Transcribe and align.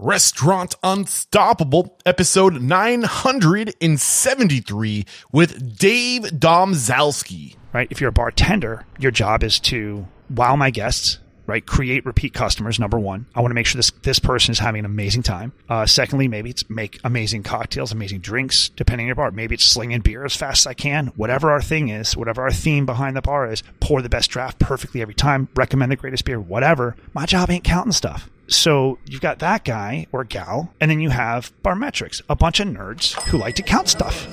Restaurant 0.00 0.76
Unstoppable, 0.84 1.98
episode 2.06 2.62
973 2.62 5.04
with 5.32 5.76
Dave 5.76 6.22
Domzalski. 6.22 7.56
right? 7.72 7.88
If 7.90 8.00
you're 8.00 8.10
a 8.10 8.12
bartender, 8.12 8.86
your 9.00 9.10
job 9.10 9.42
is 9.42 9.58
to 9.60 10.06
wow 10.30 10.54
my 10.54 10.70
guests, 10.70 11.18
right? 11.48 11.66
Create 11.66 12.06
repeat 12.06 12.32
customers. 12.32 12.78
Number 12.78 12.96
one, 12.96 13.26
I 13.34 13.40
want 13.40 13.50
to 13.50 13.56
make 13.56 13.66
sure 13.66 13.80
this 13.80 13.90
this 14.02 14.20
person 14.20 14.52
is 14.52 14.60
having 14.60 14.78
an 14.78 14.84
amazing 14.84 15.24
time. 15.24 15.52
Uh, 15.68 15.84
secondly, 15.84 16.28
maybe 16.28 16.50
it's 16.50 16.70
make 16.70 17.00
amazing 17.02 17.42
cocktails, 17.42 17.90
amazing 17.90 18.20
drinks, 18.20 18.68
depending 18.68 19.06
on 19.06 19.08
your 19.08 19.16
bar. 19.16 19.32
Maybe 19.32 19.56
it's 19.56 19.64
slinging 19.64 20.02
beer 20.02 20.24
as 20.24 20.36
fast 20.36 20.62
as 20.62 20.68
I 20.68 20.74
can. 20.74 21.08
Whatever 21.16 21.50
our 21.50 21.60
thing 21.60 21.88
is, 21.88 22.16
whatever 22.16 22.42
our 22.42 22.52
theme 22.52 22.86
behind 22.86 23.16
the 23.16 23.22
bar 23.22 23.50
is, 23.50 23.64
pour 23.80 24.00
the 24.00 24.08
best 24.08 24.30
draft 24.30 24.60
perfectly 24.60 25.02
every 25.02 25.14
time. 25.14 25.48
Recommend 25.56 25.90
the 25.90 25.96
greatest 25.96 26.24
beer, 26.24 26.40
whatever. 26.40 26.94
My 27.14 27.26
job 27.26 27.50
ain't 27.50 27.64
counting 27.64 27.90
stuff. 27.90 28.30
So 28.48 28.98
you've 29.04 29.20
got 29.20 29.40
that 29.40 29.64
guy 29.64 30.06
or 30.10 30.24
gal, 30.24 30.72
and 30.80 30.90
then 30.90 31.00
you 31.00 31.10
have 31.10 31.52
bar 31.62 31.76
metrics, 31.76 32.22
a 32.30 32.34
bunch 32.36 32.60
of 32.60 32.68
nerds 32.68 33.12
who 33.28 33.36
like 33.36 33.54
to 33.56 33.62
count 33.62 33.88
stuff. 33.88 34.26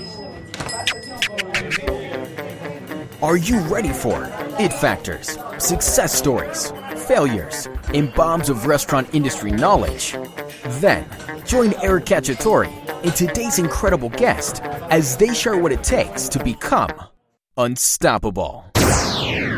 Are 3.22 3.36
you 3.36 3.60
ready 3.62 3.92
for 3.92 4.24
it 4.58 4.72
factors, 4.72 5.38
success 5.58 6.14
stories, 6.14 6.72
failures, 7.08 7.68
and 7.94 8.14
bombs 8.14 8.50
of 8.50 8.68
restaurant 8.68 9.14
industry 9.14 9.52
knowledge? 9.52 10.16
Then, 10.80 11.06
join 11.46 11.74
Eric 11.84 12.06
Cacciatore 12.06 12.68
and 13.04 13.14
today's 13.16 13.60
incredible 13.60 14.10
guest 14.10 14.62
as 14.90 15.18
they 15.18 15.34
share 15.34 15.58
what 15.58 15.74
it 15.74 15.84
takes 15.84 16.30
to 16.30 16.42
become 16.42 16.92
unstoppable. 17.58 18.64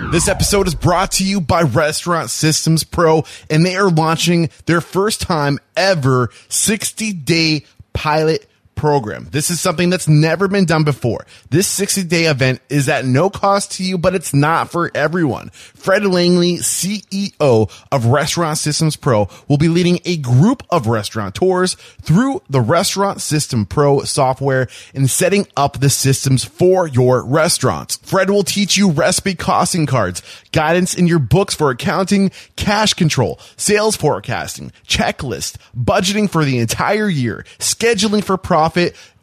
This 0.09 0.29
episode 0.29 0.67
is 0.67 0.75
brought 0.75 1.11
to 1.13 1.25
you 1.25 1.41
by 1.41 1.63
Restaurant 1.63 2.29
Systems 2.29 2.85
Pro, 2.85 3.25
and 3.49 3.65
they 3.65 3.75
are 3.75 3.89
launching 3.89 4.49
their 4.65 4.79
first 4.79 5.19
time 5.19 5.59
ever 5.75 6.29
60 6.47 7.11
day 7.11 7.65
pilot 7.91 8.47
program. 8.75 9.27
This 9.31 9.49
is 9.49 9.59
something 9.59 9.89
that's 9.89 10.07
never 10.07 10.47
been 10.47 10.63
done 10.63 10.85
before. 10.85 11.25
This 11.49 11.67
60 11.67 12.03
day 12.03 12.25
event 12.25 12.61
is 12.69 12.87
at 12.87 13.03
no 13.03 13.29
cost 13.29 13.73
to 13.73 13.83
you, 13.83 13.97
but 13.97 14.15
it's 14.15 14.33
not 14.33 14.71
for 14.71 14.89
everyone. 14.95 15.51
Fred 15.87 16.05
Langley, 16.05 16.55
CEO 16.55 17.71
of 17.93 18.07
Restaurant 18.07 18.57
Systems 18.57 18.97
Pro, 18.97 19.29
will 19.47 19.57
be 19.57 19.69
leading 19.69 20.01
a 20.03 20.17
group 20.17 20.61
of 20.69 20.85
restaurateurs 20.85 21.75
through 22.01 22.41
the 22.49 22.59
Restaurant 22.59 23.21
System 23.21 23.65
Pro 23.65 24.01
software 24.01 24.67
and 24.93 25.09
setting 25.09 25.47
up 25.55 25.79
the 25.79 25.89
systems 25.89 26.43
for 26.43 26.89
your 26.89 27.25
restaurants. 27.25 27.95
Fred 28.03 28.29
will 28.29 28.43
teach 28.43 28.75
you 28.75 28.91
recipe 28.91 29.33
costing 29.33 29.85
cards, 29.85 30.21
guidance 30.51 30.93
in 30.93 31.07
your 31.07 31.19
books 31.19 31.55
for 31.55 31.69
accounting, 31.69 32.31
cash 32.57 32.93
control, 32.93 33.39
sales 33.55 33.95
forecasting, 33.95 34.73
checklist, 34.85 35.55
budgeting 35.73 36.29
for 36.29 36.43
the 36.43 36.59
entire 36.59 37.07
year, 37.07 37.45
scheduling 37.59 38.21
for 38.21 38.35
profit, 38.35 38.93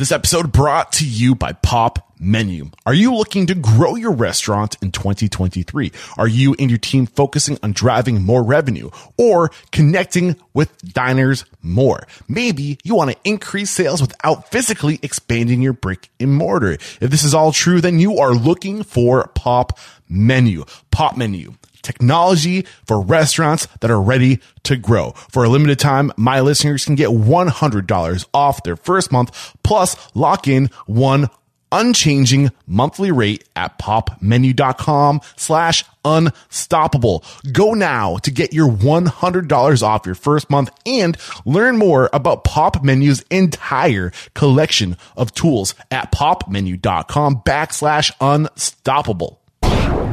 This 0.00 0.12
episode 0.12 0.50
brought 0.50 0.92
to 0.92 1.06
you 1.06 1.34
by 1.34 1.52
Pop 1.52 2.14
Menu. 2.18 2.70
Are 2.86 2.94
you 2.94 3.14
looking 3.14 3.46
to 3.48 3.54
grow 3.54 3.96
your 3.96 4.12
restaurant 4.12 4.78
in 4.80 4.92
2023? 4.92 5.92
Are 6.16 6.26
you 6.26 6.56
and 6.58 6.70
your 6.70 6.78
team 6.78 7.04
focusing 7.04 7.58
on 7.62 7.72
driving 7.72 8.22
more 8.22 8.42
revenue 8.42 8.88
or 9.18 9.50
connecting 9.72 10.36
with 10.54 10.74
diners 10.94 11.44
more? 11.60 12.06
Maybe 12.28 12.78
you 12.82 12.94
want 12.94 13.10
to 13.10 13.18
increase 13.24 13.68
sales 13.68 14.00
without 14.00 14.50
physically 14.50 14.98
expanding 15.02 15.60
your 15.60 15.74
brick 15.74 16.08
and 16.18 16.34
mortar. 16.34 16.72
If 16.72 17.10
this 17.10 17.22
is 17.22 17.34
all 17.34 17.52
true, 17.52 17.82
then 17.82 17.98
you 18.00 18.20
are 18.20 18.32
looking 18.32 18.84
for 18.84 19.30
Pop 19.34 19.78
Menu. 20.08 20.64
Pop 20.90 21.18
Menu 21.18 21.56
technology 21.82 22.66
for 22.86 23.00
restaurants 23.00 23.66
that 23.80 23.90
are 23.90 24.00
ready 24.00 24.40
to 24.64 24.76
grow. 24.76 25.12
For 25.30 25.44
a 25.44 25.48
limited 25.48 25.78
time, 25.78 26.12
my 26.16 26.40
listeners 26.40 26.84
can 26.84 26.94
get 26.94 27.08
$100 27.10 28.26
off 28.34 28.62
their 28.62 28.76
first 28.76 29.12
month 29.12 29.56
plus 29.62 29.96
lock 30.14 30.46
in 30.48 30.70
one 30.86 31.28
unchanging 31.72 32.50
monthly 32.66 33.12
rate 33.12 33.44
at 33.56 33.78
popmenu.com 33.78 35.20
slash 35.36 35.84
unstoppable. 36.04 37.24
Go 37.52 37.74
now 37.74 38.16
to 38.18 38.30
get 38.30 38.52
your 38.52 38.68
$100 38.70 39.82
off 39.82 40.06
your 40.06 40.14
first 40.14 40.50
month 40.50 40.70
and 40.86 41.16
learn 41.44 41.76
more 41.76 42.10
about 42.12 42.44
Pop 42.44 42.82
Menu's 42.82 43.22
entire 43.30 44.12
collection 44.34 44.96
of 45.16 45.32
tools 45.34 45.74
at 45.90 46.12
popmenu.com 46.12 47.42
backslash 47.44 48.12
unstoppable 48.20 49.39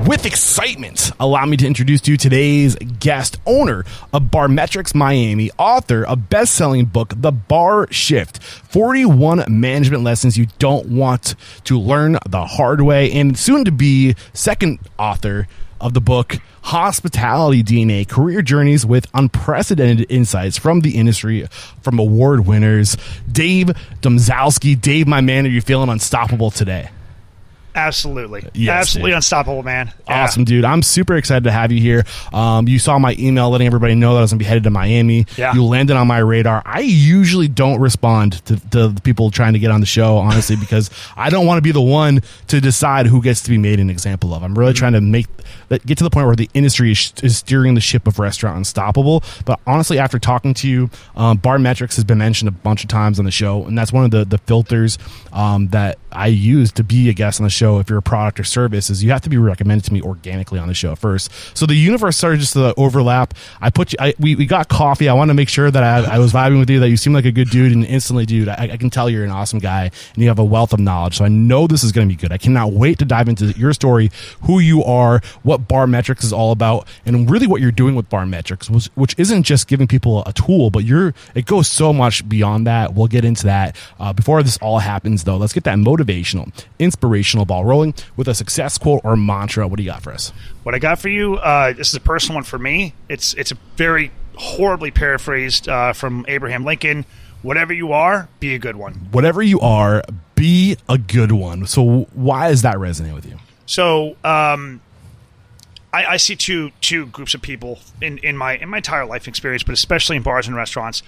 with 0.07 0.25
excitement, 0.25 1.11
allow 1.19 1.45
me 1.45 1.57
to 1.57 1.67
introduce 1.67 1.99
to 2.01 2.11
you 2.11 2.17
today's 2.17 2.75
guest, 2.75 3.37
owner 3.45 3.83
of 4.13 4.23
Barmetrics 4.23 4.95
Miami, 4.95 5.51
author 5.57 6.05
of 6.05 6.29
best-selling 6.29 6.85
book 6.85 7.13
The 7.17 7.33
Bar 7.33 7.91
Shift: 7.91 8.41
41 8.41 9.43
management 9.49 10.03
lessons 10.03 10.37
you 10.37 10.47
don't 10.59 10.87
want 10.87 11.35
to 11.65 11.77
learn 11.77 12.17
the 12.25 12.45
hard 12.45 12.81
way, 12.81 13.11
and 13.11 13.37
soon 13.37 13.65
to 13.65 13.71
be 13.71 14.15
second 14.31 14.79
author 14.97 15.45
of 15.81 15.93
the 15.93 16.01
book 16.01 16.37
Hospitality 16.61 17.61
DNA 17.61 18.07
Career 18.07 18.41
Journeys 18.41 18.85
with 18.85 19.07
Unprecedented 19.13 20.09
Insights 20.09 20.57
from 20.57 20.81
the 20.81 20.97
Industry 20.97 21.47
from 21.81 21.99
award 21.99 22.47
winners. 22.47 22.95
Dave 23.29 23.67
Domzalski. 24.01 24.79
Dave, 24.79 25.05
my 25.05 25.19
man, 25.19 25.45
are 25.45 25.49
you 25.49 25.61
feeling 25.61 25.89
unstoppable 25.89 26.49
today? 26.49 26.89
Absolutely. 27.77 28.43
Yes, 28.53 28.81
Absolutely 28.81 29.11
dude. 29.11 29.15
unstoppable, 29.17 29.61
man. 29.61 29.93
Yeah. 30.07 30.23
Awesome, 30.23 30.43
dude. 30.45 30.65
I'm 30.65 30.81
super 30.81 31.15
excited 31.15 31.43
to 31.43 31.51
have 31.51 31.71
you 31.71 31.79
here. 31.79 32.05
Um, 32.33 32.67
you 32.67 32.79
saw 32.79 32.97
my 32.97 33.15
email 33.19 33.51
letting 33.51 33.67
everybody 33.67 33.93
know 33.93 34.13
that 34.13 34.19
I 34.19 34.21
was 34.21 34.31
going 34.31 34.39
to 34.39 34.43
be 34.43 34.47
headed 34.47 34.63
to 34.63 34.71
Miami. 34.71 35.27
Yeah. 35.37 35.53
You 35.53 35.63
landed 35.63 35.95
on 35.95 36.07
my 36.07 36.17
radar. 36.17 36.63
I 36.65 36.79
usually 36.79 37.47
don't 37.47 37.79
respond 37.79 38.43
to, 38.47 38.55
to 38.71 38.87
the 38.87 39.01
people 39.01 39.29
trying 39.29 39.53
to 39.53 39.59
get 39.59 39.69
on 39.69 39.79
the 39.79 39.85
show, 39.85 40.17
honestly, 40.17 40.55
because 40.59 40.89
I 41.15 41.29
don't 41.29 41.45
want 41.45 41.59
to 41.59 41.61
be 41.61 41.71
the 41.71 41.81
one 41.81 42.21
to 42.47 42.59
decide 42.59 43.05
who 43.05 43.21
gets 43.21 43.43
to 43.43 43.49
be 43.51 43.59
made 43.59 43.79
an 43.79 43.91
example 43.91 44.33
of. 44.33 44.41
I'm 44.43 44.57
really 44.57 44.73
trying 44.73 44.93
to 44.93 45.01
make 45.01 45.27
get 45.85 45.97
to 45.97 46.03
the 46.03 46.09
point 46.09 46.25
where 46.25 46.35
the 46.35 46.49
industry 46.53 46.91
is, 46.91 47.13
is 47.23 47.37
steering 47.37 47.75
the 47.75 47.81
ship 47.81 48.07
of 48.07 48.19
restaurant 48.19 48.57
unstoppable. 48.57 49.23
But 49.45 49.59
honestly, 49.67 49.99
after 49.99 50.19
talking 50.19 50.53
to 50.55 50.67
you, 50.67 50.89
um, 51.15 51.37
bar 51.37 51.59
metrics 51.59 51.95
has 51.95 52.05
been 52.05 52.17
mentioned 52.17 52.47
a 52.47 52.51
bunch 52.51 52.83
of 52.83 52.89
times 52.89 53.19
on 53.19 53.25
the 53.25 53.31
show, 53.31 53.65
and 53.65 53.77
that's 53.77 53.93
one 53.93 54.03
of 54.03 54.11
the 54.11 54.25
the 54.25 54.37
filters 54.39 54.97
um, 55.31 55.67
that 55.69 55.99
I 56.11 56.27
use 56.27 56.71
to 56.73 56.83
be 56.83 57.09
a 57.09 57.13
guest 57.13 57.39
on 57.39 57.43
the 57.43 57.49
show. 57.49 57.66
If 57.79 57.89
you're 57.89 57.99
a 57.99 58.01
product 58.01 58.39
or 58.39 58.43
service, 58.43 58.89
is 58.89 59.03
you 59.03 59.11
have 59.11 59.21
to 59.21 59.29
be 59.29 59.37
recommended 59.37 59.85
to 59.85 59.93
me 59.93 60.01
organically 60.01 60.59
on 60.59 60.67
the 60.67 60.73
show 60.73 60.95
first. 60.95 61.31
So 61.53 61.65
the 61.65 61.75
universe 61.75 62.17
started 62.17 62.39
just 62.39 62.53
to 62.53 62.73
overlap. 62.77 63.33
I 63.59 63.69
put 63.69 63.91
you. 63.91 63.97
I, 63.99 64.13
we 64.19 64.35
we 64.35 64.45
got 64.45 64.69
coffee. 64.69 65.09
I 65.09 65.13
want 65.13 65.29
to 65.29 65.33
make 65.33 65.49
sure 65.49 65.69
that 65.69 65.83
I, 65.83 66.15
I 66.15 66.19
was 66.19 66.31
vibing 66.31 66.59
with 66.59 66.69
you. 66.69 66.79
That 66.79 66.89
you 66.89 66.97
seem 66.97 67.13
like 67.13 67.25
a 67.25 67.31
good 67.31 67.49
dude, 67.49 67.73
and 67.73 67.85
instantly, 67.85 68.25
dude, 68.25 68.47
I, 68.47 68.69
I 68.73 68.77
can 68.77 68.89
tell 68.89 69.09
you're 69.09 69.25
an 69.25 69.31
awesome 69.31 69.59
guy, 69.59 69.83
and 69.83 70.23
you 70.23 70.29
have 70.29 70.39
a 70.39 70.45
wealth 70.45 70.73
of 70.73 70.79
knowledge. 70.79 71.17
So 71.17 71.25
I 71.25 71.27
know 71.27 71.67
this 71.67 71.83
is 71.83 71.91
going 71.91 72.07
to 72.07 72.15
be 72.15 72.19
good. 72.19 72.31
I 72.31 72.37
cannot 72.37 72.71
wait 72.71 72.99
to 72.99 73.05
dive 73.05 73.27
into 73.27 73.47
your 73.57 73.73
story, 73.73 74.09
who 74.43 74.59
you 74.59 74.83
are, 74.83 75.21
what 75.43 75.67
Bar 75.67 75.87
Metrics 75.87 76.23
is 76.23 76.31
all 76.31 76.51
about, 76.51 76.87
and 77.05 77.29
really 77.29 77.47
what 77.47 77.61
you're 77.61 77.71
doing 77.71 77.95
with 77.95 78.09
Bar 78.09 78.25
Metrics, 78.25 78.69
which, 78.69 78.85
which 78.95 79.15
isn't 79.17 79.43
just 79.43 79.67
giving 79.67 79.87
people 79.87 80.23
a 80.25 80.33
tool, 80.33 80.69
but 80.69 80.83
you're 80.83 81.13
it 81.35 81.45
goes 81.45 81.67
so 81.67 81.91
much 81.91 82.27
beyond 82.27 82.67
that. 82.67 82.93
We'll 82.93 83.07
get 83.07 83.25
into 83.25 83.45
that. 83.45 83.75
Uh, 83.99 84.13
before 84.13 84.43
this 84.43 84.57
all 84.57 84.79
happens, 84.79 85.23
though, 85.23 85.37
let's 85.37 85.53
get 85.53 85.63
that 85.65 85.77
motivational, 85.77 86.51
inspirational 86.79 87.45
ball 87.57 87.65
rolling 87.65 87.93
with 88.15 88.27
a 88.27 88.35
success 88.35 88.77
quote 88.77 89.01
or 89.03 89.15
mantra. 89.15 89.67
What 89.67 89.77
do 89.77 89.83
you 89.83 89.89
got 89.89 90.03
for 90.03 90.13
us? 90.13 90.31
What 90.63 90.75
I 90.75 90.79
got 90.79 90.99
for 90.99 91.09
you, 91.09 91.35
uh, 91.35 91.73
this 91.73 91.89
is 91.89 91.95
a 91.95 91.99
personal 91.99 92.35
one 92.35 92.43
for 92.43 92.59
me. 92.59 92.93
It's 93.09 93.33
it's 93.33 93.51
a 93.51 93.57
very 93.75 94.11
horribly 94.35 94.91
paraphrased 94.91 95.67
uh, 95.67 95.93
from 95.93 96.25
Abraham 96.27 96.63
Lincoln. 96.63 97.05
Whatever 97.41 97.73
you 97.73 97.91
are, 97.93 98.29
be 98.39 98.55
a 98.55 98.59
good 98.59 98.75
one. 98.75 98.93
Whatever 99.11 99.41
you 99.41 99.59
are, 99.59 100.03
be 100.35 100.77
a 100.89 100.97
good 100.97 101.31
one. 101.31 101.67
So 101.67 102.07
why 102.13 102.49
does 102.49 102.63
that 102.63 102.75
resonate 102.75 103.13
with 103.13 103.25
you? 103.25 103.37
So 103.65 104.15
um, 104.23 104.81
I, 105.93 106.05
I 106.05 106.17
see 106.17 106.35
two 106.35 106.71
two 106.81 107.07
groups 107.07 107.33
of 107.33 107.41
people 107.41 107.79
in, 108.01 108.17
in 108.19 108.37
my 108.37 108.57
in 108.57 108.69
my 108.69 108.77
entire 108.77 109.05
life 109.05 109.27
experience, 109.27 109.63
but 109.63 109.73
especially 109.73 110.17
in 110.17 110.23
bars 110.23 110.47
and 110.47 110.55
restaurants. 110.55 111.03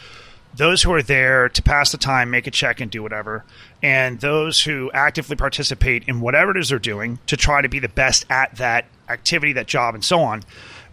Those 0.56 0.84
who 0.84 0.92
are 0.94 1.04
there 1.04 1.48
to 1.50 1.62
pass 1.62 1.92
the 1.92 1.98
time, 1.98 2.32
make 2.32 2.48
a 2.48 2.52
check, 2.52 2.82
and 2.82 2.90
do 2.92 3.02
whatever, 3.04 3.46
and 3.82 4.20
those 4.20 4.62
who 4.62 4.92
actively 4.94 5.36
participate 5.36 6.04
in 6.08 6.22
whatever 6.22 6.52
it 6.52 6.58
is 6.58 6.70
they're 6.70 6.80
doing 6.80 7.20
to 7.28 7.38
try 7.38 7.62
to 7.62 7.70
be 7.70 7.80
the 7.80 7.88
best 7.90 8.26
at 8.30 8.56
that 8.56 8.86
activity, 9.08 9.54
that 9.54 9.68
job, 9.68 9.96
and 9.96 10.04
so 10.04 10.20
on. 10.22 10.44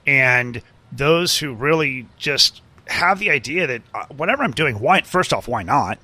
And 0.07 0.63
those 0.93 1.39
who 1.39 1.53
really 1.55 2.07
just 2.17 2.63
have 2.87 3.19
the 3.19 3.31
idea 3.31 3.67
that 3.67 3.83
uh, 3.95 4.05
whatever 4.15 4.45
I'm 4.45 4.53
doing, 4.53 4.79
why 4.79 5.01
first 5.03 5.33
off, 5.33 5.49
why 5.49 5.63
not? 5.63 5.99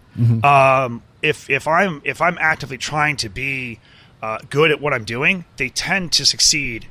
Um, 0.45 1.03
if 1.23 1.49
if 1.49 1.69
I'm 1.69 2.03
if 2.05 2.21
I'm 2.21 2.37
actively 2.41 2.79
trying 2.79 3.17
to 3.19 3.29
be 3.29 3.79
uh, 4.23 4.39
good 4.51 4.71
at 4.71 4.81
what 4.81 4.93
I'm 4.93 5.05
doing, 5.05 5.45
they 5.57 5.69
tend 5.69 6.13
to 6.13 6.27
succeed 6.27 6.89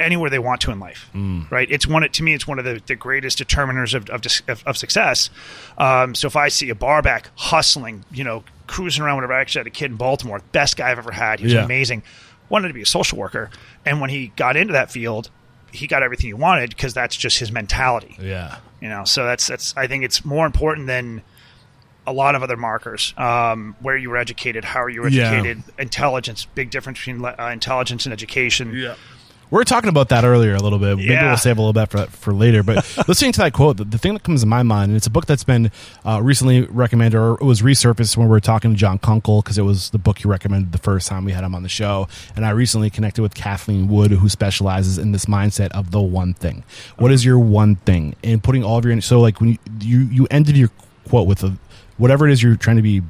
anywhere 0.00 0.28
they 0.30 0.38
want 0.38 0.60
to 0.62 0.70
in 0.70 0.80
life. 0.80 1.08
Right? 1.50 1.70
It's 1.70 1.86
one 1.86 2.08
to 2.08 2.22
me. 2.22 2.34
It's 2.34 2.46
one 2.46 2.58
of 2.58 2.64
the, 2.64 2.82
the 2.86 2.96
greatest 2.96 3.38
determiners 3.38 3.94
of 3.94 4.10
of, 4.10 4.62
of, 4.66 4.76
success. 4.76 5.30
Um, 5.78 6.14
so 6.14 6.26
if 6.26 6.36
I 6.36 6.48
see 6.48 6.70
a 6.70 6.74
bar 6.74 7.02
back 7.02 7.30
hustling, 7.36 8.04
you 8.12 8.24
know, 8.24 8.44
cruising 8.66 9.02
around, 9.04 9.16
whatever. 9.16 9.34
I 9.34 9.40
actually 9.40 9.60
had 9.60 9.66
a 9.68 9.70
kid 9.70 9.90
in 9.90 9.96
Baltimore, 9.96 10.40
best 10.52 10.76
guy 10.76 10.90
I've 10.90 10.98
ever 10.98 11.12
had. 11.12 11.38
He 11.38 11.46
was 11.46 11.52
Yeah. 11.52 11.64
amazing. 11.64 12.02
Wanted 12.48 12.68
to 12.68 12.74
be 12.74 12.82
a 12.82 12.86
social 12.86 13.18
worker, 13.18 13.50
and 13.86 14.00
when 14.00 14.10
he 14.10 14.28
got 14.36 14.56
into 14.56 14.72
that 14.74 14.90
field, 14.90 15.30
he 15.72 15.86
got 15.86 16.02
everything 16.02 16.26
he 16.26 16.34
wanted 16.34 16.70
because 16.70 16.92
that's 16.92 17.16
just 17.16 17.38
his 17.38 17.50
mentality. 17.50 18.16
Yeah. 18.20 18.58
You 18.80 18.88
know, 18.88 19.04
so 19.04 19.24
that's 19.24 19.46
that's. 19.46 19.74
I 19.76 19.86
think 19.86 20.04
it's 20.04 20.24
more 20.24 20.44
important 20.44 20.86
than 20.86 21.22
a 22.06 22.12
lot 22.12 22.34
of 22.34 22.42
other 22.42 22.56
markers. 22.58 23.14
Um, 23.16 23.76
where 23.80 23.96
you 23.96 24.10
were 24.10 24.18
educated, 24.18 24.62
how 24.64 24.82
are 24.82 24.90
you 24.90 25.00
were 25.00 25.08
Yeah. 25.08 25.30
educated, 25.30 25.62
intelligence, 25.78 26.46
big 26.54 26.70
difference 26.70 26.98
between 26.98 27.24
uh, 27.24 27.48
intelligence 27.52 28.04
and 28.04 28.12
education. 28.12 28.74
Yeah. 28.76 28.94
We 29.50 29.56
were 29.56 29.64
talking 29.64 29.88
about 29.88 30.08
that 30.08 30.24
earlier 30.24 30.54
a 30.54 30.60
little 30.60 30.78
bit. 30.78 30.96
Maybe 30.96 31.10
Yeah. 31.12 31.28
we'll 31.28 31.36
save 31.36 31.58
a 31.58 31.60
little 31.62 31.72
bit 31.72 31.90
for, 31.90 32.06
for 32.06 32.32
later. 32.32 32.62
But 32.62 32.76
listening 33.08 33.32
to 33.32 33.40
that 33.40 33.52
quote, 33.52 33.76
the, 33.76 33.84
the 33.84 33.98
thing 33.98 34.14
that 34.14 34.22
comes 34.22 34.40
to 34.40 34.46
my 34.46 34.62
mind, 34.62 34.90
and 34.90 34.96
it's 34.96 35.06
a 35.06 35.10
book 35.10 35.26
that's 35.26 35.44
been 35.44 35.70
uh, 36.04 36.20
recently 36.22 36.62
recommended 36.62 37.16
or 37.16 37.34
it 37.34 37.42
was 37.42 37.62
resurfaced 37.62 38.16
when 38.16 38.26
we 38.26 38.30
were 38.30 38.40
talking 38.40 38.72
to 38.72 38.76
John 38.76 38.98
Kunkel 38.98 39.42
because 39.42 39.58
it 39.58 39.62
was 39.62 39.90
the 39.90 39.98
book 39.98 40.18
he 40.18 40.26
recommended 40.28 40.72
the 40.72 40.78
first 40.78 41.08
time 41.08 41.24
we 41.24 41.32
had 41.32 41.44
him 41.44 41.54
on 41.54 41.62
the 41.62 41.68
show. 41.68 42.08
And 42.34 42.44
I 42.44 42.50
recently 42.50 42.90
connected 42.90 43.22
with 43.22 43.34
Kathleen 43.34 43.88
Wood, 43.88 44.10
who 44.10 44.28
specializes 44.28 44.98
in 44.98 45.12
this 45.12 45.26
mindset 45.26 45.70
of 45.72 45.90
the 45.90 46.00
one 46.00 46.34
thing. 46.34 46.64
What 46.98 47.12
is 47.12 47.24
your 47.24 47.38
one 47.38 47.76
thing? 47.76 48.16
And 48.24 48.42
putting 48.42 48.64
all 48.64 48.78
of 48.78 48.84
your 48.84 49.00
so 49.02 49.20
like 49.20 49.40
when 49.40 49.50
you 49.50 49.58
you, 49.80 49.98
you 50.06 50.26
ended 50.30 50.56
your 50.56 50.70
quote 51.08 51.26
with 51.26 51.42
a 51.42 51.56
whatever 51.96 52.26
it 52.26 52.32
is 52.32 52.42
you're 52.42 52.56
trying 52.56 52.76
to 52.76 52.82
be 52.82 53.02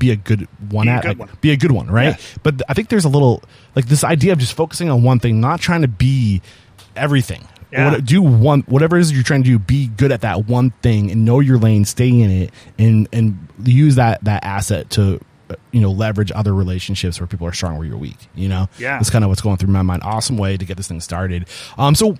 be 0.00 0.10
a 0.10 0.16
good 0.16 0.48
one 0.72 0.86
Be 0.86 0.90
a 0.90 0.94
at 0.96 1.02
good 1.02 1.08
like, 1.10 1.18
one. 1.18 1.38
be 1.40 1.50
a 1.52 1.56
good 1.56 1.70
one, 1.70 1.88
right? 1.88 2.18
Yeah. 2.18 2.38
But 2.42 2.62
I 2.68 2.74
think 2.74 2.88
there's 2.88 3.04
a 3.04 3.08
little 3.08 3.40
like 3.76 3.86
this 3.86 4.02
idea 4.02 4.32
of 4.32 4.40
just 4.40 4.54
focusing 4.54 4.90
on 4.90 5.04
one 5.04 5.20
thing, 5.20 5.40
not 5.40 5.60
trying 5.60 5.82
to 5.82 5.88
be 5.88 6.42
everything. 6.96 7.46
Yeah. 7.72 7.92
What, 7.92 8.04
do 8.04 8.20
one 8.20 8.62
whatever 8.62 8.96
it 8.96 9.02
is 9.02 9.12
you're 9.12 9.22
trying 9.22 9.44
to 9.44 9.48
do. 9.48 9.58
Be 9.60 9.86
good 9.86 10.10
at 10.10 10.22
that 10.22 10.46
one 10.48 10.70
thing 10.82 11.08
and 11.12 11.24
know 11.24 11.38
your 11.38 11.56
lane. 11.58 11.84
Stay 11.84 12.08
in 12.08 12.28
it 12.30 12.50
and 12.80 13.06
and 13.12 13.46
use 13.62 13.94
that 13.94 14.24
that 14.24 14.42
asset 14.42 14.90
to 14.90 15.20
uh, 15.50 15.54
you 15.70 15.80
know 15.80 15.92
leverage 15.92 16.32
other 16.34 16.52
relationships 16.52 17.20
where 17.20 17.28
people 17.28 17.46
are 17.46 17.52
strong 17.52 17.78
where 17.78 17.86
you're 17.86 17.96
weak. 17.96 18.16
You 18.34 18.48
know, 18.48 18.68
Yeah. 18.78 18.96
that's 18.98 19.10
kind 19.10 19.22
of 19.22 19.28
what's 19.28 19.40
going 19.40 19.56
through 19.58 19.72
my 19.72 19.82
mind. 19.82 20.02
Awesome 20.02 20.36
way 20.36 20.56
to 20.56 20.64
get 20.64 20.76
this 20.78 20.88
thing 20.88 21.00
started. 21.00 21.46
Um, 21.78 21.94
so 21.94 22.16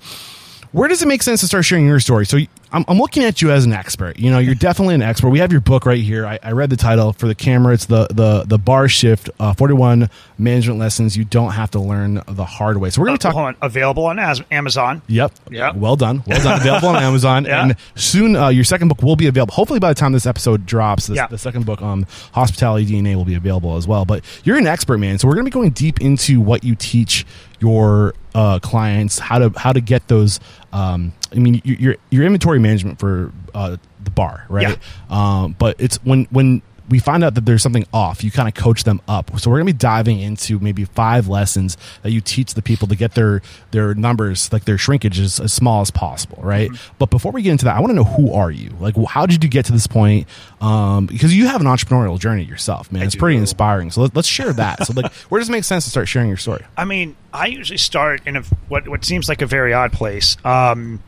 where 0.72 0.88
does 0.88 1.02
it 1.02 1.08
make 1.08 1.22
sense 1.22 1.40
to 1.40 1.46
start 1.46 1.64
sharing 1.64 1.86
your 1.86 2.00
story? 2.00 2.24
So 2.26 2.38
I'm, 2.72 2.84
I'm 2.86 2.98
looking 2.98 3.24
at 3.24 3.42
you 3.42 3.50
as 3.50 3.64
an 3.64 3.72
expert. 3.72 4.18
You 4.20 4.30
know, 4.30 4.38
you're 4.38 4.54
definitely 4.54 4.94
an 4.94 5.02
expert. 5.02 5.30
We 5.30 5.40
have 5.40 5.50
your 5.50 5.60
book 5.60 5.84
right 5.86 6.00
here. 6.00 6.24
I, 6.24 6.38
I 6.42 6.52
read 6.52 6.70
the 6.70 6.76
title 6.76 7.12
for 7.12 7.26
the 7.26 7.34
camera. 7.34 7.74
It's 7.74 7.86
the 7.86 8.06
the 8.10 8.44
the 8.46 8.58
bar 8.58 8.86
shift, 8.86 9.28
uh, 9.40 9.52
41 9.54 10.08
management 10.38 10.78
lessons 10.78 11.16
you 11.16 11.24
don't 11.24 11.50
have 11.52 11.72
to 11.72 11.80
learn 11.80 12.22
the 12.28 12.44
hard 12.44 12.76
way. 12.76 12.90
So 12.90 13.00
we're 13.00 13.08
going 13.08 13.18
to 13.18 13.22
talk. 13.22 13.34
On. 13.34 13.56
Available 13.62 14.04
on 14.06 14.18
Amazon. 14.20 15.02
Yep. 15.08 15.32
Yep. 15.50 15.74
Well 15.74 15.96
done. 15.96 16.22
Well 16.26 16.40
done. 16.42 16.60
Available 16.60 16.88
on 16.90 17.02
Amazon. 17.02 17.44
Yeah. 17.46 17.62
And 17.64 17.76
soon 17.96 18.36
uh, 18.36 18.48
your 18.48 18.64
second 18.64 18.86
book 18.88 19.02
will 19.02 19.16
be 19.16 19.26
available. 19.26 19.54
Hopefully 19.54 19.80
by 19.80 19.88
the 19.88 19.94
time 19.96 20.12
this 20.12 20.26
episode 20.26 20.66
drops, 20.66 21.08
this, 21.08 21.16
Yeah. 21.16 21.26
the 21.26 21.38
second 21.38 21.66
book 21.66 21.82
on 21.82 22.06
hospitality 22.32 22.86
DNA 22.86 23.16
will 23.16 23.24
be 23.24 23.34
available 23.34 23.76
as 23.76 23.88
well. 23.88 24.04
But 24.04 24.24
you're 24.44 24.56
an 24.56 24.68
expert, 24.68 24.98
man. 24.98 25.18
So 25.18 25.26
we're 25.26 25.34
going 25.34 25.46
to 25.46 25.50
be 25.50 25.54
going 25.54 25.70
deep 25.70 26.00
into 26.00 26.40
what 26.40 26.62
you 26.62 26.76
teach 26.76 27.26
your 27.60 28.14
uh, 28.34 28.58
clients, 28.60 29.18
how 29.18 29.38
to 29.38 29.58
how 29.58 29.72
to 29.72 29.80
get 29.80 30.08
those. 30.08 30.40
Um, 30.72 31.12
I 31.32 31.36
mean, 31.36 31.60
your 31.64 31.96
your, 32.10 32.24
inventory 32.24 32.58
management 32.58 32.98
for 32.98 33.32
uh, 33.54 33.76
the 34.02 34.10
bar, 34.10 34.46
right? 34.48 34.78
Um, 35.08 35.54
but 35.58 35.76
it's 35.78 35.96
when 36.04 36.26
when 36.30 36.62
we 36.90 36.98
find 36.98 37.22
out 37.22 37.34
that 37.36 37.46
there's 37.46 37.62
something 37.62 37.86
off, 37.92 38.22
you 38.24 38.30
kind 38.30 38.48
of 38.48 38.54
coach 38.54 38.84
them 38.84 39.00
up. 39.08 39.38
So 39.38 39.48
we're 39.48 39.58
gonna 39.58 39.66
be 39.66 39.72
diving 39.72 40.20
into 40.20 40.58
maybe 40.58 40.84
five 40.84 41.28
lessons 41.28 41.76
that 42.02 42.10
you 42.10 42.20
teach 42.20 42.54
the 42.54 42.62
people 42.62 42.88
to 42.88 42.96
get 42.96 43.14
their 43.14 43.40
their 43.70 43.94
numbers, 43.94 44.52
like 44.52 44.64
their 44.64 44.76
shrinkage, 44.76 45.18
as, 45.18 45.40
as 45.40 45.52
small 45.52 45.80
as 45.80 45.90
possible, 45.90 46.38
right? 46.42 46.70
But 46.98 47.10
before 47.10 47.32
we 47.32 47.42
get 47.42 47.52
into 47.52 47.64
that, 47.66 47.76
I 47.76 47.80
want 47.80 47.90
to 47.90 47.94
know 47.94 48.04
who 48.04 48.32
are 48.32 48.50
you? 48.50 48.70
Like, 48.80 48.96
how 49.08 49.24
did 49.24 49.42
you 49.44 49.48
get 49.48 49.66
to 49.66 49.72
this 49.72 49.86
point? 49.86 50.26
Um, 50.60 51.06
because 51.06 51.34
you 51.34 51.46
have 51.46 51.60
an 51.60 51.66
entrepreneurial 51.66 52.18
journey 52.18 52.44
yourself, 52.44 52.90
man. 52.90 53.04
it's 53.04 53.14
pretty 53.14 53.36
do. 53.36 53.40
inspiring. 53.40 53.90
So 53.90 54.02
let, 54.02 54.16
let's 54.16 54.28
share 54.28 54.52
that. 54.52 54.86
so 54.86 54.92
like, 54.94 55.12
where 55.30 55.38
does 55.40 55.48
it 55.48 55.52
make 55.52 55.64
sense 55.64 55.84
to 55.84 55.90
start 55.90 56.08
sharing 56.08 56.28
your 56.28 56.36
story? 56.36 56.64
I 56.76 56.84
mean, 56.84 57.16
I 57.32 57.46
usually 57.46 57.78
start 57.78 58.22
in 58.26 58.36
a 58.36 58.42
what 58.68 58.88
what 58.88 59.04
seems 59.04 59.28
like 59.28 59.42
a 59.42 59.46
very 59.46 59.72
odd 59.72 59.92
place. 59.92 60.36
Um, 60.44 61.02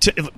to, 0.00 0.30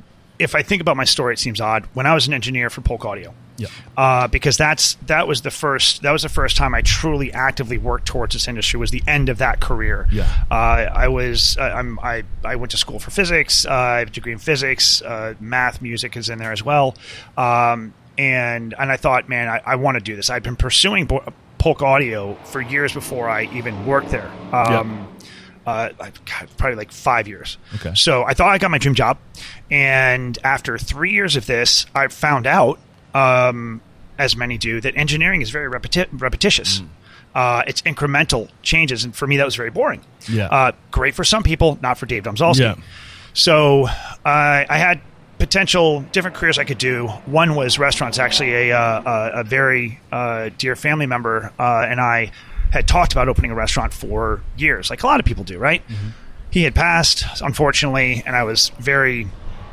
if 0.44 0.54
I 0.54 0.62
think 0.62 0.80
about 0.80 0.96
my 0.96 1.04
story, 1.04 1.32
it 1.34 1.38
seems 1.38 1.60
odd. 1.60 1.86
When 1.94 2.06
I 2.06 2.14
was 2.14 2.26
an 2.28 2.34
engineer 2.34 2.70
for 2.70 2.80
Polk 2.82 3.04
Audio, 3.04 3.34
Yeah. 3.56 3.68
uh, 3.96 4.28
because 4.28 4.56
that's 4.56 4.94
that 5.06 5.26
was 5.26 5.42
the 5.42 5.50
first 5.50 6.02
that 6.02 6.12
was 6.12 6.22
the 6.22 6.28
first 6.28 6.56
time 6.56 6.74
I 6.74 6.82
truly 6.82 7.32
actively 7.32 7.78
worked 7.78 8.06
towards 8.06 8.34
this 8.34 8.46
industry. 8.46 8.78
Was 8.78 8.90
the 8.92 9.02
end 9.08 9.28
of 9.28 9.38
that 9.38 9.60
career. 9.60 10.06
Yeah. 10.12 10.28
uh, 10.50 10.54
I 10.54 11.08
was 11.08 11.56
I, 11.58 11.70
I'm 11.70 11.98
I 12.00 12.22
I 12.44 12.56
went 12.56 12.70
to 12.72 12.76
school 12.76 12.98
for 13.00 13.10
physics. 13.10 13.64
Uh, 13.66 13.72
I 13.72 13.98
have 14.00 14.08
a 14.08 14.10
degree 14.12 14.32
in 14.32 14.38
physics. 14.38 15.02
Uh, 15.02 15.34
math, 15.40 15.80
music 15.82 16.16
is 16.16 16.28
in 16.28 16.38
there 16.38 16.52
as 16.52 16.62
well. 16.62 16.94
Um, 17.36 17.94
and 18.18 18.74
and 18.78 18.92
I 18.92 18.96
thought, 18.96 19.28
man, 19.28 19.48
I, 19.48 19.60
I 19.64 19.74
want 19.76 19.96
to 19.98 20.04
do 20.04 20.14
this. 20.16 20.30
I've 20.30 20.42
been 20.44 20.56
pursuing 20.56 21.06
Bo- 21.06 21.24
Polk 21.58 21.80
Audio 21.82 22.34
for 22.44 22.60
years 22.60 22.92
before 22.92 23.28
I 23.28 23.44
even 23.54 23.86
worked 23.86 24.10
there. 24.10 24.30
Um, 24.52 25.08
uh, 25.66 25.90
probably 26.56 26.76
like 26.76 26.92
five 26.92 27.26
years. 27.28 27.58
Okay. 27.76 27.92
So 27.94 28.24
I 28.24 28.34
thought 28.34 28.48
I 28.48 28.58
got 28.58 28.70
my 28.70 28.78
dream 28.78 28.94
job, 28.94 29.18
and 29.70 30.38
after 30.44 30.78
three 30.78 31.12
years 31.12 31.36
of 31.36 31.46
this, 31.46 31.86
I 31.94 32.08
found 32.08 32.46
out, 32.46 32.78
um, 33.14 33.80
as 34.18 34.36
many 34.36 34.58
do, 34.58 34.80
that 34.80 34.96
engineering 34.96 35.42
is 35.42 35.50
very 35.50 35.70
repeti- 35.70 36.08
repetitious. 36.12 36.80
Mm. 36.80 36.88
Uh, 37.34 37.62
it's 37.66 37.82
incremental 37.82 38.48
changes, 38.62 39.04
and 39.04 39.14
for 39.14 39.26
me, 39.26 39.36
that 39.38 39.44
was 39.44 39.56
very 39.56 39.70
boring. 39.70 40.00
Yeah. 40.28 40.46
Uh, 40.46 40.72
great 40.92 41.14
for 41.14 41.24
some 41.24 41.42
people, 41.42 41.78
not 41.82 41.98
for 41.98 42.06
Dave 42.06 42.22
Domzalski. 42.22 42.60
Yeah. 42.60 42.74
So 43.32 43.86
uh, 43.86 43.90
I 44.24 44.78
had 44.78 45.00
potential 45.38 46.02
different 46.12 46.36
careers 46.36 46.58
I 46.58 46.64
could 46.64 46.78
do. 46.78 47.08
One 47.26 47.56
was 47.56 47.78
restaurants. 47.78 48.18
Actually, 48.18 48.70
a 48.70 48.78
uh, 48.78 49.02
a, 49.04 49.40
a 49.40 49.44
very 49.44 50.00
uh, 50.12 50.50
dear 50.58 50.76
family 50.76 51.06
member 51.06 51.52
uh, 51.58 51.86
and 51.88 52.00
I 52.00 52.30
had 52.74 52.88
talked 52.88 53.12
about 53.12 53.28
opening 53.28 53.52
a 53.52 53.54
restaurant 53.54 53.94
for 53.94 54.40
years, 54.56 54.90
like 54.90 55.04
a 55.04 55.06
lot 55.06 55.20
of 55.20 55.26
people 55.26 55.44
do, 55.44 55.58
right? 55.58 55.86
Mm-hmm. 55.86 56.08
He 56.50 56.64
had 56.64 56.74
passed, 56.74 57.24
unfortunately, 57.40 58.22
and 58.26 58.34
I 58.34 58.42
was 58.42 58.70
very 58.80 59.28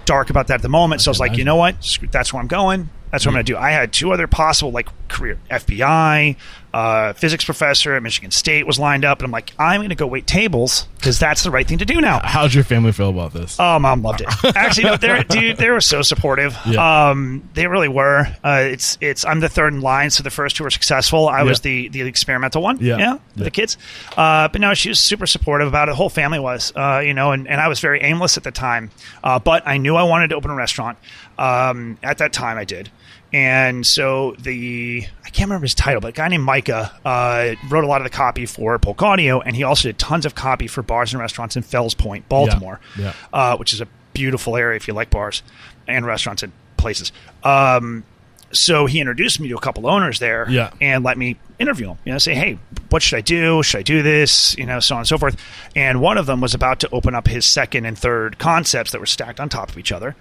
dark 0.06 0.30
about 0.30 0.48
that 0.48 0.56
at 0.56 0.62
the 0.62 0.70
moment. 0.70 1.02
So 1.02 1.10
I 1.10 1.12
was 1.12 1.20
like, 1.20 1.36
you 1.36 1.44
know 1.44 1.56
what? 1.56 1.76
That's 2.12 2.32
where 2.32 2.42
I'm 2.42 2.48
going. 2.48 2.90
That's 3.12 3.26
what 3.26 3.32
I'm 3.32 3.36
going 3.36 3.46
to 3.46 3.52
do. 3.54 3.58
I 3.58 3.72
had 3.72 3.92
two 3.92 4.12
other 4.14 4.26
possible 4.28 4.72
like 4.72 4.88
career 5.10 5.38
FBI, 5.50 6.38
uh, 6.74 7.12
physics 7.14 7.44
professor 7.44 7.94
at 7.96 8.02
Michigan 8.02 8.32
State 8.32 8.66
was 8.66 8.80
lined 8.80 9.04
up, 9.04 9.20
and 9.20 9.26
I'm 9.26 9.32
like, 9.32 9.52
I'm 9.60 9.80
going 9.82 9.90
to 9.90 9.96
go 9.96 10.08
wait 10.08 10.26
tables 10.26 10.88
because 10.96 11.20
that's 11.20 11.44
the 11.44 11.52
right 11.52 11.68
thing 11.68 11.80
to 11.80 11.86
do 11.86 12.00
now. 12.00 12.22
How'd 12.24 12.54
your 12.54 12.64
family 12.64 12.94
feel 12.94 13.10
about 13.10 13.34
this? 13.34 13.58
Oh, 13.60 13.78
mom 13.80 14.02
loved 14.02 14.22
it. 14.22 14.28
Actually, 14.56 14.86
no, 14.86 14.96
they're 14.96 15.24
dude, 15.30 15.58
they 15.58 15.70
were 15.70 15.82
so 15.82 16.02
supportive. 16.02 16.56
Yeah. 16.66 17.10
Um, 17.10 17.48
they 17.54 17.68
really 17.68 17.90
were. 17.90 18.26
Uh, 18.42 18.62
it's 18.72 18.98
it's 19.02 19.26
I'm 19.26 19.42
the 19.42 19.50
third 19.50 19.74
in 19.74 19.82
line, 19.82 20.10
so 20.12 20.24
the 20.24 20.30
first 20.30 20.56
two 20.56 20.64
were 20.64 20.70
successful. 20.70 21.28
I 21.28 21.44
was 21.44 21.60
the 21.60 21.90
the 21.90 22.02
experimental 22.04 22.62
one. 22.62 22.78
Yeah. 22.80 22.98
yeah, 22.98 23.18
Yeah. 23.36 23.44
the 23.44 23.52
kids. 23.52 23.78
Uh, 24.16 24.48
but 24.48 24.62
no, 24.62 24.74
she 24.74 24.88
was 24.88 25.00
super 25.00 25.28
supportive 25.28 25.68
about 25.68 25.90
it. 25.90 25.92
The 25.92 25.96
whole 25.98 26.10
family 26.10 26.40
was. 26.40 26.72
Uh, 26.74 27.02
you 27.06 27.14
know, 27.14 27.34
and, 27.34 27.50
and 27.50 27.60
I 27.60 27.68
was 27.68 27.82
very 27.82 28.02
aimless 28.02 28.38
at 28.38 28.44
the 28.46 28.52
time. 28.52 28.92
Uh, 29.22 29.40
but 29.40 29.64
I 29.68 29.76
knew 29.78 29.98
I 29.98 30.04
wanted 30.04 30.30
to 30.30 30.36
open 30.36 30.50
a 30.50 30.56
restaurant. 30.56 30.98
Um, 31.38 31.98
at 32.04 32.20
that 32.20 32.32
time, 32.32 32.58
I 32.58 32.64
did. 32.64 32.90
And 33.34 33.88
so 33.88 34.36
the 34.40 35.06
I 35.26 35.30
can't 35.30 35.50
remember 35.50 35.64
his 35.66 35.74
title, 35.76 36.02
but 36.02 36.10
a 36.10 36.12
guy 36.12 36.28
named 36.28 36.44
Micah 36.44 36.92
uh, 37.06 37.56
wrote 37.70 37.84
a 37.86 37.88
lot 37.88 38.02
of 38.02 38.06
the 38.06 38.10
copy 38.16 38.46
for 38.46 38.78
Polk 38.78 39.02
Audio, 39.02 39.40
and 39.40 39.56
he 39.56 39.64
also 39.64 39.88
did 39.88 39.98
tons 39.98 40.26
of 40.26 40.36
copy 40.36 40.68
for 40.68 40.82
bars 40.84 41.14
and 41.14 41.20
restaurants 41.22 41.56
in 41.56 41.64
Fells 41.64 41.94
Point, 41.94 42.28
Baltimore, 42.28 42.80
Yeah. 42.98 43.14
Uh, 43.32 43.56
which 43.58 43.74
is 43.74 43.80
a 43.80 43.88
beautiful 44.14 44.58
area 44.58 44.76
if 44.76 44.88
you 44.88 44.94
like 44.94 45.10
bars 45.10 45.44
and 45.88 46.06
restaurants 46.06 46.44
and 46.44 46.52
places. 46.76 47.14
Um, 47.44 48.04
so 48.52 48.86
he 48.86 49.00
introduced 49.00 49.40
me 49.40 49.48
to 49.48 49.56
a 49.56 49.62
couple 49.62 49.88
owners 49.88 50.20
there, 50.20 50.46
Yeah. 50.50 50.72
and 50.82 51.06
let 51.06 51.18
me 51.18 51.38
interview 51.58 51.88
them. 51.88 51.98
You 52.04 52.12
know, 52.12 52.18
say, 52.18 52.36
hey, 52.36 52.60
what 52.90 53.02
should 53.02 53.16
I 53.16 53.22
do? 53.22 53.64
Should 53.64 53.78
I 53.80 53.84
do 53.84 54.02
this? 54.04 54.58
You 54.58 54.66
know, 54.66 54.82
so 54.82 54.96
on 54.96 55.00
and 55.02 55.08
so 55.08 55.18
forth. 55.18 55.38
And 55.74 56.02
one 56.02 56.18
of 56.18 56.26
them 56.26 56.42
was 56.42 56.54
about 56.54 56.82
to 56.82 56.90
open 56.92 57.16
up 57.16 57.30
his 57.30 57.46
second 57.46 57.86
and 57.86 57.98
third 57.98 58.38
concepts 58.40 58.92
that 58.92 59.00
were 59.00 59.06
stacked 59.06 59.40
on 59.40 59.48
top 59.48 59.70
of 59.70 59.78
each 59.78 59.94
other. 59.94 60.18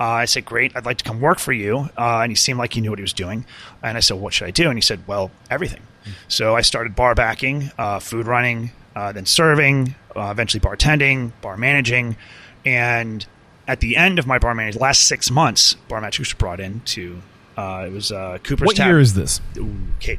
Uh, 0.00 0.04
I 0.04 0.24
said, 0.24 0.46
great, 0.46 0.74
I'd 0.74 0.86
like 0.86 0.96
to 0.98 1.04
come 1.04 1.20
work 1.20 1.38
for 1.38 1.52
you. 1.52 1.90
Uh, 1.98 2.20
and 2.22 2.32
he 2.32 2.36
seemed 2.36 2.58
like 2.58 2.72
he 2.72 2.80
knew 2.80 2.88
what 2.88 2.98
he 2.98 3.02
was 3.02 3.12
doing. 3.12 3.44
And 3.82 3.98
I 3.98 4.00
said, 4.00 4.16
what 4.18 4.32
should 4.32 4.46
I 4.48 4.50
do? 4.50 4.68
And 4.70 4.78
he 4.78 4.80
said, 4.80 5.06
well, 5.06 5.30
everything. 5.50 5.82
So 6.28 6.56
I 6.56 6.62
started 6.62 6.96
bar 6.96 7.14
backing, 7.14 7.70
uh, 7.76 7.98
food 7.98 8.26
running, 8.26 8.72
uh, 8.96 9.12
then 9.12 9.26
serving, 9.26 9.94
uh, 10.16 10.28
eventually 10.30 10.60
bartending, 10.60 11.32
bar 11.42 11.58
managing, 11.58 12.16
and 12.64 13.26
at 13.68 13.80
the 13.80 13.96
end 13.98 14.18
of 14.18 14.26
my 14.26 14.38
bar 14.38 14.54
managing, 14.54 14.80
last 14.80 15.06
six 15.06 15.30
months, 15.30 15.74
bar 15.88 16.00
match 16.00 16.18
was 16.18 16.32
brought 16.32 16.58
in 16.60 16.80
to. 16.86 17.20
Uh, 17.56 17.84
it 17.86 17.92
was 17.92 18.10
uh, 18.10 18.38
Cooper's. 18.42 18.66
what 18.68 18.76
Tap- 18.76 18.86
year 18.88 18.98
is 19.00 19.12
this? 19.12 19.42
Okay. 19.98 20.18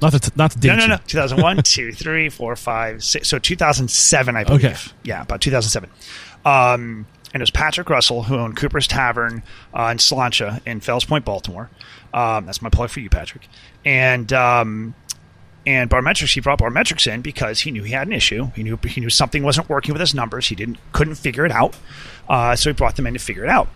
Not 0.00 0.14
to 0.14 0.32
not 0.34 0.50
to 0.52 0.58
date 0.58 0.68
No, 0.68 0.76
no, 0.76 0.86
no. 0.86 0.96
2001, 1.06 1.56
2, 1.62 1.92
3, 1.92 2.28
4, 2.30 2.56
5, 2.56 3.04
6. 3.04 3.28
So 3.28 3.38
2007, 3.38 4.36
I 4.36 4.44
believe. 4.44 4.64
Okay. 4.64 4.76
Yeah, 5.02 5.22
about 5.22 5.42
2007. 5.42 5.90
Um, 6.46 7.06
and 7.34 7.40
it 7.40 7.42
was 7.42 7.50
Patrick 7.50 7.90
Russell 7.90 8.22
who 8.22 8.36
owned 8.36 8.56
Cooper's 8.56 8.86
Tavern 8.86 9.42
uh, 9.74 9.88
in 9.90 9.98
Slancha 9.98 10.60
in 10.64 10.80
Fells 10.80 11.04
Point, 11.04 11.24
Baltimore. 11.24 11.68
Um, 12.14 12.46
that's 12.46 12.62
my 12.62 12.70
plug 12.70 12.90
for 12.90 13.00
you, 13.00 13.10
Patrick. 13.10 13.48
And 13.84 14.32
um, 14.32 14.94
and 15.66 15.90
Barmetrics, 15.90 16.34
he 16.34 16.40
brought 16.40 16.58
Barmetrics 16.60 17.12
in 17.12 17.22
because 17.22 17.60
he 17.60 17.70
knew 17.70 17.82
he 17.82 17.92
had 17.92 18.06
an 18.06 18.12
issue. 18.12 18.50
He 18.54 18.62
knew 18.62 18.78
he 18.86 19.00
knew 19.00 19.10
something 19.10 19.42
wasn't 19.42 19.68
working 19.68 19.92
with 19.92 20.00
his 20.00 20.14
numbers. 20.14 20.48
He 20.48 20.54
didn't 20.54 20.78
couldn't 20.92 21.16
figure 21.16 21.44
it 21.44 21.52
out. 21.52 21.76
Uh, 22.28 22.56
so 22.56 22.70
he 22.70 22.74
brought 22.74 22.96
them 22.96 23.06
in 23.06 23.14
to 23.14 23.18
figure 23.18 23.44
it 23.44 23.50
out. 23.50 23.68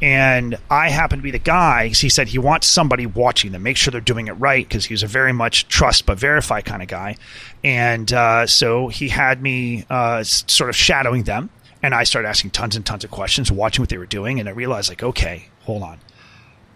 And 0.00 0.58
I 0.70 0.90
happened 0.90 1.20
to 1.20 1.24
be 1.24 1.30
the 1.30 1.38
guy. 1.38 1.88
He 1.88 2.08
said 2.08 2.28
he 2.28 2.38
wants 2.38 2.66
somebody 2.68 3.06
watching 3.06 3.52
them, 3.52 3.62
make 3.62 3.76
sure 3.76 3.90
they're 3.90 4.00
doing 4.00 4.28
it 4.28 4.32
right, 4.32 4.66
because 4.66 4.84
he 4.84 4.94
was 4.94 5.02
a 5.02 5.08
very 5.08 5.32
much 5.32 5.66
trust 5.68 6.06
but 6.06 6.18
verify 6.18 6.60
kind 6.60 6.82
of 6.82 6.88
guy. 6.88 7.16
And 7.64 8.12
uh, 8.12 8.46
so 8.46 8.88
he 8.88 9.08
had 9.08 9.42
me 9.42 9.86
uh, 9.90 10.22
sort 10.22 10.70
of 10.70 10.76
shadowing 10.76 11.24
them, 11.24 11.50
and 11.82 11.94
I 11.94 12.04
started 12.04 12.28
asking 12.28 12.50
tons 12.50 12.76
and 12.76 12.84
tons 12.84 13.04
of 13.04 13.10
questions, 13.10 13.50
watching 13.52 13.82
what 13.82 13.88
they 13.88 13.98
were 13.98 14.06
doing, 14.06 14.40
and 14.40 14.48
I 14.48 14.52
realized 14.52 14.88
like, 14.88 15.02
okay, 15.02 15.48
hold 15.62 15.82
on. 15.82 15.98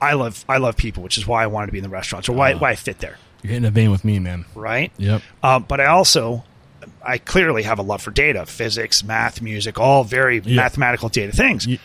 I 0.01 0.15
love 0.15 0.45
I 0.49 0.57
love 0.59 0.77
people, 0.77 1.03
which 1.03 1.19
is 1.19 1.27
why 1.27 1.43
I 1.43 1.47
wanted 1.47 1.67
to 1.67 1.73
be 1.73 1.79
in 1.79 1.85
the 1.85 1.91
restaurants, 1.91 2.29
or 2.29 2.33
why, 2.33 2.55
why 2.55 2.71
I 2.71 2.75
fit 2.75 3.01
there 3.01 3.19
You're 3.43 3.51
hitting 3.53 3.67
a 3.67 3.71
vein 3.71 3.91
with 3.91 4.05
me, 4.05 4.19
man. 4.19 4.47
right? 4.55 4.91
Yep. 4.97 5.23
Uh, 5.43 5.59
but 5.59 5.79
I 5.81 5.87
also, 5.87 6.43
I 7.05 7.19
clearly 7.19 7.65
have 7.65 7.79
a 7.79 7.83
love 7.83 8.01
for 8.01 8.11
data, 8.11 8.47
physics, 8.47 9.05
math, 9.05 9.43
music, 9.43 9.79
all 9.79 10.05
very 10.05 10.41
mathematical 10.41 11.09
data 11.09 11.33
things. 11.33 11.67
Ye- 11.67 11.81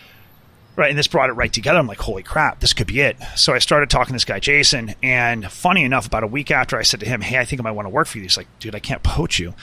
Right, 0.78 0.90
and 0.90 1.00
this 1.00 1.08
brought 1.08 1.30
it 1.30 1.34
right 1.34 1.54
together. 1.54 1.80
I'm 1.80 1.88
like, 1.88 2.00
holy 2.02 2.22
crap, 2.22 2.60
this 2.60 2.74
could 2.74 2.88
be 2.88 3.00
it. 3.00 3.16
So 3.38 3.54
I 3.54 3.60
started 3.60 3.90
talking 3.90 4.08
to 4.12 4.16
this 4.16 4.26
guy, 4.26 4.42
Jason, 4.42 4.94
and 5.02 5.50
funny 5.50 5.86
enough, 5.86 6.06
about 6.06 6.24
a 6.24 6.28
week 6.28 6.52
after 6.52 6.78
I 6.78 6.82
said 6.82 7.00
to 7.00 7.06
him, 7.06 7.22
"Hey, 7.22 7.38
I 7.40 7.46
think 7.46 7.62
I 7.62 7.64
might 7.64 7.72
want 7.72 7.86
to 7.86 7.90
work 7.92 8.08
for 8.08 8.18
you," 8.18 8.24
he's 8.24 8.36
like, 8.36 8.48
"Dude, 8.60 8.76
I 8.76 8.80
can't 8.80 9.02
poach 9.02 9.40
you." 9.40 9.54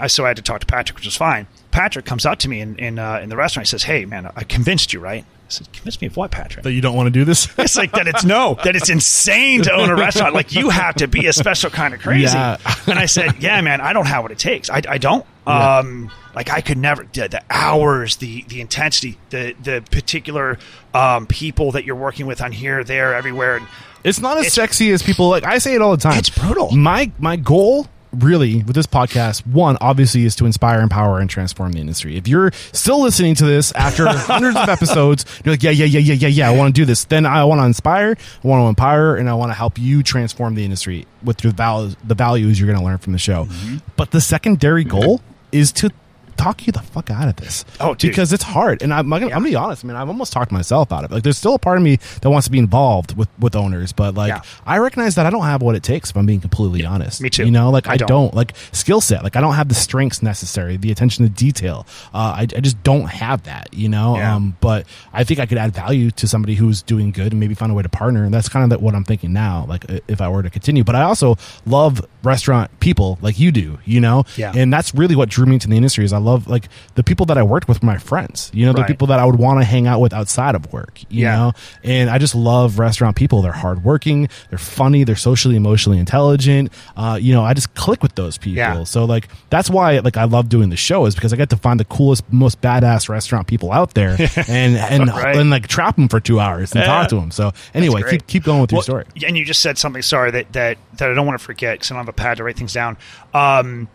I, 0.00 0.08
so 0.08 0.24
I 0.24 0.28
had 0.28 0.36
to 0.38 0.42
talk 0.42 0.58
to 0.58 0.66
Patrick, 0.66 0.96
which 0.96 1.04
was 1.04 1.14
fine. 1.16 1.46
Patrick 1.72 2.04
comes 2.04 2.24
up 2.24 2.38
to 2.40 2.48
me 2.48 2.60
in 2.60 2.76
in, 2.76 2.98
uh, 2.98 3.18
in 3.22 3.28
the 3.28 3.36
restaurant. 3.36 3.66
He 3.66 3.70
says, 3.70 3.82
"Hey, 3.82 4.04
man, 4.04 4.30
I 4.36 4.44
convinced 4.44 4.92
you, 4.92 5.00
right?" 5.00 5.24
I 5.24 5.48
said, 5.48 5.72
"Convince 5.72 6.00
me 6.00 6.06
of 6.06 6.16
what, 6.16 6.30
Patrick?" 6.30 6.62
That 6.62 6.72
you 6.72 6.80
don't 6.80 6.94
want 6.94 7.08
to 7.08 7.10
do 7.10 7.24
this? 7.24 7.48
It's 7.58 7.76
like 7.76 7.92
that. 7.92 8.06
It's 8.06 8.24
no. 8.24 8.56
That 8.62 8.76
it's 8.76 8.88
insane 8.90 9.62
to 9.62 9.72
own 9.72 9.90
a 9.90 9.96
restaurant. 9.96 10.34
Like 10.34 10.54
you 10.54 10.68
have 10.70 10.94
to 10.96 11.08
be 11.08 11.26
a 11.26 11.32
special 11.32 11.70
kind 11.70 11.94
of 11.94 12.00
crazy. 12.00 12.36
Yeah. 12.36 12.58
and 12.86 12.98
I 12.98 13.06
said, 13.06 13.36
yeah, 13.40 13.60
man, 13.62 13.80
I 13.80 13.92
don't 13.92 14.06
have 14.06 14.22
what 14.22 14.30
it 14.32 14.38
takes. 14.38 14.70
I, 14.70 14.82
I 14.88 14.98
don't. 14.98 15.26
Yeah. 15.46 15.78
Um, 15.78 16.10
like 16.34 16.50
I 16.50 16.60
could 16.60 16.78
never. 16.78 17.04
The, 17.12 17.28
the 17.28 17.42
hours, 17.50 18.16
the 18.16 18.44
the 18.48 18.60
intensity, 18.60 19.18
the 19.30 19.54
the 19.62 19.82
particular 19.90 20.58
um, 20.94 21.26
people 21.26 21.72
that 21.72 21.84
you're 21.84 21.96
working 21.96 22.26
with 22.26 22.40
on 22.40 22.52
here, 22.52 22.84
there, 22.84 23.14
everywhere. 23.14 23.56
And 23.56 23.66
It's 24.04 24.20
not 24.20 24.38
as 24.38 24.52
sexy 24.52 24.90
as 24.92 25.02
people 25.02 25.28
like. 25.30 25.44
I 25.44 25.58
say 25.58 25.74
it 25.74 25.82
all 25.82 25.90
the 25.92 26.02
time. 26.02 26.18
It's 26.18 26.30
brutal. 26.30 26.70
My 26.70 27.10
my 27.18 27.36
goal, 27.36 27.86
really, 28.12 28.62
with 28.62 28.74
this 28.74 28.86
podcast, 28.86 29.46
one 29.46 29.76
obviously 29.80 30.24
is 30.24 30.36
to 30.36 30.46
inspire, 30.46 30.80
empower, 30.80 31.18
and 31.18 31.28
transform 31.28 31.72
the 31.72 31.80
industry. 31.80 32.16
If 32.16 32.28
you're 32.28 32.52
still 32.72 33.02
listening 33.02 33.34
to 33.36 33.44
this 33.44 33.72
after 33.72 34.06
hundreds 34.08 34.56
of 34.56 34.68
episodes, 34.68 35.24
you're 35.44 35.54
like, 35.54 35.62
yeah, 35.62 35.70
yeah, 35.70 35.86
yeah, 35.86 36.00
yeah, 36.00 36.14
yeah, 36.14 36.28
yeah, 36.28 36.50
I 36.50 36.56
want 36.56 36.74
to 36.74 36.80
do 36.80 36.84
this. 36.84 37.04
Then 37.04 37.26
I 37.26 37.44
want 37.44 37.60
to 37.60 37.64
inspire, 37.64 38.16
I 38.44 38.46
want 38.46 38.62
to 38.62 38.68
empower, 38.68 39.16
and 39.16 39.28
I 39.28 39.34
want 39.34 39.50
to 39.50 39.54
help 39.54 39.78
you 39.78 40.02
transform 40.02 40.54
the 40.54 40.64
industry 40.64 41.06
with 41.22 41.38
the 41.38 41.50
values, 41.50 41.96
the 42.04 42.14
values 42.14 42.60
you're 42.60 42.68
going 42.68 42.78
to 42.78 42.84
learn 42.84 42.98
from 42.98 43.12
the 43.12 43.18
show. 43.18 43.44
Mm-hmm. 43.44 43.76
But 43.96 44.10
the 44.10 44.20
secondary 44.20 44.84
goal 44.84 45.20
is 45.50 45.72
to 45.72 45.90
talk 46.36 46.66
you 46.66 46.72
the 46.72 46.80
fuck 46.80 47.10
out 47.10 47.28
of 47.28 47.36
this. 47.36 47.64
Oh, 47.80 47.94
dude. 47.94 48.10
because 48.10 48.32
it's 48.32 48.42
hard. 48.42 48.82
And 48.82 48.92
I'm, 48.92 49.12
I'm 49.12 49.20
gonna, 49.20 49.32
I'm 49.32 49.40
gonna 49.40 49.50
be 49.50 49.56
honest, 49.56 49.84
man. 49.84 49.96
I've 49.96 50.08
almost 50.08 50.32
talked 50.32 50.52
myself 50.52 50.92
out 50.92 51.04
of 51.04 51.10
it. 51.10 51.14
Like, 51.14 51.22
there's 51.22 51.38
still 51.38 51.54
a 51.54 51.58
part 51.58 51.76
of 51.78 51.82
me 51.84 51.96
that 52.20 52.30
wants 52.30 52.46
to 52.46 52.50
be 52.50 52.58
involved 52.58 53.16
with 53.16 53.28
with 53.38 53.54
owners, 53.56 53.92
but 53.92 54.14
like, 54.14 54.28
Yeah. 54.28 54.40
I 54.66 54.78
recognize 54.78 55.14
that 55.16 55.26
I 55.26 55.30
don't 55.30 55.44
have 55.44 55.62
what 55.62 55.74
it 55.74 55.82
takes. 55.82 56.10
If 56.10 56.16
I'm 56.16 56.26
being 56.26 56.40
completely 56.40 56.84
honest, 56.84 57.20
me 57.20 57.30
too. 57.30 57.44
You 57.44 57.50
know, 57.50 57.70
like 57.70 57.86
I, 57.86 57.92
I 57.92 57.96
don't. 57.96 58.08
don't. 58.08 58.34
like 58.34 58.54
skill 58.72 59.00
set. 59.00 59.22
Like 59.22 59.36
I 59.36 59.40
don't 59.40 59.54
have 59.54 59.68
the 59.68 59.74
strengths 59.74 60.22
necessary, 60.22 60.76
the 60.76 60.90
attention 60.92 61.24
to 61.24 61.30
detail. 61.30 61.86
Uh, 62.14 62.34
I, 62.38 62.42
I 62.42 62.60
just 62.60 62.82
don't 62.82 63.06
have 63.08 63.42
that. 63.44 63.68
You 63.72 63.88
know. 63.88 64.16
Yeah. 64.16 64.34
Um, 64.36 64.56
but 64.60 64.86
I 65.12 65.24
think 65.24 65.40
I 65.40 65.46
could 65.46 65.58
add 65.58 65.72
value 65.74 66.10
to 66.12 66.28
somebody 66.28 66.54
who's 66.54 66.82
doing 66.82 67.10
good 67.12 67.32
and 67.32 67.40
maybe 67.40 67.54
find 67.54 67.70
a 67.72 67.74
way 67.74 67.82
to 67.82 67.88
partner. 67.88 68.24
And 68.24 68.32
that's 68.32 68.48
kind 68.48 68.72
of 68.72 68.80
what 68.82 68.94
I'm 68.94 69.04
thinking 69.04 69.32
now. 69.32 69.66
Like 69.68 69.84
if 70.08 70.20
I 70.20 70.28
were 70.28 70.42
to 70.42 70.50
continue, 70.50 70.84
but 70.84 70.94
I 70.94 71.02
also 71.02 71.36
love 71.66 72.00
restaurant 72.22 72.70
people 72.80 73.18
like 73.20 73.38
you 73.38 73.50
do. 73.52 73.78
You 73.84 74.00
know. 74.00 74.24
Yeah. 74.36 74.52
And 74.54 74.72
that's 74.72 74.94
really 74.94 75.16
what 75.16 75.28
drew 75.28 75.46
me 75.46 75.58
to 75.58 75.68
the 75.68 75.76
industry. 75.76 76.04
Is 76.04 76.12
I 76.12 76.18
love 76.22 76.48
like 76.48 76.68
the 76.94 77.02
people 77.04 77.26
that 77.26 77.36
I 77.38 77.42
worked 77.42 77.68
with 77.68 77.82
were 77.82 77.86
my 77.86 77.98
friends. 77.98 78.50
You 78.54 78.66
know, 78.66 78.72
the 78.72 78.84
people 78.84 79.06
that 79.08 79.18
I 79.18 79.24
would 79.24 79.38
want 79.38 79.60
to 79.60 79.64
hang 79.64 79.86
out 79.86 80.00
with 80.00 80.12
outside 80.12 80.54
of 80.54 80.72
work. 80.72 81.00
You 81.10 81.22
Yeah. 81.24 81.36
know, 81.36 81.52
and 81.84 82.08
I 82.10 82.18
just 82.18 82.34
love 82.34 82.78
restaurant 82.78 83.16
people. 83.16 83.42
They're 83.42 83.52
hardworking, 83.52 84.28
they're 84.50 84.58
funny, 84.58 85.04
they're 85.04 85.16
socially, 85.16 85.56
emotionally 85.56 85.98
intelligent. 85.98 86.72
Uh, 86.96 87.18
you 87.20 87.32
know, 87.34 87.42
I 87.44 87.54
just 87.54 87.74
click 87.74 88.02
with 88.02 88.14
those 88.14 88.38
people. 88.38 88.58
Yeah. 88.58 88.84
So 88.84 89.04
like 89.04 89.28
that's 89.50 89.68
why 89.68 89.98
like 89.98 90.16
I 90.16 90.24
love 90.24 90.48
doing 90.48 90.70
the 90.70 90.76
show 90.76 91.06
is 91.06 91.14
because 91.14 91.32
I 91.32 91.36
get 91.36 91.50
to 91.50 91.56
find 91.56 91.78
the 91.80 91.84
coolest, 91.84 92.24
most 92.32 92.60
badass 92.60 93.08
restaurant 93.08 93.46
people 93.46 93.72
out 93.72 93.94
there 93.94 94.16
and 94.48 94.76
and 94.76 95.08
Right. 95.08 95.36
and 95.36 95.50
like 95.50 95.66
trap 95.68 95.96
them 95.96 96.08
for 96.08 96.20
two 96.20 96.40
hours 96.40 96.72
and 96.72 96.80
Yeah. 96.80 96.86
talk 96.86 97.08
to 97.08 97.16
them. 97.16 97.30
So 97.30 97.52
anyway, 97.74 98.02
keep 98.08 98.26
keep 98.26 98.44
going 98.44 98.60
with 98.60 98.72
your 98.72 98.82
story. 98.82 99.04
And 99.26 99.36
you 99.36 99.44
just 99.44 99.60
said 99.60 99.78
something. 99.78 100.02
Sorry 100.02 100.30
that 100.30 100.52
that 100.52 100.78
that 100.98 101.10
I 101.10 101.14
don't 101.14 101.26
want 101.26 101.38
to 101.38 101.44
forget 101.44 101.74
because 101.74 101.90
I 101.90 101.94
don't 101.94 102.00
have 102.04 102.08
a 102.08 102.12
pad 102.12 102.36
to 102.38 102.44
write 102.44 102.56
things 102.56 102.72
down. 102.72 102.96
Um, 103.34 103.88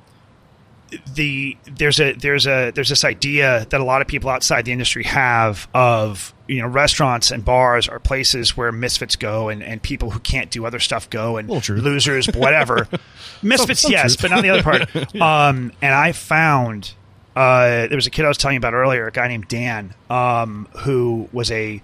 the 1.13 1.57
there's 1.65 1.99
a 1.99 2.13
there's 2.13 2.47
a 2.47 2.71
there's 2.71 2.89
this 2.89 3.03
idea 3.03 3.65
that 3.69 3.81
a 3.81 3.83
lot 3.83 4.01
of 4.01 4.07
people 4.07 4.29
outside 4.29 4.65
the 4.65 4.71
industry 4.71 5.03
have 5.03 5.67
of 5.73 6.33
you 6.47 6.61
know 6.61 6.67
restaurants 6.67 7.31
and 7.31 7.43
bars 7.43 7.87
are 7.89 7.99
places 7.99 8.55
where 8.55 8.71
misfits 8.71 9.15
go 9.15 9.49
and, 9.49 9.61
and 9.61 9.81
people 9.81 10.11
who 10.11 10.19
can't 10.19 10.49
do 10.49 10.65
other 10.65 10.79
stuff 10.79 11.09
go 11.09 11.37
and 11.37 11.49
losers 11.49 12.27
whatever 12.27 12.87
misfits 13.41 13.81
some 13.81 13.91
yes 13.91 14.15
truth. 14.15 14.21
but 14.21 14.35
not 14.35 14.41
the 14.43 14.49
other 14.49 14.63
part 14.63 14.95
um, 15.21 15.71
and 15.81 15.93
I 15.93 16.13
found 16.13 16.93
uh, 17.35 17.87
there 17.87 17.97
was 17.97 18.07
a 18.07 18.09
kid 18.09 18.25
I 18.25 18.29
was 18.29 18.37
telling 18.37 18.55
you 18.55 18.59
about 18.59 18.73
earlier 18.73 19.07
a 19.07 19.11
guy 19.11 19.27
named 19.27 19.47
Dan 19.47 19.93
um, 20.09 20.67
who 20.79 21.27
was 21.33 21.51
a 21.51 21.81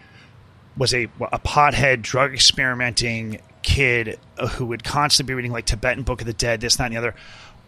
was 0.77 0.93
a 0.93 1.03
a 1.31 1.39
pothead 1.39 2.01
drug 2.01 2.33
experimenting 2.33 3.39
kid 3.63 4.19
who 4.51 4.65
would 4.67 4.83
constantly 4.83 5.31
be 5.31 5.35
reading 5.35 5.51
like 5.51 5.65
Tibetan 5.65 6.03
Book 6.03 6.21
of 6.21 6.27
the 6.27 6.33
Dead, 6.33 6.61
this, 6.61 6.75
that, 6.75 6.85
and 6.85 6.93
the 6.93 6.97
other. 6.97 7.15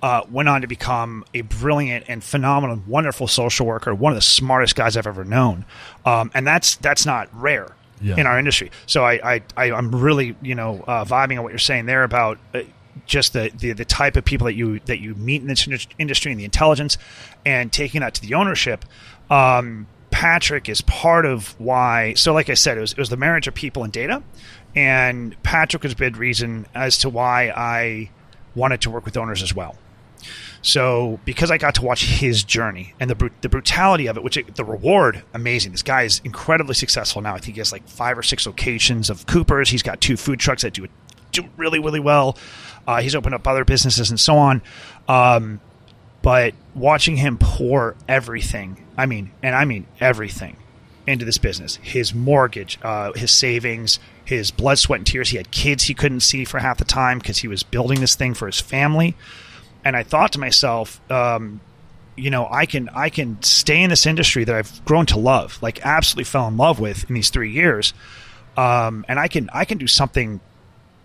Uh, 0.06 0.22
went 0.30 0.48
on 0.48 0.62
to 0.62 0.68
become 0.68 1.26
a 1.34 1.42
brilliant 1.42 2.06
and 2.08 2.24
phenomenal, 2.24 2.80
wonderful 2.86 3.28
social 3.28 3.66
worker, 3.66 3.92
one 3.96 4.12
of 4.14 4.18
the 4.18 4.22
smartest 4.22 4.76
guys 4.76 4.96
I've 4.96 5.08
ever 5.08 5.24
known, 5.26 5.66
um, 6.06 6.30
and 6.36 6.46
that's 6.46 6.76
that's 6.76 7.08
not 7.08 7.28
rare 7.34 7.76
Yeah. 8.02 8.16
in 8.20 8.28
our 8.28 8.38
industry. 8.38 8.70
So 8.86 9.04
I, 9.04 9.14
I, 9.36 9.42
I 9.58 9.72
I'm 9.72 9.90
really 9.90 10.36
you 10.44 10.54
know 10.54 10.84
uh, 10.88 11.06
vibing 11.06 11.38
on 11.38 11.44
what 11.44 11.52
you're 11.54 11.58
saying 11.72 11.88
there 11.88 12.04
about 12.04 12.38
uh, 12.54 12.62
just 13.08 13.34
the, 13.34 13.52
the 13.58 13.72
the 13.74 13.84
type 13.86 14.16
of 14.16 14.24
people 14.24 14.46
that 14.46 14.54
you 14.54 14.80
that 14.86 15.00
you 15.00 15.16
meet 15.16 15.42
in 15.42 15.48
this 15.48 15.68
industry 15.98 16.32
and 16.32 16.40
the 16.40 16.46
intelligence, 16.46 17.00
and 17.44 17.74
taking 17.74 18.02
that 18.02 18.14
to 18.14 18.22
the 18.22 18.36
ownership. 18.36 18.86
Um, 19.32 19.88
Patrick 20.12 20.70
is 20.70 20.82
part 20.82 21.26
of 21.26 21.60
why. 21.60 22.14
So, 22.14 22.32
like 22.32 22.50
I 22.52 22.54
said, 22.54 22.78
it 22.78 22.82
was, 22.82 22.92
it 22.92 23.00
was 23.00 23.10
the 23.10 23.18
marriage 23.18 23.48
of 23.48 23.56
people 23.56 23.84
and 23.84 23.92
data, 23.92 24.22
and 24.76 25.36
Patrick 25.42 25.82
was 25.84 25.94
a 25.94 25.96
big 25.96 26.18
reason 26.18 26.68
as 26.76 27.00
to 27.00 27.10
why 27.10 27.50
I 27.50 28.12
wanted 28.54 28.82
to 28.82 28.90
work 28.92 29.04
with 29.06 29.18
owners 29.18 29.42
as 29.42 29.54
well. 29.56 29.76
So, 30.62 31.20
because 31.26 31.52
I 31.52 31.58
got 31.58 31.76
to 31.76 31.84
watch 31.84 32.06
his 32.06 32.44
journey 32.44 32.94
and 33.00 33.10
the 33.10 33.32
the 33.42 33.50
brutality 33.50 34.08
of 34.08 34.18
it, 34.18 34.24
which 34.24 34.38
it, 34.38 34.56
the 34.56 34.66
reward, 34.66 35.24
amazing. 35.34 35.72
This 35.72 35.84
guy 35.84 36.04
is 36.04 36.22
incredibly 36.24 36.74
successful 36.74 37.22
now. 37.22 37.36
I 37.36 37.40
think 37.40 37.56
he 37.56 37.60
has 37.60 37.72
like 37.72 37.88
five 37.88 38.18
or 38.18 38.24
six 38.24 38.46
locations 38.46 39.10
of 39.10 39.26
Coopers. 39.26 39.70
He's 39.70 39.84
got 39.84 40.02
two 40.02 40.18
food 40.18 40.40
trucks 40.40 40.64
that 40.64 40.74
do 40.74 40.88
do 41.32 41.44
really 41.58 41.80
really 41.80 42.00
well. 42.00 42.38
Uh, 42.88 43.02
he's 43.02 43.16
opened 43.16 43.36
up 43.36 43.48
other 43.48 43.66
businesses 43.66 44.10
and 44.10 44.20
so 44.20 44.38
on. 44.38 44.62
Um, 45.08 45.60
but 46.22 46.54
watching 46.74 47.18
him 47.18 47.38
pour 47.38 47.96
everything, 48.08 48.84
I 48.98 49.06
mean, 49.06 49.32
and 49.44 49.56
I 49.56 49.66
mean 49.66 49.86
everything, 50.00 50.58
into 51.08 51.26
this 51.26 51.38
business 51.38 51.76
his 51.82 52.14
mortgage, 52.14 52.80
uh, 52.82 53.14
his 53.14 53.32
savings, 53.32 54.00
his 54.24 54.52
blood, 54.52 54.80
sweat, 54.80 55.00
and 55.00 55.08
tears. 55.08 55.30
He 55.30 55.38
had 55.38 55.52
kids 55.52 55.84
he 55.84 55.94
couldn't 55.94 56.22
see 56.22 56.46
for 56.46 56.60
half 56.60 56.78
the 56.78 56.86
time 56.86 57.20
because 57.20 57.40
he 57.40 57.48
was 57.48 57.64
building 57.64 58.02
this 58.02 58.16
thing 58.16 58.34
for 58.34 58.48
his 58.48 58.60
family. 58.60 59.16
And 59.86 59.96
I 59.96 60.04
thought 60.04 60.34
to 60.34 60.40
myself, 60.40 61.00
um, 61.12 61.62
you 62.18 62.30
know, 62.32 62.48
I 62.50 62.66
can 62.66 62.90
I 62.90 63.10
can 63.10 63.42
stay 63.44 63.82
in 63.84 63.90
this 63.90 64.06
industry 64.06 64.44
that 64.44 64.56
I've 64.56 64.84
grown 64.86 65.06
to 65.08 65.20
love, 65.20 65.58
like 65.62 65.86
absolutely 65.86 66.24
fell 66.26 66.48
in 66.48 66.58
love 66.58 66.80
with 66.80 67.08
in 67.08 67.14
these 67.16 67.30
three 67.30 67.52
years, 67.52 67.94
um, 68.58 69.06
and 69.08 69.20
I 69.20 69.28
can 69.28 69.50
I 69.54 69.64
can 69.66 69.78
do 69.78 69.86
something 69.88 70.40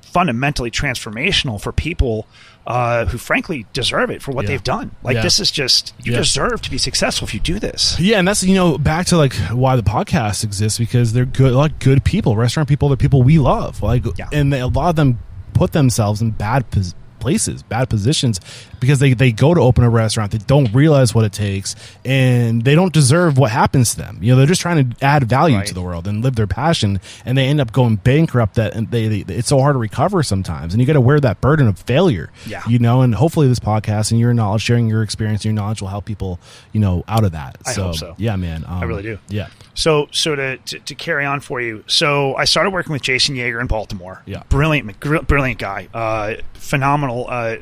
fundamentally 0.03 0.71
transformational 0.71 1.61
for 1.61 1.71
people 1.73 2.27
uh, 2.67 3.05
who 3.07 3.17
frankly 3.19 3.65
deserve 3.73 4.11
it 4.11 4.21
for 4.23 4.33
what 4.33 4.45
Yeah. 4.45 4.49
they've 4.51 4.65
done. 4.65 4.91
Like 5.03 5.15
Yeah. 5.17 5.23
this 5.23 5.41
is 5.41 5.51
just 5.51 5.95
you 6.03 6.13
Yeah. 6.13 6.19
deserve 6.19 6.63
to 6.63 6.71
be 6.71 6.79
successful 6.79 7.27
if 7.27 7.35
you 7.35 7.41
do 7.41 7.59
this. 7.59 7.97
Yeah, 7.99 8.19
and 8.19 8.27
that's 8.29 8.43
you 8.43 8.55
know 8.55 8.77
back 8.79 9.07
to 9.07 9.17
like 9.17 9.35
why 9.53 9.77
the 9.77 9.83
podcast 9.83 10.45
exists 10.45 10.79
because 10.79 11.13
they're 11.13 11.25
good, 11.27 11.53
like 11.53 11.79
good 11.81 12.05
people, 12.05 12.37
restaurant 12.37 12.69
people, 12.69 12.89
they're 12.89 12.97
people 12.97 13.23
we 13.23 13.39
love, 13.39 13.83
like, 13.83 14.05
and 14.33 14.53
they, 14.53 14.61
a 14.61 14.67
lot 14.67 14.91
of 14.91 14.97
them 14.97 15.19
put 15.55 15.73
themselves 15.73 16.21
in 16.23 16.31
bad 16.33 16.71
pos- 16.71 16.95
places, 17.19 17.63
bad 17.63 17.89
positions 17.91 18.41
because 18.81 18.99
they 18.99 19.13
they 19.15 19.31
go 19.33 19.55
to 19.55 19.61
open 19.61 19.85
a 19.85 19.91
restaurant, 19.91 20.33
they 20.33 20.39
don't 20.39 20.73
realize 20.75 21.15
what 21.15 21.25
it 21.25 21.33
takes, 21.33 21.77
and 22.05 22.63
they 22.65 22.75
don't 22.75 22.93
deserve 22.93 23.39
what 23.39 23.51
happens 23.51 23.91
to 23.93 23.99
them. 23.99 24.19
You 24.21 24.33
know, 24.33 24.37
they're 24.39 24.47
just 24.47 24.61
trying 24.61 24.91
to 24.95 25.05
add 25.05 25.25
value 25.29 25.57
Right. 25.57 25.67
to 25.67 25.75
the 25.75 25.83
world 25.83 26.07
and 26.09 26.23
live 26.25 26.37
their 26.37 26.47
passion, 26.47 27.01
and 27.25 27.37
they 27.37 27.47
end 27.47 27.61
up 27.61 27.73
going 27.73 27.97
bankrupt. 27.97 28.55
That 28.55 28.75
and 28.75 28.91
they, 28.91 29.23
they 29.23 29.35
it's 29.35 29.49
so 29.49 29.61
hard 29.61 29.75
to 29.75 29.79
recover 29.79 30.23
sometimes, 30.23 30.73
and 30.75 30.81
you 30.81 30.87
got 30.87 30.95
to 30.95 31.01
wear 31.01 31.21
that 31.21 31.41
burden 31.41 31.69
of 31.69 31.79
failure. 31.79 32.31
Yeah. 32.47 32.63
you 32.67 32.79
know, 32.79 33.03
and 33.03 33.15
hopefully 33.15 33.47
this 33.49 33.61
podcast 33.61 34.11
and 34.11 34.19
your 34.21 34.33
knowledge, 34.35 34.63
sharing 34.63 34.89
your 34.89 35.03
experience, 35.03 35.41
and 35.45 35.55
your 35.55 35.55
knowledge 35.63 35.81
will 35.83 35.89
help 35.89 36.05
people, 36.05 36.39
you 36.73 36.81
know, 36.81 37.05
out 37.09 37.25
of 37.25 37.33
that. 37.33 37.59
I 37.67 37.73
hope 37.75 37.95
so. 37.97 38.15
Yeah, 38.19 38.37
man. 38.37 38.65
Um, 38.67 38.79
I 38.83 38.85
really 38.85 39.03
do. 39.03 39.19
Yeah. 39.29 39.49
So, 39.75 40.09
so 40.11 40.35
to, 40.35 40.57
to, 40.57 40.79
to 40.79 40.95
carry 40.95 41.25
on 41.25 41.41
for 41.41 41.61
you, 41.61 41.85
so 41.87 42.35
I 42.35 42.45
started 42.45 42.71
working 42.71 42.93
with 42.93 43.03
Jason 43.03 43.35
Yeager 43.37 43.61
in 43.61 43.67
Baltimore. 43.67 44.23
Yeah. 44.27 44.43
brilliant, 44.49 44.99
brilliant 45.01 45.59
guy, 45.59 45.89
uh, 45.95 46.35
phenomenal. 46.55 47.27
Uh, 47.29 47.57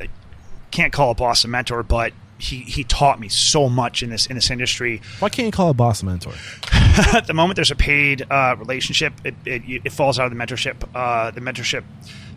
can't 0.71 0.93
call 0.93 1.11
a 1.11 1.15
boss 1.15 1.45
a 1.45 1.49
mentor, 1.49 1.83
but 1.83 2.13
he 2.39 2.59
he 2.59 2.85
taught 2.85 3.19
me 3.21 3.29
so 3.29 3.69
much 3.69 4.03
in 4.03 4.11
this 4.11 4.27
in 4.27 4.37
this 4.37 4.51
industry. 4.51 5.03
Why 5.19 5.29
can't 5.29 5.47
you 5.47 5.53
call 5.53 5.71
a 5.71 5.75
boss 5.75 6.03
a 6.03 6.07
mentor? 6.07 6.33
At 6.73 7.27
the 7.27 7.35
moment, 7.35 7.57
there's 7.57 7.71
a 7.71 7.77
paid 7.77 8.25
uh, 8.31 8.57
relationship. 8.59 9.15
It, 9.25 9.35
it, 9.45 9.83
it 9.85 9.93
falls 9.93 10.19
out 10.19 10.31
of 10.31 10.37
the 10.37 10.45
mentorship 10.45 10.77
uh, 10.95 11.31
the 11.33 11.41
mentorship 11.41 11.85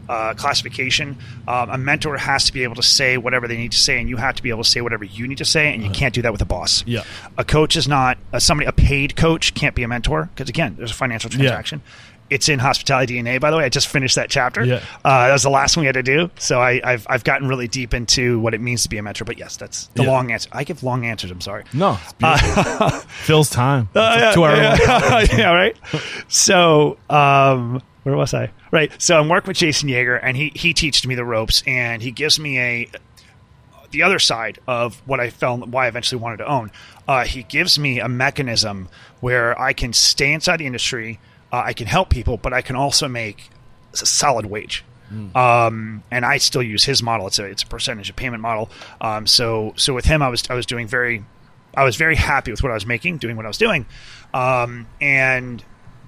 uh, 0.09 0.33
classification. 0.33 1.17
Um, 1.47 1.69
a 1.69 1.77
mentor 1.77 2.17
has 2.17 2.45
to 2.45 2.53
be 2.53 2.63
able 2.63 2.75
to 2.75 2.83
say 2.83 3.17
whatever 3.17 3.47
they 3.47 3.57
need 3.57 3.71
to 3.71 3.77
say, 3.77 3.99
and 3.99 4.09
you 4.09 4.17
have 4.17 4.35
to 4.35 4.43
be 4.43 4.49
able 4.49 4.63
to 4.63 4.69
say 4.69 4.81
whatever 4.81 5.05
you 5.05 5.27
need 5.27 5.37
to 5.37 5.45
say, 5.45 5.73
and 5.73 5.83
you 5.83 5.89
can't 5.91 6.13
do 6.13 6.21
that 6.23 6.31
with 6.31 6.41
a 6.41 6.45
boss. 6.45 6.83
Yeah. 6.85 7.03
a 7.37 7.45
coach 7.45 7.75
is 7.75 7.87
not 7.87 8.17
uh, 8.33 8.39
somebody. 8.39 8.67
A 8.67 8.73
paid 8.73 9.15
coach 9.15 9.53
can't 9.53 9.75
be 9.75 9.83
a 9.83 9.87
mentor 9.87 10.29
because 10.33 10.49
again, 10.49 10.75
there's 10.77 10.91
a 10.91 10.95
financial 10.95 11.29
transaction. 11.29 11.81
It's 12.31 12.49
in 12.49 12.59
hospitality 12.59 13.21
DNA, 13.21 13.39
by 13.39 13.51
the 13.51 13.57
way. 13.57 13.65
I 13.65 13.69
just 13.69 13.87
finished 13.89 14.15
that 14.15 14.29
chapter. 14.29 14.63
Yeah. 14.63 14.81
Uh, 15.05 15.27
that 15.27 15.33
was 15.33 15.43
the 15.43 15.49
last 15.49 15.75
one 15.75 15.81
we 15.81 15.87
had 15.87 15.95
to 15.95 16.03
do. 16.03 16.31
So 16.39 16.59
I, 16.61 16.79
I've, 16.83 17.05
I've 17.09 17.23
gotten 17.23 17.47
really 17.47 17.67
deep 17.67 17.93
into 17.93 18.39
what 18.39 18.53
it 18.53 18.61
means 18.61 18.83
to 18.83 18.89
be 18.89 18.97
a 18.97 19.03
mentor. 19.03 19.25
But 19.25 19.37
yes, 19.37 19.57
that's 19.57 19.87
the 19.95 20.03
Yeah. 20.03 20.09
long 20.11 20.31
answer. 20.31 20.49
I 20.53 20.63
give 20.63 20.81
long 20.81 21.05
answers. 21.05 21.29
I'm 21.29 21.41
sorry. 21.41 21.65
No, 21.73 21.99
it's 22.01 22.13
beautiful. 22.13 22.89
Phil's 23.25 23.49
time. 23.49 23.89
Uh, 23.93 24.17
yeah, 24.19 24.31
two-hour 24.31 24.55
yeah, 24.55 25.25
yeah, 25.37 25.53
right. 25.53 25.75
So, 26.27 26.97
um, 27.09 27.81
where 28.03 28.15
was 28.15 28.33
I? 28.33 28.49
Right. 28.71 28.91
So 29.01 29.19
I'm 29.19 29.29
working 29.29 29.49
with 29.49 29.57
Jason 29.57 29.89
Yeager, 29.89 30.19
and 30.21 30.35
he 30.37 30.51
he 30.55 30.73
teaches 30.73 31.05
me 31.05 31.15
the 31.15 31.25
ropes, 31.25 31.61
and 31.67 32.01
he 32.01 32.11
gives 32.11 32.39
me 32.39 32.57
a 32.59 32.89
the 33.91 34.03
other 34.03 34.19
side 34.19 34.57
of 34.67 35.01
what 35.05 35.19
I 35.19 35.29
felt 35.29 35.67
why 35.67 35.85
I 35.85 35.87
eventually 35.89 36.21
wanted 36.21 36.37
to 36.37 36.47
own. 36.47 36.71
Uh, 37.07 37.25
he 37.25 37.43
gives 37.43 37.77
me 37.77 37.99
a 37.99 38.07
mechanism 38.07 38.87
where 39.19 39.59
I 39.59 39.73
can 39.73 39.91
stay 39.91 40.31
inside 40.33 40.57
the 40.57 40.65
industry, 40.65 41.19
uh, 41.51 41.63
I 41.65 41.73
can 41.73 41.87
help 41.87 42.09
people, 42.09 42.37
but 42.37 42.53
I 42.53 42.61
can 42.61 42.75
also 42.75 43.07
make 43.07 43.49
a 43.93 43.97
solid 43.97 44.45
wage. 44.45 44.83
Um, 45.35 46.03
and 46.09 46.25
I 46.25 46.37
still 46.37 46.63
use 46.63 46.85
his 46.85 47.03
model. 47.03 47.27
It's 47.27 47.37
a 47.37 47.43
it's 47.43 47.63
a 47.63 47.67
percentage 47.67 48.09
of 48.09 48.15
payment 48.15 48.41
model. 48.41 48.69
Um, 49.01 49.27
so 49.27 49.73
so 49.75 49.93
with 49.93 50.05
him, 50.05 50.21
I 50.21 50.29
was 50.29 50.43
I 50.49 50.53
was 50.53 50.65
doing 50.65 50.87
very 50.87 51.25
I 51.75 51.83
was 51.83 51.95
very 51.95 52.15
happy 52.15 52.51
with 52.51 52.63
what 52.63 52.71
I 52.71 52.75
was 52.75 52.85
making, 52.85 53.17
doing 53.17 53.35
what 53.35 53.45
I 53.45 53.49
was 53.49 53.57
doing. 53.57 53.85
Um, 54.33 54.87
and 55.01 55.63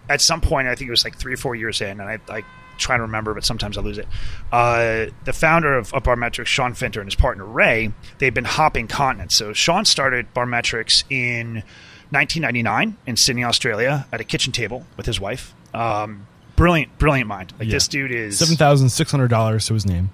at 0.09 0.21
some 0.21 0.41
point, 0.41 0.67
I 0.67 0.75
think 0.75 0.88
it 0.88 0.91
was 0.91 1.03
like 1.03 1.17
three 1.17 1.33
or 1.33 1.38
four 1.38 1.55
years 1.55 1.81
in, 1.81 2.00
and 2.00 2.03
I, 2.03 2.19
I 2.29 2.43
try 2.77 2.97
to 2.97 3.03
remember, 3.03 3.33
but 3.33 3.45
sometimes 3.45 3.77
I 3.77 3.81
lose 3.81 3.97
it. 3.97 4.07
Uh, 4.51 5.07
the 5.25 5.33
founder 5.33 5.77
of, 5.77 5.93
of 5.93 6.03
Barmetrics, 6.03 6.47
Sean 6.47 6.73
Finter, 6.73 7.00
and 7.00 7.07
his 7.07 7.15
partner 7.15 7.45
Ray, 7.45 7.93
they've 8.17 8.33
been 8.33 8.45
hopping 8.45 8.88
continents. 8.88 9.35
So 9.35 9.53
Sean 9.53 9.85
started 9.85 10.33
Barmetrics 10.33 11.03
in 11.09 11.63
1999 12.12 12.98
in 13.05 13.15
Sydney, 13.17 13.43
Australia, 13.43 14.05
at 14.12 14.22
a 14.22 14.24
kitchen 14.24 14.51
table 14.53 14.86
with 14.98 15.05
his 15.05 15.19
wife. 15.19 15.53
Um, 15.74 16.27
brilliant, 16.55 16.98
brilliant 17.00 17.27
mind. 17.27 17.53
Like 17.60 17.67
Yeah. 17.67 17.74
this 17.74 17.88
dude 17.88 18.12
is 18.12 18.38
Seven 18.39 18.55
thousand 18.55 18.89
six 18.89 19.12
hundred 19.12 19.29
dollars 19.29 19.65
to 19.67 19.74
his 19.74 19.86
name. 19.86 20.10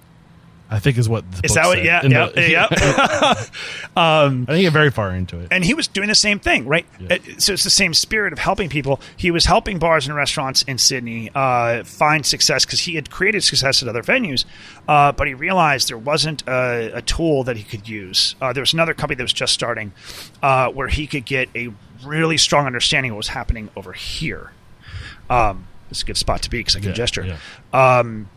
I 0.72 0.78
think 0.80 0.98
is 1.00 1.10
what 1.10 1.30
the 1.32 1.42
Is 1.46 1.56
that 1.56 1.66
what? 1.66 1.78
said. 1.78 1.86
Yeah, 1.86 2.06
In 2.06 2.12
yeah, 2.12 2.28
the- 2.28 2.50
yeah. 2.50 2.68
I 3.98 4.30
didn't 4.30 4.62
get 4.62 4.74
very 4.74 4.92
far 4.92 5.12
into 5.16 5.40
it. 5.40 5.48
and 5.52 5.66
he 5.66 5.74
was 5.74 5.88
doing 5.88 6.08
the 6.10 6.16
same 6.16 6.40
thing, 6.40 6.66
right? 6.68 6.86
Yeah. 7.00 7.16
Uh, 7.16 7.18
So 7.40 7.54
it's 7.54 7.64
the 7.64 7.70
same 7.70 7.94
spirit 7.94 8.34
of 8.34 8.40
helping 8.40 8.70
people. 8.70 9.00
He 9.18 9.32
was 9.32 9.46
helping 9.46 9.80
bars 9.80 10.06
and 10.08 10.16
restaurants 10.16 10.62
in 10.64 10.78
Sydney 10.78 11.32
uh, 11.34 11.84
find 11.84 12.26
success 12.26 12.66
because 12.66 12.82
he 12.82 12.96
had 12.96 13.10
created 13.10 13.44
success 13.44 13.82
at 13.82 13.90
other 13.90 14.04
venues, 14.04 14.46
uh, 14.88 15.12
but 15.12 15.28
he 15.28 15.34
realized 15.34 15.90
there 15.90 15.98
wasn't 15.98 16.44
a, 16.48 16.92
a 16.98 17.02
tool 17.02 17.44
that 17.46 17.58
he 17.58 17.64
could 17.64 17.88
use. 17.90 18.36
Uh, 18.42 18.54
there 18.54 18.62
was 18.62 18.74
another 18.74 18.94
company 18.94 19.16
that 19.16 19.24
was 19.24 19.34
just 19.34 19.54
starting 19.54 19.92
uh, 20.44 20.70
where 20.70 20.88
he 20.88 21.08
could 21.08 21.26
get 21.26 21.50
a 21.56 21.70
really 22.06 22.38
strong 22.38 22.66
understanding 22.66 23.12
of 23.12 23.16
what 23.16 23.20
was 23.20 23.28
happening 23.30 23.70
over 23.76 23.94
here. 23.94 24.52
Um, 25.30 25.68
it's 25.90 26.04
a 26.04 26.06
good 26.06 26.18
spot 26.18 26.44
to 26.44 26.50
be 26.50 26.60
because 26.60 26.76
I 26.76 26.80
can 26.80 26.90
Yeah, 26.90 26.96
gesture. 26.96 27.26
yeah. 27.74 27.98
Um, 28.00 28.30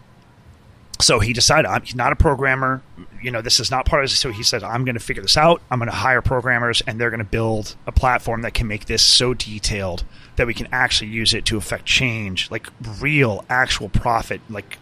so 1.02 1.18
he 1.18 1.32
decided 1.32 1.66
I'm 1.68 1.82
he's 1.82 1.94
not 1.94 2.12
a 2.12 2.16
programmer. 2.16 2.82
You 3.20 3.30
know, 3.30 3.42
this 3.42 3.60
is 3.60 3.70
not 3.70 3.86
part 3.86 4.04
of 4.04 4.10
his. 4.10 4.18
So 4.18 4.30
he 4.30 4.42
said, 4.42 4.62
I'm 4.62 4.84
going 4.84 4.94
to 4.94 5.00
figure 5.00 5.22
this 5.22 5.36
out. 5.36 5.62
I'm 5.70 5.78
going 5.78 5.90
to 5.90 5.96
hire 5.96 6.22
programmers, 6.22 6.82
and 6.86 7.00
they're 7.00 7.10
going 7.10 7.18
to 7.18 7.24
build 7.24 7.76
a 7.86 7.92
platform 7.92 8.42
that 8.42 8.54
can 8.54 8.66
make 8.66 8.86
this 8.86 9.02
so 9.02 9.34
detailed 9.34 10.04
that 10.36 10.46
we 10.46 10.54
can 10.54 10.68
actually 10.72 11.10
use 11.10 11.34
it 11.34 11.44
to 11.46 11.56
affect 11.56 11.84
change, 11.84 12.50
like 12.50 12.66
real, 13.00 13.44
actual 13.48 13.88
profit, 13.88 14.40
like 14.48 14.78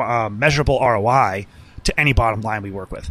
uh, 0.00 0.28
measurable 0.28 0.80
ROI 0.80 1.46
to 1.84 2.00
any 2.00 2.12
bottom 2.12 2.40
line 2.40 2.62
we 2.62 2.70
work 2.70 2.90
with. 2.90 3.10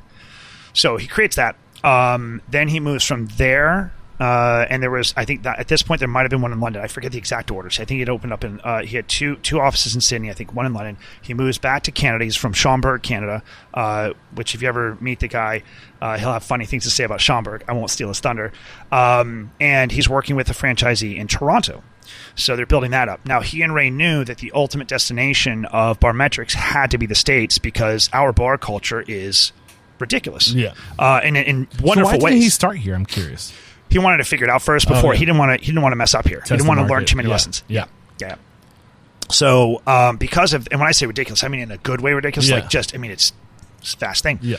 So 0.74 0.98
he 0.98 1.08
creates 1.08 1.36
that. 1.36 1.56
Um, 1.84 2.42
then 2.50 2.68
he 2.70 2.80
moves 2.80 3.06
from 3.06 3.28
there. 3.38 3.94
Uh, 4.20 4.66
and 4.70 4.82
there 4.82 4.90
was, 4.92 5.14
I 5.18 5.26
think 5.26 5.44
that 5.44 5.60
at 5.60 5.68
this 5.68 5.82
point 5.84 6.00
there 6.00 6.08
might 6.08 6.22
have 6.22 6.30
been 6.30 6.42
one 6.42 6.54
in 6.54 6.60
London. 6.62 6.82
I 6.82 6.88
forget 6.88 7.12
the 7.12 7.18
exact 7.18 7.52
orders. 7.52 7.76
I 7.80 7.86
think 7.86 7.96
he 7.96 8.00
had 8.00 8.10
opened 8.10 8.32
up 8.32 8.44
in, 8.44 8.62
uh, 8.62 8.82
he 8.84 8.96
had 8.96 9.08
two 9.10 9.36
two 9.38 9.60
offices 9.60 9.94
in 9.94 10.00
Sydney. 10.02 10.30
I 10.30 10.34
think 10.34 10.54
one 10.54 10.66
in 10.66 10.74
London. 10.74 10.98
He 11.22 11.34
moves 11.34 11.58
back 11.58 11.84
to 11.84 11.92
Canada. 11.92 12.24
He's 12.24 12.36
from 12.38 12.54
Schaumburg, 12.54 13.04
Canada. 13.04 13.44
Uh, 13.74 14.12
which, 14.34 14.56
if 14.56 14.62
you 14.62 14.68
ever 14.70 14.98
meet 15.02 15.20
the 15.20 15.28
guy, 15.28 15.64
uh, 16.02 16.18
he'll 16.18 16.32
have 16.32 16.44
funny 16.44 16.66
things 16.66 16.84
to 16.86 16.90
say 16.90 17.04
about 17.04 17.20
Schaumburg. 17.20 17.64
I 17.68 17.74
won't 17.74 17.90
steal 17.90 18.08
his 18.08 18.20
thunder. 18.22 18.54
Um, 18.92 19.52
and 19.60 19.92
he's 19.92 20.08
working 20.08 20.36
with 20.36 20.50
a 20.50 20.54
franchisee 20.54 21.18
in 21.18 21.28
Toronto. 21.28 21.84
So 22.36 22.56
they're 22.56 22.66
building 22.66 22.92
that 22.92 23.10
up. 23.10 23.26
Now, 23.26 23.42
he 23.42 23.64
and 23.64 23.74
Ray 23.74 23.90
knew 23.90 24.24
that 24.26 24.38
the 24.38 24.52
ultimate 24.54 24.88
destination 24.88 25.66
of 25.66 26.00
Barmetrics 26.00 26.54
had 26.54 26.92
to 26.92 26.98
be 26.98 27.06
the 27.08 27.16
States 27.16 27.58
because 27.58 28.10
our 28.14 28.32
bar 28.32 28.58
culture 28.58 29.04
is 29.08 29.52
ridiculous. 30.00 30.54
Yeah. 30.54 30.74
Uh, 31.00 31.22
in, 31.24 31.36
in 31.36 31.68
So 31.80 31.84
wonderful 31.86 32.20
why 32.20 32.26
ways. 32.26 32.34
didn't 32.34 32.44
he 32.44 32.50
start 32.50 32.78
here? 32.78 32.94
I'm 32.94 33.06
curious. 33.06 33.54
He 33.90 34.00
wanted 34.00 34.18
to 34.18 34.24
figure 34.24 34.46
it 34.46 34.50
out 34.50 34.62
first 34.62 34.88
before 34.88 35.10
Oh, 35.10 35.14
yeah. 35.14 35.20
he 35.20 35.26
didn't 35.26 35.38
want 35.38 35.58
to. 35.60 35.66
He 35.66 35.72
didn't 35.72 35.82
want 35.84 35.94
to 35.94 35.98
mess 35.98 36.14
up 36.14 36.28
here. 36.28 36.42
he 36.44 36.50
didn't 36.50 36.68
want 36.68 36.80
to 36.80 36.86
learn 36.86 37.06
too 37.06 37.16
many 37.16 37.28
Yeah. 37.30 37.34
lessons. 37.34 37.64
Yeah. 37.68 37.86
Yeah. 38.20 38.36
So 39.30 39.82
um, 39.88 40.18
because 40.18 40.54
of 40.54 40.68
and 40.72 40.80
when 40.80 40.88
I 40.88 40.92
say 40.92 41.06
ridiculous, 41.06 41.44
I 41.44 41.48
mean 41.48 41.62
in 41.62 41.72
a 41.72 41.78
good 41.78 42.02
way 42.02 42.14
ridiculous. 42.14 42.50
Yeah. 42.50 42.56
Like 42.58 42.70
just 42.70 42.94
I 42.94 42.98
mean 42.98 43.12
it's, 43.12 43.34
it's 43.80 43.94
a 43.94 43.98
fast 43.98 44.24
thing. 44.24 44.40
Yeah. 44.42 44.58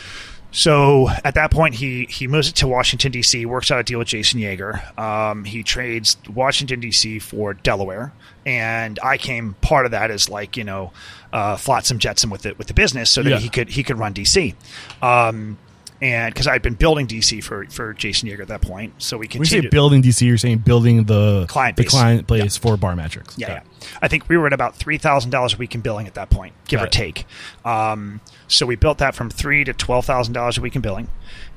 So 0.53 1.09
at 1.23 1.35
that 1.35 1.51
point, 1.51 1.75
he 1.75 2.07
he 2.07 2.27
moves 2.29 2.49
it 2.49 2.55
to 2.57 2.69
Washington 2.69 3.13
D.C. 3.13 3.45
Works 3.45 3.71
out 3.71 3.79
a 3.79 3.83
deal 3.83 3.99
with 3.99 4.09
Jason 4.09 4.41
Yeager. 4.41 4.99
Um, 4.99 5.45
he 5.45 5.63
trades 5.63 6.17
Washington 6.33 6.81
D.C. 6.81 7.19
for 7.19 7.53
Delaware, 7.53 8.13
and 8.47 8.99
I 9.03 9.19
came 9.19 9.55
part 9.61 9.85
of 9.85 9.91
that 9.93 10.11
as 10.11 10.31
like 10.31 10.57
you 10.57 10.65
know, 10.65 10.93
uh, 11.33 11.57
flotsam 11.57 11.99
jetsam 11.99 12.31
with 12.31 12.47
it 12.47 12.57
with 12.57 12.69
the 12.69 12.75
business, 12.75 13.11
so 13.11 13.23
that 13.23 13.29
Yeah. 13.31 13.39
he 13.39 13.49
could 13.51 13.69
he 13.69 13.83
could 13.83 13.99
run 13.99 14.15
D.C. 14.15 14.55
Um, 15.03 15.59
and 16.03 16.33
because 16.35 16.47
I'd 16.47 16.63
been 16.63 16.75
building 16.75 17.07
DC 17.07 17.43
for 17.43 17.65
for 17.67 17.93
Jason 17.95 18.29
Yeager 18.29 18.41
at 18.41 18.49
that 18.49 18.61
point, 18.63 18.95
so 19.03 19.17
we 19.17 19.21
When 19.21 19.31
you 19.33 19.39
continued. 19.41 19.65
say 19.65 19.69
building 19.71 20.03
DC, 20.03 20.27
you're 20.27 20.37
saying 20.39 20.59
building 20.59 21.05
the 21.05 21.47
Client 21.49 21.77
the 21.77 21.83
base. 21.85 21.91
client 21.91 22.27
base 22.27 22.57
for 22.57 22.77
bar 22.77 22.95
metrics. 22.97 23.37
Yeah, 23.39 23.49
yeah. 23.51 23.61
I 24.03 24.09
think 24.09 24.29
we 24.29 24.37
were 24.37 24.47
at 24.47 24.53
about 24.53 24.77
three 24.77 24.99
thousand 24.99 25.31
dollars 25.31 25.55
a 25.55 25.57
week 25.57 25.75
in 25.75 25.81
billing 25.81 26.07
at 26.07 26.15
that 26.15 26.31
point, 26.31 26.55
give 26.69 26.79
Got 26.79 26.85
or 26.85 26.87
it. 26.87 26.93
take. 26.93 27.27
Um, 27.65 28.21
so 28.49 28.67
we 28.67 28.77
built 28.77 28.99
that 28.99 29.15
from 29.15 29.31
three 29.31 29.65
to 29.65 29.73
twelve 29.73 30.05
thousand 30.05 30.35
dollars 30.35 30.59
a 30.59 30.61
week 30.61 30.77
in 30.77 30.83
billing, 30.83 31.09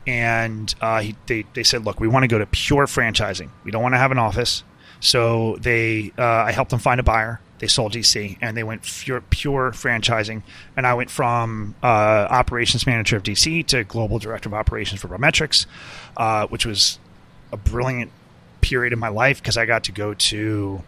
and 0.08 0.73
uh, 0.82 1.02
he, 1.02 1.15
they 1.28 1.45
they 1.54 1.63
said, 1.63 1.86
look, 1.86 1.99
we 1.99 2.08
want 2.08 2.23
to 2.23 2.28
go 2.28 2.38
to 2.39 2.45
pure 2.45 2.86
franchising. 2.86 3.49
We 3.63 3.71
don't 3.71 3.82
want 3.84 3.93
to 3.93 3.99
have 3.99 4.12
an 4.12 4.17
office. 4.19 4.63
So 4.99 5.57
they, 5.62 6.12
uh, 6.17 6.23
I 6.23 6.51
helped 6.51 6.71
them 6.71 6.79
find 6.79 6.99
a 6.99 7.03
buyer. 7.03 7.39
They 7.59 7.67
sold 7.67 7.93
DC, 7.93 8.38
and 8.41 8.55
they 8.55 8.63
went 8.63 8.83
pure, 8.83 9.21
pure 9.21 9.71
franchising. 9.71 10.43
And 10.77 10.88
I 10.88 10.93
went 10.93 11.09
from 11.09 11.75
uh, 11.83 11.85
operations 11.85 12.88
manager 12.88 13.17
of 13.17 13.23
DC 13.23 13.65
to 13.67 13.83
global 13.83 14.17
director 14.17 14.47
of 14.47 14.53
operations 14.53 15.01
for 15.01 15.09
Barmetrics, 15.09 15.65
uh, 16.15 16.47
which 16.47 16.65
was 16.65 16.99
a 17.51 17.57
brilliant 17.57 18.12
period 18.62 18.93
in 18.93 18.99
my 18.99 19.09
life 19.09 19.41
because 19.41 19.57
I 19.57 19.65
got 19.65 19.85
to 19.85 19.91
go 19.91 20.13
to 20.13 20.83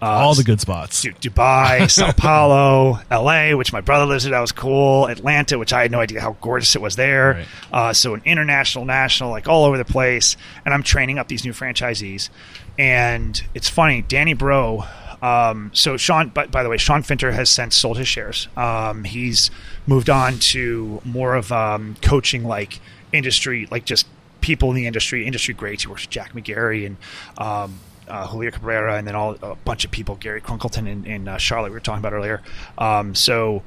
uh, 0.00 0.06
All 0.06 0.34
the 0.34 0.44
good 0.44 0.60
spots. 0.60 1.02
Du- 1.02 1.12
Dubai, 1.12 1.90
Sao 1.90 2.12
Paulo, 2.12 3.00
LA, 3.10 3.56
which 3.56 3.72
my 3.72 3.80
brother 3.80 4.06
lives 4.06 4.24
in. 4.24 4.30
That 4.30 4.40
was 4.40 4.52
cool. 4.52 5.06
Atlanta, 5.06 5.58
which 5.58 5.72
I 5.72 5.82
had 5.82 5.90
no 5.90 6.00
idea 6.00 6.20
how 6.20 6.36
gorgeous 6.40 6.76
it 6.76 6.82
was 6.82 6.96
there. 6.96 7.32
Right. 7.32 7.46
Uh, 7.72 7.92
so 7.92 8.14
an 8.14 8.22
international, 8.24 8.84
national, 8.84 9.30
like 9.30 9.48
all 9.48 9.64
over 9.64 9.76
the 9.76 9.84
place. 9.84 10.36
And 10.64 10.72
I'm 10.72 10.84
training 10.84 11.18
up 11.18 11.26
these 11.26 11.44
new 11.44 11.52
franchisees. 11.52 12.30
And 12.78 13.42
it's 13.54 13.68
funny, 13.68 14.02
Danny 14.02 14.34
Bro. 14.34 14.84
Um, 15.20 15.72
so 15.74 15.96
Sean, 15.96 16.28
by, 16.28 16.46
by 16.46 16.62
the 16.62 16.68
way, 16.68 16.76
Sean 16.76 17.02
Finter 17.02 17.32
has 17.32 17.50
since 17.50 17.74
sold 17.74 17.98
his 17.98 18.06
shares. 18.06 18.46
Um, 18.56 19.04
he's 19.04 19.50
moved 19.86 20.08
on 20.08 20.38
to 20.38 21.02
more 21.04 21.34
of 21.34 21.50
um, 21.50 21.96
coaching, 22.02 22.44
like 22.44 22.80
industry, 23.12 23.66
like 23.70 23.84
just 23.84 24.06
people 24.40 24.70
in 24.70 24.76
the 24.76 24.86
industry, 24.86 25.26
industry 25.26 25.54
greats. 25.54 25.82
He 25.82 25.88
works 25.88 26.04
with 26.04 26.10
Jack 26.10 26.34
McGarry 26.34 26.86
and 26.86 26.96
um, 27.36 27.80
uh, 28.06 28.26
Julio 28.28 28.50
Cabrera, 28.50 28.96
and 28.96 29.06
then 29.06 29.14
all 29.14 29.36
a 29.42 29.56
bunch 29.56 29.84
of 29.84 29.90
people, 29.90 30.14
Gary 30.14 30.40
Crunkleton 30.40 30.90
and, 30.90 31.06
in 31.06 31.28
uh, 31.28 31.36
Charlotte, 31.36 31.70
we 31.70 31.74
were 31.74 31.80
talking 31.80 32.00
about 32.00 32.12
earlier. 32.12 32.40
Um, 32.78 33.14
so, 33.14 33.62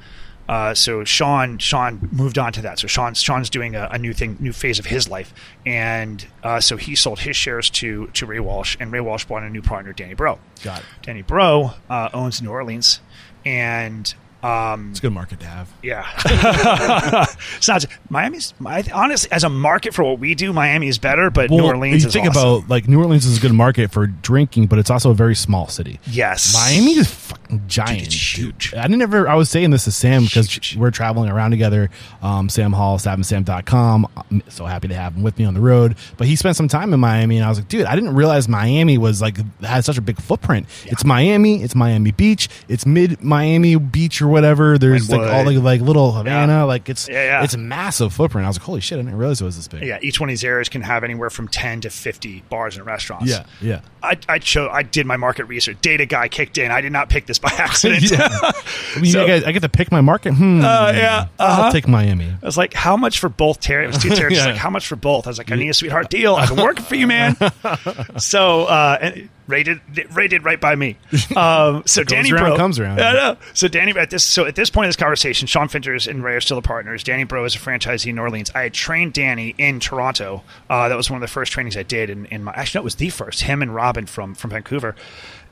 uh, 0.52 0.74
so 0.74 1.02
Sean 1.02 1.56
Sean 1.56 2.10
moved 2.12 2.36
on 2.36 2.52
to 2.52 2.60
that. 2.60 2.78
So 2.78 2.86
Sean's 2.86 3.22
Sean's 3.22 3.48
doing 3.48 3.74
a, 3.74 3.88
a 3.92 3.96
new 3.96 4.12
thing, 4.12 4.36
new 4.38 4.52
phase 4.52 4.78
of 4.78 4.84
his 4.84 5.08
life, 5.08 5.32
and 5.64 6.26
uh, 6.42 6.60
so 6.60 6.76
he 6.76 6.94
sold 6.94 7.20
his 7.20 7.36
shares 7.36 7.70
to 7.70 8.08
to 8.08 8.26
Ray 8.26 8.38
Walsh, 8.38 8.76
and 8.78 8.92
Ray 8.92 9.00
Walsh 9.00 9.24
bought 9.24 9.44
a 9.44 9.48
new 9.48 9.62
partner, 9.62 9.94
Danny 9.94 10.12
Bro. 10.12 10.38
Got 10.62 10.80
it. 10.80 10.84
Danny 11.00 11.22
Bro 11.22 11.70
uh, 11.88 12.10
owns 12.12 12.42
New 12.42 12.50
Orleans, 12.50 13.00
and 13.46 14.14
um, 14.42 14.90
It's 14.90 14.98
a 14.98 15.02
good 15.02 15.12
market 15.12 15.40
to 15.40 15.46
have. 15.46 15.72
yeah, 15.82 16.02
sounds 17.60 17.86
Miami's. 18.10 18.54
My, 18.58 18.84
honestly, 18.92 19.30
as 19.32 19.44
a 19.44 19.48
market 19.48 19.94
for 19.94 20.02
what 20.04 20.18
we 20.18 20.34
do, 20.34 20.52
Miami 20.52 20.88
is 20.88 20.98
better, 20.98 21.30
but 21.30 21.50
New 21.50 21.64
Orleans 21.64 22.02
you 22.02 22.08
is 22.08 22.12
think 22.12 22.28
awesome. 22.28 22.42
about 22.42 22.68
like 22.68 22.88
New 22.88 22.98
Orleans 23.00 23.24
is 23.26 23.38
a 23.38 23.40
good 23.40 23.52
market 23.52 23.90
for 23.92 24.06
drinking, 24.06 24.66
but 24.66 24.78
it's 24.78 24.90
also 24.90 25.10
a 25.10 25.14
very 25.14 25.34
small 25.34 25.68
city. 25.68 26.00
yes, 26.06 26.52
Miami 26.54 26.92
is 26.98 27.12
fuck, 27.12 27.40
giant, 27.66 28.02
it's 28.02 28.36
huge. 28.38 28.74
I 28.74 28.82
didn't 28.82 29.02
ever. 29.02 29.28
I 29.28 29.34
was 29.34 29.48
saying 29.50 29.70
this 29.70 29.84
to 29.84 29.92
Sam 29.92 30.24
because 30.24 30.76
we're 30.76 30.90
traveling 30.90 31.30
around 31.30 31.52
together. 31.52 31.90
Um, 32.22 32.48
Sam 32.48 32.72
Hall, 32.72 32.98
SavandSam.com. 32.98 34.06
I'm 34.16 34.42
so 34.48 34.64
happy 34.66 34.88
to 34.88 34.94
have 34.94 35.14
him 35.14 35.22
with 35.22 35.38
me 35.38 35.44
on 35.44 35.54
the 35.54 35.60
road. 35.60 35.96
But 36.16 36.26
he 36.26 36.36
spent 36.36 36.56
some 36.56 36.68
time 36.68 36.92
in 36.92 37.00
Miami, 37.00 37.36
and 37.36 37.44
I 37.44 37.48
was 37.48 37.58
like, 37.58 37.68
dude, 37.68 37.86
I 37.86 37.94
didn't 37.94 38.14
realize 38.14 38.48
Miami 38.48 38.98
was 38.98 39.20
like 39.22 39.38
had 39.62 39.84
such 39.84 39.98
a 39.98 40.02
big 40.02 40.20
footprint. 40.20 40.66
It's 40.86 41.04
Miami, 41.04 41.62
it's 41.62 41.74
Miami 41.74 42.10
Beach, 42.12 42.48
it's 42.68 42.86
mid 42.86 43.22
Miami 43.22 43.76
Beach 43.76 44.20
or 44.22 44.28
whatever. 44.32 44.78
There's 44.78 45.08
like 45.10 45.20
all 45.30 45.44
the 45.44 45.58
like 45.58 45.80
little 45.80 46.12
Havana, 46.12 46.52
Yeah. 46.52 46.62
like 46.64 46.88
it's 46.88 47.08
Yeah, 47.08 47.24
yeah. 47.24 47.44
it's 47.44 47.54
a 47.54 47.58
massive 47.58 48.12
footprint. 48.12 48.44
I 48.44 48.48
was 48.48 48.58
like, 48.58 48.64
holy 48.66 48.80
shit, 48.80 48.98
I 48.98 49.02
didn't 49.02 49.16
realize 49.18 49.40
it 49.40 49.44
was 49.44 49.56
this 49.56 49.68
big. 49.68 49.82
Yeah, 49.84 49.98
each 50.02 50.18
one 50.18 50.28
of 50.28 50.32
these 50.32 50.42
areas 50.44 50.68
can 50.68 50.82
have 50.82 51.04
anywhere 51.04 51.30
from 51.30 51.48
ten 51.48 51.80
to 51.82 51.90
fifty 51.90 52.42
bars 52.50 52.76
and 52.76 52.84
restaurants. 52.86 53.30
yeah, 53.30 53.44
yeah. 53.60 53.80
I, 54.02 54.18
I 54.28 54.38
chose. 54.40 54.68
I 54.72 54.82
did 54.82 55.06
my 55.06 55.16
market 55.16 55.44
research. 55.44 55.76
Data 55.80 56.06
guy 56.06 56.26
kicked 56.28 56.58
in. 56.58 56.72
I 56.72 56.80
did 56.80 56.90
not 56.90 57.08
pick 57.08 57.26
this 57.26 57.38
by 57.38 57.50
accident. 57.56 58.10
Yeah. 58.10 58.26
I 58.32 58.98
mean, 59.00 59.12
So- 59.12 59.26
get, 59.26 59.46
I 59.46 59.52
get 59.52 59.60
to 59.62 59.68
pick 59.68 59.92
my 59.92 60.00
market. 60.00 60.32
Hmm. 60.34 60.60
Uh, 60.64 60.92
yeah, 60.92 61.26
uh-huh. 61.38 61.62
I'll 61.62 61.72
take 61.72 61.86
Miami. 61.86 62.26
I 62.42 62.44
was 62.46 62.56
like, 62.58 62.74
"How 62.74 62.96
much 62.96 63.20
for 63.20 63.28
both 63.28 63.60
Terry?" 63.60 63.84
It 63.84 63.88
was 63.88 63.98
two 63.98 64.10
Terry. 64.14 64.34
Yeah. 64.34 64.46
like, 64.46 64.56
"How 64.56 64.70
much 64.70 64.86
for 64.88 64.96
both?" 64.96 65.26
I 65.26 65.30
was 65.30 65.38
like, 65.38 65.52
"I 65.52 65.56
need 65.56 65.68
a 65.68 65.74
sweetheart 65.74 66.10
deal. 66.10 66.34
I've 66.34 66.48
been 66.48 66.62
working 66.64 66.84
for 66.84 66.94
you, 66.96 67.06
man." 67.06 67.36
so 68.18 68.64
uh, 68.64 68.98
and 69.00 69.28
rated 69.52 69.80
rated 70.12 70.44
right 70.44 70.60
by 70.60 70.74
me. 70.74 70.96
Um, 71.36 71.82
so 71.86 72.04
Danny 72.04 72.30
around, 72.30 72.44
Bro 72.44 72.56
comes 72.56 72.78
around. 72.78 73.00
I 73.00 73.12
know. 73.14 73.36
So 73.54 73.66
Danny 73.66 73.92
at 73.96 74.10
this 74.10 74.22
so 74.22 74.44
at 74.44 74.54
this 74.54 74.68
point 74.68 74.86
in 74.86 74.88
this 74.88 74.96
conversation, 74.96 75.46
Sean 75.46 75.68
Finters 75.68 76.06
and 76.06 76.22
Ray 76.22 76.34
are 76.34 76.40
still 76.40 76.56
the 76.56 76.66
partners. 76.66 77.02
Danny 77.02 77.24
Bro 77.24 77.44
is 77.46 77.54
a 77.54 77.58
franchisee 77.58 78.08
in 78.08 78.16
New 78.16 78.22
Orleans. 78.22 78.50
I 78.54 78.64
had 78.64 78.74
trained 78.74 79.14
Danny 79.14 79.54
in 79.56 79.80
Toronto. 79.80 80.42
Uh, 80.68 80.88
that 80.88 80.96
was 80.96 81.10
one 81.10 81.16
of 81.16 81.20
the 81.22 81.32
first 81.32 81.52
trainings 81.52 81.76
I 81.76 81.84
did. 81.84 82.10
In, 82.10 82.26
in 82.26 82.44
my 82.44 82.52
actually, 82.52 82.78
no, 82.78 82.82
it 82.82 82.84
was 82.84 82.96
the 82.96 83.08
first. 83.08 83.42
Him 83.42 83.62
and 83.62 83.74
Robin 83.74 84.06
from 84.06 84.34
from 84.34 84.50
Vancouver, 84.50 84.94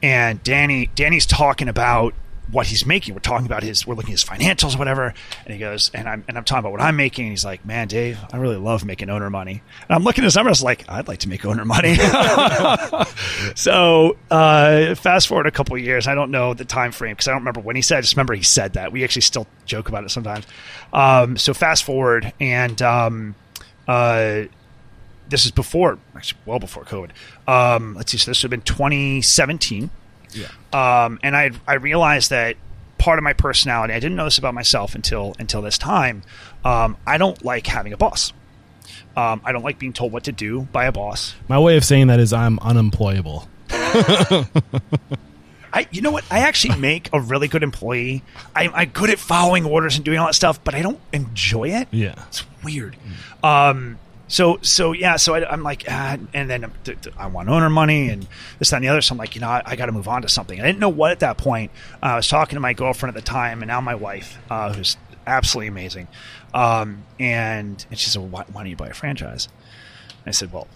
and 0.02 0.42
Danny 0.42 0.90
Danny's 0.94 1.26
talking 1.26 1.68
about 1.68 2.14
what 2.50 2.66
he's 2.66 2.86
making. 2.86 3.14
We're 3.14 3.20
talking 3.20 3.46
about 3.46 3.62
his, 3.62 3.86
we're 3.86 3.94
looking 3.94 4.12
at 4.12 4.20
his 4.20 4.24
financials, 4.24 4.74
or 4.74 4.78
whatever. 4.78 5.14
And 5.44 5.52
he 5.52 5.58
goes, 5.58 5.90
and 5.94 6.08
I'm, 6.08 6.24
and 6.28 6.36
I'm 6.36 6.44
talking 6.44 6.60
about 6.60 6.72
what 6.72 6.80
I'm 6.80 6.96
making. 6.96 7.26
And 7.26 7.32
he's 7.32 7.44
like, 7.44 7.64
man, 7.64 7.88
Dave, 7.88 8.18
I 8.32 8.38
really 8.38 8.56
love 8.56 8.84
making 8.84 9.10
owner 9.10 9.30
money. 9.30 9.62
And 9.88 9.96
I'm 9.96 10.02
looking 10.02 10.24
at 10.24 10.26
his 10.26 10.36
numbers 10.36 10.62
like, 10.62 10.84
I'd 10.88 11.08
like 11.08 11.20
to 11.20 11.28
make 11.28 11.44
owner 11.44 11.64
money. 11.64 11.94
so, 13.54 14.16
uh, 14.30 14.94
fast 14.94 15.28
forward 15.28 15.46
a 15.46 15.50
couple 15.50 15.76
years. 15.78 16.06
I 16.06 16.14
don't 16.14 16.30
know 16.30 16.54
the 16.54 16.64
time 16.64 16.92
frame 16.92 17.12
because 17.12 17.28
I 17.28 17.32
don't 17.32 17.40
remember 17.40 17.60
when 17.60 17.76
he 17.76 17.82
said, 17.82 17.98
I 17.98 18.00
just 18.00 18.14
remember 18.14 18.34
he 18.34 18.42
said 18.42 18.74
that. 18.74 18.92
We 18.92 19.04
actually 19.04 19.22
still 19.22 19.46
joke 19.66 19.88
about 19.88 20.04
it 20.04 20.10
sometimes. 20.10 20.46
Um, 20.92 21.36
so 21.36 21.54
fast 21.54 21.84
forward 21.84 22.32
and, 22.40 22.80
um, 22.82 23.34
uh, 23.86 24.44
this 25.28 25.46
is 25.46 25.52
before, 25.52 25.98
actually, 26.16 26.40
well 26.44 26.58
before 26.58 26.84
COVID. 26.84 27.10
Um, 27.46 27.94
let's 27.94 28.12
see. 28.12 28.18
So 28.18 28.30
this 28.32 28.42
would 28.42 28.52
have 28.52 28.64
been 28.64 28.74
2017. 28.74 29.90
Yeah. 30.32 30.48
Um, 30.72 31.18
and 31.22 31.36
I 31.36 31.50
I 31.66 31.74
realized 31.74 32.30
that 32.30 32.56
part 32.98 33.18
of 33.18 33.24
my 33.24 33.32
personality, 33.32 33.94
I 33.94 34.00
didn't 34.00 34.16
know 34.16 34.24
this 34.24 34.38
about 34.38 34.54
myself 34.54 34.94
until 34.94 35.34
until 35.38 35.62
this 35.62 35.78
time. 35.78 36.22
Um, 36.64 36.96
I 37.06 37.18
don't 37.18 37.44
like 37.44 37.66
having 37.66 37.92
a 37.92 37.96
boss. 37.96 38.32
Um, 39.16 39.40
I 39.44 39.52
don't 39.52 39.64
like 39.64 39.78
being 39.78 39.92
told 39.92 40.12
what 40.12 40.24
to 40.24 40.32
do 40.32 40.62
by 40.72 40.84
a 40.84 40.92
boss. 40.92 41.34
My 41.48 41.58
way 41.58 41.76
of 41.76 41.84
saying 41.84 42.06
that 42.06 42.20
is 42.20 42.32
I'm 42.32 42.58
unemployable. 42.60 43.48
I, 45.72 45.86
you 45.90 46.00
know 46.00 46.10
what? 46.10 46.24
I 46.30 46.40
actually 46.40 46.76
make 46.78 47.08
a 47.12 47.20
really 47.20 47.48
good 47.48 47.62
employee. 47.62 48.22
I, 48.54 48.68
I'm 48.68 48.88
good 48.90 49.10
at 49.10 49.18
following 49.18 49.64
orders 49.64 49.96
and 49.96 50.04
doing 50.04 50.18
all 50.18 50.26
that 50.26 50.34
stuff, 50.34 50.62
but 50.64 50.74
I 50.74 50.82
don't 50.82 51.00
enjoy 51.12 51.70
it. 51.70 51.88
Yeah. 51.90 52.14
It's 52.28 52.44
weird. 52.64 52.96
Um, 53.42 53.98
so, 54.30 54.60
so 54.62 54.92
yeah, 54.92 55.16
so 55.16 55.34
I, 55.34 55.50
I'm 55.50 55.64
like, 55.64 55.84
ah, 55.88 56.16
and 56.32 56.48
then 56.48 56.72
th- 56.84 57.00
th- 57.00 57.14
I 57.18 57.26
want 57.26 57.48
owner 57.48 57.68
money 57.68 58.10
and 58.10 58.28
this, 58.60 58.70
that, 58.70 58.76
and 58.76 58.84
the 58.84 58.88
other. 58.88 59.00
So 59.00 59.12
I'm 59.12 59.18
like, 59.18 59.34
you 59.34 59.40
know, 59.40 59.48
I, 59.48 59.62
I 59.66 59.74
got 59.74 59.86
to 59.86 59.92
move 59.92 60.06
on 60.06 60.22
to 60.22 60.28
something. 60.28 60.60
I 60.60 60.66
didn't 60.66 60.78
know 60.78 60.88
what 60.88 61.10
at 61.10 61.18
that 61.20 61.36
point. 61.36 61.72
Uh, 62.00 62.06
I 62.06 62.16
was 62.16 62.28
talking 62.28 62.54
to 62.54 62.60
my 62.60 62.72
girlfriend 62.72 63.16
at 63.16 63.20
the 63.20 63.28
time, 63.28 63.60
and 63.60 63.66
now 63.66 63.80
my 63.80 63.96
wife, 63.96 64.38
uh, 64.48 64.72
who's 64.72 64.96
absolutely 65.26 65.66
amazing. 65.66 66.06
Um, 66.54 67.02
and 67.18 67.84
and 67.90 67.98
she 67.98 68.08
said, 68.08 68.22
well, 68.22 68.30
why, 68.30 68.44
why 68.52 68.62
don't 68.62 68.70
you 68.70 68.76
buy 68.76 68.86
a 68.86 68.94
franchise? 68.94 69.48
And 70.24 70.28
I 70.28 70.30
said, 70.30 70.52
well, 70.52 70.68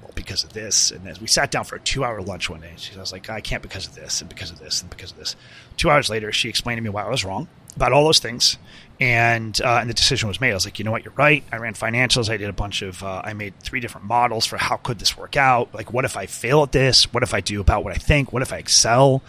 well, 0.00 0.12
because 0.14 0.44
of 0.44 0.52
this 0.52 0.92
and. 0.92 1.18
We 1.18 1.26
sat 1.26 1.50
down 1.50 1.64
for 1.64 1.74
a 1.74 1.80
two-hour 1.80 2.22
lunch 2.22 2.48
one 2.48 2.60
day. 2.60 2.74
She 2.76 2.94
I 2.96 3.00
was 3.00 3.10
like, 3.10 3.28
I 3.28 3.40
can't 3.40 3.60
because 3.62 3.88
of 3.88 3.96
this 3.96 4.20
and 4.20 4.28
because 4.28 4.52
of 4.52 4.60
this 4.60 4.82
and 4.82 4.90
because 4.90 5.10
of 5.10 5.18
this. 5.18 5.34
Two 5.76 5.90
hours 5.90 6.08
later, 6.08 6.30
she 6.30 6.48
explained 6.48 6.78
to 6.78 6.82
me 6.82 6.90
why 6.90 7.02
I 7.02 7.10
was 7.10 7.24
wrong 7.24 7.48
about 7.76 7.92
all 7.92 8.04
those 8.04 8.18
things, 8.18 8.56
and 9.00 9.60
uh, 9.62 9.78
and 9.80 9.90
the 9.90 9.94
decision 9.94 10.28
was 10.28 10.40
made. 10.40 10.50
I 10.50 10.54
was 10.54 10.64
like, 10.64 10.78
you 10.78 10.84
know 10.84 10.90
what, 10.90 11.04
you're 11.04 11.14
right. 11.16 11.42
I 11.52 11.56
ran 11.56 11.74
financials. 11.74 12.30
I 12.30 12.36
did 12.36 12.48
a 12.48 12.52
bunch 12.52 12.82
of. 12.82 13.02
Uh, 13.02 13.22
I 13.24 13.32
made 13.32 13.58
three 13.60 13.80
different 13.80 14.06
models 14.06 14.46
for 14.46 14.56
how 14.56 14.76
could 14.76 14.98
this 14.98 15.16
work 15.16 15.36
out. 15.36 15.74
Like, 15.74 15.92
what 15.92 16.04
if 16.04 16.16
I 16.16 16.26
fail 16.26 16.62
at 16.62 16.72
this? 16.72 17.12
What 17.12 17.22
if 17.22 17.34
I 17.34 17.40
do 17.40 17.60
about 17.60 17.84
what 17.84 17.92
I 17.92 17.98
think? 17.98 18.32
What 18.32 18.42
if 18.42 18.52
I 18.52 18.58
excel? 18.58 19.22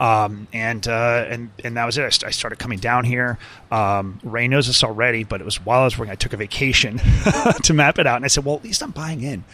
Um, 0.00 0.48
and 0.52 0.86
uh, 0.88 1.24
and 1.28 1.50
and 1.62 1.76
that 1.76 1.84
was 1.86 1.96
it. 1.98 2.04
I, 2.04 2.08
st- 2.08 2.28
I 2.28 2.30
started 2.32 2.58
coming 2.58 2.78
down 2.80 3.04
here. 3.04 3.38
Um, 3.70 4.18
Ray 4.24 4.48
knows 4.48 4.66
this 4.66 4.82
already, 4.82 5.22
but 5.24 5.40
it 5.40 5.44
was 5.44 5.64
while 5.64 5.82
I 5.82 5.84
was 5.84 5.96
working. 5.96 6.10
I 6.12 6.16
took 6.16 6.32
a 6.32 6.36
vacation 6.36 6.98
to 7.62 7.72
map 7.74 7.98
it 8.00 8.06
out, 8.06 8.16
and 8.16 8.24
I 8.24 8.28
said, 8.28 8.44
"Well, 8.44 8.56
at 8.56 8.64
least 8.64 8.82
I'm 8.82 8.90
buying 8.90 9.22
in." 9.22 9.44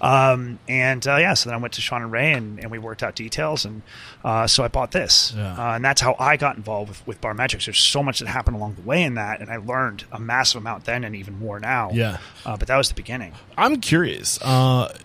Um, 0.00 0.60
and 0.68 1.04
uh, 1.06 1.16
yeah, 1.16 1.34
so 1.34 1.50
then 1.50 1.58
I 1.58 1.60
went 1.60 1.74
to 1.74 1.80
Sean 1.80 2.02
and 2.02 2.12
Ray, 2.12 2.32
and, 2.32 2.60
and 2.60 2.70
we 2.70 2.78
worked 2.78 3.02
out 3.02 3.16
details, 3.16 3.64
and 3.64 3.82
uh, 4.24 4.46
so 4.46 4.62
I 4.62 4.68
bought 4.68 4.92
this, 4.92 5.34
Yeah. 5.36 5.54
uh, 5.54 5.74
and 5.74 5.84
that's 5.84 6.00
how 6.00 6.14
I 6.20 6.36
got 6.36 6.56
involved 6.56 6.90
with, 6.90 7.06
with 7.06 7.20
Bar 7.20 7.34
Metrics. 7.34 7.66
There's 7.66 7.80
so 7.80 8.02
much 8.02 8.20
that 8.20 8.28
happened 8.28 8.56
along 8.56 8.74
the 8.76 8.82
way 8.82 9.02
in 9.02 9.14
that, 9.14 9.40
and 9.40 9.50
I 9.50 9.56
learned 9.56 10.04
a 10.12 10.20
massive 10.20 10.60
amount 10.60 10.84
then, 10.84 11.02
and 11.02 11.16
even 11.16 11.38
more 11.40 11.58
now. 11.58 11.90
Yeah. 11.92 12.18
uh, 12.46 12.56
but 12.56 12.68
that 12.68 12.76
was 12.76 12.88
the 12.88 12.94
beginning. 12.94 13.32
I'm 13.56 13.80
curious. 13.80 14.38
Uh, 14.40 14.96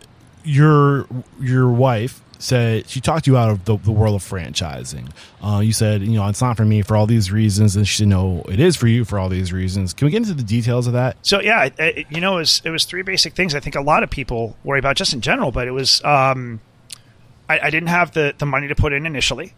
your 0.44 1.08
your 1.40 1.70
wife 1.70 2.22
said 2.44 2.90
she 2.90 3.00
talked 3.00 3.26
you 3.26 3.38
out 3.38 3.50
of 3.50 3.64
the, 3.66 3.78
the 3.78 3.92
world 3.92 4.16
of 4.16 4.22
franchising. 4.22 5.10
Uh, 5.42 5.60
you 5.60 5.72
said 5.72 6.02
you 6.02 6.12
know 6.12 6.28
it's 6.28 6.42
not 6.42 6.58
for 6.58 6.66
me 6.66 6.82
for 6.82 6.98
all 6.98 7.08
these 7.08 7.32
reasons, 7.32 7.76
and 7.76 7.88
she 7.88 7.98
said 7.98 8.08
no, 8.08 8.44
it 8.50 8.60
is 8.60 8.76
for 8.76 8.88
you 8.88 9.06
for 9.06 9.18
all 9.18 9.30
these 9.30 9.54
reasons. 9.54 9.94
Can 9.94 10.06
we 10.06 10.12
get 10.12 10.18
into 10.18 10.34
the 10.34 10.44
details 10.44 10.86
of 10.88 10.94
that? 10.94 11.18
So 11.22 11.40
yeah, 11.40 11.66
it, 11.66 11.74
it, 11.80 12.08
you 12.10 12.20
know, 12.20 12.36
it 12.36 12.42
was, 12.42 12.62
it 12.66 12.70
was 12.70 12.86
three 12.86 13.02
basic 13.02 13.34
things. 13.34 13.56
I 13.56 13.60
think 13.62 13.76
a 13.76 13.82
lot 13.82 14.04
of 14.04 14.10
people 14.10 14.58
worry 14.64 14.80
about 14.80 14.98
just 14.98 15.14
in 15.14 15.22
general, 15.22 15.52
but 15.52 15.68
it 15.68 15.72
was 15.72 16.04
um, 16.04 16.60
I, 17.48 17.60
I 17.60 17.70
didn't 17.70 17.90
have 17.90 18.12
the 18.12 18.34
the 18.38 18.46
money 18.46 18.68
to 18.68 18.76
put 18.76 18.94
in 18.94 19.06
initially, 19.06 19.54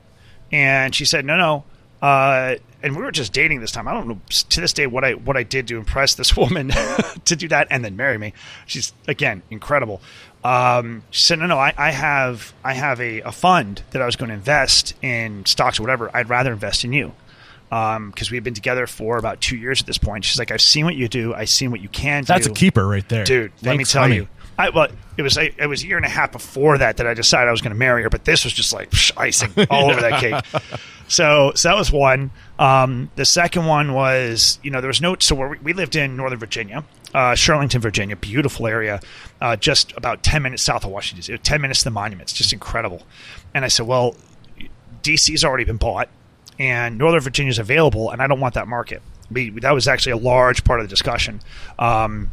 and 0.52 0.93
she 0.93 1.06
said 1.06 1.26
no, 1.26 1.38
no. 1.38 1.63
Uh, 2.02 2.58
and 2.84 2.95
we 2.95 3.02
were 3.02 3.12
just 3.12 3.34
dating 3.34 3.62
this 3.62 3.71
time. 3.71 3.88
I 3.88 3.93
don't 3.93 4.08
know 4.08 4.21
to 4.30 4.62
this 4.62 4.74
day 4.74 4.86
what 4.86 5.04
I 5.04 5.13
what 5.13 5.36
I 5.36 5.41
did 5.41 5.67
to 5.69 5.78
impress 5.78 6.13
this 6.13 6.38
woman 6.38 6.71
to 7.26 7.36
do 7.36 7.48
that 7.48 7.67
and 7.71 7.84
then 7.84 7.95
marry 7.95 8.19
me. 8.19 8.34
She's 8.67 8.93
again 9.08 9.41
incredible. 9.50 10.02
Um, 10.46 11.04
she 11.10 11.24
said, 11.24 11.40
"No, 11.40 11.48
no, 11.48 11.58
I, 11.58 11.74
I 11.76 11.92
have 11.92 12.54
I 12.64 12.74
have 12.74 13.02
a, 13.02 13.22
a 13.22 13.32
fund 13.32 13.82
that 13.92 14.02
I 14.02 14.06
was 14.06 14.16
going 14.16 14.30
to 14.30 14.36
invest 14.36 14.94
in 15.02 15.46
stocks 15.46 15.80
or 15.80 15.84
whatever. 15.84 16.12
I'd 16.14 16.30
rather 16.30 16.54
invest 16.54 16.84
in 16.84 16.94
you." 16.94 17.14
because 17.70 18.32
we've 18.32 18.44
been 18.44 18.54
together 18.54 18.88
for 18.88 19.18
about 19.18 19.42
two 19.42 19.58
years 19.58 19.82
at 19.82 19.88
this 19.88 19.98
point. 19.98 20.24
She's 20.24 20.40
like, 20.40 20.50
I've 20.50 20.62
seen 20.62 20.86
what 20.86 20.96
you 20.96 21.10
do. 21.10 21.34
I've 21.34 21.50
seen 21.50 21.72
what 21.72 21.82
you 21.82 21.90
can 21.90 22.24
do. 22.24 22.28
That's 22.28 22.48
a 22.48 22.54
keeper 22.54 22.88
right 22.88 23.08
there, 23.10 23.26
dude. 23.26 23.52
let 23.64 23.76
me 23.76 23.84
tell 23.84 24.04
honey. 24.04 24.16
you. 24.16 24.28
I, 24.58 24.70
well, 24.70 24.88
it 25.18 25.22
was 25.22 25.38
a, 25.38 25.54
it 25.62 25.68
was 25.68 25.84
a 25.84 25.88
year 25.88 25.98
and 25.98 26.06
a 26.06 26.10
half 26.10 26.32
before 26.32 26.78
that 26.78 26.98
that 26.98 27.08
I 27.08 27.13
decided 27.13 27.48
I 27.48 27.52
was 27.52 27.62
going 27.62 27.74
to 27.74 27.78
marry 27.78 28.04
her, 28.04 28.10
but 28.10 28.26
this 28.26 28.44
was 28.44 28.54
just 28.54 28.72
like 28.74 28.89
psh, 28.91 29.12
icing 29.18 29.52
all 29.70 29.91
over 29.91 30.02
that 30.02 30.22
cake. 30.22 30.62
So, 31.08 31.52
so 31.56 31.70
that 31.70 31.78
was 31.78 31.91
one. 31.91 32.32
Um, 32.58 33.12
the 33.15 33.26
second 33.26 33.65
one 33.65 33.94
was, 33.94 34.60
you 34.63 34.72
know, 34.72 34.82
there 34.82 34.88
was 34.88 35.02
no. 35.02 35.15
So 35.20 35.36
where 35.36 35.50
we, 35.50 35.60
we 35.60 35.74
lived 35.74 35.96
in 35.96 36.15
Northern 36.15 36.39
Virginia, 36.39 36.84
uh, 37.13 37.34
Shirlington, 37.34 37.80
Virginia, 37.82 38.15
beautiful 38.15 38.65
area, 38.65 39.02
uh, 39.41 39.56
just 39.56 39.94
about 39.98 40.24
ten 40.24 40.41
minutes 40.41 40.63
south 40.63 40.84
of 40.86 40.91
Washington. 40.91 41.38
Ten 41.39 41.62
minutes 41.62 41.80
to 41.80 41.86
the 41.86 41.91
monuments, 41.91 42.34
just 42.34 42.54
incredible. 42.54 43.04
And 43.54 43.65
I 43.65 43.68
said, 43.68 43.88
well, 43.88 44.15
DC's 45.04 45.44
already 45.44 45.65
been 45.65 45.78
bought, 45.78 46.10
and 46.58 46.98
Northern 46.98 47.22
Virginia's 47.22 47.60
available, 47.60 48.10
and 48.10 48.22
I 48.22 48.28
don't 48.28 48.39
want 48.39 48.56
that 48.56 48.68
market. 48.68 49.02
We, 49.30 49.50
that 49.62 49.72
was 49.72 49.88
actually 49.88 50.13
a 50.13 50.18
large 50.18 50.63
part 50.63 50.80
of 50.80 50.86
the 50.86 50.89
discussion. 50.89 51.41
Um, 51.78 52.32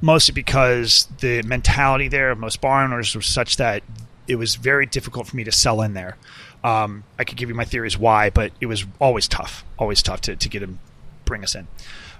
mostly 0.00 0.32
because 0.32 1.08
the 1.20 1.42
mentality 1.42 2.08
there 2.08 2.30
of 2.30 2.38
most 2.38 2.60
bar 2.60 2.84
owners 2.84 3.14
was 3.14 3.26
such 3.26 3.56
that 3.56 3.82
it 4.28 4.36
was 4.36 4.56
very 4.56 4.86
difficult 4.86 5.26
for 5.26 5.36
me 5.36 5.44
to 5.44 5.52
sell 5.52 5.82
in 5.82 5.94
there. 5.94 6.16
Um, 6.64 7.04
I 7.18 7.24
could 7.24 7.36
give 7.36 7.48
you 7.48 7.54
my 7.54 7.64
theories 7.64 7.96
why, 7.96 8.30
but 8.30 8.52
it 8.60 8.66
was 8.66 8.84
always 8.98 9.28
tough, 9.28 9.64
always 9.78 10.02
tough 10.02 10.20
to, 10.22 10.36
to 10.36 10.48
get 10.48 10.62
him 10.62 10.78
bring 11.24 11.44
us 11.44 11.54
in. 11.54 11.68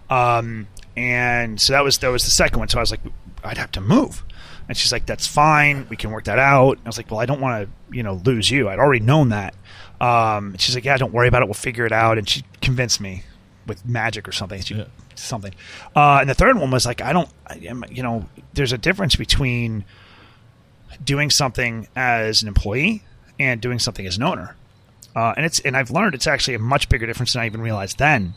Um, 0.08 0.68
and 0.96 1.60
so 1.60 1.72
that 1.72 1.82
was 1.82 1.98
that 1.98 2.08
was 2.08 2.24
the 2.24 2.30
second 2.30 2.58
one. 2.60 2.68
So 2.68 2.78
I 2.78 2.82
was 2.82 2.90
like, 2.90 3.00
I'd 3.42 3.58
have 3.58 3.72
to 3.72 3.80
move. 3.80 4.22
And 4.68 4.76
she's 4.76 4.90
like, 4.92 5.06
"That's 5.06 5.26
fine. 5.26 5.86
We 5.88 5.96
can 5.96 6.10
work 6.10 6.24
that 6.24 6.38
out." 6.38 6.78
And 6.78 6.86
I 6.86 6.88
was 6.88 6.96
like, 6.96 7.10
"Well, 7.10 7.20
I 7.20 7.26
don't 7.26 7.40
want 7.40 7.68
to, 7.68 7.96
you 7.96 8.02
know, 8.02 8.14
lose 8.24 8.50
you. 8.50 8.68
I'd 8.68 8.78
already 8.78 9.04
known 9.04 9.28
that." 9.28 9.54
Um, 10.00 10.56
she's 10.58 10.74
like, 10.74 10.84
"Yeah, 10.84 10.96
don't 10.96 11.12
worry 11.12 11.28
about 11.28 11.42
it. 11.42 11.46
We'll 11.46 11.54
figure 11.54 11.86
it 11.86 11.92
out." 11.92 12.18
And 12.18 12.28
she 12.28 12.42
convinced 12.60 13.00
me 13.00 13.22
with 13.66 13.84
magic 13.86 14.26
or 14.28 14.32
something. 14.32 14.60
She, 14.62 14.74
Yeah. 14.74 14.84
Something. 15.16 15.54
Uh, 15.94 16.18
and 16.20 16.30
the 16.30 16.34
third 16.34 16.58
one 16.58 16.70
was 16.70 16.86
like, 16.86 17.00
I 17.00 17.12
don't, 17.12 17.28
I, 17.46 17.54
you 17.90 18.02
know, 18.02 18.26
there's 18.54 18.72
a 18.72 18.78
difference 18.78 19.16
between 19.16 19.84
doing 21.02 21.30
something 21.30 21.88
as 21.96 22.42
an 22.42 22.48
employee 22.48 23.02
and 23.38 23.60
doing 23.60 23.78
something 23.78 24.06
as 24.06 24.16
an 24.16 24.22
owner. 24.22 24.56
Uh, 25.14 25.32
and 25.36 25.46
it's 25.46 25.60
and 25.60 25.76
I've 25.76 25.90
learned 25.90 26.14
it's 26.14 26.26
actually 26.26 26.54
a 26.54 26.58
much 26.58 26.88
bigger 26.88 27.06
difference 27.06 27.32
than 27.32 27.42
I 27.42 27.46
even 27.46 27.62
realized 27.62 27.98
then. 27.98 28.34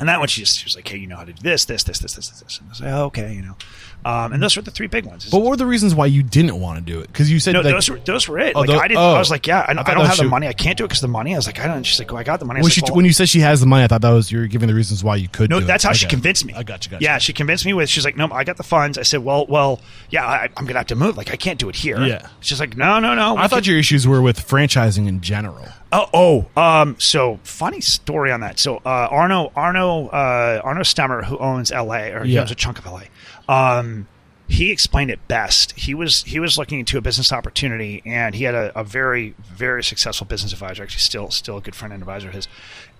And 0.00 0.08
that 0.08 0.18
one, 0.18 0.26
she 0.26 0.40
just 0.40 0.58
she 0.58 0.64
was 0.64 0.74
like, 0.74 0.88
"Hey, 0.88 0.98
you 0.98 1.06
know 1.06 1.16
how 1.16 1.24
to 1.24 1.32
do 1.32 1.40
this, 1.40 1.66
this, 1.66 1.84
this, 1.84 2.00
this, 2.00 2.14
this, 2.14 2.28
this." 2.28 2.58
And 2.58 2.68
I 2.68 2.70
was 2.70 2.80
like, 2.80 2.92
oh, 2.92 3.04
"Okay, 3.04 3.32
you 3.32 3.42
know." 3.42 3.56
Um, 4.04 4.32
and 4.34 4.42
those 4.42 4.54
were 4.54 4.60
the 4.60 4.70
three 4.70 4.86
big 4.88 5.06
ones. 5.06 5.30
But 5.30 5.38
what 5.38 5.50
were 5.50 5.56
the 5.56 5.64
reasons 5.64 5.94
why 5.94 6.06
you 6.06 6.22
didn't 6.22 6.60
want 6.60 6.78
to 6.78 6.84
do 6.84 7.00
it? 7.00 7.06
Because 7.06 7.30
you 7.30 7.40
said 7.40 7.52
no, 7.52 7.60
like, 7.60 7.72
those 7.72 7.88
were 7.88 7.98
those 8.00 8.28
were 8.28 8.38
it. 8.38 8.54
Oh, 8.54 8.60
like 8.60 8.68
tho- 8.68 8.78
I 8.78 8.88
didn't. 8.88 9.00
oh. 9.00 9.14
I 9.14 9.18
was 9.18 9.30
like, 9.30 9.46
"Yeah, 9.46 9.60
I, 9.60 9.70
I 9.70 9.74
thought 9.76 9.94
don't 9.94 10.04
have 10.06 10.16
the 10.16 10.24
money. 10.24 10.46
I 10.48 10.52
can't 10.52 10.76
do 10.76 10.84
it 10.84 10.88
because 10.88 11.00
the 11.00 11.08
money." 11.08 11.32
I 11.32 11.38
was 11.38 11.46
like, 11.46 11.60
"I 11.60 11.68
don't." 11.68 11.84
She's 11.84 11.98
like, 12.00 12.12
"Oh, 12.12 12.16
I 12.16 12.24
got 12.24 12.40
the 12.40 12.44
money." 12.44 12.58
When 12.58 12.64
was 12.64 12.72
she 12.72 12.80
like, 12.80 12.90
well, 12.90 12.96
when 12.96 13.04
you 13.06 13.12
said 13.12 13.28
she 13.28 13.40
has 13.40 13.60
the 13.60 13.66
money, 13.66 13.84
I 13.84 13.86
thought 13.86 14.02
that 14.02 14.10
was 14.10 14.30
you 14.32 14.40
were 14.40 14.46
giving 14.48 14.66
the 14.68 14.74
reasons 14.74 15.04
why 15.04 15.16
you 15.16 15.28
could. 15.28 15.48
No, 15.48 15.60
that's 15.60 15.84
it. 15.84 15.86
how 15.86 15.92
she 15.94 16.06
convinced 16.06 16.44
me. 16.44 16.54
I 16.54 16.64
got 16.64 16.84
you. 16.84 16.90
Got 16.90 17.00
you. 17.00 17.06
Yeah, 17.06 17.18
she 17.18 17.32
convinced 17.32 17.64
me 17.64 17.72
with. 17.72 17.88
She's 17.88 18.04
like, 18.04 18.16
no, 18.16 18.28
I 18.32 18.42
got 18.44 18.56
the 18.56 18.62
funds. 18.64 18.98
I 18.98 19.02
said, 19.02 19.24
well, 19.24 19.46
well, 19.46 19.80
yeah, 20.10 20.26
I, 20.26 20.48
I'm 20.56 20.66
gonna 20.66 20.80
have 20.80 20.88
to 20.88 20.96
move. 20.96 21.16
Like, 21.16 21.30
I 21.30 21.36
can't 21.36 21.58
do 21.58 21.68
it 21.68 21.76
here. 21.76 22.02
Yeah. 22.04 22.28
She's 22.40 22.58
like, 22.60 22.76
no, 22.76 22.98
no, 22.98 23.14
no. 23.14 23.36
I 23.36 23.46
thought 23.46 23.62
can- 23.62 23.70
your 23.70 23.78
issues 23.78 24.08
were 24.08 24.20
with 24.20 24.44
franchising 24.46 25.06
in 25.06 25.20
general. 25.22 25.66
Oh, 25.96 26.08
oh, 26.56 26.60
um, 26.60 26.96
so 26.98 27.38
funny 27.44 27.80
story 27.80 28.32
on 28.32 28.40
that. 28.40 28.58
So 28.58 28.78
uh, 28.84 29.08
Arno, 29.10 29.52
Arno, 29.54 30.08
uh, 30.08 30.60
Arno 30.64 30.80
Stemmer, 30.80 31.24
who 31.24 31.38
owns 31.38 31.70
LA 31.70 32.06
or 32.08 32.24
he 32.24 32.32
Yeah. 32.34 32.40
owns 32.40 32.50
a 32.50 32.56
chunk 32.56 32.78
of 32.80 32.86
LA, 32.86 33.02
um, 33.48 34.08
he 34.48 34.70
explained 34.72 35.10
it 35.12 35.26
best. 35.28 35.72
He 35.72 35.94
was 35.94 36.22
he 36.24 36.40
was 36.40 36.58
looking 36.58 36.80
into 36.80 36.98
a 36.98 37.00
business 37.00 37.32
opportunity, 37.32 38.02
and 38.04 38.34
he 38.34 38.42
had 38.44 38.54
a, 38.54 38.78
a 38.78 38.82
very 38.84 39.34
very 39.42 39.82
successful 39.84 40.26
business 40.26 40.52
advisor. 40.52 40.82
Actually, 40.82 40.98
still 41.00 41.30
still 41.30 41.56
a 41.58 41.60
good 41.60 41.74
friend 41.76 41.94
and 41.94 42.02
advisor 42.02 42.28
of 42.28 42.34
his, 42.34 42.48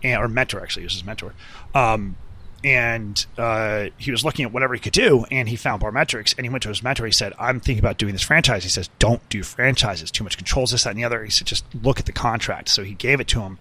and, 0.02 0.18
or 0.22 0.28
mentor. 0.28 0.62
Actually, 0.62 0.82
he 0.82 0.86
was 0.86 0.92
his 0.94 1.04
mentor. 1.04 1.34
Um, 1.74 2.16
and 2.64 3.26
uh, 3.36 3.86
he 3.98 4.10
was 4.10 4.24
looking 4.24 4.44
at 4.44 4.52
whatever 4.52 4.74
he 4.74 4.80
could 4.80 4.94
do, 4.94 5.26
and 5.30 5.48
he 5.48 5.56
found 5.56 5.82
Barmetrics, 5.82 6.34
and 6.36 6.46
he 6.46 6.50
went 6.50 6.62
to 6.62 6.70
his 6.70 6.82
mentor. 6.82 7.04
He 7.06 7.12
said, 7.12 7.34
"I'm 7.38 7.60
thinking 7.60 7.78
about 7.78 7.98
doing 7.98 8.14
this 8.14 8.22
franchise." 8.22 8.62
He 8.64 8.70
says, 8.70 8.88
"Don't 8.98 9.26
do 9.28 9.42
franchises. 9.42 10.10
Too 10.10 10.24
much 10.24 10.36
controls. 10.36 10.70
This, 10.70 10.84
that, 10.84 10.90
and 10.90 10.98
the 10.98 11.04
other." 11.04 11.22
He 11.24 11.30
said, 11.30 11.46
"Just 11.46 11.64
look 11.82 12.00
at 12.00 12.06
the 12.06 12.12
contract." 12.12 12.70
So 12.70 12.82
he 12.82 12.94
gave 12.94 13.20
it 13.20 13.28
to 13.28 13.42
him, 13.42 13.58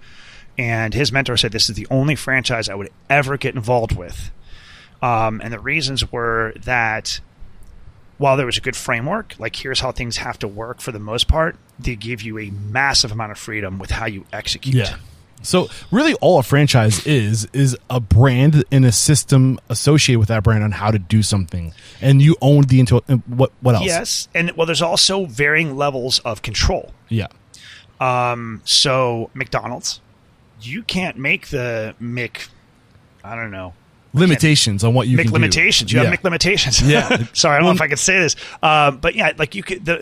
and 0.57 0.93
his 0.93 1.11
mentor 1.11 1.35
said, 1.35 1.51
"This 1.51 1.69
is 1.69 1.75
the 1.75 1.87
only 1.91 2.15
franchise 2.15 2.69
I 2.69 2.75
would 2.75 2.89
ever 3.09 3.37
get 3.37 3.55
involved 3.55 3.95
with." 3.95 4.31
Um, 5.01 5.41
and 5.43 5.53
the 5.53 5.59
reasons 5.59 6.11
were 6.11 6.53
that 6.63 7.19
while 8.17 8.37
there 8.37 8.45
was 8.45 8.57
a 8.57 8.61
good 8.61 8.75
framework, 8.75 9.35
like 9.37 9.57
here's 9.57 9.81
how 9.81 9.91
things 9.91 10.17
have 10.17 10.39
to 10.39 10.47
work 10.47 10.79
for 10.79 10.93
the 10.93 10.99
most 10.99 11.27
part, 11.27 11.57
they 11.77 11.97
give 11.97 12.21
you 12.21 12.39
a 12.39 12.51
massive 12.51 13.11
amount 13.11 13.33
of 13.33 13.37
freedom 13.37 13.79
with 13.79 13.91
how 13.91 14.05
you 14.05 14.25
execute. 14.31 14.75
Yeah. 14.75 14.95
So 15.43 15.69
really, 15.91 16.13
all 16.15 16.39
a 16.39 16.43
franchise 16.43 17.05
is 17.05 17.47
is 17.53 17.77
a 17.89 17.99
brand 17.99 18.63
and 18.71 18.85
a 18.85 18.91
system 18.91 19.59
associated 19.69 20.19
with 20.19 20.29
that 20.29 20.43
brand 20.43 20.63
on 20.63 20.71
how 20.71 20.91
to 20.91 20.99
do 20.99 21.21
something, 21.21 21.73
and 22.01 22.21
you 22.21 22.35
own 22.41 22.63
the 22.63 22.79
into 22.79 22.97
what 23.27 23.51
what 23.61 23.75
else? 23.75 23.85
Yes, 23.85 24.27
and 24.33 24.51
well, 24.51 24.65
there's 24.65 24.81
also 24.81 25.25
varying 25.25 25.75
levels 25.75 26.19
of 26.19 26.41
control. 26.41 26.91
Yeah. 27.09 27.27
Um, 27.99 28.61
so 28.65 29.29
McDonald's, 29.33 30.01
you 30.61 30.83
can't 30.83 31.17
make 31.17 31.47
the 31.47 31.95
Mc, 31.99 32.49
I 33.23 33.35
don't 33.35 33.51
know, 33.51 33.73
Limitations 34.15 34.83
on 34.83 34.93
what 34.93 35.07
you 35.07 35.17
Mc 35.17 35.25
can 35.25 35.33
do. 35.33 35.39
limitations. 35.39 35.91
You 35.91 35.97
yeah. 35.97 36.03
have 36.03 36.11
Mc 36.11 36.23
limitations. 36.23 36.81
Yeah. 36.81 37.25
Sorry, 37.33 37.55
I 37.55 37.59
don't 37.59 37.65
know 37.65 37.73
if 37.73 37.81
I 37.81 37.87
could 37.87 37.97
say 37.97 38.19
this, 38.19 38.35
um, 38.61 38.97
but 38.97 39.15
yeah, 39.15 39.31
like 39.37 39.55
you 39.55 39.63
could 39.63 39.85
the 39.85 39.99
uh, 39.99 40.01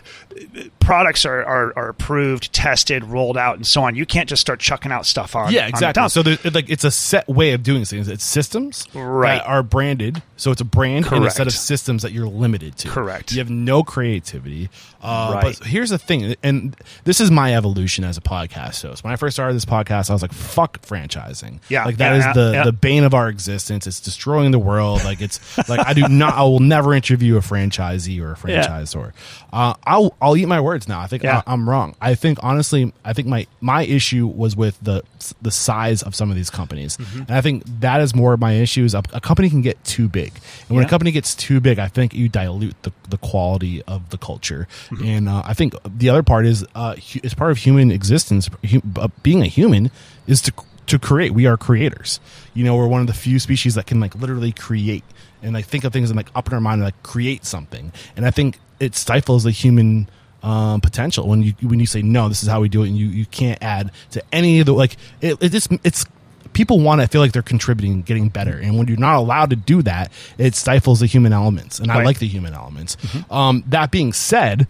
products 0.79 1.25
are, 1.25 1.43
are 1.43 1.73
are 1.75 1.89
approved, 1.89 2.51
tested, 2.53 3.03
rolled 3.03 3.37
out, 3.37 3.55
and 3.55 3.65
so 3.65 3.83
on. 3.83 3.95
You 3.95 4.05
can't 4.05 4.27
just 4.27 4.41
start 4.41 4.59
chucking 4.59 4.91
out 4.91 5.05
stuff 5.05 5.35
on. 5.35 5.51
Yeah, 5.51 5.63
on 5.63 5.69
exactly. 5.69 5.87
McDonald's. 6.01 6.13
So 6.13 6.23
there's 6.23 6.53
like 6.53 6.69
it's 6.69 6.83
a 6.83 6.91
set 6.91 7.27
way 7.27 7.53
of 7.53 7.63
doing 7.63 7.85
things. 7.85 8.07
It's 8.07 8.23
systems 8.23 8.85
Right. 8.93 9.37
that 9.37 9.47
are 9.47 9.63
branded. 9.63 10.21
So 10.37 10.51
it's 10.51 10.61
a 10.61 10.65
brand 10.65 11.05
and 11.11 11.23
a 11.25 11.29
set 11.29 11.45
of 11.45 11.53
systems 11.53 12.01
that 12.01 12.11
you're 12.13 12.27
limited 12.27 12.75
to. 12.77 12.89
Correct. 12.89 13.31
You 13.31 13.37
have 13.39 13.51
no 13.51 13.83
creativity. 13.83 14.69
Uh, 15.01 15.31
Right. 15.35 15.57
But 15.59 15.67
here's 15.67 15.89
the 15.91 15.97
thing, 15.97 16.35
and 16.43 16.75
this 17.03 17.19
is 17.19 17.29
my 17.31 17.55
evolution 17.55 18.03
as 18.03 18.17
a 18.17 18.21
podcast 18.21 18.81
host. 18.81 19.03
When 19.03 19.13
I 19.13 19.15
first 19.15 19.35
started 19.35 19.55
this 19.55 19.65
podcast, 19.65 20.09
I 20.09 20.13
was 20.13 20.21
like, 20.21 20.33
"Fuck 20.33 20.81
franchising." 20.81 21.59
Yeah, 21.69 21.85
like 21.85 21.97
that 21.97 22.11
yeah, 22.11 22.17
is 22.17 22.25
yeah, 22.25 22.33
the 22.33 22.51
yeah. 22.53 22.63
the 22.65 22.71
bane 22.71 23.03
of 23.03 23.13
our 23.13 23.29
existence. 23.29 23.87
It's 23.87 23.99
destroying 23.99 24.51
the 24.51 24.59
world. 24.59 25.03
Like 25.03 25.21
it's 25.21 25.39
like 25.69 25.85
I 25.85 25.93
do 25.93 26.07
not. 26.07 26.33
I 26.35 26.41
will 26.43 26.59
never 26.59 26.93
interview 26.93 27.37
a 27.37 27.41
franchisee 27.41 28.21
or 28.21 28.31
a 28.33 28.35
franchisor. 28.35 29.13
Uh, 29.53 29.73
I'll 29.85 30.15
I'll 30.21 30.37
eat 30.37 30.45
my 30.47 30.61
words 30.61 30.87
now. 30.87 30.99
I 30.99 31.07
think 31.07 31.23
Yeah. 31.23 31.41
I, 31.47 31.53
I'm 31.53 31.67
wrong. 31.67 31.95
I 31.99 32.13
think 32.15 32.37
honestly, 32.43 32.93
I 33.03 33.13
think 33.13 33.27
my 33.27 33.47
my 33.59 33.83
issue 33.83 34.27
was 34.27 34.55
with 34.55 34.77
the 34.81 35.03
the 35.41 35.49
size 35.51 36.03
of 36.03 36.13
some 36.15 36.29
of 36.29 36.35
these 36.35 36.49
companies, 36.51 36.97
Mm-hmm. 36.97 37.19
and 37.21 37.31
I 37.31 37.41
think 37.41 37.63
that 37.79 38.01
is 38.01 38.13
more 38.13 38.33
of 38.33 38.39
my 38.39 38.53
issue. 38.53 38.83
Is 38.83 38.93
a, 38.93 39.01
a 39.13 39.19
company 39.19 39.49
can 39.49 39.61
get 39.61 39.83
too 39.83 40.07
big, 40.07 40.31
and 40.69 40.75
when 40.77 40.85
a 40.85 40.89
company 40.89 41.11
gets 41.11 41.33
too 41.35 41.59
big, 41.59 41.79
I 41.79 41.87
think 41.87 42.13
you 42.13 42.29
dilute 42.29 42.75
the, 42.83 42.91
the 43.09 43.17
quality 43.17 43.81
of 43.83 44.09
the 44.11 44.17
culture. 44.17 44.67
Mm-hmm. 44.89 45.05
And 45.05 45.29
uh, 45.29 45.41
I 45.45 45.53
think 45.55 45.73
the 45.85 46.09
other 46.09 46.23
part 46.23 46.45
is 46.45 46.65
uh, 46.75 46.95
hu- 46.95 47.19
as 47.23 47.33
part 47.33 47.49
of 47.51 47.57
human 47.57 47.91
existence, 47.91 48.49
hu- 48.69 48.81
uh, 48.97 49.07
being 49.23 49.41
a 49.41 49.47
human 49.47 49.89
is 50.27 50.39
to 50.41 50.53
to 50.87 50.99
create. 50.99 51.31
We 51.33 51.45
are 51.47 51.57
creators. 51.57 52.19
You 52.53 52.63
know, 52.65 52.75
we're 52.75 52.87
one 52.87 53.01
of 53.01 53.07
the 53.07 53.13
few 53.13 53.39
species 53.39 53.75
that 53.75 53.85
can 53.87 53.99
like 53.99 54.13
literally 54.15 54.51
create 54.51 55.03
and 55.41 55.53
like 55.53 55.65
think 55.65 55.83
of 55.83 55.93
things 55.93 56.09
and 56.09 56.17
like 56.17 56.29
up 56.35 56.47
in 56.47 56.53
our 56.53 56.59
mind 56.61 56.81
and 56.81 56.85
like 56.85 57.01
create 57.01 57.45
something. 57.45 57.91
And 58.15 58.25
I 58.25 58.31
think 58.31 58.59
it 58.81 58.95
stifles 58.95 59.43
the 59.43 59.51
human 59.51 60.09
um, 60.43 60.81
potential 60.81 61.27
when 61.27 61.43
you 61.43 61.53
when 61.61 61.79
you 61.79 61.85
say 61.85 62.01
no, 62.01 62.27
this 62.27 62.41
is 62.41 62.49
how 62.49 62.61
we 62.61 62.67
do 62.67 62.83
it, 62.83 62.87
and 62.87 62.97
you 62.97 63.07
you 63.07 63.25
can't 63.27 63.61
add 63.61 63.91
to 64.11 64.23
any 64.31 64.59
of 64.59 64.65
the 64.65 64.73
like 64.73 64.97
it, 65.21 65.41
it 65.41 65.49
just 65.49 65.71
it's 65.83 66.05
people 66.53 66.79
want 66.79 66.99
to 66.99 67.07
feel 67.07 67.21
like 67.21 67.31
they're 67.31 67.41
contributing, 67.41 68.01
getting 68.01 68.27
better, 68.27 68.57
and 68.57 68.77
when 68.77 68.87
you're 68.87 68.97
not 68.97 69.17
allowed 69.17 69.51
to 69.51 69.55
do 69.55 69.81
that, 69.83 70.11
it 70.37 70.55
stifles 70.55 70.99
the 70.99 71.05
human 71.05 71.31
elements. 71.31 71.79
And 71.79 71.91
I 71.91 72.03
like 72.03 72.19
the 72.19 72.27
human 72.27 72.53
elements. 72.53 72.97
Um, 73.29 73.63
that 73.67 73.91
being 73.91 74.13
said 74.13 74.67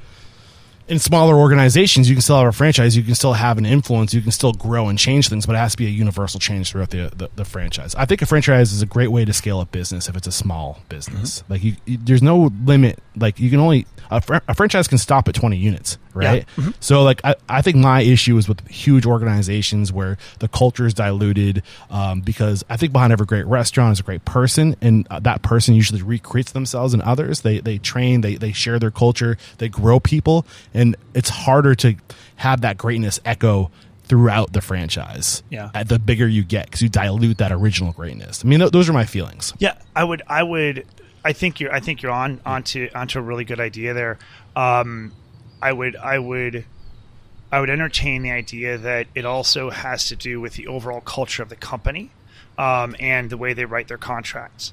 in 0.91 0.99
smaller 0.99 1.35
organizations, 1.37 2.09
you 2.09 2.15
can 2.15 2.21
still 2.21 2.37
have 2.37 2.47
a 2.47 2.51
franchise, 2.51 2.97
you 2.97 3.01
can 3.03 3.15
still 3.15 3.31
have 3.31 3.57
an 3.57 3.65
influence, 3.65 4.13
you 4.13 4.21
can 4.21 4.31
still 4.31 4.51
grow 4.51 4.89
and 4.89 4.99
change 4.99 5.29
things, 5.29 5.45
but 5.45 5.55
it 5.55 5.59
has 5.59 5.71
to 5.71 5.77
be 5.77 5.85
a 5.85 5.89
universal 5.89 6.37
change 6.37 6.69
throughout 6.69 6.89
the, 6.89 7.09
the, 7.15 7.29
the 7.37 7.45
franchise. 7.45 7.95
I 7.95 8.03
think 8.05 8.21
a 8.21 8.25
franchise 8.25 8.73
is 8.73 8.81
a 8.81 8.85
great 8.85 9.07
way 9.07 9.23
to 9.23 9.31
scale 9.31 9.59
up 9.61 9.71
business 9.71 10.09
if 10.09 10.17
it's 10.17 10.27
a 10.27 10.33
small 10.33 10.81
business. 10.89 11.39
Mm-hmm. 11.43 11.53
Like 11.53 11.63
you, 11.63 11.75
you- 11.85 11.97
there's 11.97 12.21
no 12.21 12.51
limit. 12.65 12.99
Like 13.15 13.39
you 13.39 13.49
can 13.49 13.61
only 13.61 13.87
a, 14.09 14.19
fr- 14.19 14.35
a 14.49 14.53
franchise 14.53 14.89
can 14.89 14.97
stop 14.97 15.29
at 15.29 15.35
20 15.35 15.55
units, 15.55 15.97
right? 16.13 16.45
So 16.79 17.03
like 17.03 17.21
I, 17.23 17.35
I 17.49 17.61
think 17.61 17.77
my 17.77 18.01
issue 18.01 18.37
is 18.37 18.47
with 18.47 18.67
huge 18.67 19.05
organizations 19.05 19.91
where 19.91 20.17
the 20.39 20.47
culture 20.47 20.85
is 20.85 20.93
diluted 20.93 21.63
um, 21.89 22.21
because 22.21 22.63
I 22.69 22.77
think 22.77 22.93
behind 22.93 23.13
every 23.13 23.25
great 23.25 23.45
restaurant 23.47 23.93
is 23.93 23.99
a 23.99 24.03
great 24.03 24.25
person, 24.25 24.75
and 24.81 25.07
uh, 25.09 25.19
that 25.19 25.41
person 25.41 25.73
usually 25.75 26.01
recreates 26.01 26.51
themselves 26.51 26.93
in 26.93 27.01
others. 27.01 27.41
They 27.41 27.59
they 27.59 27.77
train, 27.77 28.21
they 28.21 28.35
they 28.35 28.51
share 28.51 28.79
their 28.79 28.91
culture, 28.91 29.37
they 29.57 29.69
grow 29.69 29.99
people, 29.99 30.45
and 30.73 30.95
it's 31.13 31.29
harder 31.29 31.75
to 31.75 31.95
have 32.37 32.61
that 32.61 32.77
greatness 32.77 33.19
echo 33.25 33.71
throughout 34.05 34.51
the 34.51 34.59
franchise. 34.59 35.41
Yeah. 35.49 35.69
at 35.73 35.87
the 35.87 35.97
bigger 35.97 36.27
you 36.27 36.43
get 36.43 36.65
because 36.65 36.81
you 36.81 36.89
dilute 36.89 37.37
that 37.37 37.51
original 37.53 37.93
greatness. 37.93 38.43
I 38.43 38.47
mean, 38.47 38.59
th- 38.59 38.71
those 38.71 38.89
are 38.89 38.93
my 38.93 39.05
feelings. 39.05 39.53
Yeah, 39.59 39.75
I 39.95 40.03
would. 40.03 40.21
I 40.27 40.43
would. 40.43 40.85
I 41.23 41.33
think 41.33 41.59
you're. 41.59 41.71
I 41.71 41.79
think 41.79 42.01
you're 42.01 42.11
on 42.11 42.41
onto 42.45 42.89
onto 42.93 43.19
a 43.19 43.21
really 43.21 43.45
good 43.45 43.59
idea 43.59 43.93
there. 43.93 44.19
Um, 44.55 45.13
I 45.61 45.73
would. 45.73 45.95
I 45.95 46.19
would. 46.19 46.65
I 47.51 47.59
would 47.59 47.69
entertain 47.69 48.21
the 48.21 48.31
idea 48.31 48.77
that 48.77 49.07
it 49.13 49.25
also 49.25 49.69
has 49.69 50.07
to 50.07 50.15
do 50.15 50.39
with 50.39 50.53
the 50.53 50.67
overall 50.67 51.01
culture 51.01 51.43
of 51.43 51.49
the 51.49 51.57
company 51.57 52.11
um, 52.57 52.95
and 52.99 53.29
the 53.29 53.35
way 53.35 53.53
they 53.53 53.65
write 53.65 53.89
their 53.89 53.97
contracts. 53.97 54.71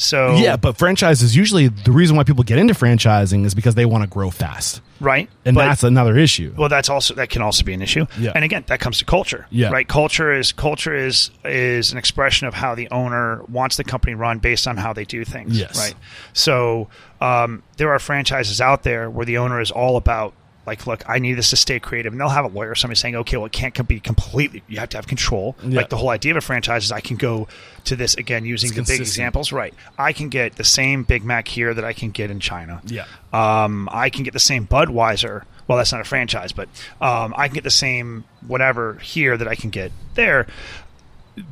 So 0.00 0.36
Yeah, 0.36 0.56
but 0.56 0.78
franchises 0.78 1.34
usually 1.34 1.66
the 1.66 1.90
reason 1.90 2.16
why 2.16 2.22
people 2.22 2.44
get 2.44 2.56
into 2.56 2.72
franchising 2.72 3.44
is 3.44 3.52
because 3.52 3.74
they 3.74 3.84
want 3.84 4.04
to 4.04 4.08
grow 4.08 4.30
fast, 4.30 4.80
right, 5.00 5.28
and 5.44 5.56
But- 5.56 5.66
that's 5.66 5.82
another 5.82 6.16
issue. 6.16 6.54
Well, 6.56 6.68
that's 6.68 6.88
also 6.88 7.14
that 7.14 7.30
can 7.30 7.42
also 7.42 7.64
be 7.64 7.74
an 7.74 7.82
issue. 7.82 8.06
Yeah. 8.16 8.30
And 8.32 8.44
again, 8.44 8.62
that 8.68 8.78
comes 8.78 8.98
to 9.00 9.04
culture. 9.04 9.46
Yeah. 9.50 9.70
Right. 9.70 9.88
Culture 9.88 10.32
is 10.32 10.52
culture 10.52 10.94
is 10.94 11.32
is 11.44 11.90
an 11.90 11.98
expression 11.98 12.46
of 12.46 12.54
how 12.54 12.76
the 12.76 12.88
owner 12.90 13.42
wants 13.48 13.76
the 13.76 13.82
company 13.84 14.14
run 14.14 14.38
based 14.38 14.68
on 14.68 14.76
how 14.76 14.92
they 14.92 15.04
do 15.04 15.24
things. 15.24 15.58
Yes. 15.58 15.76
Right. 15.76 15.94
So 16.32 16.88
um, 17.20 17.64
there 17.76 17.90
are 17.92 17.98
franchises 17.98 18.60
out 18.60 18.84
there 18.84 19.10
where 19.10 19.26
the 19.26 19.38
owner 19.38 19.60
is 19.60 19.72
all 19.72 19.96
about 19.96 20.32
like, 20.68 20.86
look, 20.86 21.02
I 21.08 21.18
need 21.18 21.34
this 21.34 21.50
to 21.50 21.56
stay 21.56 21.80
creative, 21.80 22.12
and 22.12 22.20
they'll 22.20 22.28
have 22.28 22.44
a 22.44 22.48
lawyer, 22.48 22.74
somebody 22.74 22.98
saying, 22.98 23.16
okay, 23.16 23.36
well, 23.36 23.46
it 23.46 23.52
can't 23.52 23.88
be 23.88 23.98
completely. 23.98 24.62
You 24.68 24.78
have 24.78 24.90
to 24.90 24.98
have 24.98 25.06
control. 25.06 25.56
Yeah. 25.62 25.78
Like 25.78 25.88
the 25.88 25.96
whole 25.96 26.10
idea 26.10 26.32
of 26.32 26.36
a 26.36 26.40
franchise 26.40 26.84
is 26.84 26.92
I 26.92 27.00
can 27.00 27.16
go 27.16 27.48
to 27.84 27.96
this 27.96 28.14
again 28.14 28.44
using 28.44 28.68
It's 28.68 28.76
the 28.76 28.82
big 28.94 29.00
examples. 29.00 29.50
Right. 29.50 29.74
I 29.98 30.12
can 30.12 30.28
get 30.28 30.56
the 30.56 30.64
same 30.64 31.02
Big 31.02 31.24
Mac 31.24 31.48
here 31.48 31.72
that 31.74 31.84
I 31.84 31.92
can 31.94 32.10
get 32.10 32.30
in 32.30 32.38
China. 32.38 32.82
Yeah. 32.86 33.06
Um, 33.32 33.88
I 33.90 34.10
can 34.10 34.22
get 34.24 34.34
the 34.34 34.38
same 34.38 34.66
Budweiser. 34.66 35.44
Well, 35.66 35.78
that's 35.78 35.92
not 35.92 36.00
a 36.00 36.04
franchise, 36.04 36.52
but 36.52 36.68
um, 37.00 37.34
I 37.36 37.48
can 37.48 37.54
get 37.54 37.64
the 37.64 37.70
same 37.70 38.24
whatever 38.46 38.94
here 38.94 39.36
that 39.36 39.48
I 39.48 39.54
can 39.54 39.70
get 39.70 39.92
there. 40.14 40.46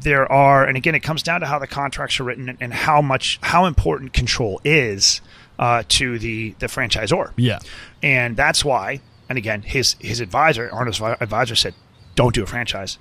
There 0.01 0.31
are, 0.31 0.65
and 0.65 0.77
again, 0.77 0.95
it 0.95 1.01
comes 1.01 1.23
down 1.23 1.41
to 1.41 1.47
how 1.47 1.59
the 1.59 1.67
contracts 1.67 2.19
are 2.19 2.25
written 2.25 2.57
and 2.61 2.73
how 2.75 3.01
much, 3.01 3.39
how 3.43 3.67
important 3.67 4.13
control 4.13 4.61
is 4.65 5.21
uh, 5.59 5.83
to 5.89 6.19
the 6.19 6.55
the 6.59 6.67
franchisor. 6.67 7.33
yeah, 7.37 7.59
And 8.03 8.37
that's 8.37 8.65
why, 8.65 9.01
and 9.29 9.39
again, 9.39 9.63
his 9.63 9.97
his 9.99 10.21
advisor, 10.21 10.69
Arnold's 10.73 11.01
advisor 11.01 11.55
said, 11.55 11.75
"Don't 12.15 12.35
do 12.35 12.43
a 12.43 12.47
franchise." 12.47 12.99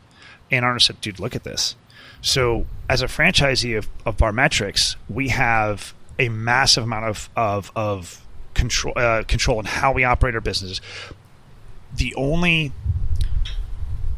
And 0.52 0.64
Arnold 0.64 0.82
said, 0.84 1.02
"Dude, 1.02 1.20
look 1.20 1.36
at 1.36 1.44
this." 1.44 1.76
So, 2.22 2.66
as 2.90 3.02
a 3.02 3.08
franchisee 3.08 3.78
of, 3.78 3.88
of 4.06 4.18
Barmetrics, 4.18 4.96
we 5.10 5.30
have 5.30 5.94
a 6.18 6.30
massive 6.30 6.84
amount 6.84 7.06
of 7.06 7.30
of, 7.36 7.72
of 7.76 8.26
control 8.54 8.94
uh, 8.96 9.24
control 9.28 9.60
in 9.60 9.66
how 9.66 9.92
we 9.92 10.04
operate 10.04 10.36
our 10.36 10.42
businesses. 10.42 10.82
The 11.96 12.14
only 12.16 12.72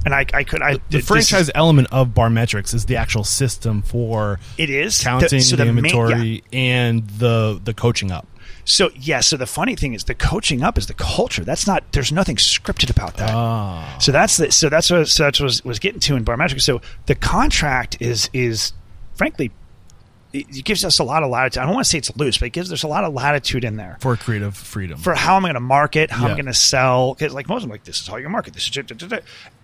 And 0.07 0.15
I, 0.15 0.25
I 0.33 0.45
could, 0.45 0.61
I 0.61 0.77
the 0.89 0.99
is- 0.99 1.07
franchise 1.07 1.51
element 1.53 1.89
of 1.91 2.09
Barmetrics 2.09 2.73
is 2.73 2.85
the 2.85 2.95
actual 2.95 3.25
system 3.25 3.81
for 3.81 4.39
It 4.57 4.69
is 4.69 5.03
counting 5.03 5.41
so 5.41 5.57
the, 5.57 5.65
main- 5.65 5.79
inventory 5.79 6.43
yeah. 6.49 6.59
and 6.59 7.09
the 7.09 7.59
the 7.61 7.73
coaching 7.73 8.09
up. 8.09 8.25
So 8.63 8.89
yeah, 8.95 9.19
so 9.19 9.35
the 9.35 9.45
funny 9.45 9.75
thing 9.75 9.93
is 9.93 10.05
the 10.05 10.15
coaching 10.15 10.63
up 10.63 10.77
is 10.77 10.87
the 10.87 10.93
culture. 10.93 11.43
That's 11.43 11.67
not. 11.67 11.91
There's 11.91 12.13
nothing 12.13 12.37
scripted 12.37 12.89
about 12.89 13.17
that. 13.17 13.31
Ah. 13.33 13.97
So 13.99 14.13
that's 14.13 14.37
the, 14.37 14.49
so 14.49 14.69
that's 14.69 14.89
what 14.89 15.09
so 15.09 15.23
that's 15.23 15.41
what 15.41 15.45
was, 15.45 15.65
was 15.65 15.77
getting 15.79 15.99
to 15.99 16.15
in 16.15 16.23
Barmetrics. 16.23 16.61
So 16.61 16.79
the 17.07 17.15
contract 17.15 17.97
is 17.99 18.29
is 18.31 18.71
frankly 19.15 19.51
it 20.39 20.65
gives 20.65 20.83
us 20.85 20.99
a 20.99 21.03
lot 21.03 21.23
of 21.23 21.29
latitude. 21.29 21.61
I 21.61 21.65
don't 21.65 21.73
want 21.75 21.85
to 21.85 21.89
say 21.89 21.97
it's 21.97 22.15
loose, 22.17 22.37
but 22.37 22.47
it 22.47 22.49
gives 22.51 22.69
there's 22.69 22.83
a 22.83 22.87
lot 22.87 23.03
of 23.03 23.13
latitude 23.13 23.63
in 23.63 23.75
there 23.77 23.97
for 23.99 24.15
creative 24.15 24.55
freedom. 24.55 24.97
for 24.99 25.15
how 25.15 25.35
I'm 25.35 25.43
going 25.43 25.53
to 25.53 25.59
market, 25.59 26.11
how 26.11 26.27
I'm 26.27 26.35
going 26.35 26.45
to 26.45 26.53
sell. 26.53 27.13
Because 27.13 27.33
like 27.33 27.47
most 27.47 27.57
of 27.57 27.61
them, 27.63 27.71
like 27.71 27.83
this 27.83 28.01
is 28.01 28.07
how 28.07 28.17
you 28.17 28.29
market. 28.29 28.53
This 28.53 28.69
is 28.69 29.11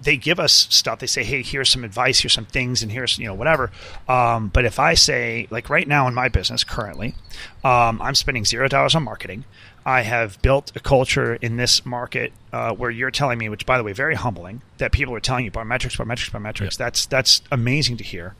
they 0.01 0.17
give 0.17 0.39
us 0.39 0.67
stuff. 0.69 0.99
They 0.99 1.07
say, 1.07 1.23
hey, 1.23 1.41
here's 1.41 1.69
some 1.69 1.83
advice, 1.83 2.19
here's 2.19 2.33
some 2.33 2.45
things, 2.45 2.83
and 2.83 2.91
here's 2.91 3.17
you 3.17 3.25
know 3.25 3.33
whatever. 3.33 3.71
Um, 4.07 4.49
but 4.49 4.65
if 4.65 4.79
I 4.79 4.93
say 4.93 5.47
like 5.49 5.69
right 5.69 5.87
now 5.87 6.07
in 6.07 6.13
my 6.13 6.29
business 6.29 6.63
currently, 6.63 7.15
um, 7.63 8.01
I'm 8.01 8.15
spending 8.15 8.45
zero 8.45 8.67
dollars 8.67 8.95
on 8.95 9.03
marketing. 9.03 9.45
I 9.85 10.01
have 10.01 10.41
built 10.41 10.71
a 10.75 10.79
culture 10.79 11.35
in 11.35 11.57
this 11.57 11.85
market 11.85 12.31
uh, 12.53 12.73
where 12.73 12.89
you're 12.89 13.11
telling 13.11 13.37
me, 13.37 13.49
which 13.49 13.65
by 13.65 13.77
the 13.77 13.83
way, 13.83 13.91
very 13.91 14.15
humbling, 14.15 14.61
that 14.77 14.91
people 14.93 15.13
are 15.13 15.19
telling 15.19 15.45
you 15.45 15.51
by 15.51 15.63
Barmetrics, 15.63 15.97
Barmetrics, 15.97 16.31
Barmetrics. 16.31 16.79
Yeah. 16.79 16.85
That's 16.85 17.05
that's 17.05 17.41
amazing 17.51 17.97
to 17.97 18.03
hear. 18.03 18.35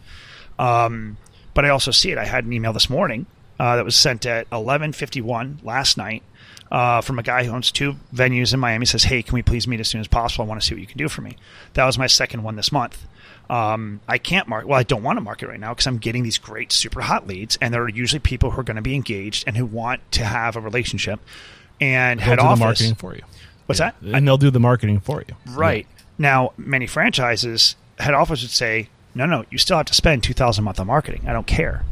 Um, 0.58 1.18
but 1.54 1.66
I 1.66 1.70
also 1.70 1.92
see 1.92 2.12
it. 2.12 2.18
I 2.18 2.26
had 2.26 2.46
an 2.46 2.54
email 2.54 2.74
this 2.74 2.90
morning 2.90 3.26
uh, 3.60 3.76
that 3.76 3.86
was 3.86 3.96
sent 3.96 4.26
at 4.26 4.50
11:51 4.52 5.64
last 5.64 5.98
night 5.98 6.24
uh, 6.72 7.02
from 7.02 7.20
a 7.20 7.24
guy 7.24 7.44
who 7.44 7.52
owns 7.52 7.72
two 7.72 7.96
venues 8.14 8.54
in 8.54 8.60
Miami. 8.60 8.86
Says, 8.86 9.04
"Hey, 9.04 9.22
can 9.24 9.34
we 9.34 9.42
please 9.42 9.68
meet 9.68 9.80
as 9.80 9.88
soon 9.88 10.02
as 10.02 10.08
possible? 10.08 10.46
I 10.46 10.48
want 10.48 10.62
to 10.62 10.68
see 10.68 10.74
what 10.76 10.82
you 10.82 10.88
can 10.88 10.98
do 10.98 11.10
for 11.10 11.22
me." 11.22 11.38
That 11.74 11.86
was 11.86 11.98
my 11.98 12.08
second 12.08 12.44
one 12.44 12.56
this 12.56 12.72
month. 12.72 13.06
Um, 13.50 14.00
I 14.08 14.18
can't 14.18 14.48
market. 14.48 14.68
Well, 14.68 14.80
I 14.80 14.84
don't 14.84 15.04
want 15.04 15.18
to 15.18 15.22
market 15.22 15.48
right 15.50 15.60
now 15.60 15.70
because 15.74 15.86
I'm 15.86 15.98
getting 15.98 16.24
these 16.24 16.38
great, 16.38 16.72
super 16.72 17.02
hot 17.02 17.28
leads, 17.28 17.58
and 17.62 17.74
they're 17.74 17.90
usually 17.90 18.20
people 18.20 18.52
who 18.52 18.60
are 18.62 18.64
going 18.64 18.78
to 18.78 18.82
be 18.82 18.96
engaged 18.96 19.44
and 19.48 19.58
who 19.58 19.66
want 19.66 20.00
to 20.14 20.24
have 20.24 20.56
a 20.56 20.62
relationship. 20.62 21.20
And 21.82 22.20
They'll 22.20 22.28
head 22.30 22.40
do 22.40 22.46
office. 22.46 22.60
the 22.60 22.66
marketing 22.66 22.96
for 22.96 23.16
you. 23.16 23.22
What's 23.66 23.80
Yeah. 23.80 23.92
that? 24.02 24.16
And 24.16 24.28
they'll 24.28 24.38
do 24.38 24.50
the 24.50 24.60
marketing 24.60 25.00
for 25.02 25.22
you. 25.28 25.36
Right. 25.54 25.86
Now, 26.18 26.54
many 26.58 26.88
franchises, 26.88 27.76
head 28.00 28.14
office 28.14 28.42
would 28.42 28.52
say, 28.52 28.88
no, 29.16 29.26
no, 29.26 29.46
you 29.50 29.58
still 29.58 29.78
have 29.78 29.86
to 29.88 29.94
spend 29.94 30.24
2000 30.24 30.62
a 30.62 30.66
month 30.66 30.80
on 30.80 30.88
marketing. 30.88 31.24
I 31.28 31.34
don't 31.34 31.48
care. 31.48 31.84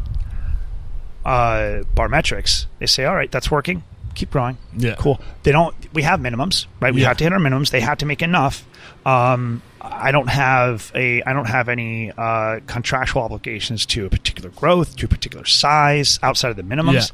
Uh, 1.23 1.83
Barmetrics, 1.95 2.65
they 2.79 2.87
say, 2.87 3.05
all 3.05 3.15
right, 3.15 3.31
that's 3.31 3.51
working. 3.51 3.83
Keep 4.15 4.31
growing. 4.31 4.57
Yeah. 4.75 4.95
Cool. 4.97 5.21
They 5.43 5.51
don't, 5.51 5.73
we 5.93 6.01
have 6.01 6.19
minimums, 6.19 6.65
right? 6.79 6.93
We 6.93 7.01
Yeah. 7.01 7.09
have 7.09 7.17
to 7.17 7.23
hit 7.23 7.31
our 7.31 7.39
minimums. 7.39 7.69
They 7.69 7.79
have 7.79 7.99
to 7.99 8.05
make 8.05 8.21
enough. 8.21 8.65
Um, 9.05 9.61
I 9.79 10.11
don't 10.11 10.29
have 10.29 10.91
a, 10.95 11.21
I 11.23 11.33
don't 11.33 11.45
have 11.47 11.69
any 11.69 12.11
uh, 12.17 12.59
contractual 12.67 13.21
obligations 13.21 13.85
to 13.87 14.05
a 14.05 14.09
particular 14.09 14.49
growth, 14.49 14.95
to 14.97 15.05
a 15.05 15.09
particular 15.09 15.45
size 15.45 16.19
outside 16.23 16.49
of 16.49 16.55
the 16.57 16.63
minimums, 16.63 17.11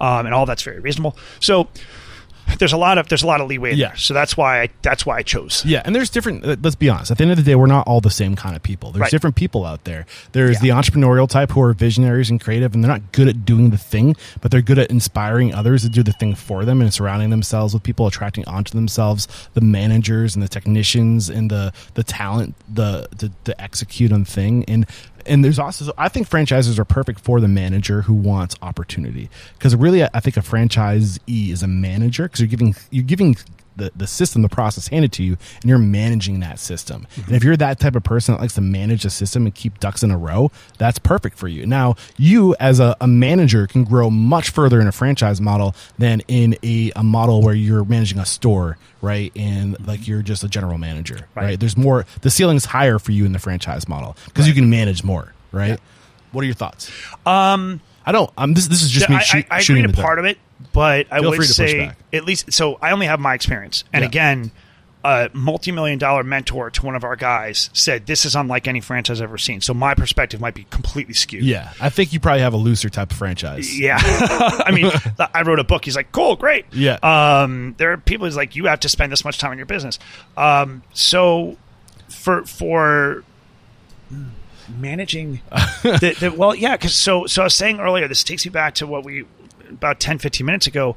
um, 0.00 0.26
and 0.26 0.34
all 0.34 0.44
that's 0.46 0.62
very 0.62 0.80
reasonable. 0.80 1.16
So 1.38 1.68
there's 2.58 2.72
a 2.72 2.76
lot 2.76 2.98
of 2.98 3.08
there's 3.08 3.22
a 3.22 3.26
lot 3.26 3.40
of 3.40 3.48
leeway 3.48 3.74
Yeah. 3.74 3.88
there. 3.88 3.96
So 3.96 4.14
that's 4.14 4.36
why 4.36 4.62
I, 4.62 4.68
that's 4.82 5.04
why 5.06 5.18
I 5.18 5.22
chose. 5.22 5.64
Yeah, 5.64 5.82
and 5.84 5.94
there's 5.94 6.10
different. 6.10 6.44
uh, 6.44 6.56
Let's 6.62 6.76
be 6.76 6.88
honest. 6.88 7.10
At 7.10 7.18
the 7.18 7.22
end 7.24 7.30
of 7.30 7.36
the 7.36 7.42
day, 7.42 7.54
we're 7.54 7.66
not 7.66 7.86
all 7.86 8.00
the 8.00 8.10
same 8.10 8.36
kind 8.36 8.56
of 8.56 8.62
people. 8.62 8.90
There's 8.92 9.00
Right. 9.02 9.10
different 9.10 9.36
people 9.36 9.64
out 9.64 9.84
there. 9.84 10.06
There's 10.32 10.62
Yeah. 10.62 10.74
the 10.74 10.80
entrepreneurial 10.82 11.28
type 11.28 11.50
who 11.52 11.60
are 11.62 11.72
visionaries 11.72 12.30
and 12.30 12.40
creative, 12.40 12.74
and 12.74 12.82
they're 12.84 12.90
not 12.90 13.12
good 13.12 13.28
at 13.28 13.44
doing 13.44 13.70
the 13.70 13.78
thing, 13.78 14.16
but 14.40 14.50
they're 14.50 14.62
good 14.62 14.78
at 14.78 14.90
inspiring 14.90 15.54
others 15.54 15.82
to 15.82 15.88
do 15.88 16.02
the 16.02 16.12
thing 16.12 16.34
for 16.34 16.64
them 16.64 16.80
and 16.80 16.92
surrounding 16.92 17.30
themselves 17.30 17.74
with 17.74 17.82
people 17.82 18.06
attracting 18.06 18.44
onto 18.46 18.72
themselves 18.74 19.28
the 19.54 19.60
managers 19.60 20.34
and 20.34 20.42
the 20.42 20.48
technicians 20.48 21.28
and 21.30 21.50
the 21.50 21.72
the 21.94 22.02
talent 22.04 22.54
the 22.72 23.06
to, 23.18 23.30
to 23.44 23.60
execute 23.60 24.12
on 24.12 24.24
the 24.24 24.30
thing 24.30 24.64
and. 24.68 24.86
And 25.30 25.44
there's 25.44 25.60
also, 25.60 25.92
I 25.96 26.08
think 26.08 26.26
franchises 26.26 26.76
are 26.76 26.84
perfect 26.84 27.20
for 27.20 27.40
the 27.40 27.46
manager 27.46 28.02
who 28.02 28.14
wants 28.14 28.56
opportunity. 28.62 29.30
Because 29.56 29.76
really, 29.76 30.02
I 30.02 30.18
think 30.18 30.36
a 30.36 30.40
franchisee 30.40 31.50
is 31.50 31.62
a 31.62 31.68
manager 31.68 32.24
because 32.24 32.40
you're 32.40 32.48
giving 32.48 32.74
you're 32.90 33.04
giving 33.04 33.36
the, 33.80 33.92
the 33.96 34.06
system, 34.06 34.42
the 34.42 34.48
process 34.48 34.88
handed 34.88 35.12
to 35.12 35.22
you, 35.24 35.36
and 35.60 35.64
you're 35.64 35.78
managing 35.78 36.40
that 36.40 36.58
system. 36.58 37.06
And 37.26 37.34
if 37.34 37.42
you're 37.42 37.56
that 37.56 37.80
type 37.80 37.96
of 37.96 38.04
person 38.04 38.34
that 38.34 38.40
likes 38.40 38.54
to 38.54 38.60
manage 38.60 39.04
a 39.04 39.10
system 39.10 39.46
and 39.46 39.54
keep 39.54 39.80
ducks 39.80 40.02
in 40.02 40.10
a 40.10 40.18
row, 40.18 40.52
that's 40.78 40.98
perfect 40.98 41.36
for 41.36 41.48
you. 41.48 41.66
Now, 41.66 41.96
you 42.16 42.54
as 42.60 42.78
a, 42.78 42.96
a 43.00 43.06
manager 43.06 43.66
can 43.66 43.84
grow 43.84 44.10
much 44.10 44.50
further 44.50 44.80
in 44.80 44.86
a 44.86 44.92
franchise 44.92 45.40
model 45.40 45.74
than 45.98 46.22
in 46.28 46.56
a, 46.62 46.92
a 46.94 47.02
model 47.02 47.42
where 47.42 47.54
you're 47.54 47.84
managing 47.84 48.18
a 48.18 48.26
store, 48.26 48.78
right? 49.02 49.32
And 49.34 49.76
like 49.86 50.06
you're 50.06 50.22
just 50.22 50.44
a 50.44 50.48
general 50.48 50.78
manager, 50.78 51.26
right? 51.34 51.44
Right. 51.44 51.60
There's 51.60 51.76
more, 51.76 52.06
the 52.20 52.30
ceiling's 52.30 52.66
higher 52.66 52.98
for 52.98 53.12
you 53.12 53.24
in 53.24 53.32
the 53.32 53.38
franchise 53.38 53.88
model 53.88 54.16
because 54.26 54.46
you 54.46 54.54
can 54.54 54.70
manage 54.70 55.02
more, 55.02 55.32
right? 55.52 55.80
What 56.32 56.42
are 56.42 56.46
your 56.46 56.54
thoughts? 56.54 56.90
Um, 57.26 57.80
I 58.06 58.12
don't, 58.12 58.30
um, 58.36 58.54
this, 58.54 58.68
this 58.68 58.82
is 58.82 58.90
just 58.90 59.08
me 59.08 59.16
I, 59.16 59.20
shoot, 59.20 59.46
I, 59.50 59.56
I 59.56 59.60
shooting 59.60 59.84
agree 59.84 59.94
to 59.94 60.02
part 60.02 60.18
of 60.18 60.24
it, 60.24 60.38
but 60.72 61.06
I 61.10 61.20
Feel 61.20 61.30
would 61.30 61.36
free 61.36 61.46
to 61.46 61.52
push 61.54 61.70
say 61.70 61.92
at 62.12 62.24
least 62.24 62.52
so 62.52 62.78
I 62.82 62.90
only 62.92 63.06
have 63.06 63.20
my 63.20 63.34
experience. 63.34 63.84
And 63.92 64.02
Yeah. 64.02 64.08
again, 64.08 64.50
a 65.02 65.30
multi-million 65.32 65.98
dollar 65.98 66.22
mentor 66.22 66.68
to 66.70 66.84
one 66.84 66.94
of 66.94 67.04
our 67.04 67.16
guys 67.16 67.70
said 67.72 68.04
this 68.04 68.26
is 68.26 68.36
unlike 68.36 68.68
any 68.68 68.80
franchise 68.80 69.20
I've 69.22 69.30
ever 69.30 69.38
seen. 69.38 69.62
So 69.62 69.72
my 69.72 69.94
perspective 69.94 70.42
might 70.42 70.52
be 70.54 70.64
completely 70.64 71.14
skewed. 71.14 71.42
Yeah, 71.42 71.72
I 71.80 71.88
think 71.88 72.12
you 72.12 72.20
probably 72.20 72.42
have 72.42 72.52
a 72.52 72.58
looser 72.58 72.90
type 72.90 73.10
of 73.10 73.16
franchise. 73.16 73.80
Yeah. 73.80 73.96
I 74.02 74.70
mean, 74.72 74.90
I 75.34 75.40
wrote 75.42 75.58
a 75.58 75.64
book. 75.64 75.86
He's 75.86 75.96
like, 75.96 76.12
cool, 76.12 76.36
great. 76.36 76.66
Yeah. 76.72 76.98
Um, 77.02 77.74
there 77.78 77.92
are 77.92 77.96
people 77.96 78.26
who's 78.26 78.36
like, 78.36 78.54
you 78.56 78.66
have 78.66 78.80
to 78.80 78.90
spend 78.90 79.10
this 79.10 79.24
much 79.24 79.38
time 79.38 79.52
in 79.52 79.58
your 79.58 79.64
business. 79.66 79.98
Um, 80.36 80.82
so 80.92 81.56
for, 82.10 82.44
for 82.44 83.24
managing 84.78 85.40
the, 85.82 86.14
the, 86.20 86.30
well, 86.36 86.54
yeah, 86.54 86.76
cause 86.76 86.94
so, 86.94 87.26
so 87.26 87.42
I 87.42 87.44
was 87.46 87.54
saying 87.54 87.80
earlier, 87.80 88.06
this 88.06 88.22
takes 88.22 88.44
me 88.44 88.50
back 88.50 88.74
to 88.76 88.86
what 88.86 89.04
we, 89.04 89.24
about 89.70 90.00
10, 90.00 90.18
15 90.18 90.44
minutes 90.46 90.66
ago. 90.66 90.96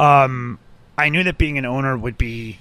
Um, 0.00 0.58
I 0.98 1.08
knew 1.08 1.22
that 1.24 1.38
being 1.38 1.58
an 1.58 1.64
owner 1.66 1.96
would 1.96 2.18
be, 2.18 2.58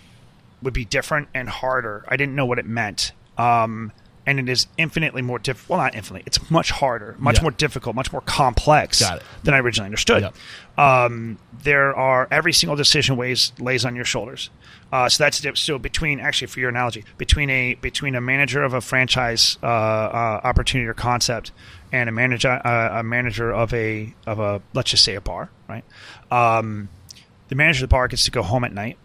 would 0.62 0.74
be 0.74 0.86
different 0.86 1.28
and 1.34 1.50
harder. 1.50 2.06
I 2.08 2.18
didn't 2.18 2.36
know 2.36 2.46
what 2.46 2.60
it 2.60 2.66
meant. 2.66 3.12
Um, 3.38 3.92
and 4.26 4.40
it 4.40 4.48
is 4.50 4.68
infinitely 4.78 5.24
more 5.24 5.40
difficult. 5.40 5.70
Well, 5.80 5.86
not 5.86 5.96
infinitely. 5.96 6.22
It's 6.28 6.52
much 6.52 6.70
harder, 6.70 7.16
much 7.18 7.38
Yeah. 7.38 7.42
more 7.42 7.52
difficult, 7.52 7.96
much 7.96 8.12
more 8.12 8.22
complex 8.22 9.00
than 9.44 9.54
I 9.56 9.58
originally 9.58 9.88
understood. 9.88 10.22
Yep. 10.22 10.36
Um, 10.78 11.40
there 11.64 11.96
are 11.96 12.28
every 12.30 12.54
single 12.54 12.76
decision 12.76 13.18
weighs 13.18 13.52
lays 13.60 13.84
on 13.84 13.96
your 13.96 14.06
shoulders. 14.06 14.52
Uh, 14.94 15.10
so 15.10 15.24
that's 15.24 15.60
so 15.60 15.80
between 15.80 16.20
actually 16.20 16.48
for 16.48 16.60
your 16.60 16.70
analogy 16.70 17.04
between 17.18 17.50
a 17.50 17.74
between 17.76 18.14
a 18.14 18.22
manager 18.22 18.62
of 18.62 18.74
a 18.74 18.82
franchise 18.82 19.58
uh, 19.64 19.66
uh, 19.66 20.42
opportunity 20.44 20.88
or 20.88 20.94
concept 20.94 21.52
and 21.92 22.10
a 22.10 22.12
manager 22.12 22.50
uh, 22.50 23.00
a 23.00 23.04
manager 23.04 23.52
of 23.52 23.74
a 23.74 24.14
of 24.26 24.40
a 24.40 24.62
let's 24.74 24.92
just 24.92 25.04
say 25.04 25.16
a 25.16 25.22
bar 25.22 25.50
right. 25.68 25.84
Um, 26.32 26.90
the 27.50 27.56
manager 27.56 27.84
of 27.84 27.90
the 27.90 27.94
bar 27.94 28.08
gets 28.08 28.26
to 28.26 28.32
go 28.32 28.44
home 28.44 28.64
at 28.64 28.74
night. 28.74 28.98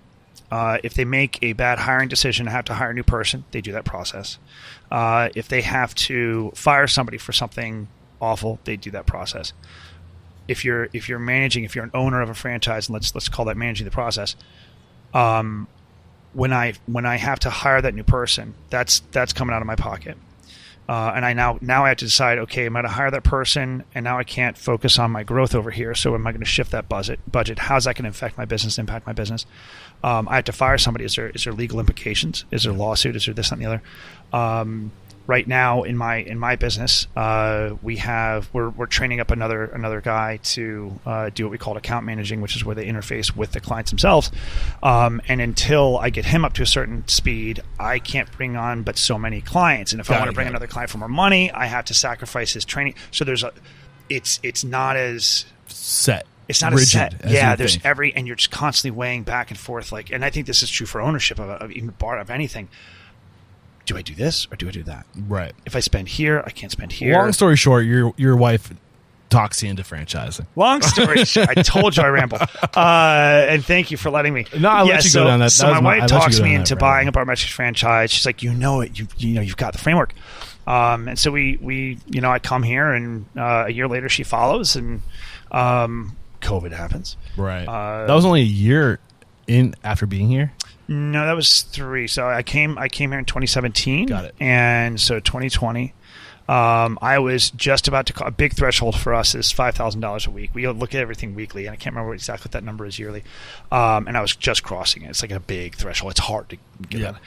Uh, 0.50 0.78
if 0.84 0.94
they 0.94 1.04
make 1.04 1.38
a 1.42 1.52
bad 1.54 1.80
hiring 1.80 2.08
decision 2.08 2.46
and 2.46 2.54
have 2.54 2.64
to 2.66 2.74
hire 2.74 2.90
a 2.90 2.94
new 2.94 3.02
person, 3.02 3.44
they 3.50 3.60
do 3.60 3.72
that 3.72 3.84
process. 3.84 4.38
Uh, 4.90 5.28
if 5.34 5.48
they 5.48 5.62
have 5.62 5.92
to 5.96 6.52
fire 6.54 6.86
somebody 6.86 7.18
for 7.18 7.32
something 7.32 7.88
awful, 8.20 8.60
they 8.64 8.76
do 8.76 8.90
that 8.92 9.06
process. 9.06 9.52
If 10.46 10.64
you're 10.64 10.88
if 10.92 11.08
you're 11.08 11.18
managing, 11.18 11.64
if 11.64 11.74
you're 11.74 11.84
an 11.84 11.90
owner 11.94 12.22
of 12.22 12.30
a 12.30 12.34
franchise, 12.34 12.88
and 12.88 12.94
let's 12.94 13.14
let's 13.14 13.28
call 13.28 13.46
that 13.46 13.56
managing 13.56 13.84
the 13.84 13.90
process. 13.90 14.36
Um, 15.12 15.66
when 16.32 16.52
I 16.52 16.74
when 16.86 17.06
I 17.06 17.16
have 17.16 17.40
to 17.40 17.50
hire 17.50 17.82
that 17.82 17.94
new 17.94 18.04
person, 18.04 18.54
that's 18.70 19.00
that's 19.10 19.32
coming 19.32 19.54
out 19.54 19.62
of 19.62 19.66
my 19.66 19.74
pocket. 19.74 20.16
Uh, 20.88 21.12
and 21.16 21.24
I 21.24 21.32
now 21.32 21.58
now 21.60 21.84
I 21.84 21.88
have 21.88 21.96
to 21.98 22.04
decide. 22.04 22.38
Okay, 22.38 22.66
am 22.66 22.76
I 22.76 22.82
going 22.82 22.90
to 22.90 22.94
hire 22.94 23.10
that 23.10 23.24
person? 23.24 23.84
And 23.94 24.04
now 24.04 24.18
I 24.18 24.24
can't 24.24 24.56
focus 24.56 24.98
on 24.98 25.10
my 25.10 25.24
growth 25.24 25.54
over 25.54 25.70
here. 25.70 25.94
So 25.94 26.14
am 26.14 26.26
I 26.26 26.32
going 26.32 26.40
to 26.40 26.46
shift 26.46 26.70
that 26.70 26.88
budget? 26.88 27.18
Budget? 27.30 27.58
How's 27.58 27.84
that 27.84 27.96
going 27.96 28.04
to 28.04 28.10
affect 28.10 28.38
my 28.38 28.44
business? 28.44 28.78
Impact 28.78 29.06
my 29.06 29.12
business? 29.12 29.46
Um, 30.04 30.28
I 30.28 30.36
have 30.36 30.44
to 30.44 30.52
fire 30.52 30.78
somebody. 30.78 31.04
Is 31.04 31.16
there 31.16 31.30
is 31.30 31.44
there 31.44 31.52
legal 31.52 31.80
implications? 31.80 32.44
Is 32.50 32.62
there 32.64 32.72
lawsuit? 32.72 33.16
Is 33.16 33.26
there 33.26 33.34
this 33.34 33.50
that, 33.50 33.58
and 33.58 33.64
the 33.64 33.66
other? 33.66 33.82
Um, 34.32 34.92
right 35.26 35.46
now 35.46 35.82
in 35.82 35.96
my 35.96 36.16
in 36.16 36.38
my 36.38 36.56
business, 36.56 37.06
uh, 37.16 37.74
we 37.82 37.96
have 37.96 38.48
we're, 38.52 38.70
we're 38.70 38.86
training 38.86 39.20
up 39.20 39.30
another 39.30 39.64
another 39.64 40.00
guy 40.00 40.38
to 40.38 40.98
uh, 41.04 41.30
do 41.30 41.44
what 41.44 41.50
we 41.50 41.58
call 41.58 41.76
account 41.76 42.06
managing, 42.06 42.40
which 42.40 42.56
is 42.56 42.64
where 42.64 42.74
they 42.74 42.86
interface 42.86 43.34
with 43.34 43.52
the 43.52 43.60
clients 43.60 43.90
themselves. 43.90 44.30
Um, 44.82 45.20
and 45.28 45.40
until 45.40 45.98
I 45.98 46.10
get 46.10 46.26
him 46.26 46.44
up 46.44 46.52
to 46.54 46.62
a 46.62 46.66
certain 46.66 47.06
speed, 47.08 47.62
I 47.78 47.98
can't 47.98 48.30
bring 48.32 48.56
on 48.56 48.82
but 48.82 48.98
so 48.98 49.18
many 49.18 49.40
clients. 49.40 49.92
And 49.92 50.00
if 50.00 50.10
I 50.10 50.18
want 50.18 50.30
to 50.30 50.34
bring 50.34 50.48
another 50.48 50.66
client 50.66 50.90
for 50.90 50.98
more 50.98 51.08
money, 51.08 51.50
I 51.50 51.66
have 51.66 51.84
to 51.86 51.94
sacrifice 51.94 52.52
his 52.52 52.64
training. 52.64 52.94
So 53.10 53.24
there's 53.24 53.42
a 53.42 53.52
it's 54.08 54.40
it's 54.42 54.64
not 54.64 54.96
as 54.96 55.44
Set. 55.66 56.26
it's 56.48 56.62
not 56.62 56.72
rigid 56.72 56.84
a 56.86 56.88
set. 56.88 57.24
as 57.24 57.32
Yeah, 57.32 57.56
there's 57.56 57.72
think. 57.72 57.84
every, 57.84 58.14
and 58.14 58.26
you're 58.26 58.36
just 58.36 58.52
constantly 58.52 58.96
weighing 58.96 59.24
back 59.24 59.50
and 59.50 59.58
forth. 59.58 59.90
Like, 59.90 60.10
and 60.10 60.24
I 60.24 60.30
think 60.30 60.46
this 60.46 60.62
is 60.62 60.70
true 60.70 60.86
for 60.86 61.00
ownership 61.00 61.40
of, 61.40 61.48
of 61.48 61.72
even 61.72 61.90
bar 61.90 62.18
of 62.18 62.30
anything. 62.30 62.68
Do 63.86 63.96
I 63.96 64.02
do 64.02 64.14
this 64.14 64.46
or 64.52 64.56
do 64.56 64.68
I 64.68 64.70
do 64.72 64.82
that? 64.84 65.06
right. 65.28 65.52
If 65.64 65.74
I 65.76 65.80
spend 65.80 66.08
here, 66.08 66.42
I 66.44 66.50
can't 66.50 66.70
spend 66.72 66.92
here. 66.92 67.14
Long 67.14 67.32
story 67.32 67.56
short, 67.56 67.84
your 67.86 68.12
your 68.16 68.36
wife 68.36 68.72
talks 69.30 69.62
you 69.62 69.68
into 69.70 69.82
franchising? 69.82 70.46
Long 70.56 70.82
story 70.82 71.24
short, 71.24 71.48
I 71.48 71.54
told 71.62 71.96
you 71.96 72.02
I 72.02 72.08
ramble. 72.08 72.38
Uh, 72.40 73.46
and 73.48 73.64
thank 73.64 73.90
you 73.90 73.96
for 73.96 74.10
letting 74.10 74.32
me. 74.34 74.46
No, 74.58 74.68
I'll 74.70 74.86
let 74.86 75.04
you 75.04 75.12
go 75.12 75.24
down 75.24 75.40
that- 75.40 75.50
So 75.50 75.66
that 75.66 75.74
my 75.74 75.80
my- 75.80 75.98
wife 76.00 76.08
talks 76.08 76.40
me 76.40 76.54
into 76.54 76.76
buying 76.76 77.08
a 77.08 77.10
rabbit 77.10 77.32
Barmetrics 77.32 77.50
franchise. 77.52 78.10
She's 78.10 78.26
like, 78.26 78.42
you 78.42 78.52
know 78.52 78.80
it, 78.82 78.98
you 78.98 79.06
you 79.18 79.34
know 79.34 79.40
you've 79.40 79.56
got 79.56 79.72
the 79.72 79.78
framework. 79.78 80.12
Um, 80.66 81.06
and 81.08 81.16
so 81.18 81.30
we 81.30 81.56
we 81.62 81.98
you 82.06 82.20
know 82.20 82.30
I 82.30 82.40
come 82.40 82.64
here, 82.64 82.92
and 82.92 83.24
uh, 83.36 83.64
a 83.68 83.70
year 83.70 83.86
later 83.86 84.08
she 84.08 84.24
follows, 84.24 84.74
and 84.74 85.00
um, 85.52 86.16
COVID 86.40 86.72
happens. 86.72 87.16
Right. 87.36 87.64
Uh, 87.66 88.06
that 88.06 88.14
was 88.14 88.24
only 88.24 88.40
a 88.40 88.44
year 88.44 88.98
in 89.46 89.74
after 89.84 90.06
being 90.06 90.28
here. 90.28 90.52
No, 90.88 91.26
that 91.26 91.34
was 91.36 91.62
three. 91.62 92.06
So 92.06 92.26
I 92.28 92.42
came 92.42 92.78
I 92.78 92.88
came 92.88 93.10
here 93.10 93.18
in 93.18 93.24
2017. 93.24 94.06
Got 94.06 94.24
it. 94.26 94.34
And 94.40 95.00
so 95.00 95.18
2020, 95.18 95.92
um, 96.48 96.96
I 97.02 97.18
was 97.18 97.50
just 97.50 97.88
about 97.88 98.06
to 98.06 98.12
call 98.12 98.28
a 98.28 98.30
big 98.30 98.54
threshold 98.54 98.96
for 98.96 99.12
us 99.14 99.34
is 99.34 99.50
five 99.50 99.74
thousand 99.74 100.00
dollars 100.00 100.26
a 100.26 100.30
week. 100.30 100.50
We 100.54 100.68
look 100.68 100.94
at 100.94 101.00
everything 101.00 101.34
weekly, 101.34 101.66
and 101.66 101.72
I 101.72 101.76
can't 101.76 101.94
remember 101.96 102.14
exactly 102.14 102.44
what 102.48 102.52
that 102.52 102.62
number 102.62 102.86
is 102.86 102.98
yearly. 103.00 103.24
Um, 103.72 104.06
and 104.06 104.16
I 104.16 104.20
was 104.20 104.36
just 104.36 104.62
crossing 104.62 105.02
it. 105.02 105.08
It's 105.10 105.22
like 105.22 105.32
a 105.32 105.40
big 105.40 105.74
threshold. 105.74 106.12
It's 106.12 106.20
hard 106.20 106.48
to 106.50 106.56
get 106.88 107.00
Yeah. 107.00 107.10
that. 107.12 107.20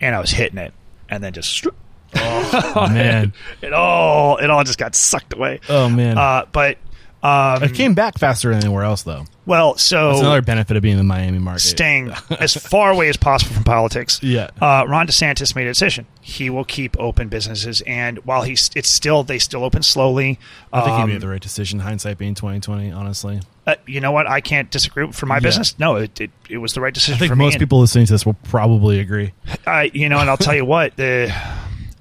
And 0.00 0.14
I 0.14 0.20
was 0.20 0.30
hitting 0.30 0.58
it, 0.58 0.74
and 1.08 1.24
then 1.24 1.32
just 1.32 1.66
Oh 2.14 2.88
man. 2.92 3.32
it 3.62 3.72
all 3.72 4.36
it 4.36 4.50
all 4.50 4.62
just 4.62 4.78
got 4.78 4.94
sucked 4.94 5.32
away. 5.32 5.60
Oh 5.70 5.88
man. 5.88 6.18
Uh, 6.18 6.44
but 6.52 6.76
um, 7.22 7.62
it 7.62 7.72
came 7.74 7.94
back 7.94 8.18
faster 8.18 8.50
than 8.54 8.62
anywhere 8.62 8.84
else, 8.84 9.02
though. 9.04 9.24
Well, 9.46 9.76
so 9.78 10.08
That's 10.08 10.20
another 10.20 10.42
benefit 10.42 10.76
of 10.76 10.82
being 10.82 10.92
in 10.94 10.98
the 10.98 11.04
Miami 11.04 11.38
market. 11.38 11.60
staying 11.60 12.12
as 12.40 12.54
far 12.54 12.90
away 12.90 13.08
as 13.08 13.16
possible 13.16 13.54
from 13.54 13.64
politics. 13.64 14.20
Yeah. 14.22 14.50
Uh, 14.60 14.84
Ron 14.88 15.06
DeSantis 15.06 15.54
made 15.54 15.66
a 15.66 15.70
decision. 15.70 16.06
He 16.20 16.50
will 16.50 16.64
keep 16.64 16.98
open 16.98 17.28
businesses, 17.28 17.80
and 17.86 18.18
while 18.26 18.42
he's 18.42 18.68
it's 18.74 18.88
still 18.90 19.22
they 19.22 19.38
still 19.38 19.64
open 19.64 19.82
slowly. 19.82 20.38
I 20.72 20.80
think 20.82 20.92
um, 20.92 21.08
he 21.08 21.14
made 21.14 21.22
the 21.22 21.28
right 21.28 21.40
decision. 21.40 21.78
Hindsight 21.78 22.18
being 22.18 22.34
twenty 22.34 22.60
twenty, 22.60 22.90
honestly. 22.90 23.40
uh, 23.66 23.76
you 23.86 24.00
know 24.00 24.10
what? 24.12 24.26
I 24.26 24.40
can't 24.40 24.70
disagree. 24.70 25.10
For 25.12 25.26
my 25.26 25.36
Yeah. 25.36 25.40
business, 25.40 25.78
no, 25.78 25.96
it, 25.96 26.20
it, 26.20 26.30
it 26.50 26.58
was 26.58 26.72
the 26.74 26.80
right 26.80 26.92
decision 26.92 27.14
I 27.14 27.18
think 27.18 27.30
for 27.30 27.36
most 27.36 27.58
people 27.58 27.78
listening 27.80 28.06
to 28.06 28.12
this 28.12 28.26
will 28.26 28.34
probably 28.34 28.98
agree. 29.00 29.32
I, 29.66 29.90
you 29.94 30.08
know, 30.08 30.18
and 30.18 30.28
I'll 30.28 30.36
tell 30.36 30.54
you 30.56 30.64
what, 30.64 30.96
the 30.96 31.32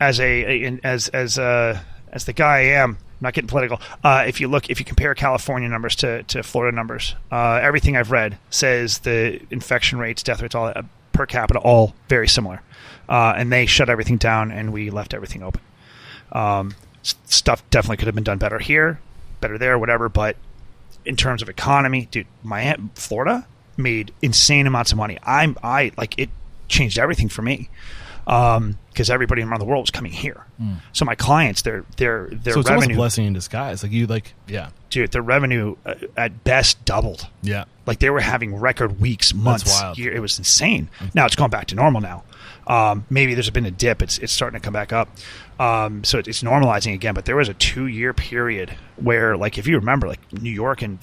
as 0.01 0.19
a, 0.19 0.79
as 0.83 1.07
as 1.09 1.37
uh 1.39 1.79
as 2.11 2.25
the 2.25 2.33
guy 2.33 2.61
I'm 2.81 2.97
not 3.25 3.33
getting 3.33 3.47
political. 3.47 3.81
Uh, 4.03 4.23
if 4.27 4.39
you 4.39 4.47
look, 4.47 4.69
if 4.69 4.79
you 4.79 4.85
compare 4.85 5.13
California 5.15 5.67
numbers 5.67 5.95
to, 5.97 6.23
to 6.23 6.43
Florida 6.43 6.75
numbers, 6.75 7.15
uh, 7.31 7.59
everything 7.61 7.97
I've 7.97 8.11
read 8.11 8.37
says 8.49 8.99
the 8.99 9.41
infection 9.51 9.99
rates, 9.99 10.23
death 10.23 10.41
rates, 10.41 10.55
all 10.55 10.67
uh, 10.67 10.83
per 11.11 11.25
capita, 11.25 11.59
all 11.59 11.93
very 12.07 12.27
similar. 12.27 12.61
Uh, 13.09 13.33
and 13.35 13.51
they 13.51 13.65
shut 13.65 13.89
everything 13.89 14.17
down, 14.17 14.51
and 14.51 14.71
we 14.71 14.89
left 14.89 15.13
everything 15.13 15.43
open. 15.43 15.61
Um, 16.31 16.75
stuff 17.03 17.67
definitely 17.69 17.97
could 17.97 18.07
have 18.07 18.15
been 18.15 18.23
done 18.23 18.37
better 18.37 18.59
here, 18.59 18.99
better 19.41 19.57
there, 19.57 19.77
whatever. 19.77 20.07
But 20.09 20.37
in 21.05 21.15
terms 21.15 21.41
of 21.41 21.49
economy, 21.49 22.07
dude, 22.09 22.27
Miami, 22.43 22.89
Florida 22.95 23.45
made 23.77 24.13
insane 24.21 24.67
amounts 24.67 24.91
of 24.91 24.97
money. 24.97 25.17
I'm 25.23 25.57
I 25.61 25.91
like 25.97 26.17
it 26.17 26.29
changed 26.67 26.97
everything 26.97 27.29
for 27.29 27.41
me 27.41 27.69
because 28.25 29.09
everybody 29.09 29.43
around 29.43 29.59
the 29.59 29.65
world 29.65 29.83
was 29.83 29.91
coming 29.91 30.11
here. 30.11 30.45
So 30.93 31.05
my 31.05 31.15
clients, 31.15 31.61
their 31.61 31.85
their 31.97 32.27
their 32.31 32.53
so 32.53 32.59
it's 32.61 32.69
revenue, 32.69 32.95
blessing 32.95 33.25
in 33.25 33.33
disguise. 33.33 33.83
Like 33.83 33.91
you, 33.91 34.07
like 34.07 34.33
yeah, 34.47 34.69
dude, 34.89 35.11
their 35.11 35.21
revenue 35.21 35.75
uh, 35.85 35.95
at 36.17 36.43
best 36.43 36.83
doubled. 36.85 37.27
yeah. 37.41 37.65
Like 37.85 37.99
they 37.99 38.09
were 38.09 38.19
having 38.19 38.55
record 38.55 38.99
weeks, 38.99 39.31
months, 39.33 39.69
wild. 39.81 39.99
year. 39.99 40.11
It 40.11 40.19
was 40.19 40.39
insane. 40.39 40.89
Now 41.13 41.27
it's 41.27 41.35
gone 41.35 41.51
back 41.51 41.67
to 41.67 41.75
normal 41.75 42.01
now. 42.01 42.23
Um, 42.65 43.05
maybe 43.11 43.35
there's 43.35 43.49
been 43.51 43.67
a 43.67 43.71
dip. 43.71 44.01
It's 44.01 44.17
it's 44.17 44.33
starting 44.33 44.59
to 44.59 44.63
come 44.63 44.73
back 44.73 44.91
up. 44.91 45.07
Um, 45.59 46.03
so 46.03 46.17
it's 46.17 46.41
normalizing 46.41 46.95
again. 46.95 47.13
But 47.13 47.25
there 47.25 47.35
was 47.35 47.47
a 47.47 47.53
two 47.53 47.85
year 47.85 48.11
period 48.11 48.75
where, 48.95 49.37
like, 49.37 49.59
if 49.59 49.67
you 49.67 49.77
remember, 49.77 50.07
like 50.07 50.19
New 50.33 50.49
York 50.49 50.81
and 50.81 50.97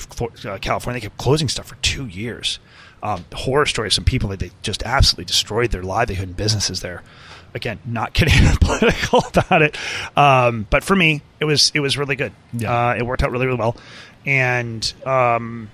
uh, 0.45 0.59
California, 0.59 1.01
they 1.01 1.05
kept 1.07 1.19
closing 1.19 1.49
stuff 1.49 1.69
for 1.69 1.77
two 1.77 2.07
years. 2.07 2.59
Um, 3.03 3.25
horror 3.35 3.67
stories. 3.67 3.95
Some 3.95 4.05
people 4.05 4.29
that 4.31 4.39
they 4.39 4.51
just 4.63 4.83
absolutely 4.85 5.25
destroyed 5.25 5.73
their 5.73 5.83
livelihood 5.83 6.29
and 6.29 6.37
businesses 6.37 6.81
there. 6.83 7.03
Again, 7.55 7.81
not 7.85 8.13
getting 8.15 8.35
political 8.61 9.25
about 9.35 9.61
it, 9.63 9.77
um, 10.17 10.67
but 10.71 10.85
for 10.85 10.95
me, 10.97 11.21
it 11.41 11.45
was 11.45 11.73
it 11.75 11.81
was 11.81 11.99
really 11.99 12.15
good. 12.17 12.33
Yeah. 12.53 12.91
Uh, 12.91 12.95
it 12.95 13.03
worked 13.05 13.23
out 13.25 13.31
really 13.33 13.47
really 13.47 13.59
well, 13.59 13.77
and 14.25 14.93
um, 15.05 15.69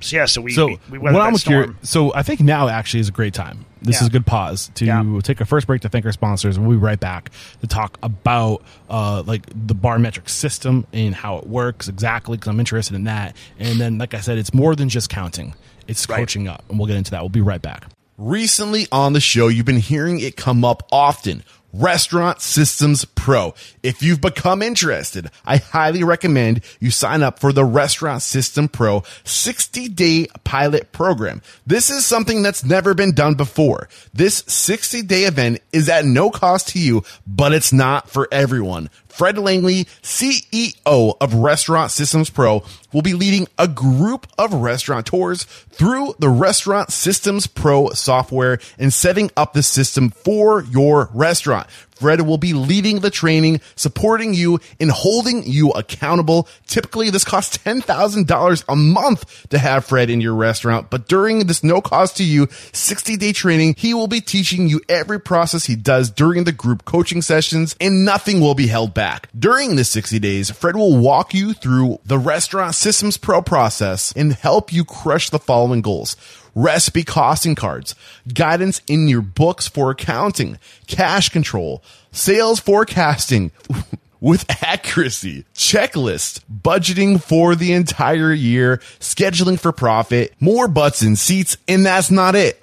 so 0.00 0.16
yeah, 0.16 0.24
so 0.26 0.40
we 0.42 0.52
So 0.52 0.66
we, 0.66 0.78
we 0.90 0.98
what 0.98 1.16
I'm 1.22 1.36
curious. 1.36 1.70
So 1.82 2.12
I 2.14 2.22
think 2.22 2.40
now 2.40 2.68
actually 2.68 3.00
is 3.00 3.08
a 3.08 3.12
great 3.12 3.32
time. 3.32 3.64
This 3.80 3.96
Yeah. 3.96 4.00
is 4.02 4.06
a 4.08 4.10
good 4.10 4.26
pause 4.26 4.70
to 4.74 4.84
Yeah. 4.84 5.20
take 5.22 5.40
a 5.40 5.44
first 5.44 5.66
break 5.66 5.82
to 5.82 5.88
thank 5.88 6.04
our 6.04 6.12
sponsors, 6.12 6.56
and 6.56 6.66
we'll 6.66 6.78
be 6.78 6.82
right 6.84 6.98
back 7.00 7.30
to 7.60 7.66
talk 7.66 7.96
about 8.02 8.62
uh, 8.90 9.22
like 9.24 9.42
the 9.54 9.74
bar 9.74 9.98
metric 9.98 10.28
system 10.28 10.86
and 10.92 11.14
how 11.14 11.36
it 11.38 11.46
works 11.46 11.88
exactly 11.88 12.36
because 12.36 12.48
I'm 12.48 12.58
interested 12.60 12.94
in 12.94 13.04
that. 13.04 13.36
And 13.58 13.80
then, 13.80 13.98
like 13.98 14.12
I 14.14 14.20
said, 14.20 14.36
it's 14.36 14.52
more 14.52 14.74
than 14.74 14.88
just 14.90 15.08
counting; 15.08 15.54
it's 15.88 16.08
Right. 16.08 16.18
coaching 16.18 16.48
up, 16.48 16.64
and 16.68 16.78
we'll 16.78 16.88
get 16.88 16.96
into 16.96 17.10
that. 17.12 17.20
We'll 17.20 17.28
be 17.28 17.40
right 17.40 17.62
back. 17.62 17.86
Recently 18.16 18.86
on 18.92 19.12
the 19.12 19.20
show, 19.20 19.48
you've 19.48 19.66
been 19.66 19.76
hearing 19.78 20.20
it 20.20 20.36
come 20.36 20.64
up 20.64 20.86
often. 20.92 21.42
Restaurant 21.76 22.40
Systems 22.40 23.04
Pro. 23.04 23.52
If 23.82 24.00
you've 24.00 24.20
become 24.20 24.62
interested, 24.62 25.28
I 25.44 25.56
highly 25.56 26.04
recommend 26.04 26.60
you 26.78 26.92
sign 26.92 27.24
up 27.24 27.40
for 27.40 27.52
the 27.52 27.64
Restaurant 27.64 28.22
System 28.22 28.68
Pro 28.68 29.02
60 29.24 29.88
day 29.88 30.28
pilot 30.44 30.92
program. 30.92 31.42
This 31.66 31.90
is 31.90 32.06
something 32.06 32.42
that's 32.44 32.62
never 32.62 32.94
been 32.94 33.10
done 33.12 33.34
before. 33.34 33.88
This 34.12 34.44
60 34.46 35.02
day 35.02 35.24
event 35.24 35.62
is 35.72 35.88
at 35.88 36.04
no 36.04 36.30
cost 36.30 36.68
to 36.68 36.78
you, 36.78 37.02
but 37.26 37.52
it's 37.52 37.72
not 37.72 38.08
for 38.08 38.28
everyone. 38.30 38.88
Fred 39.08 39.36
Langley, 39.38 39.86
CEO 40.02 41.16
of 41.20 41.34
Restaurant 41.34 41.90
Systems 41.90 42.30
Pro, 42.30 42.62
will 42.94 43.02
be 43.02 43.12
leading 43.12 43.46
a 43.58 43.68
group 43.68 44.26
of 44.38 44.54
restaurateurs 44.54 45.44
through 45.44 46.14
the 46.18 46.30
Restaurant 46.30 46.90
Systems 46.90 47.46
Pro 47.46 47.90
software 47.90 48.58
and 48.78 48.92
setting 48.92 49.30
up 49.36 49.52
the 49.52 49.62
system 49.62 50.08
for 50.08 50.62
your 50.62 51.10
restaurant. 51.12 51.66
Fred 51.94 52.22
will 52.22 52.38
be 52.38 52.52
leading 52.52 53.00
the 53.00 53.10
training, 53.10 53.60
supporting 53.76 54.34
you, 54.34 54.58
and 54.80 54.90
holding 54.90 55.44
you 55.44 55.70
accountable. 55.70 56.48
Typically, 56.66 57.10
this 57.10 57.24
costs 57.24 57.56
$10,000 57.58 58.64
a 58.68 58.76
month 58.76 59.48
to 59.48 59.58
have 59.58 59.84
Fred 59.84 60.10
in 60.10 60.20
your 60.20 60.34
restaurant, 60.34 60.90
but 60.90 61.08
during 61.08 61.46
this 61.46 61.62
no 61.62 61.80
cost 61.80 62.16
to 62.16 62.24
you 62.24 62.48
60 62.72 63.16
day 63.16 63.32
training, 63.32 63.74
he 63.78 63.94
will 63.94 64.08
be 64.08 64.20
teaching 64.20 64.68
you 64.68 64.80
every 64.88 65.20
process 65.20 65.66
he 65.66 65.76
does 65.76 66.10
during 66.10 66.44
the 66.44 66.52
group 66.52 66.84
coaching 66.84 67.22
sessions 67.22 67.76
and 67.80 68.04
nothing 68.04 68.40
will 68.40 68.54
be 68.54 68.66
held 68.66 68.92
back. 68.92 69.28
During 69.38 69.76
the 69.76 69.84
60 69.84 70.18
days, 70.18 70.50
Fred 70.50 70.76
will 70.76 70.96
walk 70.96 71.32
you 71.32 71.52
through 71.54 72.00
the 72.04 72.18
Restaurant 72.18 72.74
Systems 72.84 73.16
Pro 73.16 73.40
process 73.40 74.12
and 74.12 74.34
help 74.34 74.70
you 74.70 74.84
crush 74.84 75.30
the 75.30 75.38
following 75.38 75.80
goals 75.80 76.18
recipe 76.54 77.02
costing 77.02 77.54
cards, 77.54 77.94
guidance 78.34 78.82
in 78.86 79.08
your 79.08 79.22
books 79.22 79.66
for 79.66 79.90
accounting, 79.90 80.58
cash 80.86 81.30
control, 81.30 81.82
sales 82.12 82.60
forecasting 82.60 83.52
with 84.20 84.44
accuracy, 84.62 85.46
checklist, 85.54 86.40
budgeting 86.62 87.18
for 87.22 87.54
the 87.54 87.72
entire 87.72 88.34
year, 88.34 88.76
scheduling 89.00 89.58
for 89.58 89.72
profit, 89.72 90.34
more 90.38 90.68
butts 90.68 91.00
and 91.00 91.18
seats, 91.18 91.56
and 91.66 91.86
that's 91.86 92.10
not 92.10 92.34
it. 92.34 92.62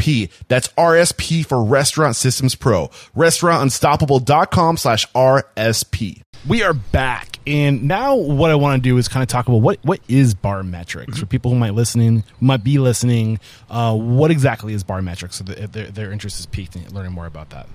RSP. 0.00 0.30
That's 0.48 0.68
RSP 0.68 1.46
for 1.46 1.62
Restaurant 1.62 2.16
Systems 2.16 2.54
Pro. 2.54 2.88
Restaurantunstoppable.com 3.16 4.76
slash 4.76 5.06
RSP. 5.12 6.22
We 6.48 6.62
are 6.62 6.72
back, 6.72 7.38
and 7.46 7.82
now 7.82 8.14
what 8.14 8.50
I 8.50 8.54
want 8.54 8.82
to 8.82 8.88
do 8.88 8.96
is 8.96 9.08
kind 9.08 9.22
of 9.22 9.28
talk 9.28 9.46
about 9.46 9.58
what 9.58 9.78
what 9.82 10.00
is 10.08 10.34
Barmetrics 10.34 11.18
for 11.18 11.26
people 11.26 11.50
who 11.50 11.58
might 11.58 11.74
listening, 11.74 12.24
might 12.40 12.64
be 12.64 12.78
listening. 12.78 13.40
Uh, 13.68 13.94
what 13.94 14.30
exactly 14.30 14.72
is 14.72 14.82
Barmetrics? 14.82 15.34
So 15.34 15.44
that 15.44 15.72
their, 15.72 15.90
their 15.90 16.12
interest 16.12 16.40
is 16.40 16.46
piqued 16.46 16.76
in 16.76 16.94
learning 16.94 17.12
more 17.12 17.26
about 17.26 17.50
that. 17.50 17.68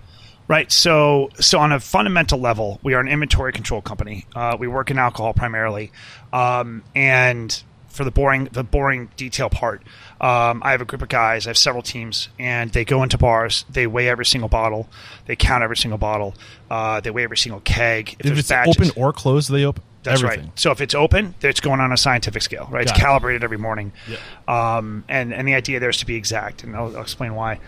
Right. 0.47 0.71
So, 0.71 1.29
so 1.39 1.59
on 1.59 1.71
a 1.71 1.79
fundamental 1.79 2.39
level, 2.39 2.79
we 2.83 2.93
are 2.93 2.99
an 2.99 3.07
inventory 3.07 3.51
control 3.51 3.81
company. 3.81 4.25
Uh, 4.35 4.57
we 4.59 4.67
work 4.67 4.91
in 4.91 4.97
alcohol 4.97 5.33
primarily, 5.33 5.91
um, 6.33 6.83
and 6.95 7.63
for 7.95 8.03
the 8.03 8.11
boring, 8.11 8.45
the 8.51 8.63
boring 8.63 9.09
detail 9.17 9.49
part, 9.49 9.81
um, 10.21 10.61
I 10.63 10.71
have 10.71 10.81
a 10.81 10.85
group 10.85 11.01
of 11.01 11.09
guys. 11.09 11.47
I 11.47 11.49
have 11.49 11.57
several 11.57 11.81
teams, 11.81 12.29
and 12.37 12.71
they 12.71 12.85
go 12.85 13.01
into 13.03 13.17
bars. 13.17 13.65
They 13.69 13.87
weigh 13.87 14.09
every 14.09 14.25
single 14.25 14.49
bottle. 14.49 14.87
They 15.25 15.35
count 15.35 15.63
every 15.63 15.77
single 15.77 15.97
bottle. 15.97 16.35
Uh, 16.69 16.99
they 17.01 17.09
weigh 17.11 17.23
every 17.23 17.37
single 17.37 17.61
keg. 17.61 18.13
If 18.13 18.17
there's 18.19 18.39
it's 18.39 18.49
batches- 18.49 18.75
open 18.77 18.91
or 19.01 19.11
closed, 19.13 19.49
they 19.51 19.65
open. 19.65 19.83
That's 20.03 20.21
Everything. 20.21 20.45
right. 20.49 20.59
So 20.59 20.69
if 20.69 20.81
it's 20.81 20.93
open, 20.93 21.33
it's 21.41 21.59
going 21.61 21.79
on 21.79 21.91
a 21.91 21.97
scientific 21.97 22.43
scale, 22.43 22.67
right? 22.69 22.83
It's 22.83 22.91
Got 22.91 22.99
it. 22.99 23.01
calibrated 23.01 23.43
every 23.43 23.57
morning. 23.57 23.91
Yeah. 24.07 24.17
Um, 24.47 25.03
and 25.09 25.33
and 25.33 25.47
the 25.47 25.55
idea 25.55 25.79
there 25.79 25.89
is 25.89 25.97
to 25.97 26.05
be 26.05 26.15
exact, 26.15 26.63
and 26.63 26.75
I'll, 26.75 26.95
I'll 26.95 27.01
explain 27.01 27.33
why. 27.33 27.59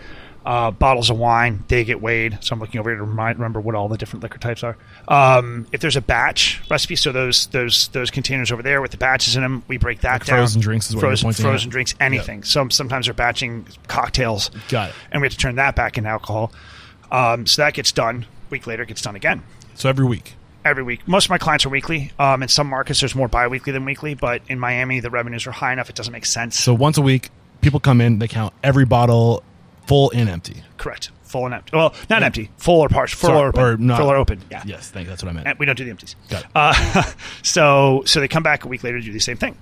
Uh, 0.46 0.70
bottles 0.70 1.10
of 1.10 1.18
wine, 1.18 1.62
they 1.68 1.84
get 1.84 2.00
weighed. 2.00 2.38
So 2.42 2.54
I'm 2.54 2.60
looking 2.60 2.80
over 2.80 2.88
here 2.88 2.96
to 2.96 3.04
remind, 3.04 3.38
remember 3.38 3.60
what 3.60 3.74
all 3.74 3.86
the 3.88 3.98
different 3.98 4.22
liquor 4.22 4.38
types 4.38 4.62
are. 4.64 4.78
Um, 5.06 5.66
if 5.72 5.80
there's 5.82 5.96
a 5.96 6.00
batch 6.00 6.62
recipe, 6.70 6.96
so 6.96 7.12
those 7.12 7.48
those 7.48 7.88
those 7.88 8.10
containers 8.10 8.50
over 8.50 8.62
there 8.62 8.80
with 8.80 8.90
the 8.92 8.96
batches 8.96 9.36
in 9.36 9.42
them, 9.42 9.62
we 9.68 9.76
break 9.76 10.00
that 10.02 10.12
Like 10.20 10.24
down. 10.24 10.38
frozen 10.38 10.60
drinks 10.62 10.88
is 10.88 10.94
what 10.96 11.00
frozen, 11.00 11.32
frozen 11.32 11.68
at? 11.68 11.72
drinks, 11.72 11.94
anything. 12.00 12.44
Some 12.44 12.70
sometimes 12.70 13.06
they're 13.06 13.14
batching 13.14 13.66
cocktails. 13.88 14.50
Got 14.70 14.90
it. 14.90 14.94
And 15.12 15.20
we 15.20 15.26
have 15.26 15.32
to 15.32 15.38
turn 15.38 15.56
that 15.56 15.76
back 15.76 15.98
into 15.98 16.08
alcohol. 16.08 16.50
Um, 17.12 17.46
so 17.46 17.60
that 17.62 17.74
gets 17.74 17.92
done. 17.92 18.24
week 18.48 18.66
later, 18.66 18.84
it 18.84 18.86
gets 18.88 19.02
done 19.02 19.16
again 19.16 19.42
So 19.74 19.88
every 19.90 20.06
week. 20.06 20.34
every 20.64 20.82
week. 20.82 21.06
Most 21.06 21.26
of 21.26 21.30
my 21.30 21.38
clients 21.38 21.66
are 21.66 21.70
weekly. 21.70 22.12
Um, 22.18 22.42
in 22.42 22.48
some 22.48 22.68
markets, 22.68 23.00
there's 23.00 23.14
more 23.14 23.28
bi-weekly 23.28 23.72
than 23.72 23.84
weekly, 23.84 24.14
but 24.14 24.40
in 24.48 24.58
Miami, 24.58 25.00
the 25.00 25.10
revenues 25.10 25.46
are 25.46 25.52
high 25.52 25.72
enough; 25.74 25.90
it 25.90 25.96
doesn't 25.96 26.12
make 26.12 26.24
sense. 26.26 26.58
So 26.58 26.72
once 26.72 26.96
a 26.96 27.02
week, 27.02 27.28
people 27.60 27.80
come 27.80 28.00
in, 28.00 28.18
they 28.18 28.28
count 28.28 28.54
every 28.62 28.84
bottle 28.86 29.42
full 29.88 30.12
and 30.14 30.28
empty. 30.28 30.62
Correct, 30.76 31.10
full 31.22 31.46
and 31.46 31.54
empty. 31.54 31.76
Well, 31.76 31.94
not 32.08 32.22
empty, 32.22 32.50
full 32.56 32.80
or 32.82 32.88
partial, 32.88 33.18
full 33.18 33.30
Sorry, 33.30 33.40
or 33.40 33.48
open, 33.48 33.62
or 33.62 33.76
not- 33.78 33.98
full 33.98 34.10
or 34.12 34.16
open. 34.16 34.40
Yeah, 34.50 34.62
Yes, 34.64 34.90
thank 34.90 35.06
You. 35.06 35.10
that's 35.10 35.22
what 35.24 35.30
I 35.30 35.32
meant. 35.32 35.46
And 35.48 35.58
we 35.58 35.66
don't 35.66 35.76
do 35.76 35.84
the 35.84 35.90
empties. 35.90 36.14
Got 36.28 36.44
it. 36.44 36.50
Uh, 36.54 37.02
so 37.42 38.02
so 38.06 38.20
they 38.20 38.28
come 38.28 38.42
back 38.44 38.64
a 38.64 38.68
week 38.68 38.84
later 38.84 38.98
to 39.00 39.04
do 39.04 39.12
the 39.12 39.18
same 39.18 39.36
thing. 39.36 39.56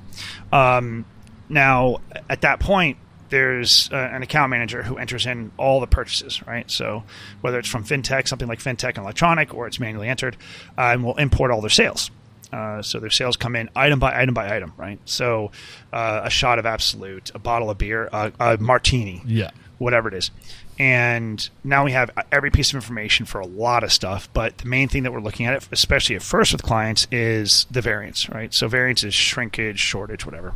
Um, 0.52 1.06
now 1.48 1.98
at 2.28 2.42
that 2.42 2.60
point, 2.60 2.98
there's 3.28 3.90
uh, 3.92 3.96
an 3.96 4.22
account 4.22 4.50
manager 4.50 4.82
who 4.82 4.98
enters 4.98 5.26
in 5.26 5.50
all 5.56 5.80
the 5.80 5.86
purchases, 5.86 6.46
right? 6.46 6.70
So 6.70 7.02
whether 7.40 7.58
it's 7.58 7.68
from 7.68 7.84
fintech, 7.84 8.28
something 8.28 8.46
like 8.48 8.60
fintech 8.60 8.90
and 8.90 8.98
electronic, 8.98 9.52
or 9.54 9.66
it's 9.66 9.80
manually 9.80 10.08
entered, 10.08 10.36
uh, 10.78 10.82
and 10.92 11.04
we'll 11.04 11.16
import 11.16 11.50
all 11.50 11.60
their 11.60 11.70
sales. 11.70 12.10
Uh, 12.52 12.80
so 12.80 13.00
their 13.00 13.10
sales 13.10 13.36
come 13.36 13.56
in 13.56 13.68
item 13.74 13.98
by 13.98 14.16
item 14.20 14.32
by 14.32 14.54
item, 14.54 14.72
right? 14.76 15.00
So 15.04 15.50
uh, 15.92 16.20
a 16.24 16.30
shot 16.30 16.60
of 16.60 16.66
Absolut, 16.66 17.32
a 17.34 17.40
bottle 17.40 17.68
of 17.70 17.78
beer, 17.78 18.08
uh, 18.12 18.30
a 18.38 18.56
martini, 18.58 19.20
Yeah. 19.26 19.50
Whatever 19.78 20.08
it 20.08 20.14
is. 20.14 20.30
And 20.78 21.48
now 21.64 21.84
we 21.84 21.92
have 21.92 22.10
every 22.30 22.50
piece 22.50 22.70
of 22.70 22.74
information 22.76 23.26
for 23.26 23.40
a 23.40 23.46
lot 23.46 23.82
of 23.82 23.92
stuff. 23.92 24.28
But 24.32 24.58
the 24.58 24.66
main 24.66 24.88
thing 24.88 25.04
that 25.04 25.12
we're 25.12 25.20
looking 25.20 25.46
at, 25.46 25.66
especially 25.72 26.16
at 26.16 26.22
first 26.22 26.52
with 26.52 26.62
clients, 26.62 27.06
is 27.10 27.66
the 27.70 27.80
variance, 27.80 28.28
right? 28.28 28.52
So 28.52 28.68
variance 28.68 29.04
is 29.04 29.14
shrinkage, 29.14 29.78
shortage, 29.78 30.26
whatever. 30.26 30.54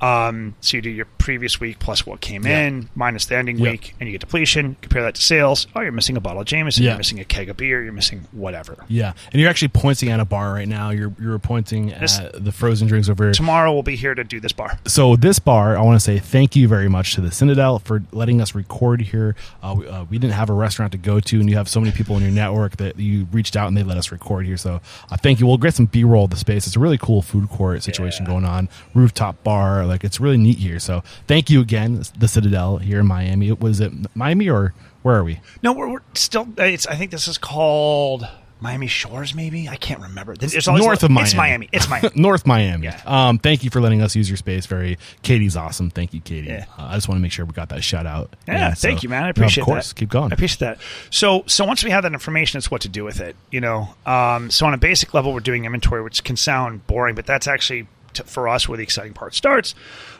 Um, 0.00 0.54
so 0.60 0.76
you 0.78 0.82
do 0.82 0.90
your 0.90 1.04
previous 1.18 1.60
week 1.60 1.78
plus 1.78 2.06
what 2.06 2.20
came 2.20 2.46
Yeah. 2.46 2.60
in 2.66 2.88
minus 2.94 3.26
the 3.26 3.36
ending 3.36 3.58
Yep. 3.58 3.70
week, 3.72 3.94
and 4.00 4.08
you 4.08 4.12
get 4.12 4.20
depletion. 4.20 4.76
Compare 4.80 5.02
that 5.02 5.14
to 5.16 5.22
sales. 5.22 5.66
Oh, 5.76 5.80
you're 5.82 5.92
missing 5.92 6.16
a 6.16 6.20
bottle 6.20 6.40
of 6.40 6.46
Jameson. 6.46 6.82
Yeah. 6.84 6.90
You're 6.90 6.98
missing 6.98 7.20
a 7.20 7.24
keg 7.24 7.48
of 7.50 7.56
beer. 7.58 7.82
You're 7.82 7.92
missing 7.92 8.22
whatever. 8.32 8.76
Yeah, 8.88 9.12
and 9.32 9.40
you're 9.40 9.50
actually 9.50 9.68
pointing 9.68 10.08
at 10.08 10.18
a 10.20 10.24
bar 10.24 10.52
right 10.54 10.68
now. 10.68 10.90
You're 10.90 11.12
you're 11.20 11.38
pointing 11.38 11.88
This- 12.00 12.18
at 12.18 12.44
the 12.44 12.52
frozen 12.52 12.88
drinks 12.88 13.08
over. 13.08 13.24
here. 13.24 13.32
Tomorrow 13.32 13.72
we'll 13.72 13.82
be 13.82 13.96
here 13.96 14.14
to 14.14 14.24
do 14.24 14.40
this 14.40 14.52
bar. 14.52 14.78
So 14.86 15.16
this 15.16 15.38
bar, 15.38 15.76
I 15.76 15.82
want 15.82 15.96
to 15.96 16.00
say 16.04 16.18
thank 16.18 16.56
you 16.56 16.66
very 16.68 16.88
much 16.88 17.14
to 17.14 17.20
the 17.20 17.30
Citadel 17.30 17.78
for 17.78 18.02
letting 18.12 18.40
us 18.40 18.54
record 18.54 19.02
here. 19.02 19.36
Uh, 19.62 19.74
we, 19.78 19.86
uh, 19.86 20.04
we 20.04 20.18
didn't 20.18 20.34
have 20.34 20.48
a 20.48 20.54
restaurant 20.54 20.92
to 20.92 20.98
go 20.98 21.20
to, 21.20 21.40
and 21.40 21.50
you 21.50 21.56
have 21.56 21.68
so 21.68 21.78
many 21.80 21.92
people 21.92 22.16
in 22.16 22.22
your 22.22 22.32
network 22.32 22.76
that 22.78 22.98
you 22.98 23.26
reached 23.32 23.56
out 23.56 23.68
and 23.68 23.76
they 23.76 23.82
let 23.82 23.98
us 23.98 24.10
record 24.10 24.46
here. 24.46 24.56
So 24.56 24.80
uh, 25.10 25.16
thank 25.18 25.40
you. 25.40 25.46
We'll 25.46 25.58
get 25.58 25.74
some 25.74 25.86
B 25.86 26.04
roll 26.04 26.24
of 26.24 26.30
the 26.30 26.36
space. 26.36 26.66
It's 26.66 26.76
a 26.76 26.80
really 26.80 26.98
cool 26.98 27.20
food 27.22 27.48
court 27.50 27.82
situation 27.82 28.24
Yeah. 28.24 28.32
going 28.32 28.44
on, 28.46 28.68
rooftop 28.94 29.42
bar. 29.44 29.84
Like 29.90 30.04
it's 30.04 30.20
really 30.20 30.38
neat 30.38 30.58
here. 30.58 30.78
So 30.78 31.02
thank 31.26 31.50
you 31.50 31.60
again, 31.60 32.02
the 32.18 32.28
Citadel 32.28 32.78
here 32.78 33.00
in 33.00 33.06
Miami. 33.06 33.52
Was 33.52 33.80
it 33.80 33.92
Miami 34.16 34.48
or 34.48 34.72
where 35.02 35.16
are 35.16 35.24
we? 35.24 35.40
No, 35.62 35.72
we're, 35.72 35.88
we're 35.90 36.02
still. 36.14 36.48
It's. 36.56 36.86
I 36.86 36.94
think 36.94 37.10
this 37.10 37.26
is 37.28 37.38
called 37.38 38.26
Miami 38.60 38.86
Shores. 38.86 39.34
Maybe 39.34 39.66
I 39.68 39.76
can't 39.76 40.00
remember. 40.00 40.34
It's 40.38 40.68
always 40.68 40.84
north 40.84 41.02
of 41.02 41.10
Miami. 41.10 41.24
It's 41.26 41.34
Miami. 41.34 41.68
It's 41.72 41.88
Miami. 41.90 42.10
North 42.14 42.46
Miami. 42.46 42.84
Yeah. 42.84 43.00
Um, 43.06 43.38
thank 43.38 43.64
you 43.64 43.70
for 43.70 43.80
letting 43.80 44.02
us 44.02 44.14
use 44.14 44.28
your 44.28 44.36
space. 44.36 44.66
Very, 44.66 44.98
Katie's 45.22 45.56
awesome. 45.56 45.88
Thank 45.88 46.12
you, 46.12 46.20
Katie. 46.20 46.48
Yeah. 46.48 46.66
Uh, 46.78 46.82
I 46.90 46.94
just 46.96 47.08
want 47.08 47.16
to 47.18 47.22
make 47.22 47.32
sure 47.32 47.46
we 47.46 47.52
got 47.52 47.70
that 47.70 47.82
shout 47.82 48.04
out. 48.06 48.36
Yeah, 48.46 48.74
so- 48.74 48.86
thank 48.88 49.02
you, 49.02 49.08
man. 49.08 49.22
I 49.22 49.26
No, 49.26 49.30
appreciate 49.30 49.62
Of 49.62 49.66
course, 49.66 49.88
that. 49.88 49.94
keep 49.96 50.10
going. 50.10 50.32
I 50.32 50.34
appreciate 50.34 50.60
that. 50.60 50.78
So, 51.08 51.44
so 51.46 51.64
once 51.64 51.82
we 51.82 51.90
have 51.90 52.02
that 52.02 52.12
information, 52.12 52.58
it's 52.58 52.70
what 52.70 52.82
to 52.82 52.88
do 52.90 53.02
with 53.02 53.20
it. 53.20 53.34
You 53.50 53.62
know, 53.62 53.94
um, 54.04 54.50
so 54.50 54.66
on 54.66 54.74
a 54.74 54.78
basic 54.78 55.14
level, 55.14 55.32
we're 55.32 55.40
doing 55.40 55.64
inventory, 55.64 56.02
which 56.02 56.22
can 56.22 56.36
sound 56.36 56.86
boring, 56.86 57.14
but 57.14 57.24
that's 57.24 57.48
actually 57.48 57.86
t- 58.12 58.22
for 58.24 58.48
us 58.48 58.68
where 58.68 58.76
the 58.76 58.82
exciting 58.82 59.12
part 59.12 59.34
starts. 59.34 59.74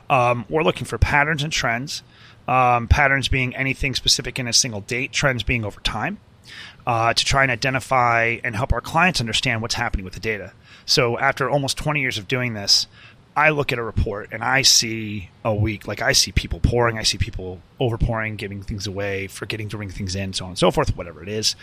Um, 0.08 0.44
we're 0.48 0.62
looking 0.62 0.84
for 0.84 0.98
patterns 0.98 1.42
and 1.42 1.52
trends. 1.52 2.02
Um, 2.48 2.88
patterns 2.88 3.28
being 3.28 3.54
anything 3.54 3.94
specific 3.94 4.38
in 4.38 4.48
a 4.48 4.52
single 4.52 4.80
date, 4.80 5.12
trends 5.12 5.42
being 5.42 5.64
over 5.64 5.80
time. 5.80 6.18
Uh, 6.86 7.12
to 7.12 7.24
try 7.24 7.42
and 7.42 7.52
identify 7.52 8.38
and 8.42 8.56
help 8.56 8.72
our 8.72 8.80
clients 8.80 9.20
understand 9.20 9.62
what's 9.62 9.74
happening 9.74 10.04
with 10.04 10.14
the 10.14 10.20
data. 10.20 10.52
So, 10.86 11.18
after 11.18 11.48
almost 11.48 11.76
20 11.76 12.00
years 12.00 12.18
of 12.18 12.26
doing 12.26 12.54
this, 12.54 12.88
I 13.36 13.50
look 13.50 13.72
at 13.72 13.78
a 13.78 13.82
report 13.82 14.30
and 14.32 14.42
I 14.42 14.62
see 14.62 15.30
a 15.44 15.54
week, 15.54 15.86
like 15.86 16.02
I 16.02 16.12
see 16.12 16.32
people 16.32 16.58
pouring, 16.60 16.98
I 16.98 17.04
see 17.04 17.16
people 17.16 17.60
over 17.78 17.96
pouring, 17.96 18.36
giving 18.36 18.62
things 18.62 18.86
away, 18.86 19.28
forgetting 19.28 19.68
to 19.68 19.76
bring 19.76 19.90
things 19.90 20.16
in, 20.16 20.32
so 20.32 20.44
on 20.44 20.50
and 20.52 20.58
so 20.58 20.70
forth, 20.70 20.96
whatever 20.96 21.22
it 21.22 21.28
is. 21.28 21.54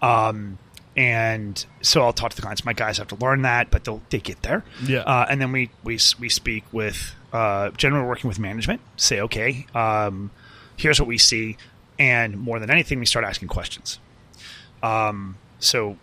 Um, 0.00 0.58
and 0.98 1.64
so 1.80 2.02
I'll 2.02 2.12
talk 2.12 2.30
to 2.30 2.36
the 2.36 2.42
clients. 2.42 2.64
My 2.64 2.72
guys 2.72 2.98
have 2.98 3.06
to 3.08 3.14
learn 3.14 3.42
that, 3.42 3.70
but 3.70 3.84
they'll 3.84 4.02
they 4.10 4.18
get 4.18 4.42
there. 4.42 4.64
Yeah. 4.84 5.02
Uh, 5.02 5.26
and 5.30 5.40
then 5.40 5.52
we 5.52 5.70
we 5.84 6.00
we 6.18 6.28
speak 6.28 6.64
with 6.72 7.14
uh, 7.32 7.70
generally 7.70 8.04
working 8.04 8.26
with 8.26 8.40
management. 8.40 8.80
Say, 8.96 9.20
okay, 9.20 9.64
um, 9.76 10.32
here's 10.76 10.98
what 10.98 11.06
we 11.06 11.16
see, 11.16 11.56
and 12.00 12.36
more 12.36 12.58
than 12.58 12.68
anything, 12.68 12.98
we 12.98 13.06
start 13.06 13.24
asking 13.24 13.46
questions. 13.46 14.00
Um, 14.82 15.36
so 15.60 15.96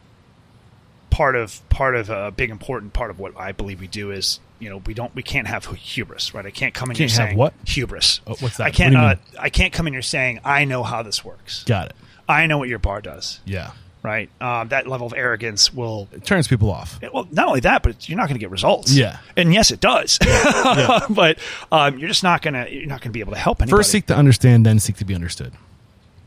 part 1.09 1.35
of 1.35 1.67
part 1.67 1.97
of 1.97 2.09
a 2.09 2.31
big 2.31 2.49
important 2.49 2.93
part 2.93 3.11
of 3.11 3.19
what 3.19 3.37
I 3.37 3.51
believe 3.51 3.81
we 3.81 3.87
do 3.87 4.11
is 4.11 4.39
you 4.59 4.69
know 4.69 4.77
we 4.85 4.93
don't 4.93 5.13
we 5.13 5.23
can't 5.23 5.47
have 5.47 5.65
hubris 5.65 6.33
right 6.33 6.45
I 6.45 6.51
can't 6.51 6.73
come 6.73 6.89
in 6.89 6.95
Can't 6.95 7.09
here 7.09 7.19
have 7.19 7.29
saying 7.29 7.37
what? 7.37 7.53
hubris 7.65 8.19
Oh, 8.27 8.35
what's 8.39 8.57
that? 8.57 8.67
I 8.67 8.71
can't 8.71 8.93
What 8.95 9.19
uh. 9.37 9.39
I 9.39 9.49
can't 9.49 9.71
come 9.71 9.87
in 9.87 9.93
here 9.93 10.01
saying 10.01 10.39
I 10.43 10.65
know 10.65 10.83
how 10.83 11.03
this 11.03 11.23
works 11.23 11.63
Got 11.65 11.89
it. 11.89 11.95
I 12.27 12.47
know 12.47 12.57
what 12.57 12.67
your 12.67 12.79
bar 12.79 12.99
does 13.01 13.39
Yeah. 13.45 13.71
Right 14.05 14.29
um, 14.41 14.67
that 14.69 14.87
level 14.87 15.07
of 15.07 15.13
arrogance 15.15 15.73
will 15.73 16.07
It 16.13 16.23
turns 16.25 16.47
people 16.47 16.69
off. 16.71 16.99
well 17.13 17.27
not 17.31 17.47
only 17.47 17.59
that 17.61 17.83
but 17.83 18.07
you're 18.07 18.17
not 18.17 18.27
going 18.27 18.35
to 18.35 18.39
get 18.39 18.51
results 18.51 18.93
Yeah. 18.95 19.17
and 19.35 19.53
yes 19.53 19.71
it 19.71 19.79
does 19.81 20.17
but 21.09 21.37
um, 21.71 21.97
you're 21.97 22.07
just 22.09 22.23
not 22.23 22.41
gonna 22.41 22.67
you're 22.69 22.85
not 22.85 23.01
gonna 23.01 23.11
be 23.11 23.19
able 23.19 23.33
to 23.33 23.39
help 23.39 23.61
anybody 23.61 23.77
First, 23.79 23.91
seek 23.91 24.05
to 24.07 24.15
understand, 24.15 24.65
then 24.65 24.79
seek 24.79 24.95
to 24.97 25.05
be 25.05 25.13
understood. 25.15 25.53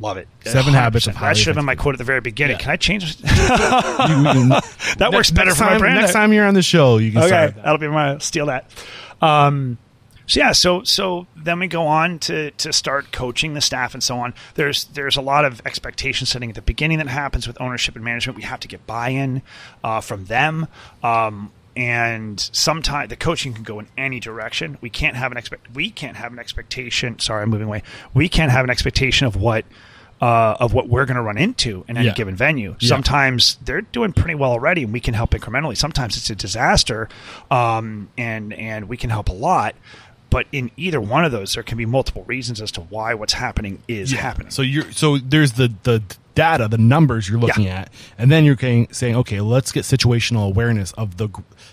love 0.00 0.16
it 0.18 0.28
Seven 0.44 0.74
habits 0.74 1.06
of 1.06 1.14
100%. 1.14 1.16
highly 1.16 1.30
that 1.30 1.36
should 1.38 1.46
have 1.48 1.56
been 1.56 1.64
my 1.64 1.74
quote 1.76 1.94
at 1.94 1.98
the 1.98 2.04
very 2.04 2.20
beginning 2.20 2.56
Yeah. 2.56 2.62
can 2.62 2.70
I 2.72 2.76
change 2.76 3.16
that 3.22 5.10
works 5.12 5.30
better 5.30 5.46
next 5.46 5.58
for 5.58 5.64
time, 5.64 5.72
my 5.74 5.78
brand 5.78 6.00
Next 6.00 6.12
time 6.12 6.32
you're 6.32 6.46
on 6.46 6.54
the 6.54 6.62
show, 6.62 6.98
you 6.98 7.12
can 7.12 7.22
okay, 7.22 7.52
that'll 7.56 7.78
be 7.78 7.88
my 7.88 8.18
steal 8.18 8.46
that. 8.46 8.70
Um, 9.20 9.78
so 10.28 10.38
yeah, 10.40 10.52
so 10.52 10.84
so 10.84 11.26
then 11.34 11.58
we 11.58 11.66
go 11.66 11.86
on 11.88 12.20
to 12.20 12.52
to 12.52 12.72
start 12.72 13.10
coaching 13.10 13.54
the 13.54 13.60
staff 13.60 13.94
and 13.94 14.02
so 14.02 14.18
on. 14.18 14.34
There's 14.54 14.84
there's 14.84 15.16
a 15.16 15.20
lot 15.20 15.44
of 15.44 15.60
expectation 15.66 16.26
setting 16.26 16.50
at 16.50 16.54
the 16.54 16.62
beginning 16.62 16.98
that 16.98 17.08
happens 17.08 17.46
with 17.48 17.60
ownership 17.60 17.96
and 17.96 18.04
management. 18.04 18.36
We 18.36 18.44
have 18.44 18.60
to 18.60 18.68
get 18.68 18.86
buy-in 18.86 19.42
uh, 19.82 20.00
from 20.00 20.26
them. 20.26 20.68
Um, 21.02 21.50
and 21.76 22.40
sometimes 22.52 23.08
the 23.08 23.14
coaching 23.16 23.54
can 23.54 23.62
go 23.62 23.78
in 23.78 23.86
any 23.96 24.18
direction. 24.18 24.78
We 24.80 24.90
can't 24.90 25.16
have 25.16 25.30
an 25.30 25.38
expect. 25.38 25.72
We 25.74 25.90
can't 25.90 26.16
have 26.16 26.32
an 26.32 26.38
expectation. 26.40 27.18
Sorry, 27.20 27.42
I'm 27.42 27.50
moving 27.50 27.68
away. 27.68 27.82
We 28.14 28.28
can't 28.28 28.50
have 28.50 28.64
an 28.64 28.70
expectation 28.70 29.26
of 29.28 29.36
what 29.36 29.64
uh, 30.20 30.56
of 30.58 30.74
what 30.74 30.88
we're 30.88 31.06
going 31.06 31.14
to 31.16 31.22
run 31.22 31.38
into 31.38 31.84
in 31.86 31.96
any 31.96 32.06
Yeah. 32.08 32.14
given 32.14 32.34
venue. 32.34 32.74
Yeah. 32.80 32.88
Sometimes 32.88 33.56
they're 33.64 33.82
doing 33.82 34.12
pretty 34.12 34.34
well 34.34 34.50
already, 34.50 34.82
and 34.82 34.92
we 34.92 34.98
can 34.98 35.14
help 35.14 35.30
incrementally. 35.30 35.76
Sometimes 35.76 36.16
it's 36.16 36.28
a 36.28 36.34
disaster, 36.34 37.08
um, 37.52 38.08
and 38.18 38.52
and 38.52 38.88
we 38.88 38.96
can 38.96 39.10
help 39.10 39.28
a 39.28 39.32
lot. 39.32 39.76
But 40.30 40.46
in 40.52 40.70
either 40.76 41.00
one 41.00 41.24
of 41.24 41.32
those, 41.32 41.54
there 41.54 41.62
can 41.62 41.78
be 41.78 41.86
multiple 41.86 42.22
reasons 42.24 42.60
as 42.60 42.70
to 42.72 42.82
why 42.82 43.14
what's 43.14 43.32
happening 43.32 43.82
is 43.88 44.12
Yeah. 44.12 44.20
happening. 44.20 44.50
So 44.50 44.62
you're 44.62 44.90
so 44.92 45.16
there's 45.18 45.52
the 45.52 45.72
the 45.84 46.02
data, 46.34 46.68
the 46.68 46.78
numbers 46.78 47.28
you're 47.28 47.38
looking 47.40 47.64
Yeah. 47.64 47.80
at, 47.80 47.92
and 48.16 48.30
then 48.30 48.44
you're 48.44 48.56
saying, 48.56 48.88
saying, 48.92 49.16
okay, 49.16 49.40
let's 49.40 49.72
get 49.72 49.82
situational 49.84 50.46
awareness 50.46 50.92
of 50.92 51.16
the 51.16 51.28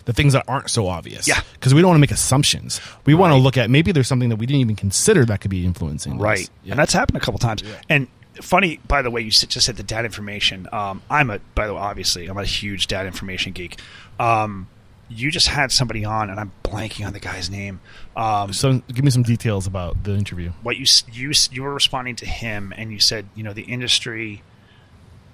the 0.06 0.14
things 0.14 0.34
that 0.34 0.44
aren't 0.48 0.70
so 0.70 0.88
obvious. 0.88 1.28
Yeah. 1.28 1.42
because 1.54 1.74
we 1.74 1.82
don't 1.82 1.90
want 1.90 1.98
to 1.98 2.02
make 2.02 2.12
assumptions. 2.12 2.80
We 3.06 3.14
want 3.14 3.32
to 3.32 3.38
look 3.38 3.58
at 3.58 3.70
maybe 3.70 3.92
there's 3.92 4.08
something 4.08 4.30
that 4.30 4.38
we 4.38 4.46
didn't 4.46 4.62
even 4.62 4.76
consider 4.76 5.26
that 5.26 5.42
could 5.42 5.52
be 5.52 5.66
influencing. 5.66 6.18
right, 6.18 6.50
Yeah. 6.64 6.72
and 6.74 6.80
that's 6.80 6.94
happened 6.94 7.18
a 7.18 7.20
couple 7.20 7.40
times. 7.40 7.62
And 7.90 8.08
funny, 8.42 8.80
by 8.88 9.02
the 9.02 9.12
way, 9.12 9.22
you 9.22 9.32
just 9.32 9.62
said 9.62 9.76
the 9.78 9.84
data 9.84 10.06
information. 10.06 10.68
Um, 10.72 11.02
I'm 11.10 11.30
a, 11.30 11.40
by 11.56 11.68
the 11.68 11.74
way, 11.74 11.80
obviously, 11.82 12.28
I'm 12.28 12.38
a 12.38 12.46
huge 12.46 12.88
data 12.88 13.06
information 13.08 13.52
geek. 13.54 13.80
Um, 14.20 14.68
you 15.10 15.32
just 15.32 15.48
had 15.48 15.72
somebody 15.72 16.04
on, 16.04 16.30
and 16.30 16.40
I'm 16.40 16.52
blanking 16.64 17.06
on 17.06 17.14
the 17.14 17.20
guy's 17.20 17.50
name. 17.50 17.80
Um, 18.16 18.54
so 18.54 18.82
give 18.92 19.04
me 19.04 19.12
some 19.12 19.24
details 19.24 19.68
about 19.68 20.04
the 20.04 20.16
interview. 20.16 20.52
what 20.64 20.78
you 20.78 20.86
you 21.12 21.32
you 21.52 21.64
were 21.64 21.74
responding 21.74 22.16
to 22.18 22.26
him 22.26 22.74
and 22.76 22.92
you 22.92 23.00
said 23.00 23.28
you 23.36 23.44
know 23.44 23.54
the 23.54 23.64
industry 23.64 24.42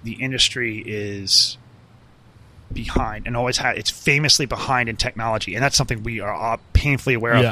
the 0.04 0.14
industry 0.14 0.80
is 0.86 1.58
behind 2.74 3.28
and 3.28 3.36
always 3.36 3.58
had 3.58 3.78
it's 3.78 3.90
famously 3.90 4.46
behind 4.46 4.88
in 4.88 4.96
technology 4.96 5.56
and 5.56 5.64
that's 5.64 5.76
something 5.76 6.04
we 6.04 6.22
are 6.22 6.58
painfully 6.74 7.16
aware 7.16 7.36
of 7.36 7.44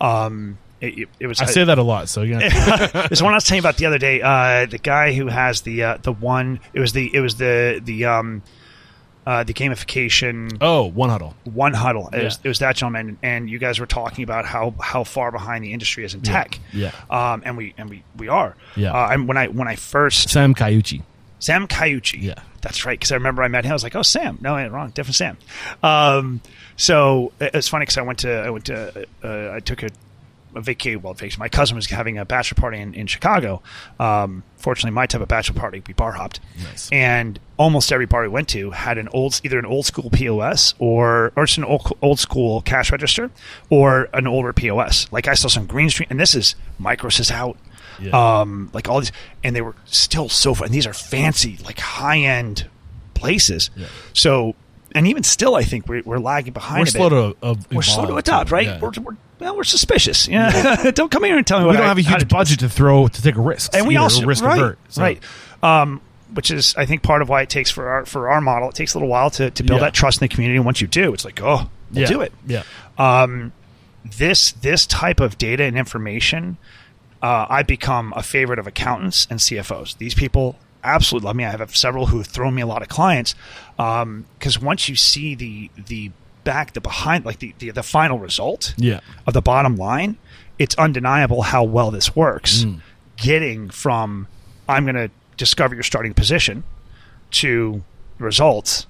um 0.00 0.58
it, 0.80 0.98
it, 0.98 1.08
it 1.20 1.26
was 1.26 1.40
I 1.40 1.46
say 1.46 1.64
that 1.64 1.78
a 1.78 1.82
lot, 1.82 2.08
so 2.10 2.26
gonna 2.26 2.50
there's 3.08 3.22
one 3.22 3.32
I 3.32 3.36
was 3.36 3.44
telling 3.44 3.62
you 3.62 3.68
about 3.68 3.78
the 3.78 3.86
other 3.86 3.96
day. 3.96 4.20
Uh, 4.20 4.66
the 4.66 4.76
guy 4.76 5.14
who 5.14 5.26
has 5.26 5.62
the 5.62 5.82
uh, 5.82 5.96
the 6.02 6.12
one. 6.12 6.60
It 6.74 6.80
was 6.80 6.92
the 6.92 7.10
it 7.14 7.20
was 7.20 7.36
the 7.36 7.80
the 7.82 8.04
um 8.04 8.42
uh, 9.26 9.42
the 9.44 9.52
gamification 9.52 10.56
Oh, 10.60 10.92
OneHuddle. 10.94 11.34
one 11.44 11.74
huddle. 11.74 12.08
It, 12.12 12.24
was, 12.24 12.38
it 12.44 12.48
was 12.48 12.58
that 12.60 12.76
gentleman, 12.76 13.18
and 13.22 13.50
you 13.50 13.58
guys 13.58 13.80
were 13.80 13.86
talking 13.86 14.22
about 14.24 14.44
how 14.46 14.74
how 14.80 15.04
far 15.04 15.32
behind 15.32 15.64
the 15.64 15.72
industry 15.72 16.04
is 16.04 16.14
in 16.14 16.22
tech. 16.22 16.58
Yeah. 16.72 16.92
Um, 17.10 17.42
and 17.44 17.56
we 17.56 17.74
and 17.76 17.90
we 17.90 18.02
we 18.16 18.28
are. 18.28 18.54
Yeah. 18.76 18.92
Uh, 18.92 19.08
and 19.12 19.26
when 19.28 19.36
I 19.36 19.48
when 19.48 19.68
I 19.68 19.76
first 19.76 20.30
Sam 20.30 20.54
Caucci. 20.54 21.02
Sam 21.38 21.66
Caucci. 21.68 22.22
Yeah. 22.22 22.34
That's 22.62 22.84
right. 22.86 22.98
Because 22.98 23.12
I 23.12 23.16
remember 23.16 23.42
I 23.42 23.48
met 23.48 23.64
him. 23.64 23.70
I 23.72 23.74
was 23.74 23.82
like, 23.82 23.94
oh, 23.94 24.02
Sam. 24.02 24.38
No, 24.40 24.54
I'm 24.56 24.72
wrong. 24.72 24.90
Different 24.90 25.14
Sam. 25.16 25.36
Um, 25.82 26.40
so 26.76 27.32
it's 27.40 27.68
funny 27.68 27.82
because 27.82 27.98
I 27.98 28.02
went 28.02 28.20
to, 28.20 28.32
I 28.40 28.50
went 28.50 28.64
to, 28.66 29.06
uh, 29.22 29.52
I 29.54 29.60
took 29.60 29.82
a, 29.82 29.90
a 30.56 30.60
vacation. 30.60 31.02
Well, 31.02 31.14
vacation. 31.14 31.38
My 31.38 31.48
cousin 31.48 31.76
was 31.76 31.86
having 31.86 32.18
a 32.18 32.24
bachelor 32.24 32.60
party 32.60 32.78
in, 32.78 32.94
in 32.94 33.06
Chicago. 33.06 33.62
Um, 34.00 34.42
fortunately, 34.56 34.90
my 34.94 35.06
type 35.06 35.20
of 35.20 35.28
bachelor 35.28 35.58
party, 35.58 35.82
we 35.86 35.94
bar 35.94 36.12
hopped. 36.12 36.40
Nice. 36.62 36.88
And 36.90 37.38
almost 37.56 37.92
every 37.92 38.06
bar 38.06 38.22
we 38.22 38.28
went 38.28 38.48
to 38.50 38.70
had 38.72 38.98
an 38.98 39.08
old, 39.08 39.40
either 39.44 39.58
an 39.58 39.66
old 39.66 39.86
school 39.86 40.10
POS 40.10 40.74
or, 40.78 41.32
or 41.36 41.46
just 41.46 41.58
an 41.58 41.64
old, 41.64 41.96
old 42.02 42.18
school 42.18 42.60
cash 42.62 42.90
register 42.90 43.30
or 43.70 44.08
an 44.12 44.26
older 44.26 44.52
POS. 44.52 45.06
Like 45.12 45.28
I 45.28 45.34
saw 45.34 45.48
some 45.48 45.66
Green 45.66 45.90
Street, 45.90 46.08
and 46.10 46.18
this 46.18 46.34
is 46.34 46.54
Micros 46.80 47.20
is 47.20 47.30
out 47.30 47.56
Yeah. 48.00 48.40
um, 48.40 48.70
like 48.72 48.88
all 48.88 49.00
these, 49.00 49.12
and 49.44 49.54
they 49.54 49.62
were 49.62 49.74
still 49.84 50.28
so 50.28 50.54
fun. 50.54 50.66
And 50.66 50.74
these 50.74 50.86
are 50.86 50.92
fancy, 50.94 51.58
like 51.64 51.78
high 51.78 52.18
end 52.18 52.68
places. 53.14 53.70
Yeah. 53.76 53.86
So, 54.12 54.54
and 54.94 55.06
even 55.08 55.22
still, 55.22 55.54
I 55.54 55.62
think 55.62 55.88
we're, 55.88 56.02
we're 56.04 56.18
lagging 56.18 56.52
behind. 56.52 56.80
We're 56.80 56.86
slow 56.86 57.08
to 57.08 57.36
uh, 57.42 57.54
we're 57.72 57.82
slow 57.82 58.06
to 58.06 58.16
adopt, 58.16 58.50
right? 58.50 58.66
Yeah. 58.66 58.80
We're, 58.80 58.92
we're 59.02 59.16
well, 59.38 59.56
we're 59.56 59.64
suspicious. 59.64 60.28
Yeah, 60.28 60.90
don't 60.94 61.10
come 61.10 61.24
here 61.24 61.36
and 61.36 61.46
tell 61.46 61.58
me 61.60 61.66
what 61.66 61.72
we 61.72 61.76
don't 61.76 61.86
I- 61.86 61.88
have 61.88 61.98
a 61.98 62.02
huge 62.02 62.28
budget 62.28 62.60
to 62.60 62.68
throw 62.68 63.08
to 63.08 63.22
take 63.22 63.36
a 63.36 63.40
risk, 63.40 63.74
and 63.74 63.86
we 63.86 63.96
also 63.96 64.24
risk 64.26 64.44
right, 64.44 64.58
avert. 64.58 64.78
So- 64.88 65.02
right. 65.02 65.22
Um, 65.62 66.02
which 66.34 66.50
is, 66.50 66.74
I 66.76 66.86
think, 66.86 67.02
part 67.04 67.22
of 67.22 67.28
why 67.28 67.42
it 67.42 67.48
takes 67.48 67.70
for 67.70 67.88
our 67.88 68.04
for 68.04 68.28
our 68.28 68.40
model. 68.40 68.68
It 68.68 68.74
takes 68.74 68.94
a 68.94 68.98
little 68.98 69.08
while 69.08 69.30
to, 69.30 69.50
to 69.50 69.62
build 69.62 69.80
Yeah. 69.80 69.86
that 69.86 69.94
trust 69.94 70.20
in 70.20 70.28
the 70.28 70.34
community. 70.34 70.56
And 70.56 70.64
once 70.64 70.80
you 70.80 70.86
do, 70.88 71.14
it's 71.14 71.24
like, 71.24 71.40
oh, 71.40 71.70
we'll 71.92 72.02
yeah. 72.02 72.06
do 72.06 72.20
it 72.20 72.32
Yeah. 72.46 72.62
um, 72.98 73.52
this 74.04 74.52
this 74.52 74.86
type 74.86 75.20
of 75.20 75.38
data 75.38 75.62
and 75.62 75.78
information, 75.78 76.58
uh, 77.22 77.46
I 77.48 77.62
become 77.62 78.12
a 78.16 78.22
favorite 78.24 78.58
of 78.58 78.66
accountants 78.66 79.26
and 79.30 79.38
CFOs. 79.38 79.96
These 79.98 80.14
people 80.14 80.58
absolutely 80.82 81.26
love 81.26 81.36
me. 81.36 81.44
I 81.44 81.50
have 81.50 81.76
several 81.76 82.06
who 82.06 82.18
have 82.18 82.26
thrown 82.26 82.54
me 82.54 82.62
a 82.62 82.66
lot 82.66 82.82
of 82.82 82.88
clients 82.88 83.34
because 83.76 84.60
once 84.60 84.88
you 84.88 84.96
see 84.96 85.34
the 85.36 85.70
the 85.86 86.10
back 86.46 86.72
the 86.72 86.80
behind 86.80 87.26
like 87.26 87.40
the 87.40 87.54
the, 87.58 87.70
the 87.70 87.82
final 87.82 88.18
result 88.18 88.72
Yeah. 88.78 89.00
of 89.26 89.34
the 89.34 89.42
bottom 89.42 89.76
line, 89.76 90.16
it's 90.58 90.74
undeniable 90.76 91.42
how 91.42 91.62
well 91.64 91.90
this 91.90 92.16
works. 92.16 92.64
Mm. 92.64 92.80
Getting 93.16 93.68
from 93.68 94.26
I'm 94.66 94.84
going 94.84 94.94
to 94.96 95.10
discover 95.36 95.74
your 95.74 95.82
starting 95.84 96.14
position 96.14 96.64
to 97.32 97.82
results. 98.18 98.86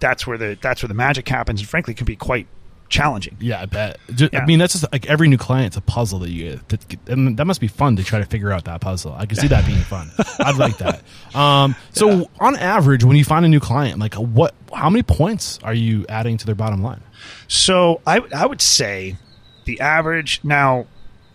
That's 0.00 0.26
where 0.26 0.38
the 0.38 0.56
that's 0.60 0.82
where 0.82 0.88
the 0.88 0.94
magic 0.94 1.28
happens, 1.28 1.60
and 1.60 1.68
frankly, 1.68 1.92
can 1.94 2.04
be 2.06 2.16
quite 2.16 2.46
challenging. 2.88 3.36
Yeah, 3.40 3.60
I 3.60 3.66
bet. 3.66 3.98
Ju- 4.14 4.28
Yeah. 4.32 4.40
I 4.40 4.46
mean, 4.46 4.58
that's 4.58 4.72
just 4.72 4.90
like 4.92 5.06
every 5.06 5.28
new 5.28 5.38
client's 5.38 5.76
a 5.76 5.80
puzzle 5.80 6.18
that 6.20 6.30
you 6.30 6.50
get. 6.50 6.68
That, 6.68 7.08
and 7.08 7.36
that 7.36 7.44
must 7.46 7.60
be 7.60 7.68
fun 7.68 7.96
to 7.96 8.04
try 8.04 8.18
to 8.18 8.24
figure 8.26 8.52
out 8.52 8.64
that 8.66 8.80
puzzle. 8.80 9.14
I 9.16 9.26
can 9.26 9.36
see 9.36 9.48
that 9.48 9.66
being 9.66 9.78
fun. 9.80 10.10
I'd 10.40 10.56
like 10.56 10.78
that. 10.78 11.02
Um, 11.34 11.74
so, 11.92 12.30
on 12.40 12.56
average, 12.56 13.04
when 13.04 13.16
you 13.16 13.24
find 13.24 13.44
a 13.44 13.48
new 13.48 13.60
client, 13.60 13.98
like 13.98 14.14
what, 14.14 14.54
how 14.74 14.90
many 14.90 15.02
points 15.02 15.58
are 15.62 15.74
you 15.74 16.06
adding 16.08 16.36
to 16.38 16.46
their 16.46 16.54
bottom 16.54 16.82
line? 16.82 17.02
So 17.48 18.00
I 18.06 18.20
I 18.34 18.46
would 18.46 18.60
say 18.62 19.16
the 19.64 19.80
average 19.80 20.40
now. 20.42 20.86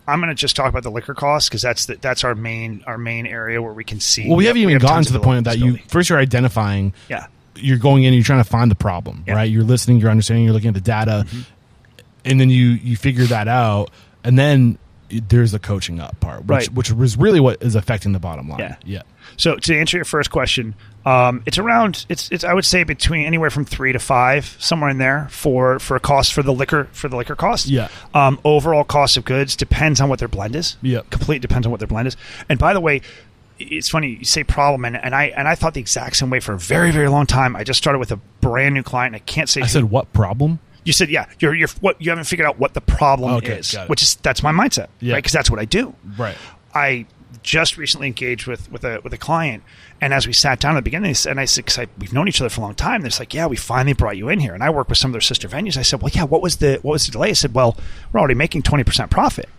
I'm 0.08 0.20
going 0.20 0.30
to 0.30 0.36
just 0.36 0.56
talk 0.56 0.68
about 0.68 0.82
the 0.84 0.89
liquor 0.91 1.14
costs 1.14 1.47
because 1.47 1.62
that's 1.62 1.86
the, 1.86 1.95
that's 1.95 2.24
our 2.24 2.34
main 2.36 2.84
our 2.88 2.97
main 2.97 3.28
area 3.28 3.62
where 3.62 3.72
we 3.72 3.84
can 3.84 3.99
see. 3.99 4.28
Well, 4.28 4.36
we 4.36 4.45
haven't 4.45 4.62
even 4.64 4.74
have 4.74 4.82
gotten 4.82 5.04
to 5.06 5.14
the 5.14 5.20
of 5.20 5.24
point 5.24 5.45
that 5.45 5.60
you 5.60 5.78
first 5.88 6.10
you're 6.10 6.18
identifying. 6.20 6.93
yeah 7.08 7.28
You're 7.56 7.78
going 7.78 8.04
in, 8.04 8.14
you're 8.14 8.24
trying 8.24 8.43
to 8.43 8.49
find 8.49 8.72
the 8.72 8.76
problem, 8.76 9.24
Yeah. 9.28 9.34
right? 9.36 9.49
You're 9.49 9.64
listening, 9.64 9.97
you're 9.99 10.10
understanding, 10.12 10.45
you're 10.45 10.54
looking 10.54 10.70
at 10.70 10.74
the 10.74 10.82
data, 10.82 11.26
Mm-hmm. 11.28 11.41
and 12.26 12.39
then 12.39 12.49
you 12.49 12.68
you 12.70 12.95
figure 12.95 13.26
that 13.26 13.47
out, 13.47 13.91
and 14.24 14.38
then 14.39 14.78
there's 15.28 15.52
the 15.52 15.60
coaching 15.60 15.99
up 15.99 16.18
part, 16.22 16.41
which 16.45 16.47
Right. 16.49 16.74
which 16.74 16.91
was 16.91 17.18
really 17.18 17.39
what 17.41 17.62
is 17.62 17.76
affecting 17.76 18.14
the 18.14 18.20
bottom 18.20 18.47
line. 18.47 18.60
Yeah. 18.60 18.76
yeah. 18.86 19.02
So 19.38 19.56
to 19.58 19.78
answer 19.78 19.97
your 19.97 20.06
first 20.06 20.32
question, 20.32 20.74
um, 21.06 21.43
it's 21.45 21.58
around 21.58 22.06
it's 22.08 22.30
it's 22.32 22.45
I 22.45 22.54
would 22.54 22.64
say 22.66 22.84
between 22.86 23.26
anywhere 23.26 23.49
from 23.49 23.66
three 23.66 23.91
to 23.91 23.99
five 23.99 24.56
somewhere 24.60 24.89
in 24.89 24.97
there 24.99 25.28
for 25.30 25.80
for 25.80 25.97
a 25.97 25.99
cost 25.99 26.32
for 26.34 26.43
the 26.43 26.54
liquor 26.54 26.88
for 26.93 27.10
the 27.10 27.18
liquor 27.18 27.36
cost. 27.36 27.68
Yeah. 27.68 27.89
Um, 28.14 28.39
overall 28.45 28.86
cost 28.86 29.18
of 29.18 29.26
goods 29.26 29.58
depends 29.58 29.99
on 29.99 30.08
what 30.08 30.20
their 30.20 30.28
blend 30.30 30.56
is. 30.56 30.78
Yeah. 30.82 31.02
Complete 31.10 31.41
depends 31.41 31.68
on 31.68 31.72
what 31.72 31.82
their 31.82 31.88
blend 31.88 32.08
is. 32.08 32.16
And 32.47 32.58
by 32.58 32.74
the 32.74 32.80
way. 32.82 33.02
It's 33.70 33.89
funny 33.89 34.18
you 34.20 34.26
say 34.26 34.43
problem, 34.43 34.86
and, 34.86 34.95
and 34.97 35.14
I 35.16 35.26
and 35.36 35.47
I 35.47 35.55
thought 35.55 35.74
the 35.74 35.80
exact 35.82 36.16
same 36.18 36.30
way 36.30 36.39
for 36.39 36.53
a 36.53 36.59
very 36.59 36.91
very 36.91 37.07
long 37.09 37.26
time. 37.26 37.55
I 37.55 37.64
just 37.64 37.78
started 37.78 37.99
with 37.99 38.12
a 38.12 38.18
brand 38.41 38.74
new 38.76 38.84
client. 38.84 39.16
And 39.16 39.22
I 39.22 39.26
can't 39.26 39.49
say 39.49 39.62
I 39.62 39.66
who- 39.66 39.70
said 39.70 39.84
what 39.86 40.12
problem? 40.14 40.59
you 40.84 40.93
said 40.93 41.09
yeah. 41.09 41.26
You're 41.39 41.53
you're 41.53 41.68
what 41.80 42.01
you 42.01 42.09
haven't 42.09 42.26
figured 42.26 42.47
out 42.47 42.57
what 42.59 42.74
the 42.74 42.82
problem 42.82 43.36
Okay, 43.36 43.59
is, 43.59 43.76
which 43.88 44.01
is 44.01 44.16
that's 44.16 44.41
my 44.43 44.51
mindset, 44.51 44.88
Yeah. 44.99 45.14
right? 45.14 45.18
Because 45.20 45.34
that's 45.34 45.49
what 45.51 45.59
I 45.59 45.66
do. 45.66 45.93
Right. 46.18 46.36
I 46.74 47.05
just 47.43 47.78
recently 47.78 48.07
engaged 48.07 48.47
with 48.47 48.72
with 48.72 48.84
a 48.84 48.99
with 49.03 49.14
a 49.14 49.18
client, 49.18 49.64
and 49.99 50.14
as 50.14 50.26
we 50.28 50.34
sat 50.34 50.59
down 50.59 50.74
at 50.76 50.80
the 50.80 50.82
beginning, 50.84 51.16
and 51.28 51.39
I 51.39 51.45
said, 51.45 51.66
because 51.66 51.80
I, 51.80 51.88
we've 51.99 52.14
known 52.14 52.28
each 52.28 52.39
other 52.41 52.49
for 52.49 52.62
a 52.62 52.64
long 52.64 52.76
time, 52.76 53.01
they're 53.01 53.12
like, 53.20 53.34
yeah, 53.34 53.45
we 53.47 53.55
finally 53.57 53.93
brought 53.93 54.18
you 54.18 54.30
in 54.30 54.39
here, 54.39 54.53
and 54.53 54.64
I 54.64 54.70
work 54.70 54.89
with 54.89 54.97
some 54.97 55.09
of 55.09 55.14
their 55.14 55.22
sister 55.22 55.47
venues. 55.47 55.78
I 55.78 55.82
said, 55.84 56.01
well, 56.01 56.12
yeah, 56.14 56.24
what 56.24 56.41
was 56.41 56.57
the 56.57 56.80
what 56.82 56.93
was 56.93 57.05
the 57.05 57.12
delay? 57.12 57.30
I 57.30 57.34
said, 57.34 57.53
well, 57.53 57.78
we're 58.12 58.20
already 58.20 58.34
making 58.36 58.64
twenty 58.64 58.84
percent 58.84 59.09
profit, 59.12 59.49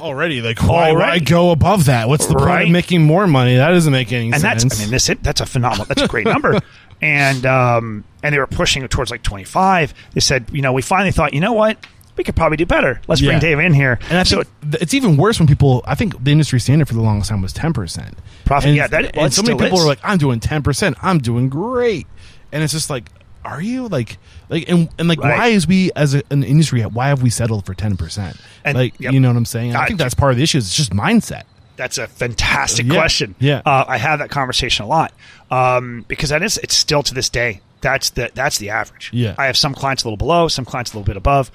Already, 0.00 0.40
like 0.42 0.62
why, 0.62 0.92
why 0.92 1.18
go 1.18 1.50
above 1.50 1.86
that? 1.86 2.08
What's 2.08 2.26
the 2.26 2.34
point 2.34 2.64
of 2.64 2.70
making 2.70 3.02
more 3.02 3.26
money? 3.26 3.56
That 3.56 3.70
doesn't 3.70 3.92
make 3.92 4.12
any 4.12 4.30
and 4.32 4.40
sense. 4.40 4.62
that's 4.64 4.78
I 4.80 4.82
mean, 4.84 4.90
this 4.90 5.10
that's 5.22 5.40
a 5.40 5.46
phenomenal, 5.46 5.86
that's 5.86 6.02
a 6.02 6.08
great 6.08 6.26
number. 6.26 6.58
And 7.00 7.46
um, 7.46 8.02
and 8.24 8.34
they 8.34 8.40
were 8.40 8.48
pushing 8.48 8.82
it 8.82 8.90
towards 8.90 9.12
like 9.12 9.22
twenty 9.22 9.44
five. 9.44 9.94
They 10.14 10.20
said, 10.20 10.46
you 10.52 10.62
know, 10.62 10.72
we 10.72 10.82
finally 10.82 11.12
thought, 11.12 11.32
you 11.32 11.38
know 11.40 11.52
what, 11.52 11.78
we 12.16 12.24
could 12.24 12.34
probably 12.34 12.56
do 12.56 12.66
better. 12.66 13.00
Let's 13.06 13.20
Yeah. 13.20 13.28
bring 13.28 13.38
Dave 13.38 13.60
in 13.60 13.72
here. 13.72 14.00
and 14.10 14.18
I 14.18 14.24
so 14.24 14.42
think 14.42 14.48
th- 14.72 14.82
it's 14.82 14.94
even 14.94 15.16
worse 15.16 15.38
when 15.38 15.46
people. 15.46 15.84
I 15.86 15.94
think 15.94 16.24
the 16.24 16.32
industry 16.32 16.58
standard 16.58 16.88
for 16.88 16.94
the 16.94 17.00
longest 17.00 17.30
time 17.30 17.40
was 17.40 17.52
ten 17.52 17.72
percent 17.72 18.18
Profit, 18.46 18.70
And, 18.70 18.76
yeah, 18.76 18.88
that- 18.88 19.14
well, 19.14 19.26
and 19.26 19.32
so 19.32 19.42
many 19.42 19.54
still 19.54 19.66
people 19.66 19.78
is. 19.78 19.84
are 19.84 19.86
like, 19.86 20.00
"I'm 20.02 20.18
doing 20.18 20.40
ten 20.40 20.64
percent. 20.64 20.96
I'm 21.00 21.18
doing 21.18 21.48
great," 21.48 22.08
and 22.50 22.64
it's 22.64 22.72
just 22.72 22.90
like, 22.90 23.08
"Are 23.44 23.62
you 23.62 23.86
like 23.86 24.18
like 24.48 24.68
and, 24.68 24.88
and 24.98 25.08
like 25.08 25.20
Right. 25.20 25.38
why 25.38 25.46
is 25.48 25.66
we 25.66 25.90
as 25.96 26.14
a, 26.14 26.22
an 26.30 26.42
industry 26.44 26.82
why 26.82 27.08
have 27.08 27.22
we 27.22 27.30
settled 27.30 27.66
for 27.66 27.74
ten 27.74 27.96
percent? 27.96 28.36
And- 28.64 28.76
Like 28.76 28.98
yep. 29.00 29.12
you 29.12 29.20
know 29.20 29.28
what 29.28 29.36
I'm 29.36 29.44
saying? 29.44 29.74
I 29.76 29.82
I- 29.82 29.86
think 29.86 29.98
that's 29.98 30.14
part 30.14 30.30
of 30.32 30.36
the 30.36 30.42
issue. 30.42 30.58
Is 30.58 30.66
it's 30.66 30.76
just 30.76 30.92
mindset. 30.92 31.42
That's 31.76 31.96
a 31.98 32.08
fantastic 32.08 32.86
Yeah, 32.86 32.94
question. 32.94 33.34
yeah. 33.38 33.62
uh, 33.64 33.84
I 33.86 33.98
have 33.98 34.18
that 34.18 34.30
conversation 34.30 34.84
a 34.84 34.88
lot 34.88 35.12
um, 35.50 36.04
because 36.08 36.30
that 36.30 36.42
is 36.42 36.58
it's 36.58 36.74
still 36.76 37.02
to 37.04 37.14
this 37.14 37.28
day. 37.28 37.60
That's 37.80 38.10
the 38.10 38.30
that's 38.34 38.58
the 38.58 38.70
average. 38.70 39.10
Yeah. 39.12 39.36
I 39.38 39.46
have 39.46 39.56
some 39.56 39.74
clients 39.74 40.02
a 40.02 40.06
little 40.08 40.16
below, 40.16 40.48
some 40.48 40.64
clients 40.64 40.92
a 40.92 40.96
little 40.96 41.06
bit 41.06 41.16
above. 41.16 41.52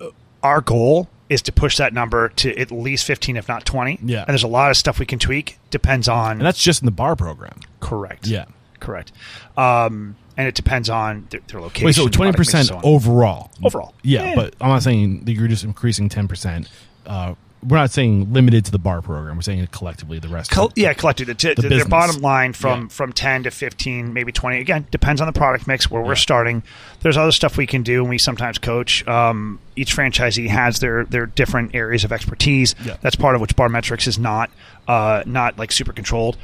Uh, 0.00 0.08
Our 0.42 0.60
goal 0.60 1.08
is 1.30 1.40
to 1.42 1.52
push 1.52 1.78
that 1.78 1.94
number 1.94 2.28
to 2.28 2.54
at 2.58 2.70
least 2.70 3.06
fifteen, 3.06 3.38
if 3.38 3.48
not 3.48 3.64
twenty. 3.64 3.98
Yeah. 4.02 4.18
and 4.20 4.28
there's 4.28 4.42
a 4.42 4.48
lot 4.48 4.70
of 4.70 4.76
stuff 4.76 4.98
we 4.98 5.06
can 5.06 5.18
tweak. 5.18 5.58
Depends 5.70 6.08
on 6.08 6.32
And 6.32 6.42
that's 6.42 6.62
just 6.62 6.82
in 6.82 6.84
the 6.86 6.90
bar 6.92 7.16
program. 7.16 7.58
correct. 7.80 8.26
Yeah. 8.26 8.44
correct. 8.80 9.12
Um, 9.56 10.16
and 10.36 10.48
it 10.48 10.54
depends 10.54 10.88
on 10.90 11.26
their, 11.30 11.40
their 11.48 11.60
location. 11.60 11.86
Wait, 11.86 11.94
so 11.94 12.08
twenty 12.08 12.32
percent 12.32 12.68
so 12.68 12.80
overall? 12.82 13.50
Overall. 13.62 13.94
Yeah, 14.02 14.24
Yeah. 14.30 14.34
but 14.34 14.54
I'm 14.60 14.68
not 14.68 14.82
saying 14.82 15.24
that 15.24 15.32
you're 15.32 15.48
just 15.48 15.64
increasing 15.64 16.08
ten 16.08 16.28
percent. 16.28 16.68
Uh, 17.06 17.34
we're 17.64 17.76
not 17.76 17.92
saying 17.92 18.32
limited 18.32 18.64
to 18.64 18.72
the 18.72 18.78
bar 18.80 19.02
program. 19.02 19.36
We're 19.36 19.42
saying 19.42 19.60
it 19.60 19.70
collectively 19.70 20.18
the 20.18 20.26
rest. 20.26 20.50
Col- 20.50 20.72
yeah, 20.74 20.94
collectively 20.94 21.32
the, 21.34 21.54
t- 21.54 21.62
The 21.62 21.68
their 21.68 21.84
bottom 21.84 22.20
line 22.20 22.54
from 22.54 22.82
Yeah. 22.82 22.88
from 22.88 23.12
ten 23.12 23.44
to 23.44 23.52
fifteen, 23.52 24.12
maybe 24.12 24.32
twenty. 24.32 24.58
Again, 24.58 24.84
depends 24.90 25.20
on 25.20 25.28
the 25.28 25.32
product 25.32 25.68
mix 25.68 25.88
where 25.88 26.02
we're 26.02 26.16
starting. 26.16 26.64
There's 27.02 27.16
other 27.16 27.30
stuff 27.30 27.56
we 27.56 27.68
can 27.68 27.84
do, 27.84 28.00
and 28.00 28.08
we 28.10 28.18
sometimes 28.18 28.58
coach. 28.58 29.06
Um, 29.06 29.60
each 29.76 29.94
franchisee 29.96 30.48
has 30.48 30.80
their 30.80 31.04
their 31.04 31.26
different 31.26 31.72
areas 31.76 32.02
of 32.02 32.10
expertise. 32.10 32.74
Yeah. 32.84 32.96
That's 33.00 33.14
part 33.14 33.36
of 33.36 33.40
which 33.40 33.54
Barmetrics 33.54 34.08
is 34.08 34.18
not 34.18 34.50
uh, 34.88 35.22
not 35.24 35.56
like 35.56 35.70
super 35.70 35.92
controlled. 35.92 36.36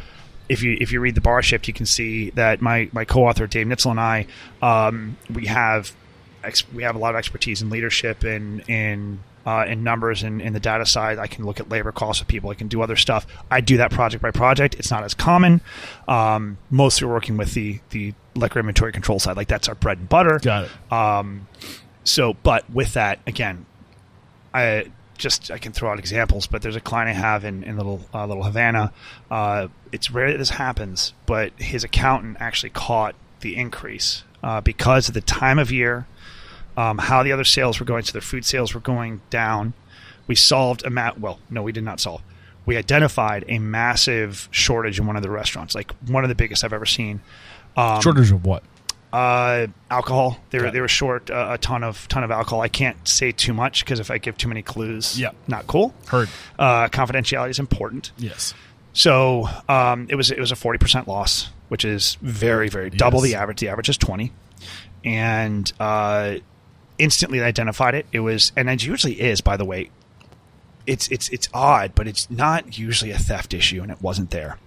If 0.48 0.62
you 0.62 0.76
if 0.80 0.92
you 0.92 1.00
read 1.00 1.14
the 1.14 1.20
bar 1.20 1.42
shift, 1.42 1.68
you 1.68 1.74
can 1.74 1.86
see 1.86 2.30
that 2.30 2.60
my 2.60 2.88
my 2.92 3.04
co-author 3.04 3.46
Dave 3.46 3.66
Nitzel 3.66 3.90
and 3.90 4.00
I 4.00 4.26
um, 4.62 5.16
we 5.32 5.46
have 5.46 5.94
ex- 6.42 6.70
we 6.72 6.82
have 6.82 6.96
a 6.96 6.98
lot 6.98 7.14
of 7.14 7.18
expertise 7.18 7.62
in 7.62 7.70
leadership 7.70 8.24
and 8.24 8.68
in 8.68 9.20
uh, 9.46 9.64
in 9.66 9.82
numbers 9.82 10.22
and 10.22 10.42
in 10.42 10.52
the 10.52 10.60
data 10.60 10.84
side. 10.84 11.18
I 11.18 11.26
can 11.26 11.46
look 11.46 11.60
at 11.60 11.68
labor 11.68 11.92
costs 11.92 12.20
of 12.20 12.28
people. 12.28 12.50
I 12.50 12.54
can 12.54 12.68
do 12.68 12.82
other 12.82 12.96
stuff. 12.96 13.26
I 13.50 13.60
do 13.60 13.78
that 13.78 13.90
project 13.90 14.22
by 14.22 14.30
project. 14.30 14.74
It's 14.74 14.90
not 14.90 15.04
as 15.04 15.14
common. 15.14 15.60
Um, 16.06 16.58
mostly 16.70 17.06
we're 17.06 17.14
working 17.14 17.36
with 17.36 17.54
the 17.54 17.80
the 17.90 18.14
liquor 18.34 18.60
inventory 18.60 18.92
control 18.92 19.18
side. 19.18 19.36
Like 19.36 19.48
that's 19.48 19.68
our 19.68 19.74
bread 19.74 19.98
and 19.98 20.08
butter. 20.08 20.38
Got 20.38 20.64
it. 20.64 20.92
Um, 20.92 21.46
so, 22.04 22.34
but 22.42 22.68
with 22.70 22.94
that, 22.94 23.20
again, 23.26 23.66
I 24.52 24.90
just 25.18 25.50
I 25.50 25.58
can 25.58 25.72
throw 25.72 25.90
out 25.90 25.98
examples, 25.98 26.46
but 26.46 26.62
there's 26.62 26.76
a 26.76 26.80
client 26.80 27.10
I 27.10 27.12
have 27.12 27.44
in, 27.44 27.62
in 27.64 27.76
little 27.76 28.00
uh, 28.14 28.26
little 28.26 28.44
Havana. 28.44 28.92
Uh, 29.30 29.68
it's 29.92 30.10
rare 30.10 30.30
that 30.32 30.38
this 30.38 30.50
happens, 30.50 31.12
but 31.26 31.52
his 31.58 31.84
accountant 31.84 32.38
actually 32.40 32.70
caught 32.70 33.14
the 33.40 33.56
increase 33.56 34.24
uh, 34.42 34.60
because 34.60 35.08
of 35.08 35.14
the 35.14 35.20
time 35.20 35.58
of 35.58 35.70
year, 35.70 36.06
um, 36.76 36.98
how 36.98 37.22
the 37.22 37.32
other 37.32 37.44
sales 37.44 37.78
were 37.78 37.86
going. 37.86 38.04
So 38.04 38.12
their 38.12 38.22
food 38.22 38.44
sales 38.44 38.72
were 38.74 38.80
going 38.80 39.20
down. 39.30 39.74
We 40.26 40.34
solved 40.34 40.84
a 40.84 40.90
mat. 40.90 41.18
Well, 41.20 41.40
no, 41.50 41.62
we 41.62 41.72
did 41.72 41.84
not 41.84 42.00
solve. 42.00 42.22
We 42.64 42.76
identified 42.76 43.44
a 43.48 43.58
massive 43.58 44.48
shortage 44.50 44.98
in 44.98 45.06
one 45.06 45.16
of 45.16 45.22
the 45.22 45.30
restaurants, 45.30 45.74
like 45.74 45.92
one 46.06 46.24
of 46.24 46.28
the 46.28 46.34
biggest 46.34 46.64
I've 46.64 46.72
ever 46.74 46.86
seen. 46.86 47.20
Um, 47.76 48.00
Shortage 48.02 48.30
of 48.30 48.44
what? 48.44 48.62
Uh, 49.12 49.68
alcohol. 49.90 50.38
They 50.50 50.58
were 50.60 50.70
they 50.70 50.80
were 50.80 50.88
short 50.88 51.30
uh, 51.30 51.48
a 51.52 51.58
ton 51.58 51.82
of 51.82 52.06
ton 52.08 52.24
of 52.24 52.30
alcohol. 52.30 52.60
I 52.60 52.68
can't 52.68 53.08
say 53.08 53.32
too 53.32 53.54
much 53.54 53.84
because 53.84 54.00
if 54.00 54.10
I 54.10 54.18
give 54.18 54.36
too 54.36 54.48
many 54.48 54.62
clues, 54.62 55.18
Yeah. 55.18 55.30
not 55.46 55.66
cool. 55.66 55.94
Heard. 56.08 56.28
Uh, 56.58 56.88
confidentiality 56.88 57.50
is 57.50 57.58
important. 57.58 58.12
Yes. 58.18 58.52
So 58.92 59.48
um, 59.68 60.06
it 60.10 60.14
was 60.16 60.30
it 60.30 60.38
was 60.38 60.52
a 60.52 60.56
forty 60.56 60.78
percent 60.78 61.08
loss, 61.08 61.48
which 61.68 61.84
is 61.86 62.18
very 62.20 62.68
very 62.68 62.90
double 62.90 63.20
the 63.20 63.34
average. 63.36 63.60
The 63.60 63.68
average 63.68 63.88
is 63.88 63.96
twenty, 63.96 64.32
and 65.04 65.72
uh, 65.80 66.36
instantly 66.98 67.40
identified 67.40 67.94
it. 67.94 68.06
It 68.12 68.20
was, 68.20 68.52
and 68.56 68.68
it 68.68 68.84
usually 68.84 69.20
is, 69.20 69.40
by 69.40 69.56
the 69.56 69.64
way. 69.64 69.90
It's 70.86 71.08
it's 71.08 71.28
it's 71.28 71.48
odd, 71.52 71.94
but 71.94 72.08
it's 72.08 72.30
not 72.30 72.78
usually 72.78 73.10
a 73.10 73.18
theft 73.18 73.52
issue, 73.54 73.82
and 73.82 73.90
it 73.92 74.00
wasn't 74.00 74.30
there. 74.30 74.58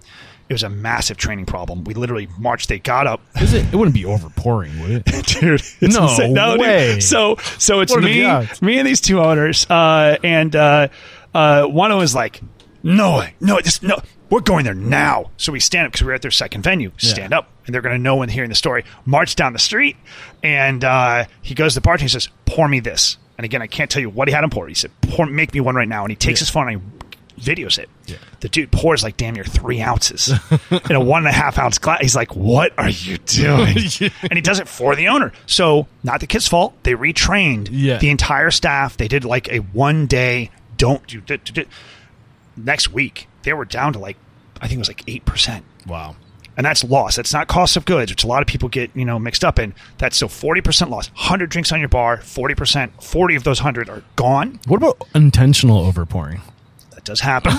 It 0.48 0.52
was 0.52 0.62
a 0.62 0.68
massive 0.68 1.16
training 1.16 1.46
problem. 1.46 1.84
We 1.84 1.94
literally 1.94 2.28
marched. 2.38 2.68
They 2.68 2.78
got 2.78 3.06
up, 3.06 3.20
Is 3.40 3.54
it? 3.54 3.64
It 3.72 3.76
wouldn't 3.76 3.94
be 3.94 4.02
overpouring, 4.04 4.80
would 4.82 4.90
it? 4.90 5.26
dude. 5.26 5.60
It's 5.80 5.96
No 5.96 6.04
insane. 6.04 6.34
dude. 6.34 6.60
way. 6.60 7.00
So 7.00 7.36
so 7.58 7.80
it's 7.80 7.92
What 7.92 8.04
me, 8.04 8.22
me 8.60 8.78
and 8.78 8.86
these 8.86 9.00
two 9.00 9.20
owners, 9.20 9.66
uh, 9.70 10.18
and 10.22 10.54
uh, 10.54 10.88
uh, 11.34 11.64
one 11.64 11.90
of 11.90 11.94
them 11.96 12.00
was 12.00 12.14
like, 12.14 12.40
"No 12.82 13.18
way, 13.18 13.34
no, 13.40 13.60
this 13.60 13.82
no." 13.82 13.98
We're 14.30 14.40
going 14.40 14.64
there 14.64 14.72
now. 14.74 15.30
So 15.36 15.52
we 15.52 15.60
stand 15.60 15.86
up 15.86 15.92
because 15.92 16.06
we're 16.06 16.14
at 16.14 16.22
their 16.22 16.30
second 16.30 16.62
venue. 16.62 16.90
Stand 16.96 17.34
up, 17.34 17.48
and 17.66 17.74
they're 17.74 17.82
going 17.82 17.94
to 17.94 18.00
know 18.02 18.16
when 18.16 18.30
hearing 18.30 18.48
the 18.48 18.54
story. 18.56 18.84
March 19.04 19.36
down 19.36 19.52
the 19.52 19.58
street, 19.58 19.96
and 20.42 20.82
uh, 20.84 21.26
he 21.42 21.54
goes 21.54 21.74
to 21.74 21.80
the 21.80 21.84
bartender. 21.84 22.04
He 22.04 22.08
says, 22.08 22.28
"Pour 22.46 22.66
me 22.68 22.80
this." 22.80 23.18
And 23.38 23.44
again, 23.44 23.60
I 23.62 23.66
can't 23.66 23.90
tell 23.90 24.00
you 24.00 24.08
what 24.10 24.28
he 24.28 24.34
had 24.34 24.44
him 24.44 24.50
pour. 24.50 24.68
He 24.68 24.74
said, 24.74 24.90
"Pour, 25.02 25.26
make 25.26 25.52
me 25.52 25.60
one 25.60 25.74
right 25.74 25.88
now." 25.88 26.02
And 26.04 26.10
he 26.10 26.16
takes 26.16 26.40
his 26.40 26.48
phone 26.50 26.68
and 26.68 26.80
he 26.80 26.88
videos 27.42 27.78
it. 27.78 27.88
The 28.40 28.48
dude 28.48 28.70
pours 28.72 29.02
like 29.02 29.16
damn 29.16 29.34
near 29.34 29.44
three 29.44 29.80
ounces 29.80 30.28
in 30.90 30.96
a 30.96 31.00
one 31.00 31.18
and 31.26 31.28
a 31.28 31.32
half 31.32 31.58
ounce 31.58 31.78
glass. 31.78 32.00
He's 32.00 32.16
like, 32.16 32.34
"What 32.36 32.72
are 32.78 32.88
you 32.90 33.18
doing?" 33.18 33.76
and 34.22 34.32
he 34.32 34.40
does 34.40 34.60
it 34.60 34.68
for 34.68 34.94
the 34.96 35.08
owner. 35.08 35.32
So 35.46 35.86
not 36.02 36.20
the 36.20 36.26
kid's 36.26 36.48
fault. 36.48 36.74
They 36.82 36.92
retrained 36.94 37.68
Yeah. 37.70 37.98
the 37.98 38.10
entire 38.10 38.50
staff. 38.50 38.96
They 38.96 39.08
did 39.08 39.24
like 39.24 39.48
a 39.52 39.58
one 39.58 40.06
day 40.06 40.50
don't 40.76 41.06
do. 41.06 41.20
do- 41.20 41.36
do- 41.36 41.52
do. 41.52 41.64
Next 42.56 42.92
week 42.92 43.28
they 43.44 43.52
were 43.52 43.64
down 43.64 43.92
to 43.94 43.98
like 43.98 44.16
I 44.60 44.66
think 44.68 44.74
it 44.74 44.78
was 44.78 44.88
like 44.88 45.02
eight 45.06 45.24
percent 45.24 45.64
Wow. 45.86 46.16
and 46.56 46.64
that's 46.66 46.84
loss. 46.84 47.16
That's 47.16 47.32
not 47.32 47.48
cost 47.48 47.76
of 47.76 47.84
goods, 47.84 48.12
which 48.12 48.24
a 48.24 48.26
lot 48.26 48.42
of 48.42 48.46
people 48.48 48.68
get 48.68 48.90
you 48.94 49.04
know 49.04 49.18
mixed 49.18 49.44
up 49.44 49.58
in. 49.58 49.74
That's 49.98 50.16
so 50.16 50.28
forty 50.28 50.60
percent 50.60 50.90
loss. 50.90 51.10
Hundred 51.14 51.50
drinks 51.50 51.72
on 51.72 51.80
your 51.80 51.88
bar, 51.88 52.18
forty 52.18 52.54
percent, 52.54 53.02
forty 53.02 53.34
of 53.36 53.44
those 53.44 53.60
hundred 53.60 53.88
are 53.88 54.02
gone. 54.16 54.60
What 54.66 54.76
about 54.76 55.06
intentional 55.14 55.90
overpouring? 55.90 56.40
That 57.04 57.10
does 57.10 57.20
happen. 57.20 57.52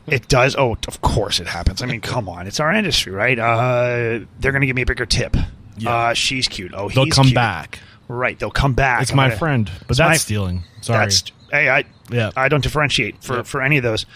it 0.06 0.28
does. 0.28 0.54
Oh, 0.56 0.76
of 0.86 1.00
course 1.02 1.40
it 1.40 1.46
happens. 1.48 1.82
I 1.82 1.86
mean, 1.86 2.00
come 2.00 2.28
on, 2.28 2.46
it's 2.46 2.60
our 2.60 2.72
industry, 2.72 3.12
right? 3.12 3.38
Uh, 3.38 4.24
they're 4.38 4.52
going 4.52 4.60
to 4.60 4.66
give 4.66 4.76
me 4.76 4.82
a 4.82 4.86
bigger 4.86 5.06
tip. 5.06 5.36
Yeah. 5.76 5.94
Uh, 5.94 6.14
she's 6.14 6.46
cute. 6.48 6.72
Oh, 6.74 6.88
They'll 6.88 7.06
come 7.06 7.26
cute. 7.26 7.34
back. 7.34 7.80
Right, 8.08 8.38
they'll 8.38 8.50
come 8.50 8.72
back. 8.74 9.02
It's 9.02 9.10
I'm 9.10 9.16
my 9.16 9.26
gonna- 9.28 9.38
friend, 9.38 9.70
but 9.86 9.96
that's 9.96 9.98
my- 9.98 10.16
stealing. 10.16 10.62
Sorry. 10.80 11.04
That's 11.06 11.24
hey, 11.52 11.68
I 11.68 11.84
Yeah. 12.10 12.30
I 12.36 12.48
don't 12.48 12.62
differentiate 12.62 13.22
for 13.22 13.36
Yeah. 13.38 13.42
for 13.42 13.60
any 13.62 13.76
of 13.78 13.82
those 13.82 14.06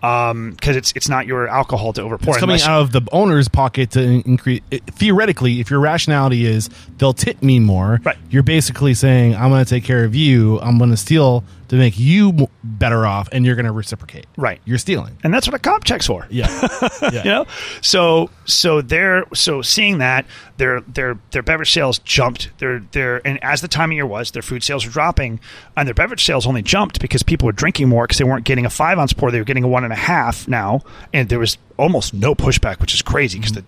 because 0.00 0.74
it's 0.76 0.92
it's 0.96 1.08
not 1.08 1.26
your 1.26 1.46
alcohol 1.48 1.92
to 1.92 2.00
overpour. 2.00 2.28
it's 2.30 2.38
coming 2.38 2.60
out 2.62 2.80
of 2.80 2.92
the 2.92 3.02
owner's 3.12 3.48
pocket 3.48 3.90
to 3.92 4.02
increase. 4.26 4.62
It, 4.70 4.84
theoretically, 4.86 5.60
if 5.60 5.70
your 5.70 5.80
rationality 5.80 6.46
is 6.46 6.70
they'll 6.98 7.12
tip 7.12 7.42
me 7.42 7.58
more, 7.60 8.00
Right. 8.04 8.16
you're 8.30 8.42
basically 8.42 8.94
saying 8.94 9.36
I'm 9.36 9.50
going 9.50 9.64
to 9.64 9.68
take 9.68 9.84
care 9.84 10.04
of 10.04 10.14
you. 10.14 10.58
I'm 10.60 10.78
going 10.78 10.90
to 10.90 10.96
steal 10.96 11.44
to 11.72 11.78
make 11.78 11.98
you 11.98 12.50
better 12.62 13.06
off, 13.06 13.30
and 13.32 13.46
you're 13.46 13.54
going 13.54 13.64
to 13.64 13.72
reciprocate. 13.72 14.26
Right. 14.36 14.60
You're 14.66 14.76
stealing. 14.76 15.16
and 15.24 15.32
that's 15.32 15.46
what 15.46 15.54
a 15.54 15.58
cop 15.58 15.84
check's 15.84 16.06
for. 16.06 16.26
Yeah. 16.28 16.46
yeah. 17.02 17.10
you 17.12 17.30
know 17.30 17.46
so 17.80 18.28
so 18.44 18.82
they're 18.82 19.24
so 19.32 19.62
seeing 19.62 19.96
that 19.98 20.26
their 20.58 20.82
their 20.82 21.18
their 21.30 21.42
beverage 21.42 21.72
sales 21.72 21.98
jumped 22.00 22.50
their 22.58 22.80
their 22.92 23.26
and 23.26 23.42
as 23.42 23.62
the 23.62 23.68
time 23.68 23.90
of 23.90 23.94
year 23.94 24.04
was 24.04 24.32
their 24.32 24.42
food 24.42 24.62
sales 24.62 24.84
were 24.84 24.92
dropping 24.92 25.40
and 25.74 25.88
their 25.88 25.94
beverage 25.94 26.22
sales 26.22 26.46
only 26.46 26.60
jumped 26.60 27.00
because 27.00 27.22
people 27.22 27.46
were 27.46 27.52
drinking 27.52 27.88
more 27.88 28.04
because 28.04 28.18
they 28.18 28.24
weren't 28.24 28.44
getting 28.44 28.66
a 28.66 28.70
five 28.70 28.98
ounce 28.98 29.14
pour 29.14 29.30
they 29.30 29.38
were 29.38 29.44
getting 29.44 29.64
a 29.64 29.68
one 29.68 29.82
and 29.82 29.94
a 29.94 29.96
half 29.96 30.46
now 30.46 30.82
and 31.14 31.30
there 31.30 31.38
was 31.38 31.56
almost 31.78 32.12
no 32.12 32.34
pushback 32.34 32.80
which 32.80 32.92
is 32.92 33.00
crazy 33.00 33.38
because 33.38 33.52
the 33.54 33.64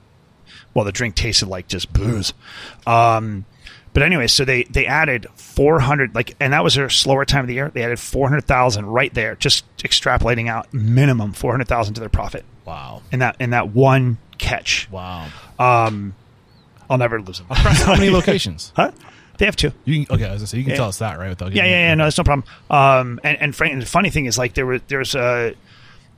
well 0.74 0.84
the 0.84 0.92
drink 0.92 1.14
tasted 1.14 1.48
like 1.48 1.68
just 1.68 1.90
booze 1.94 2.34
um 2.86 3.46
but 3.94 4.02
anyway, 4.02 4.26
so 4.26 4.44
they 4.44 4.64
they 4.64 4.86
added 4.86 5.26
400 5.36 6.14
like 6.14 6.36
and 6.40 6.52
that 6.52 6.62
was 6.62 6.74
their 6.74 6.90
slower 6.90 7.24
time 7.24 7.40
of 7.40 7.46
the 7.48 7.54
year. 7.54 7.70
They 7.72 7.82
added 7.82 7.98
400,000 7.98 8.84
right 8.86 9.12
there 9.14 9.34
just 9.36 9.64
extrapolating 9.78 10.48
out 10.50 10.72
minimum 10.74 11.32
400,000 11.32 11.94
to 11.94 12.00
their 12.00 12.08
profit 12.10 12.44
Wow. 12.66 13.00
in 13.10 13.20
that 13.20 13.36
in 13.40 13.50
that 13.50 13.68
one 13.70 14.18
catch. 14.36 14.88
Wow. 14.90 15.28
Um, 15.58 16.14
I'll 16.90 16.98
never 16.98 17.20
lose 17.22 17.38
them. 17.38 17.46
How 17.50 17.94
many 17.94 18.10
locations? 18.18 18.72
huh? 18.76 18.90
They 19.38 19.46
have 19.46 19.56
two. 19.56 19.72
You 19.84 20.04
can, 20.06 20.14
okay, 20.14 20.26
I 20.26 20.32
was 20.32 20.42
gonna 20.42 20.46
say 20.48 20.58
you 20.58 20.64
can 20.64 20.70
Yeah. 20.72 20.76
tell 20.76 20.88
us 20.88 20.98
that 20.98 21.18
right 21.18 21.28
without 21.30 21.52
Yeah, 21.52 21.64
yeah, 21.64 21.70
yeah. 21.88 21.94
No, 21.94 22.04
that's 22.04 22.18
no 22.18 22.24
problem. 22.24 22.44
Um, 22.70 23.18
and 23.24 23.36
and, 23.40 23.56
frank, 23.56 23.72
and 23.72 23.82
the 23.82 23.86
funny 23.86 24.10
thing 24.10 24.26
is, 24.26 24.36
like, 24.38 24.54
there 24.54 24.66
was 24.66 24.80
there's 24.88 25.14
a 25.16 25.54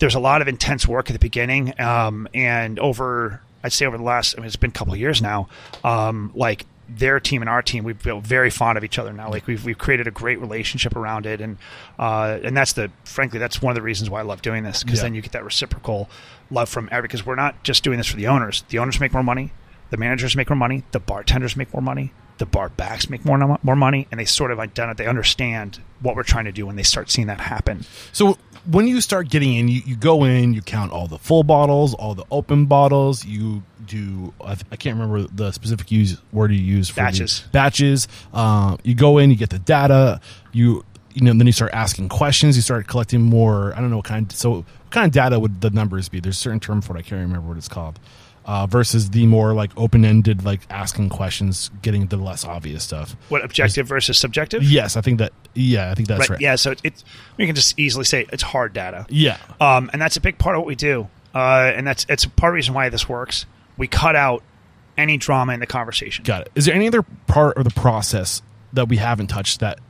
there's 0.01 0.15
a 0.15 0.21
lot 0.21 0.43
of 0.43 0.49
intense 0.49 0.87
work 0.87 1.09
at 1.09 1.15
the 1.15 1.19
beginning, 1.19 1.73
um, 1.81 2.29
and 2.35 2.79
over 2.79 3.41
I'd 3.65 3.73
say 3.73 3.87
over 3.87 3.97
the 3.97 4.05
last, 4.05 4.35
I 4.37 4.41
mean, 4.41 4.47
it's 4.49 4.57
been 4.57 4.69
a 4.71 4.73
couple 4.75 4.93
of 4.93 5.01
years 5.01 5.23
now. 5.23 5.49
Um, 5.83 6.31
like 6.35 6.67
their 6.89 7.19
team 7.21 7.43
and 7.43 7.49
our 7.49 7.63
team, 7.63 7.83
we've 7.85 8.01
built 8.03 8.25
very 8.25 8.49
fond 8.51 8.79
of 8.79 8.85
each 8.85 8.99
other 8.99 9.13
now. 9.13 9.29
Like 9.31 9.47
we've 9.47 9.65
we've 9.65 9.79
created 9.79 10.07
a 10.07 10.11
great 10.11 10.41
relationship 10.41 10.95
around 10.97 11.27
it, 11.27 11.41
and 11.41 11.59
uh, 11.99 12.39
and 12.43 12.57
that's 12.57 12.73
the 12.75 12.91
frankly 13.05 13.39
that's 13.39 13.61
one 13.61 13.71
of 13.73 13.75
the 13.75 13.83
reasons 13.83 14.09
why 14.11 14.21
I 14.21 14.23
love 14.23 14.43
doing 14.43 14.63
this 14.63 14.83
because 14.85 15.01
Yeah. 15.01 15.05
then 15.05 15.15
you 15.15 15.23
get 15.23 15.33
that 15.33 15.45
reciprocal 15.45 16.09
love 16.51 16.69
from 16.69 16.89
every 16.93 17.09
because 17.09 17.27
we're 17.27 17.35
not 17.35 17.63
just 17.65 17.83
doing 17.83 17.99
this 17.99 18.07
for 18.07 18.17
the 18.17 18.27
owners. 18.29 18.65
The 18.69 18.79
owners 18.79 19.01
make 19.01 19.13
more 19.13 19.23
money, 19.25 19.53
the 19.91 19.97
managers 19.97 20.37
make 20.37 20.49
more 20.49 20.57
money, 20.57 20.85
the 20.93 21.01
bartenders 21.01 21.57
make 21.57 21.73
more 21.73 21.83
money, 21.83 22.13
the 22.39 22.47
bar 22.47 22.69
backs 22.69 23.09
make 23.09 23.25
more 23.25 23.59
more 23.63 23.77
money, 23.77 24.07
and 24.11 24.21
they 24.21 24.25
sort 24.25 24.51
of 24.51 24.59
identify, 24.59 25.03
they 25.03 25.09
understand 25.09 25.81
what 26.01 26.17
we're 26.17 26.23
trying 26.23 26.45
to 26.45 26.53
do 26.53 26.67
when 26.67 26.77
they 26.77 26.83
start 26.83 27.11
seeing 27.11 27.27
that 27.29 27.41
happen. 27.41 27.85
So 28.13 28.37
when 28.71 28.87
you 28.87 29.01
start 29.01 29.29
getting 29.29 29.55
in, 29.55 29.69
you, 29.69 29.81
you 29.87 29.97
go 29.97 30.25
in, 30.25 30.53
you 30.53 30.61
count 30.61 30.93
all 30.93 31.07
the 31.07 31.19
full 31.19 31.45
bottles, 31.45 31.95
all 31.95 32.15
the 32.15 32.25
open 32.31 32.67
bottles. 32.67 33.25
You 33.25 33.63
do 33.87 34.35
I, 34.45 34.57
I 34.73 34.77
can't 34.77 34.99
remember 34.99 35.29
the 35.33 35.53
specific 35.53 35.91
use 35.91 36.21
word 36.33 36.51
you 36.53 36.59
use 36.59 36.89
for 36.89 36.97
Batches. 36.97 37.45
batches. 37.53 38.09
Uh, 38.35 38.77
you 38.83 38.95
go 38.95 39.19
in, 39.19 39.31
you 39.31 39.37
get 39.37 39.51
the 39.51 39.59
data. 39.59 40.21
You 40.53 40.85
you 41.15 41.23
know 41.23 41.33
then 41.33 41.47
you 41.47 41.53
start 41.53 41.73
asking 41.73 42.09
questions. 42.09 42.57
You 42.57 42.63
start 42.63 42.87
collecting 42.89 43.23
more. 43.23 43.73
I 43.75 43.81
don't 43.81 43.91
know 43.91 43.97
what 43.97 44.07
kind. 44.07 44.31
So 44.33 44.51
what 44.51 44.65
kind 44.91 45.07
of 45.07 45.13
data 45.13 45.39
would 45.39 45.61
the 45.61 45.71
numbers 45.71 46.09
be? 46.09 46.21
There's 46.21 46.37
a 46.37 46.41
certain 46.41 46.61
term 46.61 46.83
for 46.83 46.97
it. 46.97 46.99
I 46.99 47.03
can't 47.03 47.21
remember 47.23 47.49
what 47.49 47.57
it's 47.57 47.69
called. 47.69 47.99
Uh, 48.47 48.65
versus 48.65 49.11
the 49.11 49.27
more 49.27 49.55
like 49.55 49.73
open-ended, 49.77 50.45
like 50.45 50.61
asking 50.71 51.09
questions, 51.09 51.69
getting 51.83 52.07
the 52.07 52.17
less 52.17 52.45
obvious 52.45 52.85
stuff. 52.85 53.17
What 53.29 53.45
objective 53.45 53.89
versus 53.89 54.21
subjective? 54.21 54.63
Yes, 54.63 54.97
I 54.97 55.01
think 55.01 55.19
that. 55.19 55.33
Yeah, 55.53 55.91
I 55.91 55.95
think 55.95 56.07
that's 56.07 56.21
right. 56.21 56.31
right. 56.31 56.41
Yeah, 56.41 56.55
so 56.55 56.71
it, 56.71 56.81
it's 56.85 57.05
we 57.37 57.47
can 57.47 57.57
just 57.57 57.77
easily 57.77 58.05
say 58.05 58.25
it's 58.33 58.45
hard 58.45 58.73
data. 58.73 59.05
Yeah. 59.09 59.39
Um, 59.61 59.91
and 59.93 60.01
that's 60.01 60.17
a 60.17 60.21
big 60.21 60.39
part 60.39 60.55
of 60.55 60.61
what 60.61 60.69
we 60.69 60.77
do. 60.77 61.09
Uh, 61.35 61.73
and 61.75 61.85
that's 61.85 62.07
it's 62.09 62.25
part 62.25 62.51
of 62.51 62.53
the 62.53 62.55
reason 62.55 62.73
why 62.73 62.89
this 62.89 63.09
works. 63.09 63.47
We 63.77 63.89
cut 63.89 64.15
out 64.15 64.45
any 64.97 65.17
drama 65.17 65.53
in 65.53 65.59
the 65.59 65.67
conversation. 65.67 66.23
Got 66.23 66.43
it. 66.43 66.53
Is 66.55 66.67
there 66.67 66.75
any 66.75 66.87
other 66.87 67.03
part 67.27 67.57
of 67.59 67.65
the 67.65 67.71
process 67.71 68.43
that 68.75 68.89
we 68.89 68.97
haven't 68.97 69.27
touched 69.27 69.59
that 69.59 69.81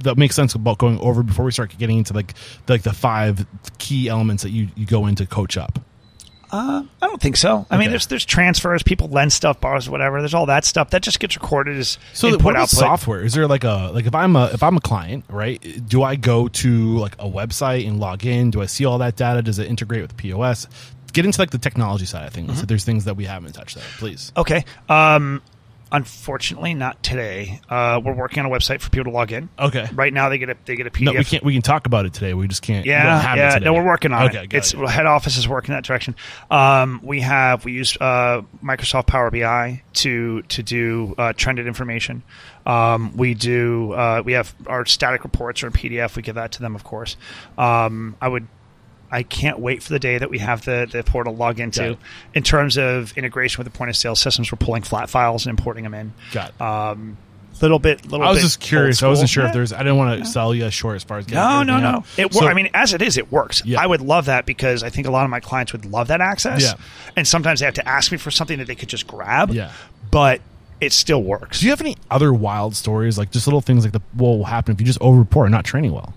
that 0.00 0.18
makes 0.18 0.34
sense 0.34 0.56
about 0.56 0.78
going 0.78 0.98
over 0.98 1.22
before 1.22 1.44
we 1.44 1.52
start 1.52 1.78
getting 1.78 1.98
into 1.98 2.14
like 2.14 2.34
the, 2.66 2.72
like 2.72 2.82
the 2.82 2.92
five 2.92 3.46
key 3.78 4.08
elements 4.08 4.42
that 4.42 4.50
you 4.50 4.70
you 4.74 4.86
go 4.86 5.06
into 5.06 5.24
coach 5.24 5.56
up? 5.56 5.78
Uh, 6.50 6.84
I 7.02 7.06
don't 7.06 7.20
think 7.20 7.36
so. 7.36 7.66
I 7.70 7.76
mean, 7.76 7.90
there's 7.90 8.06
there's 8.06 8.24
transfers, 8.24 8.82
people 8.82 9.08
lend 9.08 9.32
stuff, 9.32 9.60
borrows, 9.60 9.88
whatever. 9.88 10.20
There's 10.20 10.34
all 10.34 10.46
that 10.46 10.64
stuff 10.64 10.90
that 10.90 11.02
just 11.02 11.18
gets 11.20 11.36
recorded 11.36 11.76
as 11.76 11.98
So 12.12 12.28
input 12.28 12.44
what 12.44 12.56
output. 12.56 12.78
software? 12.78 13.22
Is 13.24 13.34
there 13.34 13.46
like 13.48 13.64
a 13.64 13.90
like 13.92 14.06
if 14.06 14.14
I'm 14.14 14.36
a 14.36 14.46
if 14.52 14.62
I'm 14.62 14.76
a 14.76 14.80
client, 14.80 15.24
right? 15.28 15.60
Do 15.88 16.02
I 16.02 16.16
go 16.16 16.48
to 16.48 16.98
like 16.98 17.14
a 17.18 17.28
website 17.28 17.86
and 17.86 17.98
log 17.98 18.24
in? 18.24 18.50
Do 18.50 18.62
I 18.62 18.66
see 18.66 18.84
all 18.84 18.98
that 18.98 19.16
data? 19.16 19.42
Does 19.42 19.58
it 19.58 19.66
integrate 19.68 20.02
with 20.02 20.16
POS? 20.16 20.68
Get 21.12 21.24
into 21.24 21.40
like 21.40 21.50
the 21.50 21.58
technology 21.58 22.04
side 22.04 22.26
of 22.26 22.32
things. 22.32 22.50
Mm-hmm. 22.50 22.60
So 22.60 22.66
there's 22.66 22.84
things 22.84 23.06
that 23.06 23.16
we 23.16 23.24
haven't 23.24 23.52
touched 23.52 23.74
there. 23.76 23.84
Please. 23.98 24.32
Okay. 24.36 24.64
Um, 24.88 25.42
unfortunately, 25.96 26.74
not 26.74 27.02
today. 27.02 27.60
Uh, 27.68 28.00
we're 28.04 28.14
working 28.14 28.44
on 28.44 28.52
a 28.52 28.54
website 28.54 28.80
for 28.82 28.90
people 28.90 29.04
to 29.04 29.10
log 29.10 29.32
in. 29.32 29.48
Okay. 29.58 29.88
Right 29.94 30.12
now, 30.12 30.28
they 30.28 30.38
get 30.38 30.50
a 30.50 30.56
they 30.66 30.76
get 30.76 30.86
a 30.86 30.90
PDF. 30.90 31.04
No, 31.04 31.12
we 31.12 31.24
can't. 31.24 31.42
We 31.42 31.54
can 31.54 31.62
talk 31.62 31.86
about 31.86 32.04
it 32.04 32.12
today. 32.12 32.34
We 32.34 32.46
just 32.46 32.62
can't. 32.62 32.84
we 32.84 32.90
Yeah, 32.90 33.32
it 33.32 33.36
yeah. 33.36 33.58
No, 33.58 33.72
we're 33.72 33.86
working 33.86 34.12
on 34.12 34.28
okay, 34.28 34.44
it. 34.44 34.54
It's 34.54 34.74
it. 34.74 34.88
head 34.88 35.06
office 35.06 35.38
is 35.38 35.48
working 35.48 35.74
that 35.74 35.84
direction. 35.84 36.14
Um, 36.50 37.00
we 37.02 37.20
have 37.22 37.64
we 37.64 37.72
use 37.72 37.96
uh, 38.00 38.42
Microsoft 38.62 39.06
Power 39.06 39.30
BI 39.30 39.82
to 39.94 40.42
to 40.42 40.62
do 40.62 41.14
uh, 41.16 41.32
trended 41.32 41.66
information. 41.66 42.22
Um, 42.66 43.16
we 43.16 43.34
do 43.34 43.92
uh, 43.92 44.22
we 44.24 44.32
have 44.32 44.54
our 44.66 44.84
static 44.84 45.24
reports 45.24 45.62
are 45.62 45.68
in 45.68 45.72
PDF. 45.72 46.16
We 46.16 46.22
give 46.22 46.34
that 46.34 46.52
to 46.52 46.60
them, 46.60 46.74
of 46.74 46.84
course. 46.84 47.16
Um, 47.56 48.16
I 48.20 48.28
would. 48.28 48.46
I 49.10 49.22
can't 49.22 49.58
wait 49.58 49.82
for 49.82 49.92
the 49.92 49.98
day 49.98 50.18
that 50.18 50.30
we 50.30 50.38
have 50.38 50.64
the, 50.64 50.88
the 50.90 51.02
portal 51.04 51.34
log 51.36 51.60
into. 51.60 51.96
In 52.34 52.42
terms 52.42 52.76
of 52.76 53.16
integration 53.16 53.62
with 53.62 53.72
the 53.72 53.76
point 53.76 53.88
of 53.90 53.96
sale 53.96 54.16
systems, 54.16 54.50
we're 54.50 54.58
pulling 54.58 54.82
flat 54.82 55.08
files 55.10 55.46
and 55.46 55.56
importing 55.58 55.84
them 55.84 55.94
in. 55.94 56.12
Got 56.32 56.50
it. 56.50 56.60
Um, 56.60 57.16
little 57.62 57.78
bit, 57.78 58.04
little. 58.10 58.26
I 58.26 58.30
was 58.32 58.42
just 58.42 58.60
curious. 58.60 59.02
I 59.02 59.08
wasn't 59.08 59.30
sure 59.30 59.46
if 59.46 59.52
there's. 59.52 59.72
I 59.72 59.78
didn't 59.78 59.96
want 59.96 60.18
to 60.20 60.26
sell 60.28 60.54
you 60.54 60.68
short 60.70 60.96
as 60.96 61.04
far 61.04 61.18
as 61.18 61.24
getting 61.26 61.38
No, 61.38 61.62
no, 61.62 61.78
no. 61.78 61.86
out. 61.98 62.04
It 62.18 62.34
So- 62.34 62.46
I 62.46 62.52
mean, 62.54 62.68
as 62.74 62.92
it 62.92 63.00
is, 63.00 63.16
it 63.16 63.30
works. 63.32 63.62
Yeah. 63.64 63.80
I 63.80 63.86
would 63.86 64.00
love 64.02 64.26
that 64.26 64.44
because 64.44 64.82
I 64.82 64.90
think 64.90 65.06
a 65.06 65.10
lot 65.10 65.24
of 65.24 65.30
my 65.30 65.40
clients 65.40 65.72
would 65.72 65.86
love 65.86 66.08
that 66.08 66.20
access. 66.20 66.62
Yeah. 66.62 66.74
And 67.16 67.26
sometimes 67.26 67.60
they 67.60 67.66
have 67.66 67.74
to 67.74 67.88
ask 67.88 68.12
me 68.12 68.18
for 68.18 68.30
something 68.30 68.58
that 68.58 68.66
they 68.66 68.74
could 68.74 68.88
just 68.88 69.06
grab. 69.06 69.50
Yeah. 69.50 69.72
But 70.10 70.40
it 70.80 70.92
still 70.92 71.22
works. 71.22 71.60
Do 71.60 71.66
you 71.66 71.70
have 71.72 71.80
any 71.80 71.96
other 72.10 72.34
wild 72.34 72.76
stories, 72.76 73.16
like 73.16 73.30
just 73.30 73.46
little 73.46 73.62
things 73.62 73.84
like 73.84 73.92
the 73.94 74.02
what 74.12 74.28
will 74.36 74.44
happen 74.44 74.74
if 74.74 74.80
you 74.80 74.86
just 74.86 75.00
over 75.00 75.18
report 75.18 75.46
and 75.46 75.52
not 75.52 75.64
training 75.64 75.92
well? 75.92 76.12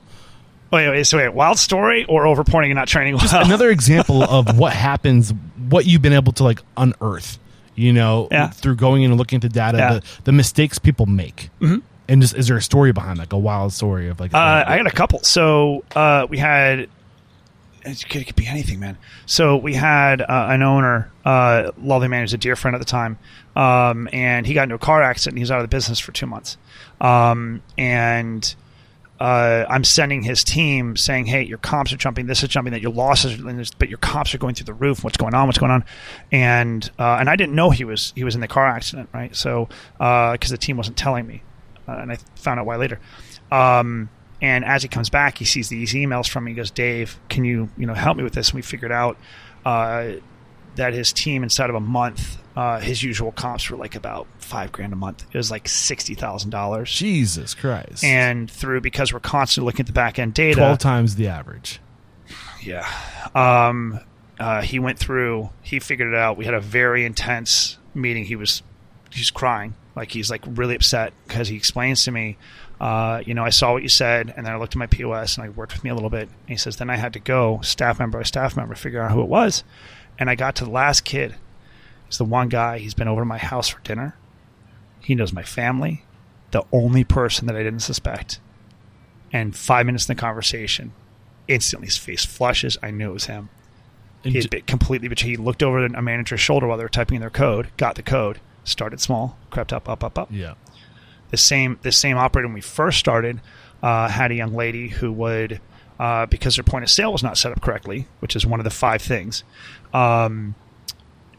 Wait, 0.71 0.87
wait, 0.89 1.03
so 1.05 1.17
wait, 1.17 1.29
wild 1.29 1.57
story 1.57 2.05
or 2.05 2.25
overporting 2.25 2.65
and 2.69 2.75
not 2.75 2.87
training 2.87 3.15
well? 3.15 3.45
Another 3.45 3.69
example 3.69 4.23
of 4.23 4.57
what 4.59 4.73
happens, 4.73 5.33
what 5.69 5.85
you've 5.85 6.01
been 6.01 6.13
able 6.13 6.31
to 6.33 6.43
like 6.43 6.61
unearth, 6.77 7.39
you 7.75 7.91
know, 7.93 8.27
Yeah. 8.31 8.49
through 8.49 8.75
going 8.75 9.01
in 9.03 9.11
and 9.11 9.17
looking 9.19 9.37
at 9.37 9.41
the 9.41 9.49
data, 9.49 9.77
Yeah. 9.77 9.93
the, 9.93 10.03
the 10.25 10.31
mistakes 10.31 10.77
people 10.77 11.05
make. 11.07 11.49
Mm-hmm. 11.59 11.77
And 12.07 12.21
just 12.21 12.35
is 12.35 12.47
there 12.47 12.57
a 12.57 12.61
story 12.61 12.91
behind 12.91 13.19
like 13.19 13.33
a 13.33 13.37
wild 13.37 13.71
story 13.73 14.09
of 14.09 14.19
like 14.19 14.33
Uh, 14.33 14.63
I 14.67 14.77
got 14.77 14.87
a 14.87 14.91
couple. 14.91 15.21
So 15.23 15.83
uh, 15.95 16.25
we 16.29 16.37
had 16.39 16.87
it 17.85 18.05
could, 18.09 18.21
it 18.21 18.25
could 18.25 18.35
be 18.35 18.45
anything, 18.45 18.79
man. 18.79 18.97
So 19.25 19.55
we 19.57 19.73
had 19.73 20.21
uh, 20.21 20.47
an 20.49 20.61
owner, 20.61 21.09
uh, 21.23 21.71
lovely 21.81 22.07
man, 22.09 22.21
who's 22.21 22.33
a 22.33 22.37
dear 22.37 22.55
friend 22.55 22.75
at 22.75 22.79
the 22.79 22.85
time, 22.85 23.17
um, 23.55 24.09
and 24.11 24.45
he 24.45 24.53
got 24.53 24.63
into 24.63 24.75
a 24.75 24.79
car 24.79 25.01
accident. 25.01 25.33
and 25.33 25.37
He 25.39 25.43
was 25.43 25.49
out 25.51 25.59
of 25.59 25.63
the 25.63 25.75
business 25.75 25.97
for 25.97 26.11
two 26.11 26.25
months, 26.25 26.57
um, 26.99 27.61
and 27.77 28.53
uh, 29.19 29.65
I'm 29.69 29.83
sending 29.83 30.23
his 30.23 30.43
team 30.43 30.95
saying, 30.95 31.25
"Hey, 31.25 31.43
your 31.43 31.57
comps 31.57 31.91
are 31.91 31.97
jumping. 31.97 32.27
This 32.27 32.41
is 32.41 32.49
jumping. 32.49 32.71
That 32.71 32.81
your 32.81 32.93
losses, 32.93 33.39
are, 33.39 33.75
but 33.77 33.89
your 33.89 33.97
comps 33.97 34.33
are 34.33 34.37
going 34.37 34.55
through 34.55 34.65
the 34.65 34.73
roof. 34.73 35.03
What's 35.03 35.17
going 35.17 35.33
on? 35.33 35.47
What's 35.47 35.57
going 35.57 35.71
on?" 35.71 35.83
And 36.31 36.89
uh, 36.97 37.17
and 37.19 37.29
I 37.29 37.35
didn't 37.35 37.53
know 37.53 37.69
he 37.69 37.83
was 37.83 38.13
he 38.15 38.23
was 38.23 38.35
in 38.35 38.41
the 38.41 38.47
car 38.47 38.65
accident, 38.65 39.09
right? 39.13 39.35
So 39.35 39.67
because 39.97 40.49
the 40.49 40.57
team 40.57 40.77
wasn't 40.77 40.97
telling 40.97 41.27
me, 41.27 41.43
uh, 41.87 41.97
and 41.97 42.11
I 42.11 42.17
found 42.35 42.59
out 42.59 42.65
why 42.65 42.77
later. 42.77 42.99
Um, 43.51 44.09
and 44.41 44.63
as 44.63 44.83
he 44.83 44.87
comes 44.87 45.09
back, 45.09 45.37
he 45.37 45.43
sees 45.43 45.67
these 45.67 45.93
emails 45.93 46.29
from 46.29 46.45
me. 46.45 46.51
He 46.51 46.55
goes, 46.55 46.71
"Dave, 46.71 47.19
can 47.27 47.43
you 47.43 47.69
you 47.77 47.85
know 47.85 47.93
help 47.93 48.15
me 48.15 48.23
with 48.23 48.33
this?" 48.33 48.49
And 48.49 48.55
we 48.55 48.61
figured 48.61 48.91
out 48.91 49.17
uh, 49.65 50.11
that 50.75 50.93
his 50.93 51.11
team 51.11 51.43
inside 51.43 51.69
of 51.69 51.75
a 51.75 51.81
month, 51.81 52.37
uh, 52.59 52.77
his 52.77 53.01
usual 53.01 53.31
comps 53.31 53.69
were 53.69 53.77
like 53.77 53.95
about 53.95 54.27
five 54.39 54.69
grand 54.73 54.91
a 54.91 54.95
month. 54.97 55.25
It 55.31 55.37
was 55.37 55.49
like 55.49 55.65
sixty 55.69 56.13
thousand 56.13 56.49
dollars 56.49 56.91
Jesus 56.91 57.53
Christ, 57.53 58.03
and 58.03 58.51
through 58.51 58.81
because 58.81 59.13
we're 59.13 59.21
constantly 59.21 59.67
looking 59.67 59.83
at 59.83 59.87
the 59.87 59.93
back 59.93 60.19
end 60.19 60.33
data. 60.33 60.57
twelve 60.57 60.79
times 60.79 61.15
the 61.15 61.29
average. 61.29 61.79
Yeah. 62.61 62.85
Um, 63.33 64.01
uh, 64.37 64.61
he 64.61 64.77
went 64.77 64.99
through. 64.99 65.51
He 65.61 65.79
figured 65.79 66.13
it 66.13 66.19
out. 66.19 66.35
We 66.35 66.43
had 66.43 66.53
a 66.53 66.59
very 66.59 67.05
intense 67.05 67.77
meeting. 67.93 68.25
He 68.25 68.35
was 68.35 68.61
he's 69.09 69.31
crying, 69.31 69.75
like 69.95 70.11
he's 70.11 70.29
like 70.29 70.41
really 70.45 70.75
upset 70.75 71.13
because 71.29 71.47
he 71.47 71.55
explains 71.55 72.03
to 72.03 72.11
me. 72.11 72.35
Uh, 72.81 73.23
you 73.25 73.35
know, 73.35 73.45
I 73.45 73.51
saw 73.51 73.71
what 73.71 73.83
you 73.83 73.89
said, 73.89 74.33
and 74.35 74.45
then 74.45 74.53
I 74.53 74.57
looked 74.57 74.73
at 74.73 74.79
my 74.79 74.87
POS 74.87 75.37
and 75.37 75.45
I 75.45 75.49
worked 75.49 75.71
with 75.71 75.85
me 75.85 75.91
a 75.91 75.93
little 75.93 76.09
bit. 76.09 76.23
And 76.27 76.49
he 76.49 76.57
says, 76.57 76.75
then 76.75 76.89
I 76.89 76.97
had 76.97 77.13
to 77.13 77.19
go 77.19 77.59
staff 77.61 77.99
member 77.99 78.17
by 78.17 78.23
staff 78.23 78.57
member, 78.57 78.75
figure 78.75 79.01
out 79.01 79.11
who 79.11 79.21
it 79.21 79.27
was, 79.29 79.63
and 80.17 80.29
I 80.29 80.35
got 80.35 80.57
to 80.57 80.65
the 80.65 80.71
last 80.71 81.05
kid. 81.05 81.35
He's 82.09 82.17
the 82.17 82.25
one 82.25 82.49
guy. 82.49 82.79
He's 82.79 82.93
been 82.93 83.07
over 83.07 83.21
to 83.21 83.25
my 83.25 83.37
house 83.37 83.69
for 83.69 83.79
dinner. 83.81 84.15
He 84.99 85.15
knows 85.15 85.31
my 85.31 85.43
family. 85.43 86.03
The 86.51 86.63
only 86.71 87.03
person 87.03 87.45
that 87.47 87.55
I 87.55 87.63
didn't 87.63 87.79
suspect. 87.81 88.39
And 89.31 89.55
five 89.55 89.85
minutes 89.85 90.09
in 90.09 90.15
the 90.15 90.19
conversation, 90.19 90.91
instantly 91.47 91.85
his 91.87 91.97
face 91.97 92.25
flushes. 92.25 92.77
I 92.81 92.89
knew 92.91 93.11
it 93.11 93.13
was 93.13 93.25
him. 93.25 93.49
And 94.23 94.33
He 94.33 94.41
j- 94.41 94.47
been 94.49 94.61
completely 94.63 95.07
betrayed. 95.07 95.29
He 95.31 95.37
looked 95.37 95.61
over 95.63 95.85
a 95.85 96.01
manager's 96.01 96.41
shoulder 96.41 96.67
while 96.67 96.77
they 96.77 96.83
were 96.83 96.89
typing 96.89 97.15
in 97.17 97.21
their 97.21 97.29
code, 97.29 97.69
got 97.77 97.95
the 97.95 98.01
code, 98.03 98.39
started 98.63 98.99
small, 98.99 99.37
crept 99.51 99.71
up, 99.71 99.87
up, 99.87 100.03
up, 100.03 100.17
up. 100.17 100.29
yeah, 100.31 100.55
The 101.29 101.37
same 101.37 101.77
the 101.83 101.91
same 101.91 102.17
operator 102.17 102.47
when 102.47 102.55
we 102.55 102.61
first 102.61 102.97
started 102.99 103.39
uh, 103.83 104.07
had 104.09 104.31
a 104.31 104.35
young 104.35 104.53
lady 104.55 104.87
who 104.89 105.11
would 105.13 105.61
uh, 105.99 106.25
because 106.25 106.55
their 106.55 106.63
point 106.63 106.83
of 106.83 106.89
sale 106.89 107.11
was 107.11 107.21
not 107.23 107.37
set 107.37 107.51
up 107.51 107.61
correctly, 107.61 108.07
which 108.19 108.35
is 108.35 108.45
one 108.45 108.59
of 108.59 108.63
the 108.63 108.69
five 108.71 109.01
things. 109.01 109.43
Um, 109.93 110.55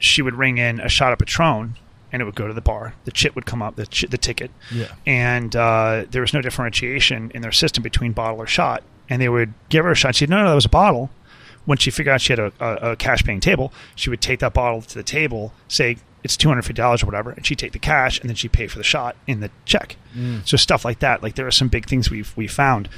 she 0.00 0.20
would 0.22 0.34
ring 0.34 0.58
in 0.58 0.80
a 0.80 0.88
shot 0.88 1.12
of 1.12 1.18
Patron, 1.20 1.76
and 2.12 2.20
it 2.20 2.24
would 2.24 2.34
go 2.34 2.48
to 2.48 2.52
the 2.54 2.60
bar. 2.60 2.94
The 3.04 3.12
chit 3.12 3.36
would 3.36 3.46
come 3.46 3.62
up, 3.62 3.76
the 3.76 3.86
ch- 3.86 4.06
the 4.10 4.18
ticket, 4.18 4.50
Yeah. 4.72 4.88
and 5.06 5.54
uh, 5.54 6.06
there 6.10 6.22
was 6.22 6.34
no 6.34 6.40
differentiation 6.42 7.30
in 7.34 7.42
their 7.42 7.52
system 7.52 7.82
between 7.84 8.10
bottle 8.12 8.38
or 8.40 8.46
shot. 8.48 8.82
And 9.08 9.20
they 9.22 9.28
would 9.28 9.52
give 9.68 9.84
her 9.84 9.90
a 9.92 9.94
shot. 9.96 10.14
She'd 10.16 10.30
no, 10.30 10.38
no, 10.42 10.48
that 10.48 10.54
was 10.54 10.64
a 10.64 10.68
bottle. 10.68 11.10
When 11.66 11.78
she 11.78 11.90
figured 11.90 12.14
out 12.14 12.20
she 12.20 12.32
had 12.32 12.38
a, 12.38 12.52
a, 12.60 12.92
a 12.92 12.96
cash 12.96 13.22
paying 13.24 13.40
table, 13.40 13.72
she 13.94 14.08
would 14.08 14.20
take 14.20 14.38
that 14.40 14.54
bottle 14.54 14.82
to 14.82 14.94
the 14.94 15.02
table, 15.02 15.52
say 15.68 15.98
it's 16.24 16.36
two 16.36 16.48
hundred 16.48 16.62
fifty 16.62 16.80
dollars 16.80 17.02
or 17.02 17.06
whatever, 17.06 17.30
and 17.30 17.44
she'd 17.44 17.58
take 17.58 17.72
the 17.72 17.78
cash 17.78 18.20
and 18.20 18.28
then 18.28 18.36
she'd 18.36 18.52
pay 18.52 18.66
for 18.66 18.78
the 18.78 18.84
shot 18.84 19.16
in 19.26 19.40
the 19.40 19.50
check. 19.64 19.96
So 20.44 20.56
stuff 20.56 20.84
like 20.84 21.00
that. 21.00 21.22
Like 21.22 21.34
there 21.34 21.46
are 21.46 21.50
some 21.52 21.68
big 21.68 21.86
things 21.86 22.10
we've 22.10 22.32
we 22.36 22.46
found. 22.46 22.88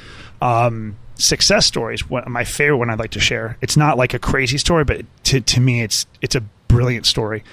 Um, 0.40 0.96
success 1.14 1.66
stories. 1.66 2.08
One, 2.08 2.24
my 2.30 2.44
favorite 2.44 2.78
one 2.78 2.90
I'd 2.90 2.98
like 2.98 3.12
to 3.12 3.20
share. 3.20 3.56
It's 3.60 3.76
not 3.76 3.96
like 3.96 4.14
a 4.14 4.18
crazy 4.18 4.58
story, 4.58 4.84
but 4.84 5.04
to 5.24 5.40
to 5.40 5.60
me, 5.60 5.82
it's 5.82 6.06
it's 6.20 6.34
a 6.34 6.42
brilliant 6.76 7.06
story. 7.06 7.44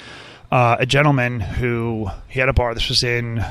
Uh, 0.51 0.77
a 0.79 0.85
gentleman 0.85 1.39
who 1.39 2.09
he 2.27 2.39
had 2.39 2.49
a 2.49 2.53
bar. 2.53 2.73
This 2.73 2.89
was 2.89 3.03
in 3.03 3.43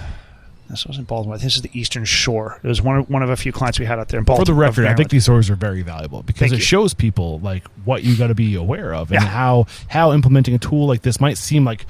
this 0.69 0.85
was 0.85 0.99
in 0.99 1.05
Baltimore. 1.05 1.39
This 1.39 1.57
is 1.57 1.63
the 1.63 1.71
Eastern 1.73 2.05
Shore. 2.05 2.61
It 2.63 2.69
was 2.69 2.83
one 2.83 2.99
of, 2.99 3.09
one 3.11 3.23
of 3.23 3.31
a 3.31 3.37
few 3.37 3.53
clients 3.53 3.79
we 3.79 3.87
had 3.87 3.99
out 3.99 4.09
there 4.09 4.19
in 4.21 4.27
For 4.27 4.45
the 4.45 4.53
record, 4.53 4.87
I 4.87 4.95
think 4.95 5.09
these 5.09 5.23
stories 5.23 5.49
are 5.49 5.55
very 5.57 5.81
valuable 5.83 6.23
because 6.23 6.41
Thank 6.41 6.53
it 6.53 6.57
you. 6.57 6.63
shows 6.63 6.93
people 6.93 7.39
like 7.41 7.67
what 7.85 8.03
you 8.05 8.17
got 8.17 8.27
to 8.27 8.35
be 8.35 8.55
aware 8.55 8.95
of 8.95 9.11
and 9.11 9.23
Yeah. 9.23 9.29
how 9.29 9.67
how 9.89 10.13
implementing 10.13 10.55
a 10.55 10.59
tool 10.59 10.87
like 10.87 11.03
this 11.03 11.21
might 11.21 11.39
seem 11.39 11.65
like 11.65 11.87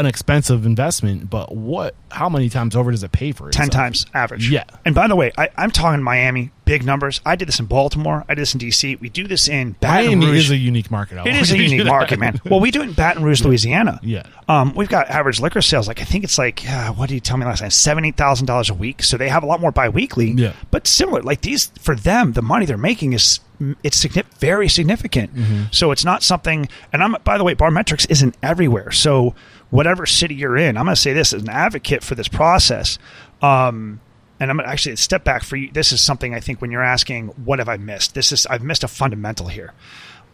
an 0.00 0.06
expensive 0.06 0.66
investment, 0.66 1.30
but 1.30 1.54
what 1.54 1.94
how 2.10 2.28
many 2.28 2.48
times 2.48 2.74
over 2.74 2.90
does 2.90 3.02
it 3.02 3.12
pay 3.12 3.32
for 3.32 3.48
it? 3.48 3.52
ten 3.52 3.68
times 3.68 4.06
average. 4.14 4.50
Yeah. 4.50 4.64
And 4.84 4.94
by 4.94 5.06
the 5.06 5.14
way, 5.14 5.30
I, 5.38 5.48
I'm 5.56 5.70
talking 5.70 6.02
Miami, 6.02 6.50
big 6.64 6.84
numbers. 6.84 7.20
I 7.24 7.36
did 7.36 7.46
this 7.46 7.60
in 7.60 7.66
Baltimore. 7.66 8.24
I 8.28 8.34
did 8.34 8.42
this 8.42 8.54
in 8.54 8.60
DC. 8.60 8.98
We 9.00 9.08
do 9.08 9.28
this 9.28 9.48
in 9.48 9.72
Baton 9.80 10.06
Miami 10.06 10.26
Rouge. 10.26 10.44
is 10.46 10.50
a 10.50 10.56
unique 10.56 10.90
market. 10.90 11.18
I 11.18 11.28
It 11.28 11.36
is 11.36 11.52
a 11.52 11.58
unique 11.62 11.86
market, 11.86 12.18
man. 12.18 12.40
Well, 12.44 12.60
we 12.60 12.70
do 12.70 12.80
it 12.80 12.88
in 12.88 12.92
Baton 12.94 13.22
Rouge, 13.22 13.42
Louisiana. 13.42 14.00
Yeah. 14.02 14.24
Um, 14.48 14.74
we've 14.74 14.88
got 14.88 15.08
average 15.08 15.40
liquor 15.40 15.62
sales. 15.62 15.86
Like 15.86 16.00
I 16.00 16.04
think 16.04 16.24
it's 16.24 16.38
like 16.38 16.68
uh, 16.68 16.92
what 16.92 17.08
did 17.08 17.14
you 17.14 17.20
tell 17.20 17.36
me 17.36 17.44
last 17.44 17.60
time? 17.60 17.70
Seven, 17.70 18.04
eight 18.04 18.16
thousand 18.16 18.46
dollars 18.46 18.70
a 18.70 18.74
week. 18.74 19.02
So 19.02 19.16
they 19.16 19.28
have 19.28 19.42
a 19.42 19.46
lot 19.46 19.60
more 19.60 19.70
biweekly. 19.70 20.32
Yeah. 20.32 20.54
But 20.70 20.86
similar, 20.86 21.22
like 21.22 21.42
these 21.42 21.66
for 21.78 21.94
them, 21.94 22.32
the 22.32 22.42
money 22.42 22.66
they're 22.66 22.78
making 22.78 23.12
is 23.12 23.40
it's 23.82 24.04
very 24.38 24.68
significant. 24.68 25.34
Mm-hmm. 25.34 25.64
So 25.70 25.90
it's 25.90 26.04
not 26.04 26.22
something. 26.22 26.68
And 26.92 27.02
I'm 27.02 27.16
by 27.24 27.38
the 27.38 27.44
way, 27.44 27.54
Barmetrics 27.54 28.10
isn't 28.10 28.36
everywhere. 28.42 28.90
So 28.90 29.34
whatever 29.70 30.06
city 30.06 30.34
you're 30.34 30.56
in, 30.56 30.76
I'm 30.76 30.84
going 30.84 30.94
to 30.94 31.00
say 31.00 31.12
this 31.12 31.32
as 31.32 31.42
an 31.42 31.48
advocate 31.48 32.04
for 32.04 32.14
this 32.14 32.28
process. 32.28 32.98
Um, 33.40 34.00
and 34.40 34.50
I'm 34.50 34.56
gonna 34.56 34.68
actually 34.68 34.96
step 34.96 35.22
back 35.22 35.44
for 35.44 35.56
you. 35.56 35.70
This 35.70 35.92
is 35.92 36.02
something 36.02 36.34
I 36.34 36.40
think 36.40 36.62
when 36.62 36.70
you're 36.70 36.82
asking, 36.82 37.28
what 37.44 37.58
have 37.58 37.68
I 37.68 37.76
missed? 37.76 38.14
This 38.14 38.32
is 38.32 38.46
I've 38.46 38.62
missed 38.62 38.82
a 38.82 38.88
fundamental 38.88 39.48
here. 39.48 39.74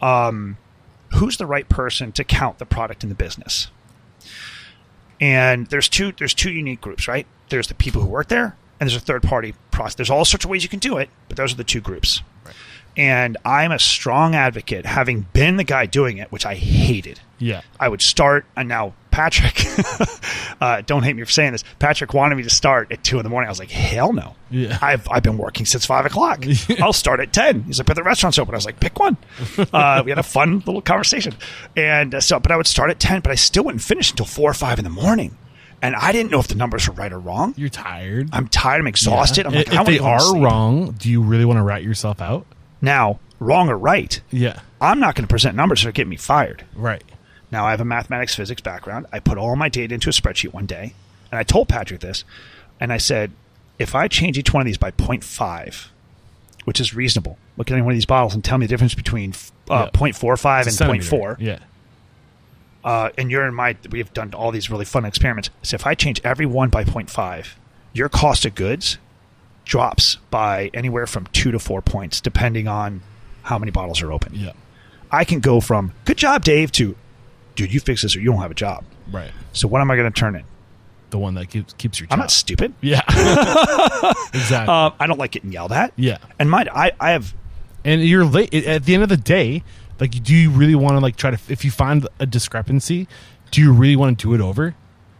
Um, 0.01 0.57
who's 1.15 1.35
the 1.37 1.45
right 1.45 1.67
person 1.67 2.13
to 2.13 2.23
count 2.23 2.57
the 2.57 2.65
product 2.65 3.03
in 3.03 3.09
the 3.09 3.15
business? 3.15 3.69
And 5.19 5.67
there's 5.67 5.89
two 5.89 6.13
there's 6.13 6.33
two 6.33 6.51
unique 6.51 6.79
groups, 6.79 7.07
right? 7.07 7.27
There's 7.49 7.67
the 7.67 7.75
people 7.75 8.01
who 8.01 8.07
work 8.07 8.29
there, 8.29 8.55
and 8.79 8.89
there's 8.89 8.95
a 8.95 9.05
third 9.05 9.23
party 9.23 9.55
process. 9.71 9.95
There's 9.95 10.09
all 10.09 10.23
sorts 10.23 10.45
of 10.45 10.51
ways 10.51 10.63
you 10.63 10.69
can 10.69 10.79
do 10.79 10.97
it, 10.97 11.09
but 11.27 11.35
those 11.35 11.51
are 11.53 11.57
the 11.57 11.63
two 11.65 11.81
groups. 11.81 12.21
And 12.95 13.37
I'm 13.45 13.71
a 13.71 13.77
strong 13.77 14.33
advocate, 14.33 14.85
having 14.85 15.27
been 15.33 15.57
the 15.57 15.63
guy 15.63 15.85
doing 15.85 16.17
it, 16.17 16.31
which 16.31 16.47
I 16.47 16.55
hated. 16.55 17.19
Yeah. 17.37 17.61
I 17.79 17.89
would 17.89 18.01
start, 18.01 18.45
and 18.55 18.67
now 18.67 18.95
Patrick, 19.17 19.65
uh, 20.61 20.81
don't 20.85 21.01
hate 21.01 21.15
me 21.15 21.23
for 21.23 21.31
saying 21.31 21.51
this. 21.53 21.63
Patrick 21.79 22.13
wanted 22.13 22.35
me 22.35 22.43
to 22.43 22.51
start 22.51 22.91
at 22.91 23.03
two 23.03 23.17
in 23.17 23.23
the 23.23 23.29
morning. 23.29 23.47
I 23.47 23.51
was 23.51 23.57
like, 23.57 23.71
hell 23.71 24.13
no. 24.13 24.35
Yeah. 24.51 24.77
I've 24.79 25.09
I've 25.09 25.23
been 25.23 25.39
working 25.39 25.65
since 25.65 25.87
five 25.87 26.05
o'clock. 26.05 26.45
I'll 26.79 26.93
start 26.93 27.19
at 27.19 27.33
ten. 27.33 27.63
He's 27.63 27.79
like, 27.79 27.87
but 27.87 27.95
the 27.95 28.03
restaurant's 28.03 28.37
open. 28.37 28.53
I 28.53 28.57
was 28.57 28.65
like, 28.67 28.79
pick 28.79 28.99
one. 28.99 29.17
Uh, 29.73 30.01
we 30.05 30.11
had 30.11 30.19
a 30.19 30.23
fun 30.23 30.59
little 30.67 30.83
conversation, 30.83 31.33
and 31.75 32.13
uh, 32.13 32.21
so, 32.21 32.39
but 32.39 32.51
I 32.51 32.57
would 32.57 32.67
start 32.67 32.91
at 32.91 32.99
ten, 32.99 33.21
but 33.21 33.31
I 33.31 33.35
still 33.35 33.63
wouldn't 33.63 33.81
finish 33.81 34.11
until 34.11 34.27
four 34.27 34.51
or 34.51 34.53
five 34.53 34.77
in 34.77 34.83
the 34.83 34.91
morning, 34.91 35.35
and 35.81 35.95
I 35.95 36.11
didn't 36.11 36.31
know 36.31 36.39
if 36.39 36.47
the 36.47 36.55
numbers 36.55 36.87
were 36.87 36.93
right 36.93 37.11
or 37.11 37.19
wrong. 37.19 37.55
You're 37.57 37.69
tired. 37.69 38.29
I'm 38.31 38.47
tired. 38.47 38.81
I'm 38.81 38.87
exhausted. 38.87 39.47
I'm 39.47 39.53
like, 39.53 39.67
if 39.67 39.85
they 39.87 39.97
go 39.97 40.03
home 40.03 40.13
and 40.13 40.21
are 40.21 40.39
wrong, 40.43 40.91
do 40.91 41.09
you 41.09 41.23
really 41.23 41.45
want 41.45 41.57
to 41.57 41.63
rat 41.63 41.81
yourself 41.81 42.21
out? 42.21 42.45
now, 42.81 43.19
wrong 43.39 43.67
or 43.69 43.77
right, 43.79 44.21
Yeah. 44.29 44.59
I'm 44.79 44.99
not 44.99 45.15
going 45.15 45.23
to 45.23 45.27
present 45.27 45.55
numbers 45.55 45.83
that 45.83 45.95
get 45.95 46.07
me 46.07 46.17
fired. 46.17 46.63
Right. 46.75 47.03
Now 47.51 47.65
I 47.65 47.71
have 47.71 47.81
a 47.81 47.85
mathematics 47.85 48.35
physics 48.35 48.61
background. 48.61 49.05
I 49.11 49.19
put 49.19 49.37
all 49.37 49.55
my 49.55 49.69
data 49.69 49.93
into 49.93 50.09
a 50.09 50.13
spreadsheet 50.13 50.53
one 50.53 50.65
day, 50.65 50.93
and 51.31 51.39
I 51.39 51.43
told 51.43 51.69
Patrick 51.69 52.01
this, 52.01 52.23
and 52.79 52.91
I 52.91 52.97
said, 52.97 53.31
if 53.79 53.95
I 53.95 54.07
change 54.07 54.37
each 54.37 54.53
one 54.53 54.61
of 54.61 54.65
these 54.65 54.77
by 54.77 54.91
0.5, 54.91 55.87
which 56.65 56.79
is 56.81 56.93
reasonable, 56.93 57.37
look 57.55 57.69
at 57.71 57.73
any 57.73 57.81
one 57.83 57.93
of 57.93 57.95
these 57.97 58.05
bottles 58.05 58.33
and 58.33 58.43
tell 58.43 58.57
me 58.57 58.65
the 58.65 58.69
difference 58.69 58.95
between 58.95 59.31
uh, 59.69 59.89
Yeah. 59.93 59.99
0.45 59.99 60.57
and 60.59 60.67
It's 60.67 60.75
a 60.75 60.77
centimeter. 60.77 61.05
0.4, 61.05 61.35
Yeah. 61.39 61.59
uh, 62.83 63.09
and 63.17 63.31
you're 63.31 63.45
in 63.47 63.53
my, 63.53 63.75
we've 63.89 64.11
done 64.13 64.33
all 64.33 64.51
these 64.51 64.69
really 64.69 64.85
fun 64.85 65.05
experiments. 65.05 65.49
So 65.63 65.75
if 65.75 65.85
I 65.85 65.93
change 65.95 66.21
every 66.23 66.45
one 66.45 66.69
by 66.69 66.83
0.5, 66.83 67.47
your 67.93 68.09
cost 68.09 68.45
of 68.45 68.55
goods 68.55 68.97
drops 69.65 70.15
by 70.29 70.69
anywhere 70.73 71.07
from 71.07 71.27
two 71.27 71.51
to 71.51 71.59
four 71.59 71.81
points, 71.81 72.21
depending 72.21 72.67
on 72.67 73.01
how 73.43 73.57
many 73.57 73.71
bottles 73.71 74.01
are 74.01 74.11
open. 74.11 74.33
Yeah. 74.35 74.53
I 75.11 75.23
can 75.23 75.39
go 75.39 75.61
from 75.61 75.93
"Good 76.05 76.17
job, 76.17 76.43
Dave" 76.43 76.71
to 76.73 76.95
"Dude, 77.57 77.73
you 77.73 77.81
fix 77.81 78.03
this 78.03 78.15
or 78.15 78.19
you 78.21 78.31
don't 78.31 78.39
have 78.41 78.51
a 78.51 78.55
job." 78.55 78.85
Right. 79.11 79.31
So 79.51 79.67
what 79.67 79.81
am 79.81 79.91
I 79.91 79.97
going 79.97 80.11
to 80.11 80.17
turn 80.17 80.35
in? 80.37 80.45
The 81.09 81.17
one 81.19 81.33
that 81.35 81.49
keeps 81.49 81.73
keeps 81.73 81.99
your. 81.99 82.07
I'm 82.09 82.19
not 82.19 82.31
stupid. 82.31 82.73
Yeah. 82.81 83.01
exactly. 84.33 84.73
Uh, 84.73 84.91
I 84.99 85.07
don't 85.07 85.19
like 85.19 85.31
getting 85.31 85.51
yelled 85.51 85.71
at. 85.71 85.91
yeah. 85.95 86.17
And 86.39 86.49
mind, 86.49 86.69
I, 86.73 86.91
I 86.99 87.11
have 87.11 87.33
and 87.85 88.03
you're 88.03 88.25
late 88.25 88.53
at 88.53 88.85
the 88.85 88.93
end 88.93 89.03
of 89.03 89.09
the 89.09 89.17
day 89.17 89.63
like 89.99 90.11
do 90.23 90.35
you 90.35 90.49
really 90.51 90.75
want 90.75 90.95
to 90.95 90.99
like 90.99 91.15
try 91.15 91.31
to 91.31 91.39
if 91.51 91.63
you 91.65 91.71
find 91.71 92.07
a 92.19 92.25
discrepancy 92.25 93.07
do 93.51 93.61
you 93.61 93.71
really 93.71 93.95
want 93.95 94.19
to 94.19 94.27
do 94.27 94.33
it 94.33 94.41
over 94.41 94.75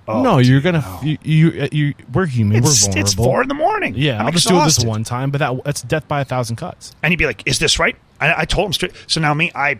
Oh, 0.09 0.23
no, 0.23 0.37
you're 0.37 0.61
gonna 0.61 0.99
you, 1.03 1.17
you, 1.21 1.61
uh, 1.63 1.67
you 1.69 1.93
we're 2.13 2.27
human. 2.27 2.55
It's, 2.55 2.65
we're 2.65 2.93
vulnerable. 2.93 3.01
it's 3.01 3.13
four 3.13 3.41
in 3.41 3.49
the 3.49 3.53
morning. 3.53 3.93
Yeah, 3.97 4.19
I'm 4.19 4.27
I'll 4.27 4.31
just 4.31 4.47
do 4.47 4.57
it 4.57 4.63
this 4.63 4.81
one 4.81 5.03
time, 5.03 5.31
but 5.31 5.39
that 5.39 5.61
that's 5.65 5.81
death 5.81 6.07
by 6.07 6.21
a 6.21 6.23
thousand 6.23 6.55
cuts. 6.55 6.95
and 7.03 7.11
he'd 7.11 7.17
be 7.17 7.25
like, 7.25 7.45
"Is 7.45 7.59
this 7.59 7.77
right?" 7.77 7.93
I, 8.21 8.33
I 8.43 8.45
told 8.45 8.67
him 8.67 8.71
straight. 8.71 8.93
So 9.07 9.19
now 9.19 9.33
me, 9.33 9.51
I 9.53 9.79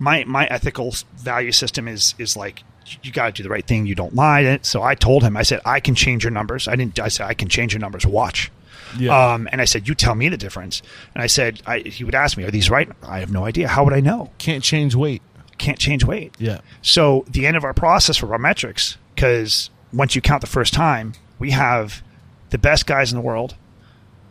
my 0.00 0.24
my 0.24 0.46
ethical 0.46 0.94
value 1.16 1.52
system 1.52 1.86
is 1.86 2.16
is 2.18 2.36
like 2.36 2.64
you 3.02 3.12
got 3.12 3.26
to 3.26 3.32
do 3.32 3.42
the 3.44 3.48
right 3.48 3.64
thing. 3.64 3.86
You 3.86 3.94
don't 3.94 4.16
lie. 4.16 4.58
So 4.62 4.82
I 4.82 4.96
told 4.96 5.22
him. 5.22 5.36
I 5.36 5.44
said 5.44 5.60
I 5.64 5.78
can 5.78 5.94
change 5.94 6.24
your 6.24 6.32
numbers. 6.32 6.66
I 6.66 6.74
didn't. 6.74 6.98
I 6.98 7.06
said 7.06 7.26
I 7.26 7.34
can 7.34 7.48
change 7.48 7.72
your 7.72 7.80
numbers. 7.80 8.04
Watch. 8.04 8.50
Yeah. 8.98 9.34
Um, 9.34 9.48
and 9.52 9.60
I 9.60 9.66
said, 9.66 9.86
you 9.86 9.94
tell 9.94 10.16
me 10.16 10.28
the 10.28 10.36
difference. 10.36 10.82
And 11.14 11.22
I 11.22 11.28
said, 11.28 11.62
I, 11.64 11.78
he 11.78 12.02
would 12.02 12.14
ask 12.16 12.36
me, 12.36 12.42
are 12.42 12.50
these 12.50 12.70
right? 12.70 12.88
I 13.02 13.20
have 13.20 13.30
no 13.30 13.44
idea. 13.44 13.68
How 13.68 13.84
would 13.84 13.92
I 13.92 14.00
know? 14.00 14.32
Can't 14.38 14.64
change 14.64 14.96
weight. 14.96 15.22
Can't 15.58 15.78
change 15.78 16.04
weight. 16.04 16.34
Yeah. 16.38 16.60
So 16.82 17.24
the 17.28 17.46
end 17.46 17.56
of 17.56 17.62
our 17.62 17.74
process 17.74 18.16
for 18.16 18.32
our 18.32 18.38
metrics, 18.38 18.96
because 19.14 19.70
once 19.92 20.16
you 20.16 20.20
count 20.20 20.40
the 20.40 20.48
first 20.48 20.74
time, 20.74 21.12
we 21.38 21.52
have 21.52 22.02
the 22.48 22.58
best 22.58 22.86
guys 22.86 23.12
in 23.12 23.16
the 23.16 23.22
world 23.22 23.54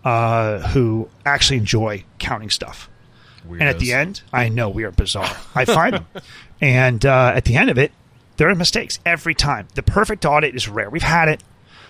uh, 0.04 0.60
who 0.70 1.08
actually 1.26 1.58
enjoy 1.58 2.04
counting 2.18 2.50
stuff. 2.50 2.89
And 3.58 3.70
at 3.70 3.80
the 3.80 3.94
end, 3.94 4.22
I 4.32 4.50
know 4.50 4.70
we 4.70 4.84
are 4.84 4.92
bizarre. 4.92 5.36
I 5.56 5.66
find 5.66 5.96
them. 5.96 6.06
And 6.62 7.06
uh, 7.06 7.32
at 7.34 7.46
the 7.46 7.56
end 7.56 7.70
of 7.70 7.78
it, 7.78 7.94
there 8.36 8.50
are 8.50 8.56
mistakes 8.56 9.00
every 9.06 9.34
time. 9.34 9.70
The 9.76 9.82
perfect 9.82 10.26
audit 10.26 10.56
is 10.56 10.68
rare. 10.68 10.90
We've 10.90 11.02
had 11.02 11.30
it. 11.30 11.42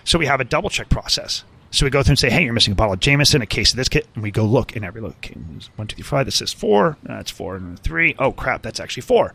So 0.04 0.16
we 0.16 0.26
have 0.26 0.40
a 0.40 0.44
double 0.44 0.70
check 0.70 0.88
process. 0.88 1.42
So 1.72 1.86
we 1.86 1.90
go 1.90 2.02
through 2.04 2.12
and 2.12 2.18
say, 2.20 2.30
hey, 2.30 2.44
you're 2.44 2.52
missing 2.52 2.72
a 2.72 2.76
bottle 2.76 2.94
of 2.94 3.00
Jameson, 3.00 3.42
a 3.42 3.46
case 3.46 3.72
of 3.72 3.76
this 3.76 3.88
kit. 3.88 4.06
And 4.14 4.22
we 4.22 4.30
go 4.30 4.44
look 4.44 4.76
in 4.76 4.84
every 4.84 5.00
look. 5.00 5.16
Okay, 5.16 5.34
one, 5.74 5.88
two, 5.88 5.96
three, 5.96 6.04
five. 6.04 6.24
This 6.24 6.40
is 6.40 6.52
four. 6.52 6.96
That's 7.02 7.30
four 7.30 7.56
and 7.56 7.78
three. 7.80 8.14
Oh, 8.18 8.30
crap. 8.32 8.62
That's 8.62 8.80
actually 8.80 9.02
four. 9.02 9.34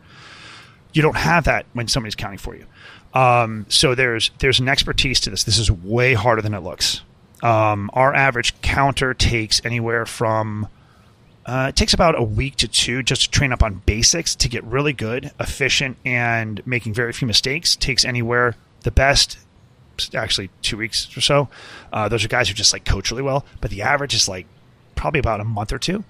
You 0.92 1.02
don't 1.02 1.16
have 1.16 1.44
that 1.44 1.66
when 1.74 1.88
somebody's 1.88 2.14
counting 2.14 2.38
for 2.38 2.56
you. 2.56 2.64
Um, 3.12 3.66
so 3.68 3.94
there's 3.94 4.30
there's 4.38 4.60
an 4.60 4.68
expertise 4.68 5.20
to 5.20 5.30
this. 5.30 5.44
This 5.44 5.58
is 5.58 5.70
way 5.70 6.14
harder 6.14 6.42
than 6.42 6.54
it 6.54 6.60
looks. 6.60 7.02
Um, 7.42 7.90
our 7.92 8.14
average 8.14 8.58
counter 8.60 9.14
takes 9.14 9.62
anywhere 9.64 10.06
from 10.06 10.68
uh, 11.46 11.66
it 11.68 11.76
takes 11.76 11.94
about 11.94 12.18
a 12.18 12.22
week 12.22 12.56
to 12.56 12.66
two 12.66 13.04
just 13.04 13.22
to 13.22 13.30
train 13.30 13.52
up 13.52 13.62
on 13.62 13.82
basics 13.86 14.34
to 14.34 14.48
get 14.48 14.64
really 14.64 14.92
good, 14.92 15.30
efficient, 15.38 15.96
and 16.04 16.64
making 16.66 16.92
very 16.92 17.12
few 17.12 17.26
mistakes. 17.26 17.76
Takes 17.76 18.04
anywhere 18.04 18.56
the 18.82 18.90
best, 18.90 19.38
actually 20.12 20.50
two 20.60 20.76
weeks 20.76 21.16
or 21.16 21.20
so. 21.20 21.48
Uh, 21.92 22.08
those 22.08 22.24
are 22.24 22.28
guys 22.28 22.48
who 22.48 22.54
just 22.54 22.72
like 22.72 22.84
coach 22.84 23.12
really 23.12 23.22
well, 23.22 23.46
but 23.60 23.70
the 23.70 23.82
average 23.82 24.12
is 24.12 24.28
like 24.28 24.46
probably 24.96 25.20
about 25.20 25.40
a 25.40 25.44
month 25.44 25.72
or 25.72 25.78
two. 25.78 26.04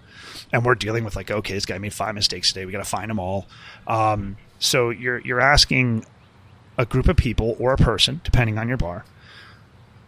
And 0.52 0.64
we're 0.64 0.74
dealing 0.74 1.04
with 1.04 1.16
like, 1.16 1.30
okay, 1.30 1.52
this 1.52 1.66
guy 1.66 1.76
made 1.76 1.92
five 1.92 2.14
mistakes 2.14 2.52
today. 2.52 2.64
We 2.64 2.72
got 2.72 2.78
to 2.78 2.84
find 2.84 3.10
them 3.10 3.18
all. 3.18 3.46
Um, 3.86 4.38
so 4.58 4.88
you're 4.88 5.18
you're 5.18 5.40
asking 5.40 6.06
a 6.78 6.86
group 6.86 7.08
of 7.08 7.16
people 7.16 7.56
or 7.58 7.74
a 7.74 7.76
person, 7.76 8.22
depending 8.24 8.56
on 8.56 8.68
your 8.68 8.76
bar, 8.78 9.04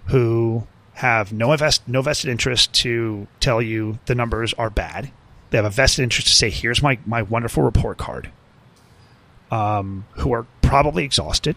who 0.06 0.66
have 0.98 1.32
no 1.32 1.52
invest, 1.52 1.86
no 1.86 2.02
vested 2.02 2.28
interest 2.28 2.72
to 2.72 3.28
tell 3.38 3.62
you 3.62 4.00
the 4.06 4.16
numbers 4.16 4.52
are 4.54 4.68
bad. 4.68 5.12
They 5.50 5.58
have 5.58 5.64
a 5.64 5.70
vested 5.70 6.02
interest 6.02 6.26
to 6.26 6.34
say, 6.34 6.50
"Here's 6.50 6.82
my 6.82 6.98
my 7.06 7.22
wonderful 7.22 7.62
report 7.62 7.98
card." 7.98 8.30
Um, 9.52 10.06
who 10.14 10.32
are 10.32 10.44
probably 10.60 11.04
exhausted, 11.04 11.54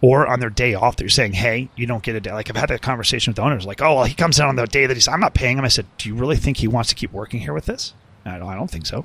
or 0.00 0.26
on 0.26 0.40
their 0.40 0.48
day 0.48 0.72
off, 0.72 0.96
they're 0.96 1.10
saying, 1.10 1.34
"Hey, 1.34 1.68
you 1.76 1.86
don't 1.86 2.02
get 2.02 2.16
a 2.16 2.20
day." 2.20 2.32
Like 2.32 2.48
I've 2.48 2.56
had 2.56 2.70
that 2.70 2.80
conversation 2.80 3.32
with 3.32 3.38
owners, 3.38 3.66
like, 3.66 3.82
"Oh, 3.82 3.96
well, 3.96 4.04
he 4.04 4.14
comes 4.14 4.40
in 4.40 4.46
on 4.46 4.56
the 4.56 4.66
day 4.66 4.86
that 4.86 4.94
he's 4.94 5.06
I'm 5.06 5.20
not 5.20 5.34
paying 5.34 5.58
him." 5.58 5.66
I 5.66 5.68
said, 5.68 5.84
"Do 5.98 6.08
you 6.08 6.14
really 6.14 6.36
think 6.36 6.56
he 6.56 6.66
wants 6.66 6.88
to 6.88 6.94
keep 6.94 7.12
working 7.12 7.40
here 7.40 7.52
with 7.52 7.66
this?" 7.66 7.92
I 8.24 8.38
don't, 8.38 8.48
I 8.48 8.54
don't 8.54 8.70
think 8.70 8.86
so. 8.86 9.04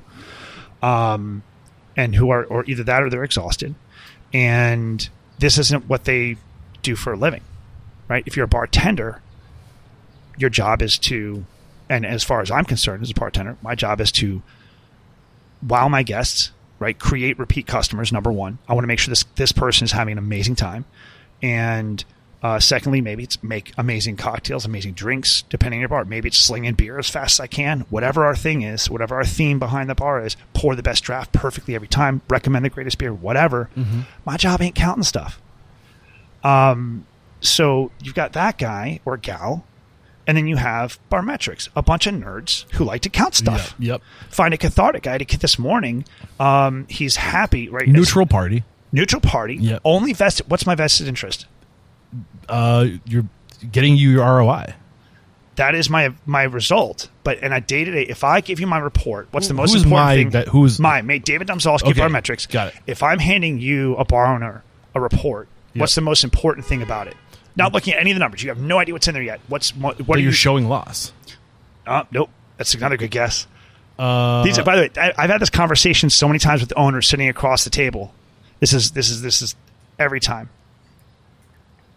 Um, 0.82 1.42
and 1.94 2.14
who 2.14 2.30
are 2.30 2.44
or 2.44 2.64
either 2.66 2.84
that 2.84 3.02
or 3.02 3.10
they're 3.10 3.22
exhausted, 3.22 3.74
and 4.32 5.06
this 5.38 5.58
isn't 5.58 5.88
what 5.90 6.04
they 6.04 6.38
do 6.80 6.96
for 6.96 7.12
a 7.12 7.16
living, 7.16 7.42
right? 8.08 8.24
If 8.26 8.34
you're 8.34 8.46
a 8.46 8.48
bartender, 8.48 9.20
your 10.38 10.50
job 10.50 10.82
is 10.82 10.98
to, 10.98 11.44
and 11.88 12.06
as 12.06 12.24
far 12.24 12.40
as 12.40 12.50
I'm 12.50 12.64
concerned, 12.64 13.02
as 13.02 13.10
a 13.10 13.14
bartender, 13.14 13.56
my 13.62 13.74
job 13.74 14.00
is 14.00 14.12
to 14.12 14.42
wow 15.66 15.88
my 15.88 16.02
guests, 16.02 16.52
right? 16.78 16.98
Create 16.98 17.38
repeat 17.38 17.66
customers. 17.66 18.12
Number 18.12 18.32
one, 18.32 18.58
I 18.68 18.74
want 18.74 18.84
to 18.84 18.88
make 18.88 18.98
sure 18.98 19.10
this 19.10 19.24
this 19.36 19.52
person 19.52 19.84
is 19.84 19.92
having 19.92 20.12
an 20.12 20.18
amazing 20.18 20.56
time, 20.56 20.84
and 21.42 22.04
uh, 22.40 22.60
secondly, 22.60 23.00
maybe 23.00 23.24
it's 23.24 23.42
make 23.42 23.72
amazing 23.76 24.16
cocktails, 24.16 24.64
amazing 24.64 24.92
drinks, 24.92 25.42
depending 25.48 25.78
on 25.78 25.80
your 25.80 25.88
bar. 25.88 26.04
Maybe 26.04 26.28
it's 26.28 26.38
slinging 26.38 26.74
beer 26.74 26.96
as 26.98 27.10
fast 27.10 27.40
as 27.40 27.40
I 27.40 27.46
can. 27.48 27.80
Whatever 27.90 28.24
our 28.24 28.36
thing 28.36 28.62
is, 28.62 28.88
whatever 28.88 29.16
our 29.16 29.24
theme 29.24 29.58
behind 29.58 29.90
the 29.90 29.96
bar 29.96 30.24
is, 30.24 30.36
pour 30.54 30.76
the 30.76 30.82
best 30.82 31.02
draft 31.02 31.32
perfectly 31.32 31.74
every 31.74 31.88
time. 31.88 32.22
Recommend 32.28 32.64
the 32.64 32.70
greatest 32.70 32.98
beer, 32.98 33.12
whatever. 33.12 33.68
My 34.24 34.36
job 34.36 34.62
ain't 34.62 34.76
counting 34.76 35.02
stuff. 35.02 35.40
Um, 36.44 37.06
so 37.40 37.90
you've 38.02 38.14
got 38.14 38.34
that 38.34 38.56
guy 38.56 39.00
or 39.04 39.16
gal, 39.16 39.64
and 40.28 40.36
then 40.36 40.46
you 40.46 40.54
have 40.56 41.00
Barmetrics, 41.10 41.68
a 41.74 41.82
bunch 41.82 42.06
of 42.06 42.14
nerds 42.14 42.70
who 42.74 42.84
like 42.84 43.00
to 43.02 43.08
count 43.08 43.34
stuff. 43.34 43.74
Yep. 43.80 43.88
yep. 43.88 44.02
Find 44.30 44.54
a 44.54 44.56
cathartic 44.58 45.02
guy 45.02 45.18
to 45.18 45.24
kid 45.24 45.40
this 45.40 45.58
morning. 45.58 46.04
Um, 46.38 46.86
he's 46.88 47.16
happy, 47.16 47.68
right? 47.68 47.88
Neutral 47.88 48.26
party. 48.26 48.62
neutral 48.92 49.20
party. 49.20 49.56
Yep. 49.56 49.80
Only 49.84 50.12
vested. 50.12 50.48
What's 50.50 50.66
my 50.66 50.74
vested 50.76 51.08
interest? 51.08 51.46
Uh, 52.48 52.86
you're 53.06 53.26
getting 53.72 53.96
you 53.96 54.10
your 54.10 54.24
ROI. 54.24 54.74
That 55.56 55.74
is 55.74 55.90
my 55.90 56.14
my 56.24 56.44
result. 56.44 57.08
But 57.24 57.38
in 57.38 57.52
a 57.52 57.60
day 57.60 57.84
to 57.84 57.90
day, 57.90 58.02
if 58.02 58.22
I 58.22 58.40
give 58.40 58.60
you 58.60 58.66
my 58.66 58.78
report, 58.78 59.28
what's 59.32 59.48
the 59.48 59.54
most 59.54 59.74
important 59.74 59.90
my 60.06 60.14
thing? 60.14 60.30
vet- 60.30 60.48
who's- 60.48 60.78
my 60.78 61.02
mate 61.02 61.24
David 61.24 61.48
Domzalski, 61.48 61.88
Okay, 61.90 62.00
Barmetrics. 62.00 62.48
got 62.48 62.68
it. 62.68 62.74
If 62.86 63.02
I'm 63.02 63.18
handing 63.18 63.58
you 63.58 63.96
a 63.96 64.04
bar 64.04 64.26
owner 64.32 64.62
a 64.94 65.00
report, 65.00 65.48
what's 65.74 65.94
the 65.96 66.00
most 66.00 66.22
important 66.22 66.64
thing 66.66 66.80
about 66.82 67.08
it? 67.08 67.16
Not 67.58 67.74
looking 67.74 67.92
at 67.92 68.00
any 68.00 68.12
of 68.12 68.14
the 68.14 68.20
numbers. 68.20 68.42
You 68.42 68.48
have 68.50 68.60
no 68.60 68.78
idea 68.78 68.94
what's 68.94 69.08
in 69.08 69.14
there 69.14 69.22
yet. 69.22 69.40
What's 69.48 69.74
what? 69.76 70.00
what 70.06 70.16
are 70.18 70.22
you're 70.22 70.32
showing 70.32 70.68
loss. 70.68 71.12
Uh, 71.86 72.04
nope. 72.10 72.30
That's 72.56 72.72
another 72.74 72.96
good 72.96 73.10
guess. 73.10 73.46
Uh, 73.98 74.44
These 74.44 74.58
are, 74.58 74.62
by 74.64 74.76
the 74.76 74.82
way, 74.82 74.90
I, 74.96 75.12
I've 75.18 75.30
had 75.30 75.40
this 75.40 75.50
conversation 75.50 76.08
so 76.08 76.28
many 76.28 76.38
times 76.38 76.60
with 76.60 76.68
the 76.68 76.76
owners 76.78 77.08
sitting 77.08 77.28
across 77.28 77.64
the 77.64 77.70
table. 77.70 78.14
This 78.60 78.72
is 78.72 78.92
this 78.92 79.10
is 79.10 79.22
this 79.22 79.42
is 79.42 79.56
every 79.98 80.20
time. 80.20 80.50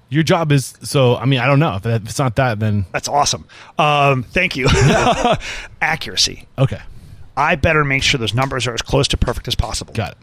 your 0.09 0.24
job 0.24 0.51
is 0.51 0.74
so. 0.82 1.16
I 1.16 1.26
mean, 1.26 1.39
I 1.39 1.45
don't 1.45 1.59
know 1.59 1.76
if, 1.76 1.86
it's 1.86 2.18
not 2.20 2.36
that, 2.38 2.59
then 2.59 2.86
That's 2.91 3.07
awesome. 3.07 3.45
Um, 3.78 4.24
thank 4.24 4.55
you. 4.55 4.68
Accuracy. 5.82 6.47
okay, 6.57 6.82
I 7.38 7.55
better 7.55 7.84
make 7.86 8.03
sure 8.03 8.18
those 8.20 8.34
numbers 8.34 8.68
are 8.68 8.74
as 8.74 8.82
close 8.82 9.07
to 9.09 9.18
perfect 9.18 9.47
as 9.47 9.55
possible. 9.55 9.93
got 9.93 10.14
it. 10.14 10.18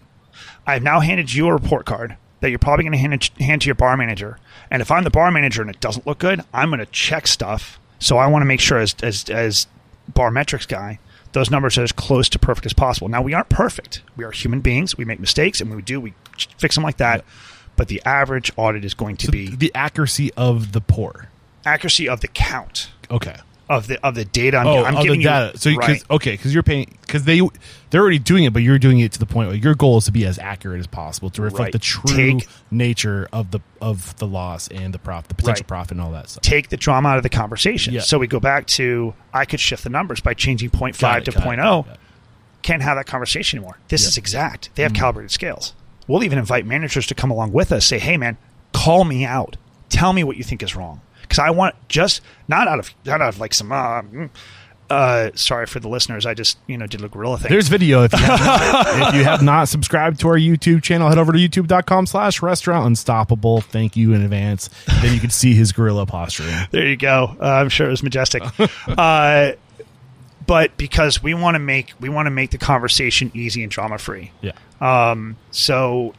I've 0.66 0.82
now 0.82 1.00
handed 1.00 1.32
you 1.32 1.46
a 1.48 1.52
report 1.52 1.86
card 1.86 2.16
that 2.40 2.50
you're 2.50 2.58
probably 2.58 2.84
going 2.84 2.92
to 2.92 2.98
hand, 2.98 3.30
hand 3.40 3.62
to 3.62 3.66
your 3.66 3.74
bar 3.74 3.96
manager. 3.96 4.38
And 4.70 4.82
if 4.82 4.90
I'm 4.90 5.04
the 5.04 5.10
bar 5.10 5.30
manager 5.30 5.62
and 5.62 5.70
it 5.70 5.80
doesn't 5.80 6.06
look 6.06 6.18
good, 6.18 6.42
I'm 6.52 6.68
going 6.70 6.80
to 6.80 6.86
check 6.86 7.26
stuff. 7.26 7.78
So 7.98 8.16
I 8.18 8.26
want 8.28 8.42
to 8.42 8.46
make 8.46 8.60
sure, 8.60 8.78
as 8.78 8.94
as 9.02 9.28
as 9.28 9.66
Barmetrics 10.12 10.68
guy, 10.68 10.98
those 11.32 11.50
numbers 11.50 11.76
are 11.78 11.82
as 11.82 11.92
close 11.92 12.28
to 12.30 12.38
perfect 12.38 12.66
as 12.66 12.72
possible. 12.72 13.08
Now 13.08 13.22
we 13.22 13.34
aren't 13.34 13.48
perfect. 13.48 14.02
We 14.16 14.24
are 14.24 14.30
human 14.30 14.60
beings. 14.60 14.96
We 14.96 15.04
make 15.04 15.18
mistakes, 15.20 15.60
and 15.60 15.68
when 15.68 15.76
we 15.76 15.82
do, 15.82 16.00
we 16.00 16.14
fix 16.58 16.74
them 16.76 16.84
like 16.84 16.98
that. 16.98 17.24
But 17.76 17.88
the 17.88 18.00
average 18.04 18.52
audit 18.56 18.84
is 18.84 18.94
going 18.94 19.16
to 19.18 19.26
So 19.26 19.32
be 19.32 19.54
the 19.54 19.72
accuracy 19.74 20.32
of 20.36 20.72
the 20.72 20.80
pour. 20.80 21.28
accuracy 21.66 22.08
of 22.08 22.20
the 22.20 22.28
count 22.28 22.90
Okay. 23.10 23.36
Of 23.68 23.86
the 23.86 24.04
of 24.06 24.14
the 24.14 24.24
data. 24.24 24.56
I'm, 24.56 24.66
Oh, 24.66 24.84
I'm 24.84 25.02
giving 25.02 25.20
the 25.20 25.24
data. 25.24 25.50
you 25.54 25.58
so 25.58 25.70
right. 25.74 25.86
cause, 26.00 26.04
okay, 26.10 26.32
because 26.32 26.54
you're 26.54 26.62
paying 26.62 26.96
because 27.02 27.24
they 27.24 27.40
they're 27.90 28.00
already 28.00 28.18
doing 28.18 28.44
it, 28.44 28.52
but 28.52 28.62
you're 28.62 28.78
doing 28.78 28.98
it 29.00 29.12
to 29.12 29.18
the 29.18 29.26
point 29.26 29.48
where 29.48 29.56
your 29.56 29.74
goal 29.74 29.98
is 29.98 30.04
to 30.06 30.12
be 30.12 30.24
as 30.24 30.38
accurate 30.38 30.80
as 30.80 30.86
possible 30.86 31.30
to 31.30 31.42
reflect 31.42 31.60
Right. 31.66 31.72
the 31.72 31.78
true 31.78 32.16
Take- 32.16 32.48
nature 32.70 33.28
of 33.32 33.50
the 33.50 33.60
of 33.80 34.16
the 34.16 34.26
loss 34.26 34.68
and 34.68 34.92
the 34.94 34.98
profit, 34.98 35.28
the 35.28 35.34
potential 35.34 35.62
Right. 35.64 35.68
profit, 35.68 35.92
and 35.92 36.00
all 36.00 36.12
that 36.12 36.28
stuff. 36.30 36.42
take 36.42 36.68
the 36.70 36.76
drama 36.76 37.10
out 37.10 37.16
of 37.18 37.22
the 37.22 37.28
conversation. 37.28 37.92
Yeah. 37.94 38.00
So 38.00 38.18
we 38.18 38.26
go 38.26 38.40
back 38.40 38.66
to 38.68 39.14
I 39.34 39.44
could 39.44 39.60
shift 39.60 39.84
the 39.84 39.90
numbers 39.90 40.20
by 40.20 40.34
changing 40.34 40.70
0.5 40.70 40.98
Got 41.00 41.18
it, 41.22 41.24
to 41.26 41.32
0.0. 41.32 41.86
it. 41.92 41.98
Can't 42.62 42.82
have 42.82 42.96
that 42.96 43.06
conversation 43.06 43.58
anymore. 43.58 43.78
This 43.88 44.06
is 44.06 44.16
exact. 44.18 44.70
They 44.74 44.82
have 44.82 44.92
Mm-hmm. 44.92 45.00
calibrated 45.00 45.30
scales. 45.30 45.74
We'll 46.06 46.24
even 46.24 46.38
invite 46.38 46.64
managers 46.66 47.06
to 47.08 47.14
come 47.14 47.30
along 47.30 47.52
with 47.52 47.70
us. 47.70 47.84
Say, 47.86 47.98
hey 47.98 48.16
man, 48.16 48.36
call 48.72 49.04
me 49.04 49.24
out. 49.24 49.56
Tell 49.90 50.12
me 50.12 50.24
what 50.24 50.36
you 50.36 50.42
think 50.44 50.62
is 50.62 50.74
wrong. 50.74 51.00
Because 51.28 51.38
I 51.38 51.50
want 51.50 51.74
just 51.88 52.22
not 52.48 52.66
out 52.66 52.78
of 52.78 52.94
not 53.04 53.20
out 53.20 53.34
of 53.34 53.40
like 53.40 53.54
some. 53.54 53.70
Uh, 53.70 54.02
mm, 54.02 54.30
uh, 54.90 55.30
sorry 55.34 55.66
for 55.66 55.80
the 55.80 55.88
listeners. 55.88 56.24
I 56.24 56.34
just 56.34 56.58
you 56.66 56.78
know 56.78 56.86
did 56.86 57.04
a 57.04 57.08
gorilla 57.08 57.38
thing. 57.38 57.50
There's 57.50 57.68
video 57.68 58.04
if 58.04 58.12
you, 58.12 58.18
have 58.18 58.40
not, 58.40 59.08
if 59.08 59.14
you 59.14 59.24
have 59.24 59.42
not 59.42 59.68
subscribed 59.68 60.20
to 60.20 60.28
our 60.28 60.38
YouTube 60.38 60.82
channel, 60.82 61.08
head 61.08 61.18
over 61.18 61.32
to 61.32 61.38
youtube.com 61.38 62.06
slash 62.06 62.40
restaurant 62.40 62.86
unstoppable. 62.86 63.60
Thank 63.60 63.96
you 63.96 64.14
in 64.14 64.22
advance. 64.22 64.70
Then 65.02 65.12
you 65.12 65.20
can 65.20 65.30
see 65.30 65.54
his 65.54 65.72
gorilla 65.72 66.06
posture. 66.06 66.38
There 66.70 66.86
you 66.86 66.96
go. 66.96 67.36
Uh, 67.40 67.44
I'm 67.44 67.68
sure 67.68 67.86
it 67.86 67.90
was 67.90 68.02
majestic. 68.02 68.42
uh, 68.88 69.52
but 70.46 70.76
because 70.76 71.22
we 71.22 71.34
want 71.34 71.54
to 71.54 71.58
make 71.58 71.92
we 72.00 72.08
want 72.08 72.26
to 72.26 72.30
make 72.30 72.50
the 72.50 72.58
conversation 72.58 73.30
easy 73.34 73.62
and 73.62 73.70
drama 73.70 73.98
free. 73.98 74.32
Yeah. 74.40 74.52
Um, 74.80 75.36
so, 75.50 76.14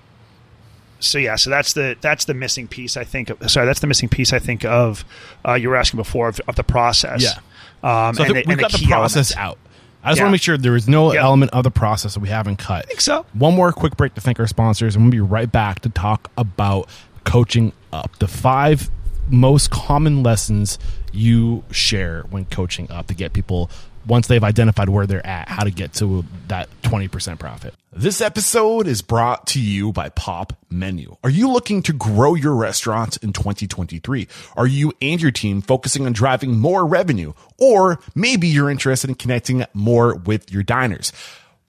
so 0.99 1.17
yeah, 1.17 1.35
so 1.35 1.49
that's 1.49 1.73
the 1.73 1.95
that's 2.01 2.25
the 2.25 2.33
missing 2.33 2.67
piece. 2.67 2.97
I 2.97 3.03
think. 3.03 3.29
Of, 3.29 3.49
sorry, 3.51 3.65
that's 3.65 3.79
the 3.79 3.87
missing 3.87 4.09
piece. 4.09 4.33
I 4.33 4.39
think 4.39 4.65
of 4.65 5.05
uh, 5.47 5.53
you 5.53 5.69
were 5.69 5.75
asking 5.75 5.97
before 5.97 6.27
of, 6.29 6.39
of 6.47 6.55
the 6.55 6.63
process. 6.63 7.23
Yeah. 7.23 8.07
Um, 8.07 8.15
So 8.15 8.23
and 8.23 8.29
the, 8.31 8.33
we've 8.35 8.49
and 8.49 8.59
got 8.59 8.71
the 8.71 8.77
key 8.79 8.87
process 8.87 9.35
elements. 9.35 9.37
out. 9.37 9.57
I 10.03 10.11
just 10.11 10.17
Yeah. 10.19 10.23
want 10.23 10.29
to 10.29 10.31
make 10.33 10.41
sure 10.41 10.57
there 10.57 10.75
is 10.75 10.87
no 10.87 11.11
Yep. 11.13 11.21
element 11.23 11.51
of 11.51 11.63
the 11.63 11.71
process 11.71 12.13
that 12.13 12.19
we 12.21 12.29
haven't 12.29 12.57
cut. 12.57 12.85
I 12.85 12.87
think 12.87 13.01
so. 13.01 13.25
One 13.33 13.55
more 13.55 13.71
quick 13.73 13.97
break 13.97 14.13
to 14.15 14.21
thank 14.21 14.39
our 14.39 14.47
sponsors, 14.47 14.95
and 14.95 15.03
we'll 15.05 15.11
be 15.11 15.19
right 15.19 15.51
back 15.51 15.79
to 15.81 15.89
talk 15.89 16.31
about 16.37 16.87
coaching 17.25 17.73
up. 17.91 18.17
The 18.19 18.27
five 18.27 18.89
most 19.29 19.69
common 19.71 20.23
lessons 20.23 20.79
you 21.11 21.63
share 21.71 22.23
when 22.29 22.45
coaching 22.45 22.89
up 22.91 23.07
to 23.07 23.13
get 23.13 23.33
people 23.33 23.69
once 24.05 24.27
they've 24.27 24.43
identified 24.43 24.89
where 24.89 25.05
they're 25.05 25.25
at, 25.25 25.49
how 25.49 25.63
to 25.63 25.71
get 25.71 25.93
to 25.93 26.25
that 26.47 26.69
20% 26.83 27.39
profit. 27.39 27.73
This 27.91 28.21
episode 28.21 28.87
is 28.87 29.01
brought 29.01 29.47
to 29.47 29.61
you 29.61 29.91
by 29.91 30.09
Pop 30.09 30.53
Menu. 30.69 31.17
Are 31.23 31.29
you 31.29 31.49
looking 31.49 31.81
to 31.83 31.93
grow 31.93 32.35
your 32.35 32.55
restaurant 32.55 33.17
in 33.17 33.33
2023? 33.33 34.27
Are 34.55 34.67
you 34.67 34.93
and 35.01 35.21
your 35.21 35.31
team 35.31 35.61
focusing 35.61 36.05
on 36.05 36.13
driving 36.13 36.57
more 36.57 36.85
revenue? 36.85 37.33
Or 37.57 37.99
maybe 38.15 38.47
you're 38.47 38.69
interested 38.69 39.09
in 39.09 39.15
connecting 39.15 39.65
more 39.73 40.15
with 40.15 40.51
your 40.51 40.63
diners. 40.63 41.11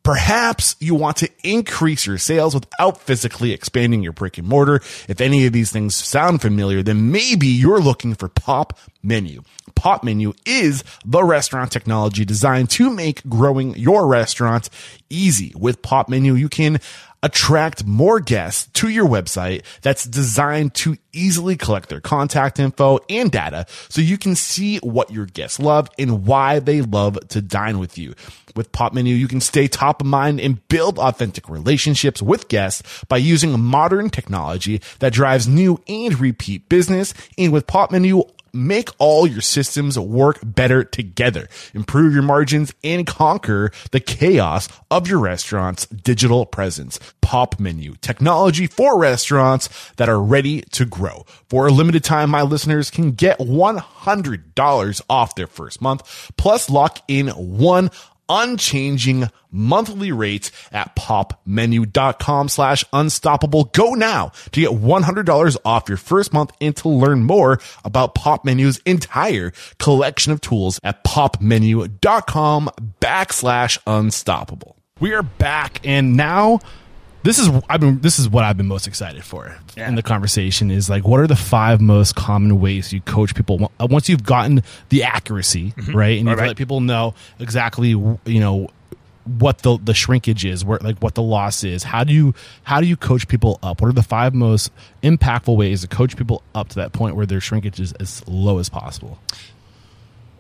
Perhaps 0.03 0.77
you 0.81 0.95
want 0.95 1.19
to 1.19 1.29
increase 1.43 2.07
your 2.07 2.17
sales 2.17 2.55
without 2.55 3.01
physically 3.03 3.53
expanding 3.53 4.03
your 4.03 4.15
brick 4.15 4.39
and 4.39 4.49
mortar. 4.49 4.77
If 5.09 5.21
any 5.21 5.45
of 5.47 5.53
these 5.53 5.71
things 5.71 5.95
sound 5.95 6.41
familiar, 6.41 6.83
then 6.83 7.13
maybe 7.13 7.47
you're 7.47 7.81
looking 7.81 8.15
for 8.15 8.29
Pop 8.29 8.79
Menu. 9.03 9.43
Pop 9.81 10.05
Menu 10.05 10.35
is 10.45 10.85
the 11.07 11.25
restaurant 11.25 11.73
technology 11.73 12.27
designed 12.27 12.69
to 12.69 12.91
make 12.91 13.27
growing 13.27 13.75
your 13.77 14.07
restaurant 14.07 14.69
easy. 15.09 15.55
With 15.57 15.81
Pop 15.81 16.11
Menu, 16.11 16.35
you 16.35 16.51
can 16.51 16.81
attract 17.23 17.87
more 17.87 18.21
guests 18.21 18.69
to 18.75 18.91
your 18.91 19.07
website 19.09 19.63
that's 19.81 20.05
designed 20.05 20.75
to 20.75 20.99
easily 21.15 21.57
collect 21.57 21.89
their 21.89 22.01
contact 22.01 22.59
info 22.59 22.99
and 23.09 23.33
data 23.33 23.65
so 23.89 24.03
you 24.03 24.19
can 24.19 24.35
see 24.35 24.77
what 24.81 25.11
your 25.11 25.25
guests 25.25 25.59
love 25.59 25.89
and 25.99 26.27
why 26.27 26.59
they 26.59 26.83
love 26.83 27.19
to 27.29 27.41
dine 27.41 27.79
with 27.79 27.97
you. 27.97 28.15
With 28.55 28.73
Pop 28.73 28.93
Menu, 28.93 29.15
you 29.15 29.29
can 29.29 29.41
stay 29.41 29.67
top 29.67 30.03
of 30.03 30.07
mind 30.07 30.41
and 30.41 30.67
build 30.69 30.99
authentic 30.99 31.49
relationships 31.49 32.21
with 32.21 32.49
guests 32.49 33.03
by 33.09 33.17
using 33.17 33.59
modern 33.59 34.11
technology 34.11 34.83
that 34.99 35.15
drives 35.15 35.49
new 35.49 35.83
and 35.89 36.21
repeat 36.21 36.69
business. 36.69 37.15
And 37.39 37.51
with 37.51 37.67
Pop 37.67 37.91
Menu, 37.91 38.25
make 38.53 38.91
all 38.99 39.27
your 39.27 39.41
systems 39.41 39.99
work 39.99 40.39
better 40.43 40.85
together, 40.85 41.49
improve 41.75 42.13
your 42.13 42.23
margins, 42.23 42.73
and 42.83 43.07
conquer 43.07 43.71
the 43.91 44.01
chaos 44.01 44.69
of 44.91 45.09
your 45.09 45.19
restaurant's 45.19 45.87
digital 45.87 46.47
presence. 46.47 46.99
Pop 47.21 47.61
Menu, 47.61 47.95
technology 48.01 48.67
for 48.67 48.99
restaurants 48.99 49.69
that 49.97 50.09
are 50.09 50.21
ready 50.21 50.63
to 50.73 50.85
grow. 50.85 51.25
For 51.49 51.69
a 51.69 51.71
limited 51.71 52.03
time, 52.03 52.31
my 52.31 52.43
listeners 52.43 52.91
can 52.91 53.13
get 53.13 53.39
$100 53.39 55.03
off 55.09 55.35
their 55.35 55.47
first 55.47 55.81
month, 55.81 56.33
plus 56.37 56.69
lock 56.69 57.01
in 57.07 57.29
one 57.29 57.91
unchanging 58.31 59.29
monthly 59.51 60.13
rates 60.13 60.53
at 60.71 60.95
popmenu.com 60.95 62.49
slash 62.49 62.85
unstoppable. 62.93 63.65
Go 63.65 63.95
now 63.95 64.31
to 64.53 64.61
get 64.61 64.71
$100 64.71 65.57
off 65.65 65.89
your 65.89 65.99
first 65.99 66.33
month 66.33 66.53
and 66.61 66.77
to 66.77 66.89
learn 66.89 67.25
more 67.25 67.61
about 67.85 68.15
Pop 68.15 68.45
Menu's 68.45 68.79
entire 68.87 69.53
collection 69.79 70.33
of 70.33 70.41
tools 70.41 70.79
at 70.85 71.03
popmenu.com 71.05 72.71
backslash 73.01 73.79
unstoppable. 73.87 74.77
We 75.01 75.13
are 75.15 75.23
back 75.23 75.81
and 75.85 76.17
now 76.17 76.61
this 77.23 77.39
is 77.39 77.49
I've 77.69 77.81
been 77.81 78.01
this 78.01 78.19
is 78.19 78.29
what 78.29 78.45
I've 78.45 78.57
been 78.57 78.67
most 78.67 78.87
excited 78.87 79.25
for 79.25 79.57
Yeah. 79.77 79.89
in 79.89 79.95
the 79.95 80.03
conversation 80.03 80.71
is 80.71 80.89
like 80.89 81.07
what 81.07 81.21
are 81.21 81.27
the 81.27 81.37
five 81.37 81.81
most 81.81 82.17
common 82.17 82.61
ways 82.61 82.93
you 82.93 83.01
coach 83.03 83.35
people 83.35 83.71
uh, 83.81 83.87
once 83.91 84.09
you've 84.09 84.25
gotten 84.25 84.63
the 84.89 85.03
accuracy 85.05 85.75
right 85.93 86.19
and 86.19 86.29
you've 86.29 86.39
Alright. 86.39 86.49
let 86.49 86.57
people 86.57 86.81
know 86.81 87.15
exactly 87.39 87.89
you 87.91 88.21
know 88.27 88.69
what 89.39 89.59
the 89.59 89.79
the 89.85 89.93
shrinkage 89.95 90.45
is 90.47 90.65
where 90.65 90.79
like 90.81 90.99
what 90.99 91.15
the 91.15 91.23
loss 91.23 91.63
is 91.63 91.83
how 91.85 92.03
do 92.05 92.13
you 92.13 92.35
how 92.65 92.81
do 92.81 92.87
you 92.87 92.97
coach 92.97 93.29
people 93.29 93.59
up 93.63 93.81
what 93.83 93.89
are 93.89 93.93
the 93.93 94.03
five 94.03 94.35
most 94.35 94.73
impactful 95.03 95.55
ways 95.57 95.83
to 95.83 95.89
coach 95.89 96.17
people 96.17 96.43
up 96.55 96.69
to 96.71 96.77
that 96.77 96.93
point 96.93 97.15
where 97.15 97.27
their 97.27 97.41
shrinkage 97.41 97.79
is 97.79 97.93
as 97.95 98.27
low 98.27 98.59
as 98.59 98.69
possible 98.71 99.19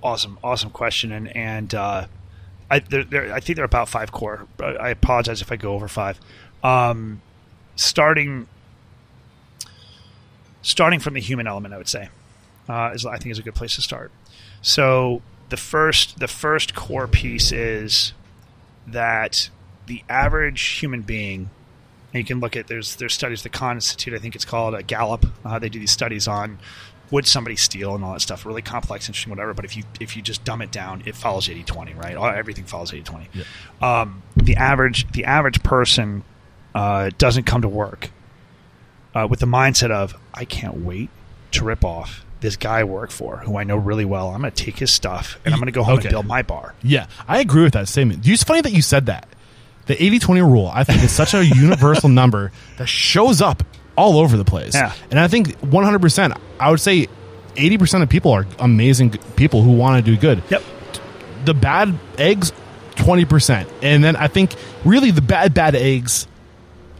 awesome, 0.02 0.38
awesome 0.42 0.70
question, 0.70 1.12
and 1.12 1.28
and 1.36 1.74
uh, 1.74 2.06
I 2.70 2.78
there, 2.78 3.04
there, 3.04 3.34
I 3.34 3.40
think 3.40 3.56
they're 3.56 3.66
about 3.66 3.86
five 3.88 4.12
core. 4.12 4.46
But 4.56 4.80
I 4.80 4.88
apologize 4.88 5.42
if 5.42 5.52
I 5.52 5.56
go 5.56 5.74
over 5.74 5.88
five. 5.88 6.18
Um, 6.62 7.22
starting 7.76 8.46
starting 10.62 11.00
from 11.00 11.14
the 11.14 11.20
human 11.20 11.46
element, 11.46 11.72
I 11.74 11.78
would 11.78 11.88
say, 11.88 12.08
uh, 12.68 12.92
is 12.94 13.06
I 13.06 13.16
think 13.16 13.32
is 13.32 13.38
a 13.38 13.42
good 13.42 13.54
place 13.54 13.76
to 13.76 13.82
start. 13.82 14.10
So 14.62 15.22
the 15.48 15.56
first 15.56 16.18
the 16.18 16.28
first 16.28 16.74
core 16.74 17.06
piece 17.06 17.52
is 17.52 18.12
that 18.86 19.50
the 19.86 20.02
average 20.08 20.62
human 20.62 21.02
being 21.02 21.50
and 22.12 22.20
you 22.20 22.24
can 22.24 22.40
look 22.40 22.56
at 22.56 22.68
there's 22.68 22.96
there's 22.96 23.12
studies 23.14 23.42
the 23.42 23.48
Khan 23.48 23.76
Institute 23.76 24.14
I 24.14 24.18
think 24.18 24.34
it's 24.34 24.44
called 24.44 24.74
a 24.74 24.82
Gallup 24.82 25.26
uh, 25.44 25.58
they 25.58 25.68
do 25.68 25.78
these 25.78 25.90
studies 25.90 26.28
on 26.28 26.58
would 27.10 27.26
somebody 27.26 27.56
steal 27.56 27.96
and 27.96 28.04
all 28.04 28.12
that 28.12 28.20
stuff 28.20 28.46
really 28.46 28.62
complex 28.62 29.08
interesting 29.08 29.30
whatever 29.30 29.52
but 29.52 29.64
if 29.64 29.76
you 29.76 29.82
if 30.00 30.16
you 30.16 30.22
just 30.22 30.44
dumb 30.44 30.62
it 30.62 30.70
down 30.70 31.02
it 31.06 31.16
follows 31.16 31.48
80-20 31.48 31.96
right? 32.00 32.16
All- 32.16 32.26
everything 32.26 32.64
follows 32.64 32.92
80-20 32.92 33.44
um, 33.82 34.22
the 34.36 34.54
average 34.56 35.10
the 35.10 35.24
average 35.24 35.62
person 35.64 36.22
uh, 36.74 37.10
doesn't 37.18 37.44
come 37.44 37.62
to 37.62 37.68
work 37.68 38.10
uh, 39.14 39.26
with 39.28 39.40
the 39.40 39.46
mindset 39.46 39.90
of 39.90 40.14
I 40.34 40.44
can't 40.44 40.78
wait 40.84 41.10
to 41.52 41.64
rip 41.64 41.84
off 41.84 42.24
this 42.40 42.56
guy 42.56 42.80
I 42.80 42.84
work 42.84 43.10
for 43.10 43.36
who 43.38 43.56
I 43.58 43.64
know 43.64 43.76
really 43.76 44.04
well 44.04 44.30
I'm 44.30 44.40
going 44.40 44.52
to 44.52 44.64
take 44.64 44.78
his 44.78 44.90
stuff 44.90 45.38
and 45.44 45.52
I'm 45.52 45.60
going 45.60 45.66
to 45.66 45.72
go 45.72 45.82
home 45.82 45.94
Okay. 45.98 46.08
and 46.08 46.12
build 46.12 46.26
my 46.26 46.42
bar 46.42 46.74
Yeah, 46.82 47.06
I 47.28 47.40
agree 47.40 47.62
with 47.64 47.72
that 47.74 47.88
statement. 47.88 48.26
It's 48.26 48.44
funny 48.44 48.60
that 48.62 48.72
you 48.72 48.82
said 48.82 49.06
that. 49.06 49.28
The 49.86 49.96
80-20 49.96 50.50
rule, 50.50 50.70
I 50.72 50.84
think, 50.84 51.02
is 51.02 51.10
such 51.10 51.34
a 51.34 51.44
universal 51.54 52.08
number 52.08 52.52
that 52.78 52.86
shows 52.88 53.42
up 53.42 53.62
all 53.96 54.18
over 54.18 54.36
the 54.36 54.44
place. 54.44 54.74
Yeah. 54.74 54.92
And 55.10 55.18
I 55.18 55.26
think 55.28 55.48
100%, 55.60 56.38
I 56.60 56.70
would 56.70 56.78
say 56.80 57.08
80% 57.56 58.02
of 58.02 58.08
people 58.08 58.30
are 58.32 58.46
amazing 58.60 59.10
people 59.36 59.62
who 59.62 59.72
want 59.72 60.02
to 60.04 60.10
do 60.14 60.16
good. 60.18 60.42
yep 60.48 60.62
The 61.44 61.52
bad 61.54 61.98
eggs, 62.16 62.52
20%. 62.94 63.68
And 63.82 64.02
then 64.04 64.14
I 64.16 64.28
think 64.28 64.54
really 64.84 65.10
the 65.10 65.20
bad, 65.22 65.52
bad 65.52 65.74
eggs 65.74 66.26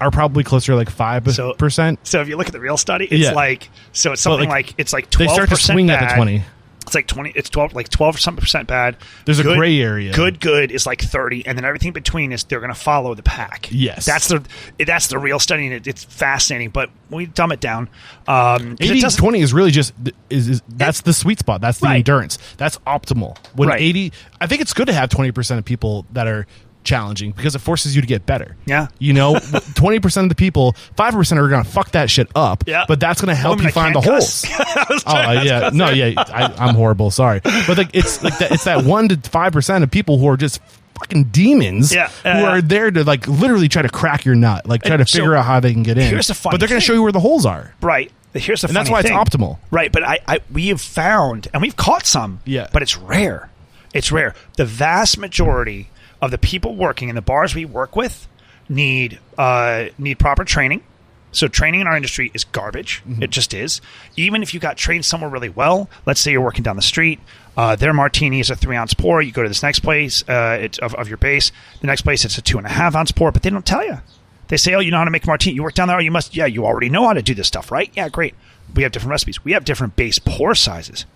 are 0.00 0.10
probably 0.10 0.44
closer 0.44 0.72
to 0.72 0.76
like 0.76 0.90
5%. 0.90 1.98
So 2.04 2.20
if 2.20 2.28
you 2.28 2.36
look 2.36 2.46
at 2.46 2.52
the 2.52 2.60
real 2.60 2.76
study, 2.76 3.04
it's 3.06 3.14
Yeah. 3.24 3.32
like 3.32 3.68
so 3.92 4.12
it's 4.12 4.22
something 4.22 4.48
like, 4.48 4.68
like, 4.68 4.74
it's 4.78 4.92
like 4.92 5.10
they 5.10 5.24
twelve 5.26 5.32
start 5.34 5.48
to 5.50 5.54
percent 5.56 5.74
swing 5.76 5.86
bad. 5.88 6.02
at 6.04 6.08
the 6.10 6.14
20. 6.16 6.44
It's 6.86 6.94
like 6.94 7.06
twenty. 7.06 7.30
It's 7.36 7.50
twelve, 7.50 7.74
like 7.74 7.88
twelve 7.90 8.18
something 8.18 8.40
percent 8.40 8.66
bad. 8.66 8.96
There's 9.26 9.38
a 9.38 9.42
gray 9.44 9.78
area. 9.80 10.12
Good, 10.12 10.40
good 10.40 10.72
is 10.72 10.86
like 10.86 11.00
thirty, 11.00 11.46
and 11.46 11.56
then 11.56 11.64
everything 11.64 11.92
between 11.92 12.32
is 12.32 12.42
they're 12.44 12.58
going 12.58 12.72
to 12.72 12.78
follow 12.80 13.14
the 13.14 13.22
pack. 13.22 13.68
Yes. 13.70 14.06
that's 14.06 14.26
the 14.28 14.42
that's 14.84 15.06
the 15.08 15.18
real 15.18 15.38
study, 15.38 15.66
and 15.66 15.74
it, 15.74 15.86
it's 15.86 16.02
fascinating. 16.04 16.70
But 16.70 16.90
we 17.10 17.26
dumb 17.26 17.52
it 17.52 17.60
down, 17.60 17.90
um, 18.26 18.76
'cause 18.76 18.88
it 18.88 18.92
80 18.92 19.00
doesn't- 19.02 19.20
20 19.20 19.40
is 19.40 19.52
really 19.52 19.70
just 19.70 19.92
is, 20.30 20.48
is 20.48 20.62
that's 20.68 21.02
the 21.02 21.12
sweet 21.12 21.38
spot 21.38 21.60
that's 21.60 21.78
the 21.80 21.86
Right. 21.86 21.96
endurance 21.96 22.38
that's 22.56 22.78
optimal 22.86 23.36
when 23.54 23.68
Right. 23.68 23.80
80 23.82 24.12
i 24.40 24.46
think 24.46 24.60
it's 24.62 24.72
good 24.72 24.86
to 24.86 24.92
have 24.94 25.10
20% 25.10 25.58
of 25.58 25.64
people 25.64 26.06
that 26.12 26.26
are 26.26 26.46
challenging 26.82 27.30
because 27.32 27.54
it 27.54 27.58
forces 27.60 27.94
you 27.94 28.00
to 28.00 28.06
get 28.06 28.24
better 28.26 28.56
Yeah. 28.66 28.88
you 28.98 29.12
know 29.12 29.34
20% 29.34 30.22
of 30.22 30.28
the 30.28 30.34
people 30.34 30.74
5% 30.96 31.36
are 31.36 31.48
gonna 31.48 31.64
fuck 31.64 31.90
that 31.92 32.10
shit 32.10 32.28
up 32.34 32.64
Yeah. 32.66 32.84
but 32.88 32.98
that's 33.00 33.20
gonna 33.20 33.34
help 33.34 33.56
Women 33.58 33.66
you 33.66 33.72
find 33.72 33.94
the 33.94 34.00
holes 34.00 34.44
cuss. 34.48 34.88
Was 34.88 35.02
Oh 35.06 35.14
uh, 35.16 35.42
yeah, 35.44 35.70
no, 35.72 35.90
yeah, 35.90 36.14
I, 36.16 36.44
I'm 36.58 36.74
horrible. 36.74 37.10
Sorry, 37.10 37.40
but 37.42 37.76
like 37.76 37.90
it's 37.94 38.22
like 38.22 38.38
that, 38.38 38.52
it's 38.52 38.64
that 38.64 38.84
one 38.84 39.08
to 39.08 39.16
five 39.30 39.52
percent 39.52 39.84
of 39.84 39.90
people 39.90 40.18
who 40.18 40.28
are 40.28 40.36
just 40.36 40.60
fucking 40.98 41.24
demons, 41.24 41.94
Yeah, 41.94 42.08
who 42.22 42.28
uh, 42.28 42.42
are 42.50 42.62
there 42.62 42.90
to 42.90 43.04
like 43.04 43.26
literally 43.28 43.68
try 43.68 43.82
to 43.82 43.88
crack 43.88 44.24
your 44.24 44.34
nut, 44.34 44.66
like 44.66 44.82
try 44.82 44.96
to 44.96 45.06
so, 45.06 45.18
figure 45.18 45.34
out 45.36 45.44
how 45.44 45.60
they 45.60 45.72
can 45.72 45.82
get 45.82 45.96
in. 45.98 46.04
here's 46.08 46.26
the 46.28 46.38
but 46.50 46.58
they're 46.60 46.68
going 46.68 46.80
to 46.80 46.84
show 46.84 46.92
you 46.92 47.02
where 47.02 47.12
the 47.12 47.20
holes 47.20 47.46
are. 47.46 47.74
Right. 47.80 48.10
Here's 48.34 48.60
the 48.60 48.68
And 48.68 48.76
that's 48.76 48.90
why 48.90 49.00
it's 49.00 49.10
optimal. 49.10 49.58
Right, 49.70 49.90
but 49.90 50.02
I, 50.04 50.20
I 50.28 50.40
we 50.52 50.68
have 50.68 50.80
found 50.80 51.48
and 51.52 51.62
we've 51.62 51.76
caught 51.76 52.06
some. 52.06 52.40
Yeah. 52.44 52.68
But 52.72 52.82
it's 52.82 52.96
rare. 52.96 53.50
It's 53.94 54.12
rare. 54.12 54.34
The 54.56 54.64
vast 54.66 55.18
majority 55.18 55.88
of 56.22 56.30
the 56.30 56.38
people 56.38 56.76
working 56.76 57.08
in 57.08 57.14
the 57.14 57.22
bars 57.22 57.54
we 57.54 57.64
work 57.64 57.96
with 57.96 58.28
need 58.68 59.18
uh, 59.36 59.86
need 59.98 60.18
proper 60.18 60.44
training. 60.44 60.82
So 61.32 61.46
training 61.46 61.80
in 61.80 61.86
our 61.86 61.96
industry 61.96 62.30
is 62.34 62.44
garbage. 62.44 63.02
Mm-hmm. 63.06 63.22
It 63.22 63.30
just 63.30 63.54
is. 63.54 63.80
Even 64.16 64.42
if 64.42 64.52
you 64.52 64.58
got 64.58 64.76
trained 64.76 65.04
somewhere 65.04 65.30
really 65.30 65.48
well, 65.48 65.88
let's 66.04 66.20
say 66.20 66.32
you're 66.32 66.40
working 66.40 66.64
down 66.64 66.74
the 66.74 66.82
street, 66.82 67.20
uh, 67.56 67.76
their 67.76 67.92
martini 67.92 68.40
is 68.40 68.50
a 68.50 68.56
three 68.56 68.74
ounce 68.76 68.94
pour. 68.94 69.22
You 69.22 69.30
go 69.30 69.42
to 69.42 69.48
this 69.48 69.62
next 69.62 69.80
place 69.80 70.28
uh, 70.28 70.58
it's 70.60 70.78
of, 70.78 70.94
of 70.94 71.08
your 71.08 71.18
base. 71.18 71.52
The 71.80 71.86
next 71.86 72.02
place 72.02 72.24
it's 72.24 72.38
a 72.38 72.42
two 72.42 72.58
and 72.58 72.66
a 72.66 72.70
half 72.70 72.94
ounce 72.96 73.12
pour, 73.12 73.30
but 73.30 73.42
they 73.42 73.50
don't 73.50 73.66
tell 73.66 73.84
you. 73.84 73.98
They 74.48 74.56
say, 74.56 74.74
"Oh, 74.74 74.80
you 74.80 74.90
know 74.90 74.98
how 74.98 75.04
to 75.04 75.12
make 75.12 75.22
a 75.22 75.28
martini. 75.28 75.54
You 75.54 75.62
work 75.62 75.74
down 75.74 75.86
there. 75.86 75.96
Oh, 75.96 76.00
you 76.00 76.10
must. 76.10 76.34
Yeah, 76.34 76.46
you 76.46 76.66
already 76.66 76.88
know 76.88 77.06
how 77.06 77.12
to 77.12 77.22
do 77.22 77.34
this 77.34 77.46
stuff, 77.46 77.70
right? 77.70 77.90
Yeah, 77.94 78.08
great. 78.08 78.34
We 78.74 78.82
have 78.82 78.90
different 78.90 79.10
recipes. 79.10 79.44
We 79.44 79.52
have 79.52 79.64
different 79.64 79.94
base 79.94 80.18
pour 80.18 80.56
sizes. 80.56 81.06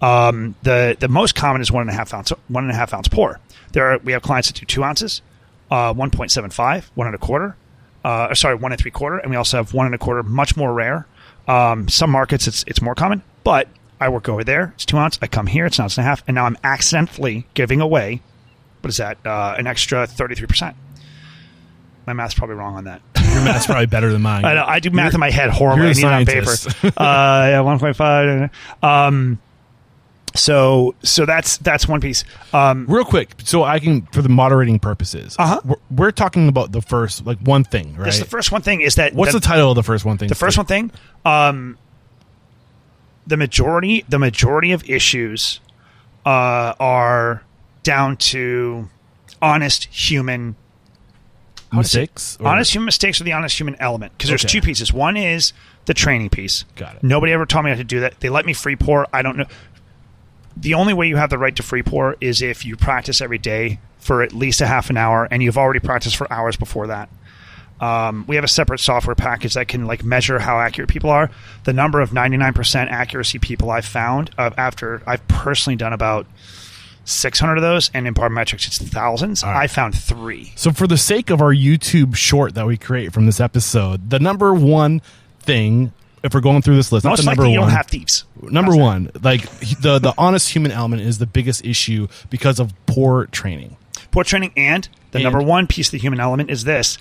Um, 0.00 0.54
the 0.62 0.96
the 0.98 1.08
most 1.08 1.34
common 1.34 1.62
is 1.62 1.72
one 1.72 1.82
and 1.82 1.90
a 1.90 1.94
half 1.94 2.12
ounce 2.12 2.30
one 2.48 2.64
and 2.64 2.72
a 2.72 2.76
half 2.76 2.92
ounce 2.92 3.08
pour. 3.08 3.40
There 3.72 3.92
are 3.92 3.98
we 3.98 4.12
have 4.12 4.22
clients 4.22 4.48
that 4.48 4.58
do 4.58 4.66
two 4.66 4.84
ounces, 4.84 5.22
uh, 5.70 5.94
one 5.94 6.10
point 6.10 6.30
seven 6.30 6.50
five, 6.50 6.90
one 6.94 7.06
and 7.06 7.14
a 7.14 7.18
quarter, 7.18 7.56
uh, 8.04 8.34
sorry, 8.34 8.54
one 8.56 8.72
and 8.72 8.80
three 8.80 8.90
quarter, 8.90 9.18
and 9.18 9.30
we 9.30 9.36
also 9.36 9.56
have 9.56 9.72
one 9.74 9.86
and 9.86 9.94
a 9.94 9.98
quarter, 9.98 10.22
much 10.22 10.56
more 10.56 10.72
rare. 10.72 11.06
Um, 11.48 11.88
some 11.88 12.10
markets 12.10 12.46
it's 12.46 12.64
it's 12.66 12.82
more 12.82 12.94
common, 12.94 13.22
but 13.44 13.68
I 14.00 14.08
work 14.08 14.28
over 14.28 14.44
there. 14.44 14.72
It's 14.74 14.84
two 14.84 14.98
ounce. 14.98 15.18
I 15.22 15.26
come 15.26 15.46
here. 15.46 15.66
It's 15.66 15.78
an 15.78 15.84
ounce 15.84 15.96
and 15.96 16.04
a 16.04 16.08
half, 16.08 16.22
and 16.26 16.34
now 16.34 16.44
I'm 16.44 16.58
accidentally 16.62 17.46
giving 17.54 17.80
away. 17.80 18.20
What 18.82 18.90
is 18.90 18.98
that? 18.98 19.18
Uh, 19.24 19.54
an 19.58 19.66
extra 19.66 20.06
thirty 20.06 20.34
three 20.34 20.46
percent. 20.46 20.76
My 22.06 22.12
math's 22.12 22.34
probably 22.34 22.54
wrong 22.54 22.76
on 22.76 22.84
that. 22.84 23.02
Your 23.16 23.44
math's 23.44 23.66
probably 23.66 23.86
better 23.86 24.12
than 24.12 24.22
mine. 24.22 24.44
I, 24.44 24.54
know, 24.54 24.64
I 24.64 24.78
do 24.78 24.90
math 24.90 25.14
in 25.14 25.20
my 25.20 25.30
head 25.30 25.50
horribly. 25.50 25.92
you're 26.00 26.08
I 26.08 26.20
a 26.20 26.24
need 26.24 26.28
it 26.28 26.38
on 26.38 26.44
paper. 26.44 26.96
uh, 27.00 27.46
yeah, 27.50 27.60
one 27.60 27.80
point 27.80 27.96
five. 27.96 28.50
Um, 28.82 29.40
so 30.36 30.94
so 31.02 31.26
that's 31.26 31.56
that's 31.58 31.88
one 31.88 32.00
piece. 32.00 32.24
Um, 32.52 32.86
Real 32.88 33.04
quick, 33.04 33.34
so 33.44 33.64
I 33.64 33.78
can 33.80 34.02
for 34.12 34.22
the 34.22 34.28
moderating 34.28 34.78
purposes. 34.78 35.34
Uh-huh. 35.38 35.60
We're, 35.64 35.76
we're 35.90 36.10
talking 36.12 36.48
about 36.48 36.72
the 36.72 36.80
first 36.82 37.26
like 37.26 37.38
one 37.40 37.64
thing, 37.64 37.96
right? 37.96 38.06
just 38.06 38.20
the 38.20 38.26
first 38.26 38.52
one 38.52 38.62
thing 38.62 38.80
is 38.82 38.94
that 38.96 39.14
What's 39.14 39.32
the, 39.32 39.40
title 39.40 39.70
of 39.70 39.74
the 39.76 39.82
first 39.82 40.04
one 40.04 40.18
thing? 40.18 40.28
the 40.28 40.34
first 40.34 40.56
one 40.56 40.66
thing 40.66 40.90
um 41.24 41.76
the 43.26 43.36
majority 43.36 44.04
the 44.08 44.18
majority 44.18 44.72
of 44.72 44.88
issues 44.88 45.60
uh 46.24 46.74
are 46.78 47.42
down 47.82 48.16
to 48.16 48.88
honest 49.42 49.84
human 49.86 50.54
Mistakes? 51.72 52.36
or- 52.40 52.46
honest 52.46 52.72
human 52.74 52.86
mistakes 52.86 53.20
are 53.20 53.24
the 53.24 53.32
honest 53.32 53.58
human 53.58 53.74
element 53.80 54.12
because 54.16 54.28
there's 54.28 54.44
Okay. 54.44 54.52
two 54.52 54.60
pieces 54.64 54.92
one 54.92 55.16
is 55.16 55.52
the 55.86 55.94
training 55.94 56.30
piece 56.30 56.64
Got 56.76 56.96
it. 56.96 57.02
nobody 57.02 57.32
ever 57.32 57.44
taught 57.46 57.64
me 57.64 57.70
how 57.70 57.76
to 57.76 57.84
do 57.84 58.00
that 58.00 58.20
they 58.20 58.28
let 58.28 58.46
me 58.46 58.52
free 58.52 58.76
pour 58.76 59.06
i 59.12 59.20
don't 59.22 59.36
know 59.36 59.46
the 60.56 60.74
only 60.74 60.94
way 60.94 61.08
you 61.08 61.16
have 61.16 61.30
the 61.30 61.38
right 61.38 61.54
to 61.56 61.62
free 61.62 61.82
pour 61.82 62.16
is 62.20 62.42
if 62.42 62.64
you 62.64 62.76
practice 62.76 63.20
every 63.20 63.38
day 63.38 63.78
for 63.98 64.22
at 64.22 64.32
least 64.32 64.60
a 64.60 64.66
half 64.66 64.90
an 64.90 64.96
hour 64.96 65.28
and 65.30 65.42
you've 65.42 65.58
already 65.58 65.80
practiced 65.80 66.16
for 66.16 66.32
hours 66.32 66.56
before 66.56 66.86
that 66.86 67.08
um, 67.80 68.24
we 68.26 68.36
have 68.36 68.44
a 68.44 68.48
separate 68.48 68.80
software 68.80 69.14
package 69.14 69.54
that 69.54 69.68
can 69.68 69.86
like 69.86 70.04
measure 70.04 70.38
how 70.38 70.58
accurate 70.58 70.88
people 70.88 71.10
are. 71.10 71.30
The 71.64 71.72
number 71.72 72.00
of 72.00 72.10
99% 72.10 72.90
accuracy 72.90 73.38
people 73.38 73.70
I've 73.70 73.84
found 73.84 74.30
uh, 74.38 74.50
after 74.56 75.02
I've 75.06 75.26
personally 75.28 75.76
done 75.76 75.92
about 75.92 76.26
600 77.04 77.56
of 77.56 77.62
those, 77.62 77.90
and 77.94 78.06
in 78.06 78.14
Barmetrics 78.14 78.66
it's 78.66 78.78
thousands. 78.78 79.44
right. 79.44 79.54
I 79.54 79.66
found 79.68 79.96
three. 79.96 80.52
So, 80.56 80.72
for 80.72 80.88
the 80.88 80.96
sake 80.96 81.30
of 81.30 81.40
our 81.40 81.54
YouTube 81.54 82.16
short 82.16 82.54
that 82.54 82.66
we 82.66 82.76
create 82.76 83.12
from 83.12 83.26
this 83.26 83.38
episode, 83.38 84.10
the 84.10 84.18
number 84.18 84.52
one 84.52 85.00
thing, 85.38 85.92
if 86.26 86.34
we're 86.34 86.40
going 86.40 86.60
through 86.62 86.76
this 86.76 86.92
list, 86.92 87.04
Most 87.06 87.20
the 87.20 87.24
number 87.26 87.42
likely 87.42 87.54
you 87.54 87.60
one, 87.60 87.68
don't 87.68 87.76
have 87.76 87.86
thieves. 87.86 88.24
number 88.42 88.76
one, 88.76 89.10
like 89.22 89.42
the 89.80 89.98
the 89.98 90.12
honest 90.18 90.50
human 90.54 90.72
element 90.72 91.02
is 91.02 91.18
the 91.18 91.26
biggest 91.26 91.64
issue 91.64 92.08
because 92.30 92.60
of 92.60 92.74
poor 92.86 93.26
training. 93.26 93.76
Poor 94.10 94.24
training, 94.24 94.52
and 94.56 94.88
the 95.12 95.18
And- 95.18 95.24
number 95.24 95.40
one 95.42 95.66
piece 95.66 95.88
of 95.88 95.92
the 95.92 95.98
human 95.98 96.20
element 96.20 96.50
is 96.50 96.64
this. 96.64 96.98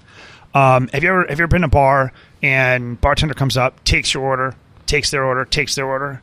Um, 0.54 0.88
have 0.94 1.04
you 1.04 1.10
ever 1.10 1.26
have 1.28 1.38
you 1.40 1.44
ever 1.44 1.48
been 1.48 1.62
in 1.62 1.66
a 1.66 1.68
bar 1.68 2.14
and 2.42 3.00
bartender 3.02 3.34
comes 3.34 3.58
up, 3.58 3.84
takes 3.84 4.14
your 4.14 4.24
order, 4.24 4.56
takes 4.86 5.12
their 5.12 5.26
order, 5.26 5.44
takes 5.44 5.76
their 5.76 5.86
order, 5.86 6.22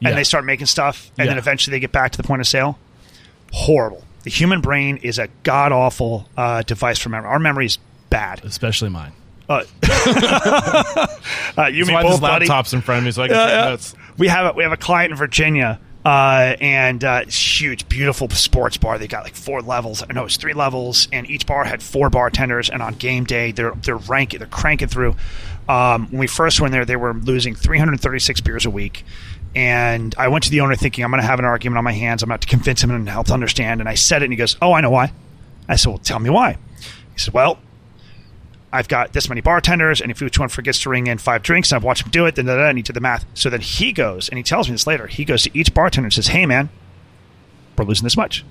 Yeah. 0.00 0.08
and 0.08 0.18
they 0.18 0.24
start 0.24 0.44
making 0.44 0.66
stuff, 0.66 1.10
and 1.18 1.28
then 1.28 1.38
eventually 1.38 1.72
they 1.76 1.80
get 1.80 1.92
back 1.92 2.10
to 2.12 2.16
the 2.16 2.24
point 2.26 2.40
of 2.40 2.48
sale? 2.48 2.78
Horrible. 3.52 4.02
The 4.24 4.30
human 4.30 4.60
brain 4.60 4.96
is 4.98 5.18
a 5.18 5.28
god 5.44 5.70
awful 5.72 6.28
uh, 6.36 6.62
device 6.62 6.98
for 6.98 7.08
memory. 7.08 7.28
Our 7.30 7.38
memory 7.38 7.66
is 7.66 7.78
bad. 8.10 8.44
Especially 8.44 8.88
mine. 8.90 9.12
Uh, 9.48 9.64
uh, 11.56 11.66
you 11.66 11.84
So 11.84 11.90
and 11.90 11.96
I 11.96 12.02
me 12.02 12.02
have 12.02 12.02
both, 12.02 12.20
buddy. 12.20 12.46
laptops 12.46 12.74
in 12.74 12.82
front 12.82 12.98
of 12.98 13.04
me, 13.04 13.10
so 13.12 13.22
I 13.22 13.28
can 13.28 13.36
take 13.36 13.48
yeah. 13.48 13.68
notes. 13.70 13.94
We 14.18 14.28
have 14.28 14.54
a, 14.54 14.56
we 14.56 14.62
have 14.62 14.72
a 14.72 14.76
client 14.76 15.12
in 15.12 15.16
Virginia, 15.16 15.80
uh, 16.04 16.56
and 16.60 17.02
uh, 17.02 17.24
huge, 17.26 17.88
beautiful 17.88 18.28
sports 18.30 18.76
bar. 18.76 18.98
They 18.98 19.08
got 19.08 19.24
like 19.24 19.34
four 19.34 19.62
levels. 19.62 20.02
I 20.08 20.12
know 20.12 20.24
it's 20.24 20.36
three 20.36 20.54
levels, 20.54 21.08
and 21.12 21.28
each 21.30 21.46
bar 21.46 21.64
had 21.64 21.82
four 21.82 22.10
bartenders. 22.10 22.70
And 22.70 22.82
on 22.82 22.94
game 22.94 23.24
day, 23.24 23.52
they're 23.52 23.72
they're 23.72 23.96
ranking, 23.96 24.38
they're 24.38 24.48
cranking 24.48 24.88
through. 24.88 25.16
Um, 25.68 26.08
when 26.10 26.20
we 26.20 26.26
first 26.26 26.60
went 26.60 26.72
there, 26.72 26.84
they 26.86 26.96
were 26.96 27.12
losing 27.12 27.54
336 27.54 28.40
beers 28.40 28.64
a 28.64 28.70
week. 28.70 29.04
And 29.54 30.14
I 30.16 30.28
went 30.28 30.44
to 30.44 30.50
the 30.50 30.60
owner 30.60 30.76
thinking 30.76 31.04
I'm 31.04 31.10
going 31.10 31.20
to 31.20 31.26
have 31.26 31.38
an 31.38 31.44
argument 31.44 31.78
on 31.78 31.84
my 31.84 31.92
hands. 31.92 32.22
I'm 32.22 32.28
going 32.28 32.38
to 32.40 32.46
to 32.46 32.50
convince 32.50 32.82
him 32.82 32.90
and 32.90 33.08
help 33.08 33.26
to 33.26 33.34
understand. 33.34 33.80
And 33.80 33.88
I 33.88 33.94
said 33.94 34.22
it, 34.22 34.26
and 34.26 34.32
he 34.32 34.36
goes, 34.36 34.56
"Oh, 34.62 34.72
I 34.72 34.80
know 34.80 34.90
why." 34.90 35.12
I 35.68 35.76
said, 35.76 35.90
"Well, 35.90 35.98
tell 35.98 36.18
me 36.18 36.30
why." 36.30 36.56
He 37.12 37.18
said, 37.18 37.34
"Well, 37.34 37.58
I've 38.72 38.88
got 38.88 39.14
this 39.14 39.28
many 39.28 39.40
bartenders, 39.40 40.00
and 40.00 40.10
if 40.10 40.20
each 40.20 40.38
one 40.38 40.48
forgets 40.50 40.80
to 40.80 40.90
ring 40.90 41.06
in 41.06 41.18
five 41.18 41.42
drinks, 41.42 41.72
and 41.72 41.76
I've 41.76 41.84
watched 41.84 42.04
him 42.04 42.10
do 42.10 42.26
it, 42.26 42.34
then 42.34 42.48
and 42.48 42.78
he 42.78 42.82
did 42.82 42.94
the 42.94 43.00
math. 43.00 43.24
So 43.34 43.48
then 43.48 43.60
he 43.60 43.92
goes, 43.92 44.28
and 44.28 44.36
he 44.36 44.42
tells 44.42 44.68
me 44.68 44.74
this 44.74 44.86
later. 44.86 45.06
He 45.06 45.24
goes 45.24 45.42
to 45.44 45.58
each 45.58 45.72
bartender 45.72 46.06
and 46.06 46.12
says, 46.12 46.28
"Hey, 46.28 46.44
man, 46.44 46.68
we're 47.76 47.86
losing 47.86 48.04
this 48.04 48.16
much. 48.16 48.44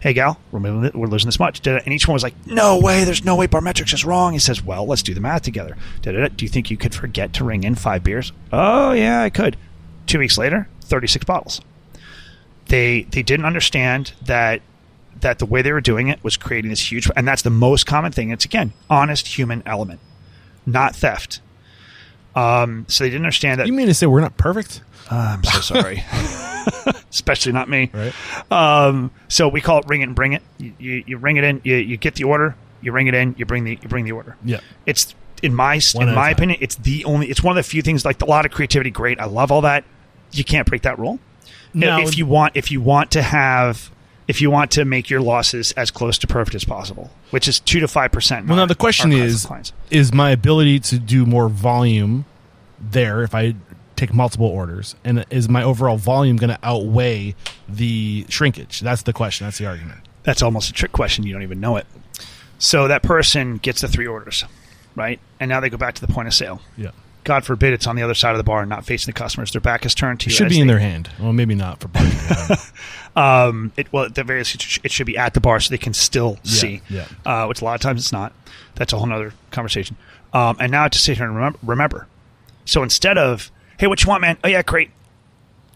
Hey, 0.00 0.14
gal, 0.14 0.40
we're, 0.50 0.60
losing 0.60 1.28
this 1.28 1.38
much." 1.38 1.66
And 1.66 1.92
each 1.92 2.08
one 2.08 2.14
was 2.14 2.22
like, 2.22 2.34
"No 2.46 2.78
way, 2.78 3.04
there's 3.04 3.22
no 3.22 3.36
way 3.36 3.46
Barmetrics 3.46 3.92
is 3.92 4.04
wrong." 4.06 4.32
He 4.32 4.38
says, 4.38 4.64
"Well, 4.64 4.86
let's 4.86 5.02
do 5.02 5.12
the 5.12 5.20
math 5.20 5.42
together. 5.42 5.76
Do 6.00 6.30
you 6.38 6.48
think 6.48 6.70
you 6.70 6.78
could 6.78 6.94
forget 6.94 7.34
to 7.34 7.44
ring 7.44 7.64
in 7.64 7.74
five 7.74 8.02
beers?" 8.02 8.32
Oh, 8.50 8.92
yeah, 8.92 9.22
I 9.22 9.28
could. 9.28 9.58
Two 10.06 10.18
weeks 10.18 10.38
later, 10.38 10.66
thirty-six 10.82 11.26
bottles. 11.26 11.60
They 12.68 13.02
they 13.10 13.22
didn't 13.22 13.44
understand 13.44 14.14
that 14.24 14.62
that 15.20 15.38
the 15.38 15.46
way 15.46 15.62
they 15.62 15.72
were 15.72 15.80
doing 15.80 16.08
it 16.08 16.22
was 16.24 16.36
creating 16.36 16.70
this 16.70 16.90
huge 16.90 17.08
and 17.16 17.26
that's 17.28 17.42
the 17.42 17.50
most 17.50 17.84
common 17.86 18.12
thing 18.12 18.30
it's 18.30 18.44
again 18.44 18.72
honest 18.88 19.26
human 19.38 19.62
element 19.66 20.00
not 20.66 20.94
theft 20.96 21.40
um, 22.34 22.86
so 22.88 23.02
they 23.04 23.10
didn't 23.10 23.24
understand 23.24 23.58
that 23.60 23.66
You 23.66 23.72
mean 23.72 23.86
to 23.88 23.94
say 23.94 24.06
we're 24.06 24.20
not 24.20 24.36
perfect? 24.36 24.82
Uh, 25.10 25.36
i'm 25.36 25.44
so 25.44 25.60
sorry 25.60 26.04
especially 27.10 27.52
not 27.52 27.68
me 27.68 27.90
Right. 27.92 28.12
um, 28.52 29.10
so 29.28 29.48
we 29.48 29.60
call 29.60 29.78
it 29.78 29.84
ring 29.88 30.00
it 30.02 30.04
and 30.04 30.14
bring 30.14 30.32
it 30.34 30.42
you, 30.58 30.72
you, 30.78 31.04
you 31.06 31.16
ring 31.18 31.36
it 31.36 31.44
in 31.44 31.60
you, 31.64 31.76
you 31.76 31.96
get 31.96 32.14
the 32.14 32.24
order 32.24 32.54
you 32.80 32.92
ring 32.92 33.06
it 33.08 33.14
in 33.14 33.34
you 33.38 33.44
bring 33.46 33.64
the 33.64 33.78
you 33.82 33.88
bring 33.88 34.04
the 34.04 34.12
order 34.12 34.36
Yeah. 34.44 34.60
it's 34.86 35.14
in 35.42 35.54
my 35.54 35.80
One 35.94 36.08
in 36.08 36.14
my 36.14 36.26
time. 36.28 36.32
opinion 36.34 36.58
it's 36.62 36.76
the 36.76 37.04
only 37.04 37.28
it's 37.28 37.42
one 37.42 37.52
of 37.56 37.56
the 37.64 37.68
few 37.68 37.82
things 37.82 38.04
like 38.04 38.20
a 38.22 38.26
lot 38.26 38.44
of 38.46 38.52
creativity 38.52 38.90
great 38.90 39.18
i 39.20 39.24
love 39.24 39.50
all 39.50 39.62
that 39.62 39.84
you 40.32 40.44
can't 40.44 40.66
break 40.68 40.82
that 40.82 40.98
rule 40.98 41.18
No. 41.74 41.98
if 42.00 42.16
you 42.16 42.26
want 42.26 42.56
if 42.56 42.70
you 42.70 42.80
want 42.80 43.10
to 43.12 43.22
have 43.22 43.90
if 44.30 44.40
you 44.40 44.50
want 44.50 44.70
to 44.70 44.84
make 44.84 45.10
your 45.10 45.20
losses 45.20 45.72
as 45.72 45.90
close 45.90 46.16
to 46.18 46.26
perfect 46.26 46.54
as 46.54 46.64
possible 46.64 47.10
which 47.30 47.46
is 47.48 47.60
2 47.60 47.80
to 47.80 47.86
5% 47.86 48.46
Well, 48.46 48.56
now 48.56 48.66
the 48.66 48.74
question 48.74 49.12
is: 49.12 49.46
is 49.90 50.12
my 50.12 50.30
ability 50.30 50.80
to 50.90 50.98
do 50.98 51.26
more 51.26 51.48
volume 51.48 52.24
there 52.80 53.22
if 53.22 53.34
I 53.34 53.54
take 53.96 54.14
multiple 54.14 54.46
orders, 54.46 54.94
and 55.04 55.26
is 55.30 55.48
my 55.48 55.62
overall 55.62 55.98
volume 55.98 56.36
going 56.36 56.48
to 56.50 56.58
outweigh 56.62 57.34
the 57.68 58.24
shrinkage? 58.30 58.80
That's 58.80 59.02
the 59.02 59.12
question. 59.12 59.46
That's 59.46 59.58
the 59.58 59.66
argument. 59.66 60.00
that's 60.22 60.42
almost 60.42 60.70
a 60.70 60.72
trick 60.72 60.92
question 60.92 61.24
you 61.26 61.32
don't 61.32 61.42
even 61.42 61.60
know 61.60 61.76
it 61.76 61.86
so 62.58 62.88
that 62.88 63.02
person 63.02 63.56
gets 63.58 63.80
the 63.80 63.88
three 63.88 64.06
orders 64.06 64.44
right 64.94 65.18
and 65.40 65.48
now 65.48 65.60
they 65.60 65.70
go 65.70 65.78
back 65.78 65.94
to 65.94 66.00
the 66.06 66.12
point 66.12 66.28
of 66.28 66.34
sale 66.34 66.60
Yeah, 66.76 66.90
god 67.24 67.44
forbid 67.44 67.72
it's 67.72 67.86
on 67.86 67.96
the 67.96 68.02
other 68.02 68.14
side 68.14 68.32
of 68.32 68.38
the 68.38 68.44
bar 68.44 68.60
and 68.60 68.70
not 68.70 68.84
facing 68.84 69.12
the 69.12 69.18
customers. 69.18 69.52
Their 69.52 69.60
back 69.60 69.84
is 69.84 69.94
turned 69.94 70.20
to 70.20 70.26
it 70.26 70.30
you 70.30 70.36
should 70.36 70.48
be 70.48 70.60
in 70.60 70.66
they- 70.66 70.74
their 70.74 70.80
hand. 70.80 71.10
Well, 71.18 71.32
maybe 71.32 71.54
not 71.54 71.80
for 71.80 71.88
parking. 71.88 72.56
um, 73.16 73.72
it 73.76 73.92
well 73.92 74.04
at 74.04 74.14
the 74.14 74.24
very 74.24 74.40
least 74.40 74.80
it 74.82 74.90
should 74.90 75.06
be 75.06 75.16
at 75.16 75.34
the 75.34 75.40
bar 75.40 75.60
so 75.60 75.70
they 75.70 75.78
can 75.78 75.94
still 75.94 76.38
see 76.44 76.82
yeah. 76.88 77.06
Uh, 77.24 77.46
which 77.46 77.60
a 77.60 77.64
lot 77.64 77.74
of 77.74 77.80
times 77.80 78.00
it's 78.00 78.12
not. 78.12 78.32
That's 78.74 78.92
a 78.92 78.98
whole 78.98 79.06
nother 79.06 79.34
conversation. 79.50 79.96
Um, 80.32 80.56
and 80.60 80.72
now 80.72 80.80
I 80.80 80.82
have 80.84 80.92
to 80.92 80.98
sit 80.98 81.16
here 81.16 81.26
and 81.26 81.34
remember, 81.34 81.58
remember. 81.62 82.06
So 82.64 82.82
instead 82.82 83.18
of 83.18 83.50
hey 83.78 83.86
what 83.86 84.02
you 84.02 84.08
want 84.08 84.20
man? 84.22 84.38
Oh 84.44 84.48
yeah 84.48 84.62
great. 84.62 84.90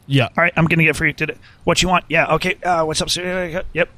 Yeah, 0.07 0.25
all 0.25 0.33
right 0.37 0.53
i'm 0.57 0.67
gonna 0.67 0.83
get 0.83 0.91
it 0.91 0.97
for 0.97 1.07
you 1.07 1.13
did 1.13 1.31
it. 1.31 1.39
What 1.65 1.83
you 1.83 1.89
want? 1.89 2.05
Yeah 2.09 2.35
okay 2.35 2.55
uh, 2.63 2.85
what's 2.85 3.01
up 3.01 3.15
yep. 3.17 3.89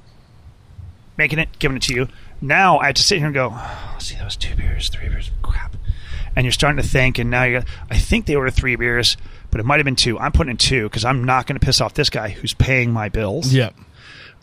Making 1.16 1.38
it 1.38 1.48
giving 1.58 1.76
it 1.76 1.82
to 1.84 1.94
you. 1.94 2.08
Now 2.40 2.78
i 2.78 2.86
have 2.86 2.94
to 2.96 3.02
sit 3.02 3.18
here 3.18 3.26
and 3.26 3.34
go 3.34 3.50
oh, 3.52 3.96
see 3.98 4.14
that 4.16 4.24
was 4.24 4.36
two 4.36 4.54
beers 4.54 4.88
three 4.88 5.08
beers? 5.08 5.30
Crap 5.42 5.76
and 6.36 6.44
you're 6.44 6.52
starting 6.52 6.76
to 6.80 6.86
think 6.88 7.18
and 7.18 7.30
now 7.30 7.42
you're 7.44 7.64
i 7.90 7.96
think 7.98 8.26
they 8.26 8.36
ordered 8.36 8.52
three 8.52 8.76
beers 8.76 9.16
but 9.50 9.58
it 9.60 9.64
might 9.64 9.78
have 9.78 9.84
been 9.84 9.96
two 9.96 10.18
i'm 10.20 10.30
putting 10.32 10.50
in 10.52 10.56
two 10.56 10.84
because 10.84 11.04
i'm 11.04 11.24
not 11.24 11.46
going 11.46 11.58
to 11.58 11.64
piss 11.64 11.80
off 11.80 11.94
this 11.94 12.10
guy 12.10 12.28
who's 12.28 12.54
paying 12.54 12.92
my 12.92 13.08
bills 13.08 13.52
Yep. 13.52 13.74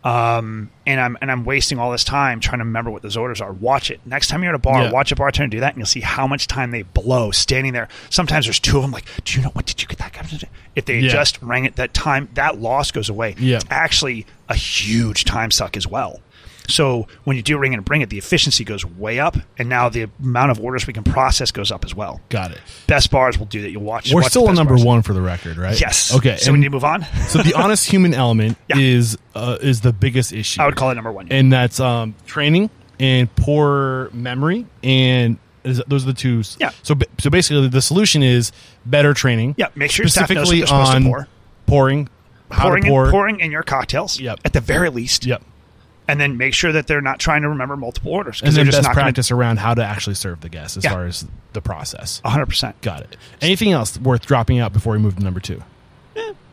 um, 0.03 0.69
and 0.85 0.99
I'm 0.99 1.17
and 1.21 1.31
I'm 1.31 1.45
wasting 1.45 1.79
all 1.79 1.91
this 1.91 2.03
time 2.03 2.41
trying 2.41 2.59
to 2.59 2.65
remember 2.65 2.91
what 2.91 3.01
those 3.03 3.15
orders 3.15 3.39
are. 3.39 3.53
Watch 3.53 3.89
it 3.89 4.01
next 4.05 4.27
time 4.27 4.43
you're 4.43 4.49
at 4.51 4.55
a 4.55 4.59
bar. 4.59 4.83
Yeah. 4.83 4.91
Watch 4.91 5.13
a 5.13 5.15
bartender 5.15 5.55
do 5.55 5.59
that, 5.61 5.69
and 5.73 5.77
you'll 5.77 5.85
see 5.85 6.01
how 6.01 6.27
much 6.27 6.47
time 6.47 6.71
they 6.71 6.81
blow 6.81 7.31
standing 7.31 7.71
there. 7.71 7.87
Sometimes 8.09 8.45
there's 8.45 8.59
two 8.59 8.75
of 8.75 8.81
them. 8.83 8.91
Like, 8.91 9.05
do 9.23 9.37
you 9.37 9.43
know 9.43 9.49
what 9.51 9.65
did 9.65 9.81
you 9.81 9.87
get 9.87 9.99
that? 9.99 10.11
guy? 10.11 10.25
If 10.75 10.83
they 10.85 10.99
Yeah. 10.99 11.09
just 11.09 11.41
rang 11.41 11.63
it, 11.63 11.77
that 11.77 11.93
time 11.93 12.27
that 12.33 12.59
loss 12.59 12.91
goes 12.91 13.07
away. 13.07 13.35
Yeah. 13.39 13.55
It's 13.57 13.65
actually 13.69 14.25
a 14.49 14.55
huge 14.55 15.23
time 15.23 15.51
suck 15.51 15.77
as 15.77 15.87
well. 15.87 16.19
So 16.67 17.07
when 17.25 17.35
you 17.37 17.43
do 17.43 17.57
ring 17.57 17.73
it 17.73 17.77
and 17.77 17.85
bring 17.85 18.01
it, 18.01 18.09
the 18.09 18.17
efficiency 18.17 18.63
goes 18.63 18.85
way 18.85 19.19
up, 19.19 19.35
and 19.57 19.67
now 19.69 19.89
the 19.89 20.09
amount 20.21 20.51
of 20.51 20.59
orders 20.59 20.87
we 20.87 20.93
can 20.93 21.03
process 21.03 21.51
goes 21.51 21.71
up 21.71 21.83
as 21.85 21.93
well. 21.93 22.21
Got 22.29 22.51
it. 22.51 22.59
Best 22.87 23.11
bars 23.11 23.37
will 23.37 23.45
do 23.47 23.61
that. 23.63 23.71
You'll 23.71 23.83
watch. 23.83 24.11
We're 24.13 24.21
watch 24.21 24.31
still 24.31 24.47
on 24.47 24.55
number 24.55 24.75
bars. 24.75 24.85
one 24.85 25.01
for 25.01 25.13
the 25.13 25.21
record, 25.21 25.57
right? 25.57 25.79
Yes. 25.79 26.15
Okay. 26.15 26.37
So 26.37 26.51
we 26.51 26.59
need 26.59 26.65
to 26.65 26.69
move 26.71 26.83
on. 26.85 27.03
so 27.27 27.39
the 27.43 27.53
honest 27.55 27.89
human 27.89 28.13
element 28.13 28.57
Yeah. 28.69 28.77
is 28.77 29.17
uh, 29.35 29.57
is 29.61 29.81
the 29.81 29.91
biggest 29.93 30.31
issue. 30.31 30.61
I 30.61 30.65
would 30.65 30.75
call 30.75 30.89
it 30.91 30.95
number 30.95 31.11
one. 31.11 31.27
and 31.31 31.51
that's 31.51 31.79
um, 31.79 32.15
training 32.25 32.69
and 32.99 33.33
poor 33.35 34.09
memory, 34.13 34.65
and 34.83 35.37
is, 35.63 35.81
those 35.87 36.03
are 36.03 36.07
the 36.07 36.13
two. 36.13 36.43
Yeah. 36.59 36.71
So 36.83 36.95
so 37.19 37.29
basically, 37.29 37.67
the 37.67 37.81
solution 37.81 38.23
is 38.23 38.51
better 38.85 39.13
training. 39.13 39.55
Yeah, 39.57 39.67
make 39.75 39.91
sure 39.91 40.03
your 40.05 40.09
staff 40.09 40.29
knows 40.29 40.47
what 40.49 40.57
specifically 40.57 40.67
to 40.67 40.73
on 40.95 41.03
pour. 41.03 41.27
pouring, 41.65 42.09
pouring 42.49 42.83
pour. 42.83 43.09
pouring 43.11 43.39
in 43.39 43.51
your 43.51 43.63
cocktails. 43.63 44.19
Yep. 44.19 44.39
At 44.45 44.53
the 44.53 44.61
very 44.61 44.89
least. 44.89 45.25
Yep. 45.25 45.43
And 46.07 46.19
then 46.19 46.37
make 46.37 46.53
sure 46.53 46.71
that 46.73 46.87
they're 46.87 47.01
not 47.01 47.19
trying 47.19 47.43
to 47.43 47.49
remember 47.49 47.77
multiple 47.77 48.11
orders. 48.11 48.41
And 48.41 48.51
they're 48.51 48.63
then 48.63 48.71
just 48.71 48.77
best 48.79 48.87
not 48.89 48.95
gonna- 48.95 49.05
practice 49.05 49.31
around 49.31 49.59
how 49.59 49.73
to 49.73 49.83
actually 49.83 50.15
serve 50.15 50.41
the 50.41 50.49
guests 50.49 50.75
as 50.77 50.83
Yeah. 50.83 50.91
far 50.91 51.05
as 51.05 51.25
the 51.53 51.61
process. 51.61 52.21
100%. 52.25 52.81
Got 52.81 53.01
it. 53.01 53.15
Anything 53.41 53.71
else 53.71 53.97
worth 53.97 54.25
dropping 54.25 54.59
out 54.59 54.73
before 54.73 54.93
we 54.93 54.99
move 54.99 55.15
to 55.17 55.23
number 55.23 55.39
two? 55.39 55.63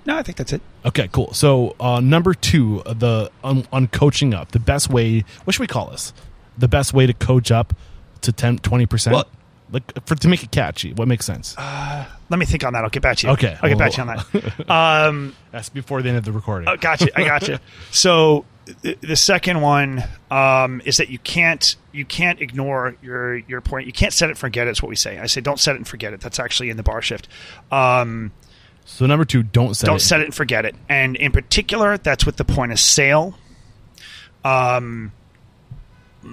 No, 0.06 0.16
I 0.16 0.22
think 0.22 0.38
that's 0.38 0.52
it. 0.54 0.62
Okay, 0.86 1.08
cool. 1.12 1.34
So 1.34 1.76
uh, 1.78 2.00
number 2.00 2.32
two, 2.32 2.82
the 2.86 3.30
on, 3.44 3.66
on 3.70 3.86
coaching 3.88 4.32
up, 4.32 4.52
the 4.52 4.58
best 4.58 4.88
way. 4.88 5.24
What 5.44 5.52
should 5.54 5.60
we 5.60 5.66
call 5.66 5.90
this? 5.90 6.14
The 6.56 6.68
best 6.68 6.94
way 6.94 7.06
to 7.06 7.12
coach 7.12 7.50
up 7.50 7.74
to 8.22 8.32
10 8.32 8.60
20%? 8.60 9.12
Well- 9.12 9.26
like 9.72 10.04
for 10.06 10.16
to 10.16 10.26
make 10.26 10.42
it 10.42 10.50
catchy. 10.50 10.92
What 10.94 11.06
makes 11.06 11.24
sense? 11.26 11.54
Let 11.56 12.38
me 12.38 12.44
think 12.46 12.64
on 12.64 12.72
that. 12.72 12.82
I'll 12.82 12.90
get 12.90 13.02
back 13.02 13.18
to 13.18 13.26
you. 13.28 13.32
Okay. 13.34 13.56
I'll 13.62 13.68
get 13.68 13.78
back 13.78 13.92
to 13.92 14.02
you 14.02 14.08
on 14.10 14.16
that. 14.16 14.68
Um, 15.08 15.36
That's 15.52 15.68
before 15.68 16.02
the 16.02 16.08
end 16.08 16.18
of 16.18 16.24
the 16.24 16.32
recording. 16.32 16.68
Oh, 16.68 16.76
gotcha. 16.76 17.08
I 17.14 17.22
gotcha. 17.24 17.60
So 17.92 18.44
the, 18.82 18.94
the 19.00 19.16
second 19.16 19.60
one 19.60 20.04
um, 20.30 20.80
is 20.84 20.96
that 20.98 21.08
you 21.08 21.18
can't 21.18 21.76
you 21.92 22.04
can't 22.04 22.40
ignore 22.40 22.96
your 23.02 23.36
your 23.36 23.60
point. 23.60 23.86
You 23.86 23.92
can't 23.92 24.12
set 24.12 24.26
it 24.28 24.32
and 24.32 24.38
forget 24.38 24.66
it. 24.66 24.70
Is 24.70 24.82
what 24.82 24.88
we 24.88 24.96
say. 24.96 25.18
I 25.18 25.26
say 25.26 25.40
don't 25.40 25.58
set 25.60 25.74
it 25.74 25.78
and 25.78 25.88
forget 25.88 26.12
it. 26.12 26.20
That's 26.20 26.38
actually 26.38 26.70
in 26.70 26.76
the 26.76 26.82
bar 26.82 27.02
shift. 27.02 27.28
Um, 27.70 28.32
So 28.84 29.06
number 29.06 29.24
2, 29.24 29.42
don't 29.44 29.74
set 29.74 29.86
don't 29.86 29.96
it. 29.96 30.00
set 30.00 30.20
it 30.20 30.24
and 30.24 30.34
forget 30.34 30.64
it. 30.64 30.74
And 30.88 31.16
in 31.16 31.32
particular, 31.32 31.96
that's 31.98 32.26
with 32.26 32.36
the 32.36 32.44
point 32.44 32.72
of 32.72 32.80
sale. 32.80 33.36
Um, 34.44 35.12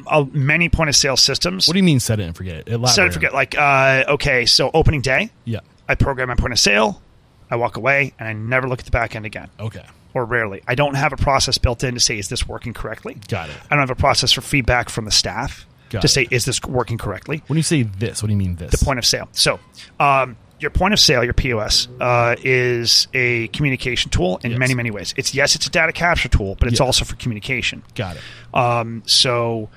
uh, 0.08 0.26
many 0.32 0.70
point 0.70 0.90
of 0.90 0.96
sale 0.96 1.16
systems 1.18 1.68
What 1.68 1.74
do 1.74 1.80
you 1.80 1.84
mean 1.84 2.00
set 2.00 2.20
it 2.20 2.24
and 2.24 2.36
forget 2.36 2.56
it? 2.58 2.68
Elaborate. 2.68 2.90
set 2.90 3.02
it 3.04 3.06
and 3.06 3.14
forget. 3.14 3.34
Like 3.34 3.58
uh, 3.58 4.04
okay, 4.10 4.46
so 4.46 4.70
opening 4.74 5.02
day, 5.02 5.30
Yeah. 5.46 5.60
I 5.90 5.96
program 5.96 6.28
my 6.30 6.36
point 6.36 6.52
of 6.54 6.60
sale. 6.60 7.02
I 7.50 7.56
walk 7.56 7.78
away 7.78 8.14
and 8.20 8.28
I 8.28 8.34
never 8.34 8.68
look 8.68 8.80
at 8.80 8.86
the 8.86 8.92
back 8.92 9.16
end 9.16 9.26
again. 9.26 9.50
Okay. 9.60 9.86
Or 10.14 10.26
rarely. 10.26 10.62
I 10.68 10.76
don't 10.76 10.96
have 10.96 11.14
a 11.14 11.18
process 11.18 11.58
built 11.58 11.84
in 11.84 11.94
to 11.94 12.00
say, 12.00 12.18
is 12.18 12.30
this 12.30 12.48
working 12.48 12.74
correctly? 12.74 13.18
Got 13.28 13.50
it. 13.50 13.56
I 13.70 13.76
don't 13.76 13.80
have 13.82 13.90
a 13.92 13.96
process 13.96 14.32
for 14.32 14.42
feedback 14.42 14.90
from 14.90 15.06
the 15.06 15.12
staff 15.12 15.66
Got 15.90 16.02
to 16.02 16.06
it. 16.06 16.10
say, 16.10 16.28
is 16.32 16.46
this 16.46 16.62
working 16.64 16.98
correctly? 16.98 17.44
When 17.48 17.58
you 17.58 17.64
say 17.64 17.84
this, 17.84 18.22
what 18.24 18.28
do 18.28 18.34
you 18.34 18.38
mean 18.38 18.56
this? 18.56 18.72
The 18.72 18.84
point 18.86 19.00
of 19.00 19.06
sale. 19.06 19.30
So, 19.32 19.60
um, 20.00 20.38
your 20.60 20.72
point 20.72 20.92
of 20.94 21.00
sale, 21.00 21.24
your 21.24 21.34
POS, 21.34 21.88
uh, 22.02 22.36
is 22.44 23.08
a 23.14 23.48
communication 23.50 24.10
tool 24.10 24.40
in 24.44 24.52
Yes. 24.52 24.60
many, 24.60 24.74
many 24.74 24.90
ways. 24.90 25.14
It's 25.16 25.36
yes, 25.36 25.54
it's 25.54 25.68
a 25.68 25.70
data 25.70 25.92
capture 25.92 26.30
tool, 26.30 26.56
but 26.60 26.68
it's 26.68 26.80
Yeah. 26.80 26.86
also 26.88 27.06
for 27.06 27.16
communication. 27.16 27.84
Got 27.94 28.16
it. 28.18 28.22
Um, 28.58 29.04
so 29.06 29.70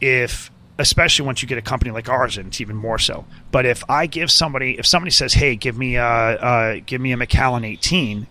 if 0.00 0.50
especially 0.78 1.26
once 1.26 1.42
you 1.42 1.48
get 1.48 1.58
a 1.58 1.62
company 1.62 1.90
like 1.90 2.08
ours, 2.08 2.38
and 2.38 2.46
it's 2.48 2.60
even 2.62 2.74
more 2.74 2.98
so. 2.98 3.26
But 3.50 3.66
if 3.66 3.84
I 3.90 4.06
give 4.06 4.30
somebody, 4.30 4.78
if 4.78 4.86
somebody 4.86 5.10
says, 5.10 5.34
"Hey, 5.34 5.54
give 5.54 5.76
me 5.76 5.96
a 5.96 6.02
uh, 6.04 6.76
give 6.86 7.00
me 7.00 7.12
a 7.12 7.16
Macallan 7.18 7.62
18," 7.64 8.26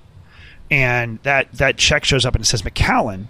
and 0.72 1.19
that 1.23 1.52
that 1.52 1.77
check 1.77 2.06
shows 2.06 2.26
up 2.26 2.34
and 2.34 2.43
it 2.43 2.48
says 2.48 2.64
Macallan, 2.64 3.27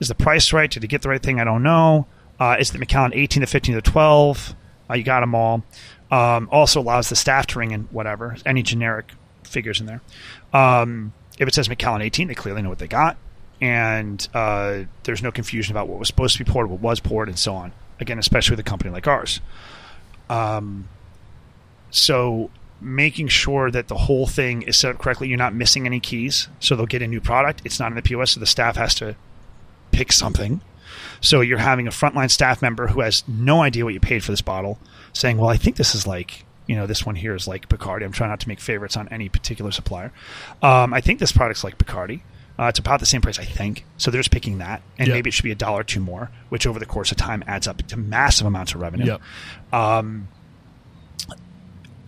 is 0.00 0.08
the 0.08 0.14
price 0.14 0.52
right? 0.52 0.70
Did 0.70 0.82
you 0.82 0.88
get 0.88 1.02
the 1.02 1.10
right 1.10 1.22
thing? 1.22 1.38
I 1.38 1.44
don't 1.44 1.62
know. 1.62 2.06
Uh, 2.40 2.56
is 2.58 2.72
the 2.72 2.78
Macallan 2.78 3.12
18 3.14 3.42
to 3.42 3.46
15 3.46 3.74
to 3.76 3.82
12? 3.82 4.54
Uh, 4.90 4.94
you 4.94 5.04
got 5.04 5.20
them 5.20 5.34
all. 5.34 5.62
Um, 6.10 6.48
also 6.50 6.80
allows 6.80 7.08
the 7.08 7.16
staff 7.16 7.46
to 7.48 7.58
ring 7.58 7.72
in 7.72 7.82
whatever 7.84 8.36
any 8.46 8.62
generic 8.62 9.12
figures 9.44 9.80
in 9.80 9.86
there. 9.86 10.00
Um, 10.52 11.12
if 11.38 11.46
it 11.46 11.54
says 11.54 11.68
Macallan 11.68 12.02
18, 12.02 12.28
they 12.28 12.34
clearly 12.34 12.62
know 12.62 12.68
what 12.68 12.78
they 12.78 12.86
got, 12.86 13.16
and 13.60 14.26
uh, 14.32 14.84
there's 15.02 15.22
no 15.22 15.32
confusion 15.32 15.72
about 15.72 15.88
what 15.88 15.98
was 15.98 16.08
supposed 16.08 16.36
to 16.36 16.44
be 16.44 16.50
poured, 16.50 16.70
what 16.70 16.80
was 16.80 17.00
poured, 17.00 17.28
and 17.28 17.38
so 17.38 17.54
on. 17.54 17.72
Again, 18.00 18.18
especially 18.18 18.52
with 18.52 18.60
a 18.60 18.68
company 18.68 18.90
like 18.90 19.06
ours. 19.06 19.40
Um, 20.30 20.88
so 21.90 22.50
making 22.86 23.28
sure 23.28 23.70
that 23.70 23.88
the 23.88 23.96
whole 23.96 24.26
thing 24.26 24.62
is 24.62 24.76
set 24.76 24.92
up 24.94 24.98
correctly, 25.00 25.28
you're 25.28 25.36
not 25.36 25.54
missing 25.54 25.86
any 25.86 25.98
keys. 26.00 26.48
So 26.60 26.76
they'll 26.76 26.86
get 26.86 27.02
a 27.02 27.06
new 27.08 27.20
product. 27.20 27.62
It's 27.64 27.80
not 27.80 27.90
in 27.90 27.96
the 27.96 28.02
POS, 28.02 28.32
so 28.32 28.40
the 28.40 28.46
staff 28.46 28.76
has 28.76 28.94
to 28.96 29.16
pick 29.90 30.12
something. 30.12 30.60
So 31.20 31.40
you're 31.40 31.58
having 31.58 31.86
a 31.88 31.90
frontline 31.90 32.30
staff 32.30 32.62
member 32.62 32.86
who 32.88 33.00
has 33.00 33.24
no 33.26 33.62
idea 33.62 33.84
what 33.84 33.94
you 33.94 34.00
paid 34.00 34.22
for 34.22 34.30
this 34.32 34.40
bottle, 34.42 34.78
saying, 35.12 35.38
"Well, 35.38 35.50
I 35.50 35.56
think 35.56 35.76
this 35.76 35.94
is 35.94 36.06
like." 36.06 36.44
You 36.68 36.74
know, 36.74 36.88
this 36.88 37.06
one 37.06 37.14
here 37.14 37.32
is 37.36 37.46
like 37.46 37.68
Bacardi. 37.68 38.04
I'm 38.04 38.10
trying 38.10 38.30
not 38.30 38.40
to 38.40 38.48
make 38.48 38.58
favorites 38.58 38.96
on 38.96 39.06
any 39.10 39.28
particular 39.28 39.70
supplier. 39.70 40.10
Um, 40.64 40.92
I 40.92 41.00
think 41.00 41.20
this 41.20 41.30
product's 41.30 41.62
like 41.62 41.78
Bacardi. 41.78 42.22
Uh, 42.58 42.64
it's 42.64 42.80
about 42.80 42.98
the 42.98 43.06
same 43.06 43.20
price, 43.20 43.38
I 43.38 43.44
think. 43.44 43.84
So 43.98 44.10
they're 44.10 44.18
just 44.18 44.32
picking 44.32 44.58
that, 44.58 44.82
and 44.98 45.06
Yeah. 45.06 45.14
maybe 45.14 45.28
it 45.28 45.32
should 45.32 45.44
be 45.44 45.52
a 45.52 45.54
dollar 45.54 45.82
or 45.82 45.84
two 45.84 46.00
more, 46.00 46.28
which 46.48 46.66
over 46.66 46.80
the 46.80 46.84
course 46.86 47.12
of 47.12 47.18
time 47.18 47.44
adds 47.46 47.68
up 47.68 47.86
to 47.86 47.96
massive 47.96 48.48
amounts 48.48 48.74
of 48.74 48.80
revenue. 48.80 49.04
Yep. 49.06 49.20
Um, 49.72 50.26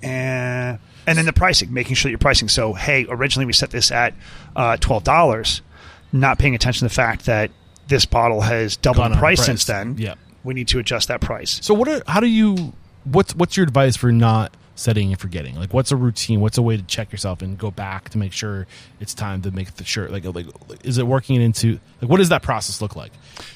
and 0.03 0.79
and 1.07 1.17
then 1.19 1.25
the 1.25 1.33
pricing, 1.33 1.73
making 1.73 1.95
sure 1.97 2.09
that 2.09 2.13
you're 2.13 2.19
pricing. 2.19 2.49
So, 2.49 2.75
hey, 2.75 3.07
originally 3.09 3.47
we 3.47 3.53
set 3.53 3.71
this 3.71 3.91
at 3.91 4.15
uh, 4.57 4.77
twelve 4.77 5.05
dollars, 5.05 5.63
not 6.13 6.39
paying 6.39 6.55
attention 6.55 6.87
to 6.87 6.93
the 6.93 6.95
fact 6.95 7.27
that 7.27 7.51
this 7.89 8.05
bottle 8.05 8.43
has 8.43 8.77
doubled 8.77 9.07
in 9.07 9.13
price 9.13 9.39
price. 9.39 9.47
since 9.47 9.65
then. 9.65 9.97
Yep. 9.99 10.19
we 10.45 10.55
need 10.55 10.69
to 10.69 10.79
adjust 10.79 11.09
that 11.09 11.21
price. 11.21 11.59
So 11.63 11.75
what? 11.75 11.89
Are, 11.89 12.03
how 12.07 12.21
do 12.21 12.27
you? 12.27 12.73
What's 13.05 13.35
what's 13.35 13.57
your 13.57 13.65
advice 13.65 13.97
for 13.97 14.13
not 14.13 14.55
setting 14.75 15.11
and 15.11 15.19
forgetting? 15.19 15.57
Like, 15.57 15.73
what's 15.73 15.91
a 15.91 15.97
routine? 15.97 16.41
What's 16.41 16.59
a 16.59 16.63
way 16.63 16.77
to 16.77 16.83
check 16.83 17.11
yourself 17.11 17.41
and 17.43 17.57
go 17.59 17.71
back 17.71 18.11
to 18.11 18.19
make 18.19 18.33
sure 18.33 18.67
it's 19.01 19.15
time 19.15 19.43
to 19.43 19.51
make 19.51 19.75
the 19.77 19.85
shirt? 19.85 20.13
Like, 20.13 20.25
like, 20.25 20.47
is 20.85 20.99
it 20.99 21.07
working 21.07 21.41
into 21.41 21.81
like 22.03 22.11
what 22.11 22.19
does 22.19 22.29
that 22.29 22.43
process 22.43 22.83
look 22.83 22.95
like? 22.95 23.13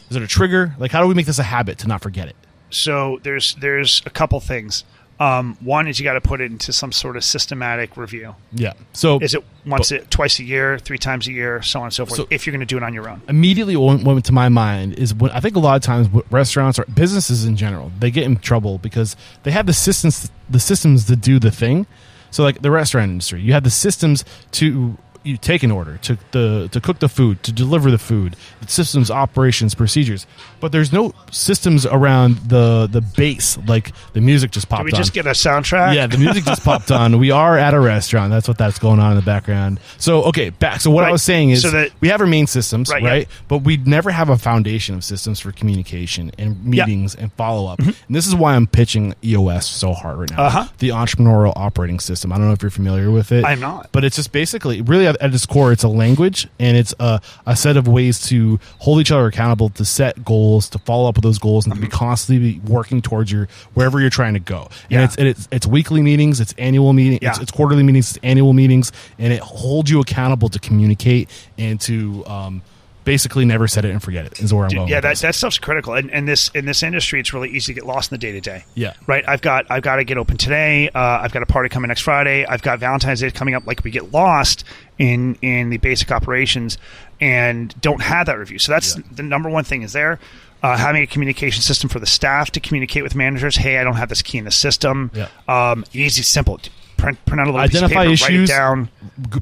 Is 0.09 0.17
it 0.17 0.23
a 0.23 0.27
trigger? 0.27 0.75
Like, 0.79 0.91
how 0.91 1.03
do 1.03 1.07
we 1.07 1.15
make 1.15 1.27
this 1.27 1.39
a 1.39 1.43
habit 1.45 1.79
to 1.79 1.89
not 1.89 2.01
forget 2.01 2.29
it? 2.29 2.37
So 2.71 3.21
there's 3.23 3.55
there's 3.57 4.03
a 4.07 4.11
couple 4.11 4.41
things. 4.41 4.85
Um, 5.23 5.57
one 5.61 5.87
is 5.87 6.01
you 6.01 6.05
got 6.05 6.15
to 6.15 6.21
put 6.21 6.41
it 6.41 6.51
into 6.51 6.73
some 6.73 6.91
sort 6.91 7.17
of 7.17 7.23
systematic 7.23 7.97
review. 7.97 8.35
Yeah. 8.53 8.73
So 8.93 9.21
Is 9.21 9.35
it 9.35 9.45
once, 9.65 9.93
a, 9.93 10.01
twice 10.01 10.41
a 10.41 10.43
year, 10.43 10.81
three 10.81 10.99
times 10.99 11.29
a 11.29 11.33
year, 11.33 11.63
so 11.63 11.79
on 11.79 11.85
and 11.87 11.95
so 11.95 12.07
forth? 12.07 12.17
So- 12.23 12.27
if 12.31 12.45
you're 12.45 12.53
going 12.53 12.67
to 12.67 12.67
do 12.67 12.77
it 12.77 12.83
on 12.83 12.93
your 12.93 13.09
own, 13.09 13.23
immediately 13.29 13.77
what 13.77 14.03
went 14.03 14.25
to 14.25 14.33
my 14.33 14.49
mind 14.49 14.95
is 14.95 15.15
when 15.15 15.31
I 15.31 15.39
think 15.39 15.55
a 15.55 15.61
lot 15.61 15.77
of 15.77 15.83
times 15.83 16.09
restaurants 16.33 16.77
or 16.81 16.87
businesses 16.87 17.45
in 17.45 17.57
general 17.57 17.93
they 18.01 18.11
get 18.11 18.25
in 18.25 18.37
trouble 18.37 18.79
because 18.79 19.15
they 19.45 19.53
have 19.53 19.67
the 19.67 19.73
systems 19.73 20.29
the 20.51 20.59
systems 20.59 21.07
to 21.07 21.15
do 21.15 21.39
the 21.39 21.53
thing. 21.53 21.87
So 22.33 22.43
like 22.43 22.61
the 22.61 22.73
restaurant 22.73 23.13
industry, 23.13 23.43
you 23.43 23.53
have 23.53 23.63
the 23.63 23.71
systems 23.71 24.25
to 24.53 24.99
you 25.25 25.37
take 25.37 25.63
an 25.63 25.71
order 25.71 25.99
to 25.99 26.19
the 26.33 26.69
to 26.73 26.81
cook 26.81 26.99
the 26.99 27.09
food 27.09 27.43
to 27.45 27.53
deliver 27.53 27.91
the 27.91 27.99
food, 27.99 28.37
the 28.61 28.69
systems, 28.69 29.11
operations, 29.11 29.75
procedures, 29.75 30.27
but 30.61 30.73
there's 30.73 30.93
no 30.93 31.13
systems 31.31 31.87
around 31.87 32.37
the 32.39 32.89
the 32.91 33.01
base 33.01 33.57
like 33.67 33.93
the 34.13 34.21
music 34.21 34.51
just 34.51 34.69
popped 34.69 34.85
Did 34.85 34.93
we 34.93 34.97
on. 34.97 35.01
just 35.03 35.13
get 35.13 35.27
a 35.27 35.31
soundtrack? 35.31 35.95
Yeah, 35.95 36.07
the 36.07 36.19
music 36.19 36.45
just 36.45 36.65
popped 36.65 36.91
on. 36.91 37.19
We 37.19 37.31
are 37.31 37.57
at 37.59 37.75
a 37.75 37.81
restaurant. 37.81 38.31
That's 38.31 38.49
what 38.49 38.59
that's 38.59 38.79
going 38.79 39.01
on 39.01 39.13
in 39.13 39.17
the 39.17 39.23
background. 39.23 39.81
So 39.99 40.25
okay, 40.25 40.51
back. 40.51 40.81
So 40.81 40.91
what 40.91 41.05
I 41.05 41.11
was 41.13 41.23
saying 41.23 41.51
is 41.51 41.63
So 41.63 41.71
that- 41.71 41.91
we 42.01 42.09
have 42.09 42.21
our 42.21 42.27
main 42.27 42.47
systems, 42.47 42.91
Right, 42.91 43.03
right? 43.03 43.29
yeah. 43.29 43.37
But 43.49 43.59
we 43.59 43.77
never 43.77 44.11
have 44.11 44.29
a 44.29 44.37
foundation 44.39 44.95
of 44.95 45.05
systems 45.05 45.41
for 45.41 45.53
communication 45.53 46.33
and 46.39 46.65
meetings 46.65 47.15
and 47.15 47.33
follow 47.35 47.71
up. 47.71 47.79
And 47.79 47.95
this 48.11 48.27
is 48.27 48.35
why 48.35 48.55
I'm 48.55 48.67
pitching 48.67 49.15
EOS 49.25 49.67
so 49.69 49.93
hard 49.93 50.19
right 50.19 50.31
now. 50.31 50.37
Mm-hmm. 50.49 50.57
Uh-huh. 50.59 50.69
The 50.79 50.89
entrepreneurial 50.91 51.53
operating 51.57 52.01
system. 52.01 52.33
I 52.33 52.37
don't 52.39 52.47
know 52.47 52.53
if 52.53 52.63
you're 52.63 52.71
familiar 52.71 53.11
with 53.11 53.33
it. 53.33 53.45
I'm 53.45 53.61
not. 53.61 53.91
But 53.93 54.05
it's 54.05 54.17
just 54.17 54.33
basically, 54.33 54.81
really, 54.83 55.12
at, 55.15 55.23
at 55.23 55.35
its 55.35 55.47
core, 55.47 55.73
it's 55.73 55.85
a 55.85 55.89
language 55.89 56.49
and 56.59 56.77
it's 56.77 56.95
a, 56.99 57.21
a 57.47 57.55
set 57.55 57.77
of 57.77 57.87
ways 57.87 58.27
to 58.29 58.59
hold 58.79 59.01
each 59.01 59.11
other 59.11 59.27
accountable, 59.27 59.69
to 59.71 59.85
set 59.85 60.25
goals, 60.25 60.69
to 60.71 60.79
follow 60.79 61.09
up 61.09 61.17
with 61.17 61.25
those 61.25 61.39
goals, 61.39 61.67
and 61.67 61.75
to 61.75 61.81
be 61.81 61.89
constantly 61.89 62.61
working 62.67 63.03
towards 63.03 63.31
your 63.31 63.49
wherever 63.75 64.01
you're 64.01 64.11
trying 64.11 64.35
to 64.35 64.41
go. 64.41 64.69
And 64.91 65.03
Mm-hmm. 65.03 65.05
It's 65.05 65.17
and 65.17 65.29
it's 65.29 65.49
it's 65.51 65.67
weekly 65.67 66.03
meetings, 66.03 66.41
it's 66.41 66.55
annual 66.59 66.93
meetings, 66.93 67.21
it's, 67.23 67.39
it's 67.41 67.51
quarterly 67.51 67.83
meetings, 67.83 68.11
it's 68.17 68.25
annual 68.25 68.53
meetings, 68.53 68.93
and 69.19 69.33
it 69.33 69.41
holds 69.41 69.91
you 69.91 70.01
accountable 70.01 70.49
to 70.49 70.59
communicate 70.59 71.29
and 71.59 71.81
to 71.83 72.25
um, 72.27 72.63
basically 73.05 73.45
never 73.45 73.67
set 73.69 73.85
it 73.85 73.91
and 73.91 74.03
forget 74.03 74.27
it. 74.27 74.41
Is 74.41 74.53
where 74.53 74.65
I'm 74.65 74.69
Dude, 74.71 74.77
going. 74.79 74.89
yeah, 74.89 75.01
that, 75.01 75.19
that 75.19 75.35
stuff's 75.35 75.59
critical. 75.59 75.95
And, 75.95 76.11
and 76.11 76.27
this 76.29 76.49
in 76.51 76.65
this 76.65 76.83
industry, 76.83 77.21
it's 77.21 77.33
really 77.33 77.51
easy 77.51 77.73
to 77.73 77.81
get 77.81 77.87
lost 77.87 78.11
in 78.13 78.15
the 78.17 78.19
day 78.19 78.33
to 78.33 78.41
day. 78.41 78.65
Yeah. 78.75 78.95
Right. 79.07 79.25
I've 79.27 79.43
got 79.43 79.67
I've 79.71 79.83
got 79.83 79.97
to 79.97 80.05
get 80.05 80.19
open 80.19 80.37
today. 80.37 80.89
Uh, 80.89 81.21
I've 81.23 81.33
got 81.33 81.43
a 81.43 81.47
party 81.47 81.69
coming 81.69 81.89
next 81.89 82.03
Friday. 82.03 82.45
I've 82.47 82.63
got 82.63 82.79
Valentine's 82.79 83.21
Day 83.21 83.31
coming 83.31 83.55
up. 83.55 83.67
Like 83.67 83.85
we 83.85 83.91
get 83.91 84.13
lost 84.13 84.65
in 84.99 85.37
in 85.43 85.71
the 85.71 85.79
basic 85.79 86.11
operations 86.13 86.79
and 87.21 87.79
don't 87.81 88.03
have 88.03 88.27
that 88.27 88.39
review. 88.39 88.59
So 88.59 88.73
that's 88.73 88.95
the 88.95 89.23
number 89.23 89.49
one 89.49 89.65
thing 89.65 89.83
is 89.83 89.93
there. 89.93 90.19
Uh, 90.63 90.77
having 90.77 91.03
a 91.03 91.07
communication 91.09 91.61
system 91.61 91.91
for 91.91 91.99
the 91.99 92.07
staff 92.07 92.53
to 92.53 92.61
communicate 92.61 93.03
with 93.03 93.17
managers. 93.17 93.57
Hey, 93.57 93.79
I 93.79 93.85
don't 93.85 93.97
have 93.97 94.09
this 94.09 94.23
key 94.23 94.39
in 94.39 94.45
the 94.45 94.53
system. 94.53 95.11
Yeah. 95.13 95.29
Um, 95.49 95.85
easy, 95.93 96.23
simple. 96.23 96.61
Print, 96.97 97.19
print 97.25 97.41
out 97.41 97.49
a 97.49 97.51
little 97.51 97.61
Identify 97.61 98.07
piece 98.07 98.23
of 98.23 98.29
paper, 98.29 98.35
issues. 98.43 98.49
write 98.51 98.57
it 98.57 98.59
down. 98.61 98.89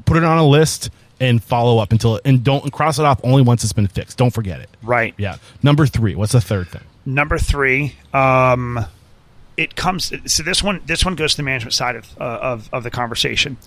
Put 0.05 0.17
it 0.17 0.23
on 0.23 0.39
a 0.39 0.47
list 0.47 0.89
and 1.21 1.41
follow 1.41 1.77
up 1.77 1.93
until 1.93 2.19
and 2.25 2.43
don't 2.43 2.73
cross 2.73 2.99
it 2.99 3.05
off 3.05 3.21
only 3.23 3.43
once 3.43 3.63
it's 3.63 3.71
been 3.71 3.87
fixed. 3.87 4.17
Don't 4.17 4.33
forget 4.33 4.59
it. 4.59 4.69
Right. 4.83 5.13
Yeah. 5.17 5.37
Number 5.63 5.85
three. 5.85 6.15
What's 6.15 6.33
the 6.33 6.41
third 6.41 6.67
thing? 6.67 6.81
Number 7.05 7.37
three, 7.37 7.95
um, 8.13 8.83
it 9.55 9.75
comes. 9.75 10.11
So 10.25 10.43
this 10.43 10.61
one, 10.61 10.81
this 10.85 11.05
one 11.05 11.15
goes 11.15 11.31
to 11.31 11.37
the 11.37 11.43
management 11.43 11.73
side 11.73 11.95
of 11.95 12.09
uh, 12.19 12.23
of, 12.23 12.69
of 12.73 12.83
the 12.83 12.91
conversation. 12.91 13.57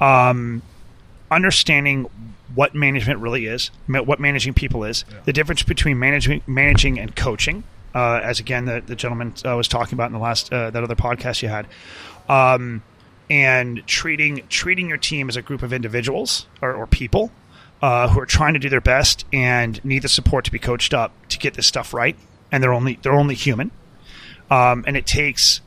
Um, 0.00 0.62
understanding 1.30 2.08
what 2.54 2.74
management 2.74 3.20
really 3.20 3.46
is, 3.46 3.70
what 3.86 4.20
managing 4.20 4.54
people 4.54 4.84
is, 4.84 5.04
the 5.24 5.32
difference 5.32 5.62
between 5.62 5.98
managing, 5.98 6.42
managing 6.46 7.00
and 7.00 7.16
coaching. 7.16 7.64
Uh, 7.94 8.20
as 8.22 8.40
again, 8.40 8.64
the, 8.64 8.82
the 8.84 8.96
gentleman 8.96 9.32
uh, 9.44 9.56
was 9.56 9.68
talking 9.68 9.94
about 9.94 10.06
in 10.06 10.12
the 10.12 10.18
last 10.18 10.52
uh, 10.52 10.70
that 10.70 10.82
other 10.82 10.96
podcast 10.96 11.42
you 11.42 11.48
had, 11.48 11.66
um, 12.28 12.82
and 13.30 13.86
treating 13.86 14.46
treating 14.48 14.88
your 14.88 14.98
team 14.98 15.28
as 15.28 15.36
a 15.36 15.42
group 15.42 15.62
of 15.62 15.72
individuals 15.72 16.46
or, 16.60 16.74
or 16.74 16.86
people 16.86 17.30
uh, 17.82 18.08
who 18.08 18.20
are 18.20 18.26
trying 18.26 18.54
to 18.54 18.60
do 18.60 18.68
their 18.68 18.80
best 18.80 19.24
and 19.32 19.84
need 19.84 20.02
the 20.02 20.08
support 20.08 20.44
to 20.44 20.50
be 20.50 20.58
coached 20.58 20.94
up 20.94 21.12
to 21.28 21.38
get 21.38 21.54
this 21.54 21.66
stuff 21.66 21.92
right, 21.92 22.16
and 22.50 22.62
they're 22.62 22.72
only 22.72 22.98
they're 23.02 23.14
only 23.14 23.34
human, 23.34 23.70
um, 24.50 24.84
and 24.86 24.96
it 24.96 25.06
takes 25.06 25.60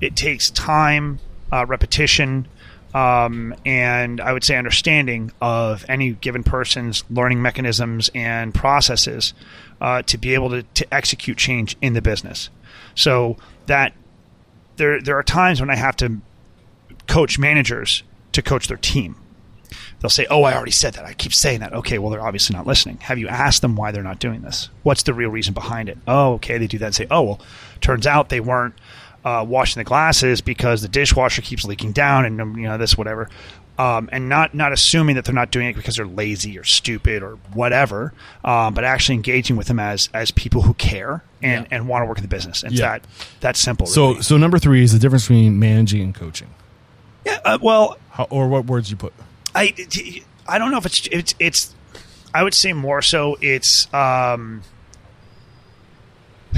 it 0.00 0.14
takes 0.14 0.50
time, 0.50 1.18
uh, 1.52 1.64
repetition, 1.66 2.46
um, 2.94 3.54
and 3.64 4.20
I 4.20 4.32
would 4.32 4.44
say 4.44 4.56
understanding 4.56 5.32
of 5.40 5.84
any 5.88 6.12
given 6.12 6.42
person's 6.42 7.04
learning 7.10 7.42
mechanisms 7.42 8.10
and 8.14 8.54
processes 8.54 9.34
uh, 9.80 10.02
to 10.02 10.18
be 10.18 10.34
able 10.34 10.50
to, 10.50 10.62
to 10.62 10.94
execute 10.94 11.36
change 11.36 11.76
in 11.80 11.94
the 11.94 12.02
business. 12.02 12.48
So 12.94 13.36
that 13.66 13.92
there 14.76 15.00
there 15.00 15.18
are 15.18 15.22
times 15.22 15.60
when 15.60 15.70
I 15.70 15.76
have 15.76 15.96
to 15.96 16.20
coach 17.06 17.38
managers 17.38 18.02
to 18.32 18.42
coach 18.42 18.68
their 18.68 18.76
team. 18.76 19.16
They'll 20.00 20.10
say, 20.10 20.26
"Oh, 20.30 20.42
I 20.44 20.54
already 20.54 20.72
said 20.72 20.94
that. 20.94 21.04
I 21.04 21.14
keep 21.14 21.32
saying 21.32 21.60
that." 21.60 21.72
Okay, 21.72 21.98
well, 21.98 22.10
they're 22.10 22.24
obviously 22.24 22.54
not 22.54 22.66
listening. 22.66 22.98
Have 22.98 23.18
you 23.18 23.28
asked 23.28 23.62
them 23.62 23.76
why 23.76 23.90
they're 23.92 24.02
not 24.02 24.18
doing 24.18 24.42
this? 24.42 24.68
What's 24.82 25.02
the 25.04 25.14
real 25.14 25.30
reason 25.30 25.54
behind 25.54 25.88
it? 25.88 25.98
Oh, 26.06 26.34
okay, 26.34 26.58
they 26.58 26.66
do 26.66 26.78
that 26.78 26.86
and 26.86 26.94
say, 26.94 27.06
"Oh, 27.10 27.22
well, 27.22 27.40
turns 27.80 28.06
out 28.06 28.28
they 28.28 28.40
weren't 28.40 28.74
uh, 29.24 29.44
washing 29.48 29.80
the 29.80 29.84
glasses 29.84 30.40
because 30.40 30.82
the 30.82 30.88
dishwasher 30.88 31.40
keeps 31.42 31.64
leaking 31.64 31.92
down, 31.92 32.24
and 32.26 32.40
um, 32.40 32.56
you 32.58 32.64
know 32.68 32.76
this 32.78 32.96
whatever." 32.98 33.28
Um, 33.78 34.08
and 34.12 34.28
not 34.28 34.54
not 34.54 34.72
assuming 34.72 35.16
that 35.16 35.24
they're 35.26 35.34
not 35.34 35.50
doing 35.50 35.66
it 35.68 35.76
because 35.76 35.96
they're 35.96 36.06
lazy 36.06 36.58
or 36.58 36.64
stupid 36.64 37.22
or 37.22 37.32
whatever, 37.52 38.12
um, 38.44 38.72
but 38.74 38.84
actually 38.84 39.16
engaging 39.16 39.56
with 39.56 39.66
them 39.66 39.78
as 39.80 40.08
as 40.14 40.30
people 40.30 40.62
who 40.62 40.72
care 40.74 41.22
and, 41.42 41.66
Yeah. 41.70 41.76
and 41.76 41.88
want 41.88 42.02
to 42.02 42.06
work 42.06 42.16
in 42.18 42.22
the 42.22 42.28
business. 42.28 42.62
And 42.62 42.72
Yeah. 42.72 42.86
that 42.92 43.04
that's 43.40 43.60
simple. 43.60 43.86
So, 43.86 44.10
really. 44.10 44.22
so 44.22 44.36
number 44.38 44.58
three 44.58 44.82
is 44.82 44.92
the 44.92 44.98
difference 44.98 45.24
between 45.24 45.58
managing 45.58 46.00
and 46.02 46.14
coaching. 46.14 46.48
Yeah, 47.26 47.38
uh, 47.44 47.58
well, 47.60 47.98
How, 48.10 48.24
or 48.30 48.48
what 48.48 48.64
words 48.66 48.90
you 48.90 48.96
put? 48.96 49.12
I 49.54 49.74
I 50.48 50.58
don't 50.58 50.70
know 50.70 50.78
if 50.78 50.86
it's 50.86 51.06
it's 51.12 51.34
it's 51.38 51.74
I 52.32 52.42
would 52.42 52.54
say 52.54 52.72
more 52.72 53.02
so 53.02 53.36
it's 53.40 53.92
um, 53.92 54.62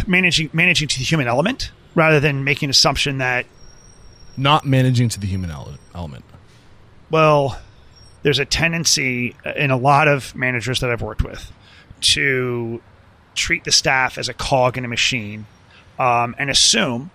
managing 0.07 0.51
managing 0.53 0.89
to 0.89 0.99
the 0.99 1.05
human 1.05 1.27
element 1.27 1.70
rather 1.95 2.20
than 2.20 2.45
making 2.45 2.66
an 2.66 2.70
assumption 2.70 3.19
that 3.19 3.47
Not 4.36 4.65
managing 4.65 5.09
to 5.11 5.20
the 5.20 5.27
human 5.27 5.51
ele- 5.51 5.78
element. 5.95 6.24
well 7.11 7.59
there's 8.23 8.39
a 8.39 8.45
tendency 8.45 9.35
in 9.57 9.70
a 9.70 9.77
lot 9.77 10.09
of 10.09 10.35
managers 10.35 10.81
that 10.81 10.90
I've 10.90 11.03
worked 11.03 11.23
with 11.23 11.51
to 12.01 12.82
treat 13.35 13.65
the 13.65 13.73
staff 13.73 14.19
as 14.19 14.28
a 14.28 14.35
cog 14.35 14.77
in 14.77 14.85
a 14.85 14.89
machine 14.89 15.47
um, 15.99 16.35
and 16.39 16.51
assume 16.51 17.11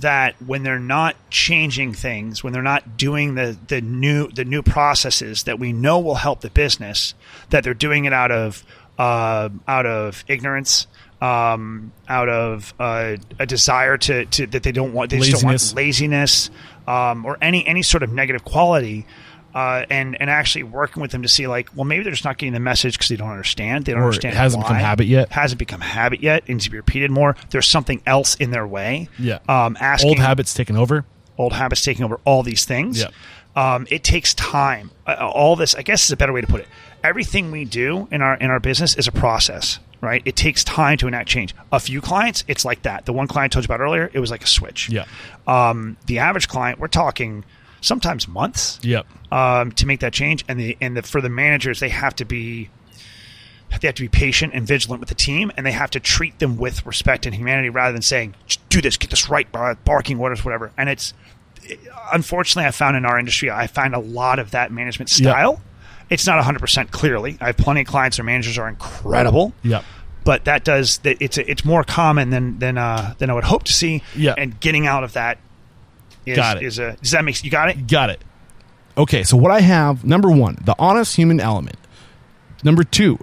that 0.00 0.40
when 0.42 0.62
they're 0.62 0.78
not 0.78 1.16
changing 1.30 1.94
things, 1.94 2.42
when 2.42 2.52
they're 2.52 2.62
not 2.62 2.96
doing 2.96 3.34
the, 3.34 3.56
the 3.68 3.80
new 3.80 4.28
the 4.28 4.44
new 4.44 4.62
processes 4.62 5.44
that 5.44 5.58
we 5.58 5.72
know 5.72 5.98
will 5.98 6.14
help 6.14 6.40
the 6.40 6.50
business, 6.50 7.14
that 7.50 7.64
they're 7.64 7.74
doing 7.74 8.04
it 8.04 8.12
out 8.12 8.30
of 8.30 8.64
uh, 8.98 9.48
out 9.66 9.86
of 9.86 10.24
ignorance, 10.28 10.86
um, 11.20 11.92
out 12.08 12.28
of 12.28 12.74
uh, 12.78 13.16
a 13.38 13.46
desire 13.46 13.96
to, 13.98 14.26
to 14.26 14.46
that 14.48 14.62
they 14.62 14.72
don't 14.72 14.92
want 14.92 15.10
they 15.10 15.18
just 15.18 15.32
don't 15.32 15.44
want 15.44 15.54
Laziness. 15.74 15.74
laziness 15.74 16.50
um, 16.86 17.24
or 17.24 17.38
any 17.40 17.66
any 17.66 17.82
sort 17.82 18.02
of 18.02 18.12
negative 18.12 18.44
quality. 18.44 19.06
Uh, 19.54 19.84
and 19.90 20.16
and 20.20 20.30
actually 20.30 20.62
working 20.62 21.02
with 21.02 21.10
them 21.10 21.22
to 21.22 21.28
see 21.28 21.48
like 21.48 21.68
well 21.74 21.84
maybe 21.84 22.04
they're 22.04 22.12
just 22.12 22.24
not 22.24 22.38
getting 22.38 22.52
the 22.52 22.60
message 22.60 22.94
because 22.94 23.08
they 23.08 23.16
don't 23.16 23.30
understand 23.30 23.84
they 23.84 23.90
don't 23.92 24.00
Or 24.00 24.04
it 24.04 24.06
understand 24.08 24.36
hasn't 24.36 24.62
become 24.62 24.76
habit 24.76 25.06
yet. 25.08 25.30
hasn't 25.32 25.58
become 25.58 25.80
habit 25.80 26.20
yet 26.22 26.44
it 26.46 26.50
needs 26.52 26.64
to 26.66 26.70
be 26.70 26.76
repeated 26.76 27.10
more 27.10 27.34
there's 27.50 27.66
something 27.66 28.00
else 28.06 28.36
in 28.36 28.52
their 28.52 28.64
way 28.66 29.08
Yeah. 29.18 29.40
um, 29.48 29.76
asking 29.80 30.10
Old 30.10 30.18
habits 30.20 30.54
taking 30.54 30.76
over. 30.76 31.04
old 31.36 31.52
habits 31.52 31.82
taking 31.84 32.04
over 32.04 32.20
all 32.24 32.42
these 32.44 32.64
things. 32.64 33.00
Yeah. 33.00 33.08
Um, 33.56 33.88
it 33.90 34.04
takes 34.04 34.32
time. 34.34 34.92
Uh, 35.04 35.16
all 35.28 35.56
this, 35.56 35.74
I 35.74 35.82
guess, 35.82 36.04
is 36.04 36.12
a 36.12 36.16
better 36.16 36.32
way 36.32 36.40
to 36.40 36.46
put 36.46 36.60
it. 36.60 36.68
Everything 37.02 37.50
we 37.50 37.64
do 37.64 38.06
in 38.12 38.22
our 38.22 38.36
in 38.36 38.48
our 38.50 38.60
business 38.60 38.94
is 38.94 39.08
a 39.08 39.12
process, 39.12 39.80
right? 40.00 40.22
It 40.24 40.36
takes 40.36 40.62
time 40.62 40.98
to 40.98 41.08
enact 41.08 41.28
change. 41.28 41.52
A 41.72 41.80
few 41.80 42.00
clients, 42.00 42.44
it's 42.46 42.64
like 42.64 42.82
that. 42.82 43.06
The 43.06 43.12
one 43.12 43.26
client 43.26 43.50
I 43.50 43.54
told 43.54 43.64
you 43.64 43.74
about 43.74 43.80
earlier, 43.82 44.08
it 44.12 44.20
was 44.20 44.30
like 44.30 44.44
a 44.44 44.46
switch. 44.46 44.88
Yeah. 44.90 45.06
Um, 45.48 45.96
the 46.06 46.20
average 46.20 46.46
client, 46.46 46.78
we're 46.78 46.86
talking 46.88 47.44
sometimes 47.80 48.26
months 48.28 48.78
Yep. 48.82 49.06
um, 49.32 49.72
to 49.72 49.86
make 49.86 50.00
that 50.00 50.12
change, 50.12 50.44
and 50.48 50.58
the 50.60 50.76
and 50.80 50.96
the 50.96 51.02
for 51.02 51.20
the 51.20 51.28
managers, 51.30 51.80
they 51.80 51.88
have 51.90 52.14
to 52.16 52.24
be 52.24 52.68
they 53.80 53.86
have 53.88 53.94
to 53.94 54.02
be 54.02 54.08
patient 54.08 54.52
and 54.52 54.66
vigilant 54.66 55.00
with 55.00 55.08
the 55.08 55.14
team, 55.14 55.52
and 55.56 55.64
they 55.64 55.70
have 55.72 55.90
to 55.90 56.00
treat 56.00 56.38
them 56.40 56.56
with 56.56 56.84
respect 56.84 57.24
and 57.26 57.34
humanity 57.34 57.70
rather 57.70 57.92
than 57.92 58.02
saying, 58.02 58.34
"Just 58.46 58.68
"Do 58.68 58.80
this, 58.80 58.96
get 58.96 59.10
this 59.10 59.28
right," 59.28 59.50
bar- 59.52 59.76
barking 59.84 60.18
orders, 60.18 60.44
whatever. 60.44 60.72
And 60.76 60.88
it's 60.88 61.14
unfortunately, 62.12 62.66
I 62.66 62.70
found 62.72 62.96
in 62.96 63.04
our 63.04 63.18
industry, 63.18 63.50
I 63.50 63.66
find 63.66 63.94
a 63.94 63.98
lot 63.98 64.38
of 64.38 64.50
that 64.52 64.72
management 64.72 65.10
Yeah. 65.18 65.30
style. 65.32 65.60
It's 66.08 66.26
not 66.26 66.38
100 66.38 66.58
percent 66.58 66.90
clearly. 66.90 67.38
I 67.40 67.46
have 67.46 67.56
plenty 67.56 67.82
of 67.82 67.86
clients 67.86 68.18
or 68.18 68.24
managers 68.24 68.58
are 68.58 68.68
incredible. 68.68 69.52
Yep. 69.62 69.84
But 70.24 70.44
that 70.44 70.64
does 70.64 70.98
that. 70.98 71.16
It's 71.20 71.38
it's 71.38 71.64
more 71.64 71.84
common 71.84 72.30
than 72.30 72.58
than 72.58 72.76
uh, 72.76 73.14
than 73.18 73.30
I 73.30 73.34
would 73.34 73.44
hope 73.44 73.64
to 73.64 73.72
see. 73.72 74.02
Yeah. 74.16 74.34
And 74.36 74.58
getting 74.60 74.86
out 74.86 75.04
of 75.04 75.12
that 75.12 75.38
is, 76.32 76.36
Got 76.36 76.56
it. 76.58 76.62
is 76.64 76.78
a 76.78 76.96
does 77.00 77.10
that 77.12 77.24
make 77.24 77.42
you 77.44 77.50
got 77.50 77.68
it? 77.70 77.86
Got 77.86 78.10
it. 78.10 78.22
Okay, 78.98 79.22
so 79.22 79.36
what 79.36 79.50
I 79.52 79.60
have 79.60 80.04
number 80.04 80.30
one, 80.30 80.58
the 80.64 80.74
honest 80.78 81.16
human 81.16 81.40
element. 81.40 81.76
Number 82.64 82.84
two, 82.84 83.18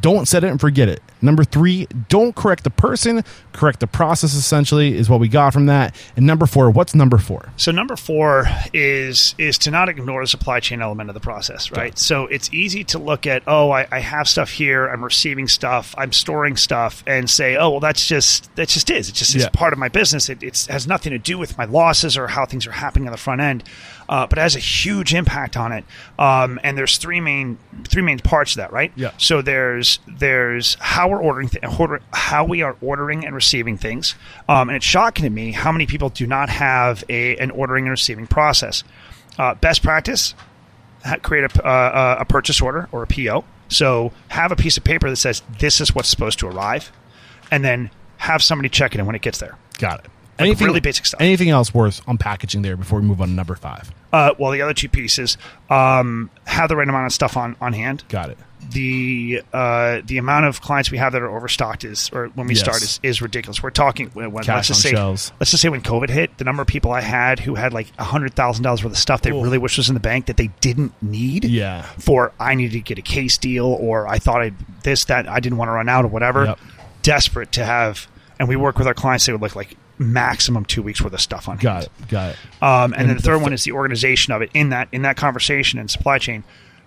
don't 0.00 0.26
set 0.28 0.44
it 0.44 0.48
and 0.50 0.60
forget 0.60 0.88
it. 0.88 1.02
Number 1.22 1.44
three, 1.44 1.86
don't 2.08 2.34
correct 2.34 2.64
the 2.64 2.70
person, 2.70 3.24
correct 3.52 3.80
the 3.80 3.86
process. 3.86 4.34
Essentially, 4.34 4.94
is 4.96 5.08
what 5.08 5.20
we 5.20 5.28
got 5.28 5.52
from 5.52 5.66
that. 5.66 5.94
And 6.16 6.26
number 6.26 6.46
four, 6.46 6.70
what's 6.70 6.94
number 6.94 7.18
four? 7.18 7.50
So 7.56 7.72
number 7.72 7.96
four 7.96 8.46
is 8.72 9.34
is 9.38 9.58
to 9.58 9.70
not 9.70 9.88
ignore 9.88 10.22
the 10.22 10.26
supply 10.26 10.60
chain 10.60 10.82
element 10.82 11.10
of 11.10 11.14
the 11.14 11.20
process, 11.20 11.70
right? 11.72 11.98
So 11.98 12.26
it's 12.26 12.52
easy 12.52 12.84
to 12.84 12.98
look 12.98 13.26
at, 13.26 13.42
oh, 13.46 13.70
I, 13.70 13.86
I 13.90 14.00
have 14.00 14.28
stuff 14.28 14.50
here, 14.50 14.86
I'm 14.88 15.02
receiving 15.02 15.48
stuff, 15.48 15.94
I'm 15.96 16.12
storing 16.12 16.56
stuff, 16.56 17.02
and 17.06 17.28
say, 17.28 17.56
oh, 17.56 17.70
well, 17.70 17.80
that's 17.80 18.06
just 18.06 18.54
that 18.56 18.68
just 18.68 18.90
is. 18.90 19.08
It 19.08 19.14
just 19.14 19.34
is 19.34 19.42
Yeah. 19.44 19.48
part 19.50 19.72
of 19.72 19.78
my 19.78 19.88
business. 19.88 20.28
It 20.28 20.42
it's, 20.42 20.66
has 20.66 20.86
nothing 20.86 21.12
to 21.12 21.18
do 21.18 21.38
with 21.38 21.56
my 21.56 21.64
losses 21.64 22.16
or 22.16 22.26
how 22.26 22.46
things 22.46 22.66
are 22.66 22.72
happening 22.72 23.08
on 23.08 23.12
the 23.12 23.18
front 23.18 23.40
end, 23.40 23.64
uh, 24.08 24.26
but 24.26 24.38
it 24.38 24.42
has 24.42 24.56
a 24.56 24.60
huge 24.60 25.14
impact 25.14 25.56
on 25.56 25.72
it. 25.72 25.84
Um, 26.18 26.60
and 26.62 26.76
there's 26.76 26.98
three 26.98 27.20
main 27.20 27.58
three 27.84 28.02
main 28.02 28.18
parts 28.18 28.52
to 28.52 28.58
that, 28.58 28.72
right? 28.72 28.92
Yeah. 28.96 29.12
So 29.18 29.42
there's 29.42 29.98
there's 30.06 30.76
how 30.80 31.08
we're 31.08 31.22
ordering 31.22 31.48
th- 31.48 31.64
order, 31.78 32.00
how 32.12 32.44
we 32.44 32.62
are 32.62 32.76
ordering 32.80 33.26
and 33.26 33.34
receiving 33.34 33.76
things, 33.76 34.14
um, 34.48 34.68
and 34.68 34.76
it's 34.76 34.86
shocking 34.86 35.24
to 35.24 35.30
me 35.30 35.52
how 35.52 35.72
many 35.72 35.86
people 35.86 36.08
do 36.08 36.26
not 36.26 36.48
have 36.48 37.04
a 37.08 37.36
an 37.36 37.50
ordering 37.50 37.84
and 37.84 37.90
receiving 37.90 38.26
process. 38.26 38.84
Uh, 39.38 39.54
best 39.54 39.82
practice: 39.82 40.34
create 41.22 41.44
a, 41.44 41.66
uh, 41.66 42.16
a 42.20 42.24
purchase 42.24 42.60
order 42.60 42.88
or 42.92 43.02
a 43.02 43.06
PO. 43.06 43.44
So 43.68 44.12
have 44.28 44.52
a 44.52 44.56
piece 44.56 44.76
of 44.76 44.84
paper 44.84 45.10
that 45.10 45.16
says 45.16 45.42
this 45.58 45.80
is 45.80 45.94
what's 45.94 46.08
supposed 46.08 46.38
to 46.40 46.46
arrive, 46.46 46.92
and 47.50 47.64
then 47.64 47.90
have 48.18 48.42
somebody 48.42 48.68
check 48.68 48.94
it 48.94 49.00
in 49.00 49.06
when 49.06 49.14
it 49.14 49.22
gets 49.22 49.38
there. 49.38 49.56
Got 49.78 50.04
it. 50.04 50.10
Like 50.38 50.60
really 50.60 50.80
basic 50.80 51.06
stuff. 51.06 51.20
Anything 51.20 51.50
else 51.50 51.72
worth 51.74 52.04
unpackaging 52.06 52.62
there 52.62 52.76
before 52.76 53.00
we 53.00 53.06
move 53.06 53.20
on 53.20 53.28
to 53.28 53.34
number 53.34 53.54
five? 53.54 53.90
Uh, 54.12 54.32
well, 54.38 54.50
the 54.52 54.62
other 54.62 54.74
two 54.74 54.88
pieces 54.88 55.36
um, 55.70 56.30
have 56.46 56.68
the 56.68 56.76
right 56.76 56.88
amount 56.88 57.06
of 57.06 57.12
stuff 57.12 57.36
on, 57.36 57.56
on 57.60 57.72
hand. 57.72 58.04
Got 58.08 58.30
it. 58.30 58.38
the 58.72 59.42
uh, 59.52 60.00
the 60.04 60.18
amount 60.18 60.46
of 60.46 60.60
clients 60.60 60.90
we 60.90 60.98
have 60.98 61.12
that 61.12 61.22
are 61.22 61.34
overstocked 61.36 61.84
is, 61.84 62.10
or 62.12 62.28
when 62.28 62.46
we 62.46 62.54
Yes. 62.54 62.62
start, 62.62 62.82
is, 62.82 62.98
is 63.02 63.22
ridiculous. 63.22 63.62
We're 63.62 63.70
talking 63.70 64.08
when, 64.10 64.32
let's 64.32 64.46
just 64.68 64.82
say 64.82 64.90
shelves. 64.90 65.32
let's 65.40 65.50
just 65.50 65.62
say 65.62 65.68
when 65.68 65.82
COVID 65.82 66.08
hit, 66.08 66.36
the 66.38 66.44
number 66.44 66.62
of 66.62 66.68
people 66.68 66.90
I 66.92 67.00
had 67.02 67.38
who 67.40 67.54
had 67.54 67.72
like 67.72 67.94
hundred 67.96 68.34
thousand 68.34 68.62
dollars 68.64 68.82
worth 68.82 68.92
of 68.94 68.98
stuff 68.98 69.22
they 69.22 69.32
really 69.32 69.58
wish 69.58 69.76
was 69.76 69.88
in 69.88 69.94
the 69.94 70.00
bank 70.00 70.26
that 70.26 70.36
they 70.36 70.48
didn't 70.60 70.92
need. 71.02 71.44
Yeah. 71.44 71.82
For 71.98 72.32
I 72.40 72.54
needed 72.54 72.72
to 72.72 72.80
get 72.80 72.98
a 72.98 73.02
case 73.02 73.38
deal, 73.38 73.66
or 73.66 74.08
I 74.08 74.18
thought 74.18 74.42
I 74.42 74.52
this 74.82 75.04
that 75.06 75.28
I 75.28 75.40
didn't 75.40 75.58
want 75.58 75.68
to 75.68 75.72
run 75.72 75.88
out 75.88 76.04
or 76.04 76.08
whatever. 76.08 76.44
Yep. 76.46 76.58
Desperate 77.02 77.52
to 77.52 77.64
have, 77.64 78.08
and 78.38 78.48
we 78.48 78.56
work 78.56 78.78
with 78.78 78.86
our 78.88 78.94
clients. 78.94 79.26
They 79.26 79.32
would 79.32 79.40
look 79.42 79.54
like 79.54 79.76
maximum 79.98 80.64
two 80.64 80.82
weeks 80.82 81.00
worth 81.02 81.12
of 81.12 81.20
stuff 81.20 81.48
on 81.48 81.56
Got 81.56 81.74
hand. 81.84 81.88
it. 82.00 82.08
Got 82.08 82.30
it. 82.30 82.36
Um, 82.62 82.92
and, 82.92 82.94
And 83.02 83.08
then 83.10 83.16
the 83.16 83.22
third 83.22 83.34
th- 83.36 83.42
one 83.42 83.52
is 83.52 83.64
the 83.64 83.72
organization 83.72 84.32
of 84.32 84.42
it 84.42 84.50
in 84.54 84.70
that 84.70 84.88
in 84.92 85.02
that 85.02 85.16
conversation 85.16 85.78
and 85.78 85.90
supply 85.90 86.18
chain. 86.18 86.44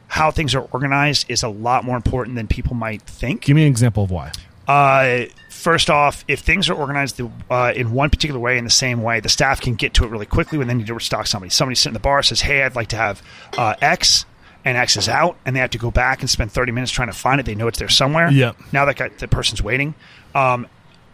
How 0.08 0.32
things 0.32 0.56
are 0.56 0.62
organized 0.72 1.26
is 1.30 1.44
a 1.44 1.50
lot 1.50 1.84
more 1.84 1.96
important 1.96 2.36
than 2.36 2.48
people 2.48 2.76
might 2.76 3.02
think. 3.04 3.42
Give 3.44 3.56
me 3.56 3.62
an 3.64 3.68
example 3.68 4.04
of 4.04 4.12
why. 4.12 4.32
Uh, 4.68 5.26
first 5.50 5.90
off, 5.90 6.24
if 6.28 6.40
things 6.42 6.70
are 6.70 6.74
organized 6.76 7.20
uh, 7.50 7.74
in 7.76 7.92
one 7.92 8.10
particular 8.10 8.40
way, 8.40 8.58
in 8.58 8.64
the 8.64 8.70
same 8.70 9.02
way, 9.02 9.20
the 9.20 9.30
staff 9.30 9.60
can 9.62 9.74
get 9.76 9.94
to 9.96 10.04
it 10.06 10.10
really 10.10 10.26
quickly 10.28 10.58
when 10.58 10.68
they 10.68 10.74
need 10.76 10.88
to 10.88 10.94
restock 10.94 11.26
somebody. 11.28 11.50
Somebody 11.50 11.76
sitting 11.76 11.92
in 11.92 11.94
the 11.96 12.00
bar 12.00 12.22
says, 12.24 12.42
"Hey, 12.42 12.64
I'd 12.64 12.76
like 12.76 12.88
to 12.90 12.96
have 12.98 13.22
uh, 13.58 13.76
X." 13.82 14.26
And 14.66 14.78
X 14.78 14.98
is 14.98 15.08
out, 15.08 15.38
and 15.46 15.56
they 15.56 15.62
have 15.62 15.70
to 15.70 15.78
go 15.78 15.90
back 15.90 16.20
and 16.20 16.30
spend 16.30 16.52
30 16.52 16.74
minutes 16.74 16.92
trying 16.92 17.08
to 17.08 17.14
find 17.14 17.40
it. 17.40 17.46
They 17.46 17.56
know 17.56 17.70
it's 17.70 17.80
there 17.80 17.88
somewhere. 17.88 18.30
Yep. 18.30 18.58
Now 18.74 18.84
that 18.86 18.98
guy, 18.98 19.08
the 19.08 19.28
person's 19.30 19.64
waiting. 19.64 19.96
Um, 20.36 20.68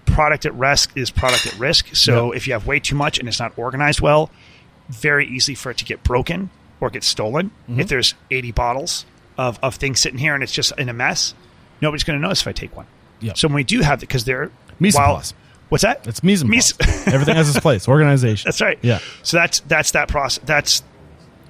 product 0.05 0.45
at 0.45 0.53
risk 0.55 0.91
is 0.95 1.11
product 1.11 1.47
at 1.47 1.57
risk. 1.59 1.95
So 1.95 2.27
Yep. 2.27 2.37
if 2.37 2.47
you 2.47 2.53
have 2.53 2.65
way 2.67 2.79
too 2.79 2.95
much 2.95 3.19
and 3.19 3.27
it's 3.27 3.39
not 3.39 3.57
organized 3.57 4.01
well, 4.01 4.29
very 4.89 5.27
easy 5.27 5.55
for 5.55 5.71
it 5.71 5.77
to 5.77 5.85
get 5.85 6.03
broken 6.03 6.49
or 6.79 6.89
get 6.89 7.03
stolen. 7.03 7.51
Mm-hmm. 7.69 7.79
If 7.81 7.87
there's 7.87 8.13
80 8.31 8.51
bottles 8.51 9.05
of, 9.37 9.59
of 9.61 9.75
things 9.75 9.99
sitting 9.99 10.19
here 10.19 10.33
and 10.33 10.43
it's 10.43 10.51
just 10.51 10.71
in 10.77 10.89
a 10.89 10.93
mess, 10.93 11.33
nobody's 11.81 12.03
going 12.03 12.19
to 12.19 12.21
notice 12.21 12.41
if 12.41 12.47
I 12.47 12.51
take 12.51 12.75
one. 12.75 12.85
Yep. 13.21 13.37
So 13.37 13.47
when 13.47 13.55
we 13.55 13.63
do 13.63 13.81
have 13.81 13.99
it, 13.99 14.07
because 14.07 14.25
they're 14.25 14.51
Mise 14.79 14.95
while-. 14.95 15.23
What's 15.69 15.81
that? 15.81 16.05
It's 16.05 16.23
mise 16.23 16.45
Mise-. 16.45 16.75
Everything 17.07 17.35
has 17.35 17.49
its 17.49 17.59
place. 17.59 17.87
Organization. 17.87 18.47
That's 18.47 18.61
right. 18.61 18.77
Yeah. 18.83 18.99
So 19.23 19.37
that's 19.37 19.61
that's 19.61 19.91
that 19.91 20.07
process. 20.09 20.43
That's 20.45 20.83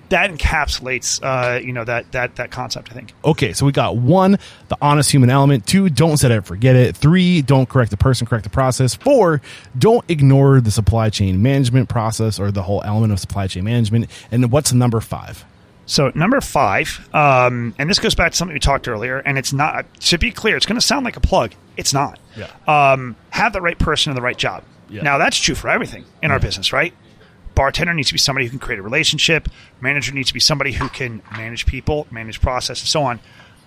that 0.10 0.32
encapsulates 0.32 1.19
uh, 1.23 1.60
you 1.60 1.73
know 1.73 1.84
that 1.84 2.11
that 2.11 2.36
that 2.36 2.52
concept. 2.52 2.91
I 2.91 2.94
think. 2.94 3.14
Okay, 3.23 3.53
so 3.53 3.65
we 3.65 3.72
got 3.72 3.98
one, 3.98 4.38
the 4.68 4.77
honest 4.82 5.11
human 5.11 5.30
element. 5.30 5.65
Two, 5.65 5.90
don't 5.90 6.18
set 6.18 6.32
it, 6.32 6.45
forget 6.45 6.76
it. 6.76 6.95
Three, 6.95 7.41
don't 7.41 7.68
correct 7.68 7.91
the 7.91 7.98
person, 7.98 8.27
correct 8.27 8.44
the 8.44 8.49
process. 8.49 8.95
Four, 8.95 9.41
don't 9.77 10.06
ignore 10.10 10.61
the 10.61 10.72
supply 10.72 11.10
chain 11.10 11.41
management 11.41 11.90
process 11.90 12.40
or 12.40 12.52
the 12.52 12.64
whole 12.64 12.82
element 12.84 13.14
of 13.14 13.19
supply 13.19 13.48
chain 13.48 13.64
management. 13.64 14.10
And 14.32 14.52
what's 14.52 14.73
number 14.73 14.99
five? 15.02 15.45
So 15.88 16.11
number 16.15 16.41
five, 16.41 17.07
um, 17.14 17.76
and 17.77 17.90
this 17.90 17.99
goes 17.99 18.15
back 18.15 18.32
to 18.32 18.38
something 18.38 18.53
we 18.53 18.60
talked 18.60 18.88
earlier, 18.88 19.19
and 19.19 19.38
it's 19.38 19.53
not 19.53 19.86
to 20.02 20.18
be 20.18 20.32
clear. 20.32 20.57
It's 20.57 20.65
going 20.65 20.80
to 20.80 20.86
sound 20.86 21.06
like 21.06 21.15
a 21.15 21.22
plug. 21.22 21.53
It's 21.77 21.94
not. 21.94 22.19
Yeah. 22.36 22.49
Um, 22.68 23.15
have 23.30 23.53
the 23.53 23.61
right 23.61 23.77
person 23.77 24.11
in 24.11 24.15
the 24.15 24.22
right 24.22 24.38
job. 24.38 24.64
Yeah. 24.90 25.03
Now 25.03 25.18
that's 25.18 25.38
true 25.38 25.56
for 25.56 25.69
everything 25.69 26.06
in 26.23 26.32
our 26.32 26.40
business, 26.40 26.73
right? 26.73 26.94
Bartender 27.56 27.94
needs 27.94 28.10
to 28.10 28.14
be 28.14 28.18
somebody 28.19 28.45
who 28.45 28.52
can 28.52 28.60
create 28.60 28.80
a 28.80 28.84
relationship. 28.84 29.48
Manager 29.82 30.14
needs 30.14 30.27
to 30.27 30.34
be 30.34 30.40
somebody 30.40 30.73
who 30.73 30.90
can 30.90 31.22
manage 31.32 31.65
people, 31.65 32.06
manage 32.11 32.41
process, 32.41 32.82
and 32.82 32.88
so 32.90 33.03
on. 33.03 33.19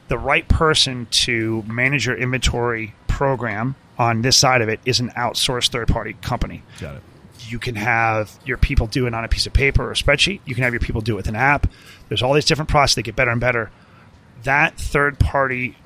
The 0.09 0.19
right 0.19 0.47
person 0.49 1.07
to 1.11 1.63
manage 1.67 2.07
your 2.07 2.17
inventory 2.17 2.95
program 3.09 3.75
on 3.99 4.23
this 4.23 4.37
side 4.37 4.63
of 4.63 4.69
it 4.69 4.81
is 4.85 5.01
an 5.01 5.11
outsourced 5.11 5.71
third 5.71 5.89
party 5.89 6.15
company 6.23 6.63
Got 6.81 6.97
it. 6.97 7.03
you 7.49 7.59
can 7.59 7.75
have 7.75 8.39
your 8.45 8.57
people 8.57 8.87
do 8.87 9.07
it 9.07 9.15
on 9.15 9.25
a 9.25 9.29
piece 9.29 9.47
of 9.47 9.53
paper 9.53 9.83
or 9.85 9.91
a 9.91 9.95
spreadsheet. 9.95 10.41
You 10.45 10.55
can 10.55 10.65
have 10.65 10.73
your 10.73 10.81
people 10.81 11.01
do 11.01 11.15
it 11.15 11.17
with 11.17 11.29
an 11.29 11.37
app. 11.37 11.67
There's 12.09 12.23
all 12.23 12.33
these 12.33 12.45
different 12.45 12.69
processes 12.71 12.95
that 12.97 13.03
get 13.03 13.17
better 13.17 13.31
and 13.33 13.41
better. 13.41 13.71
That 14.45 14.79
third 14.79 15.19
party, 15.19 15.77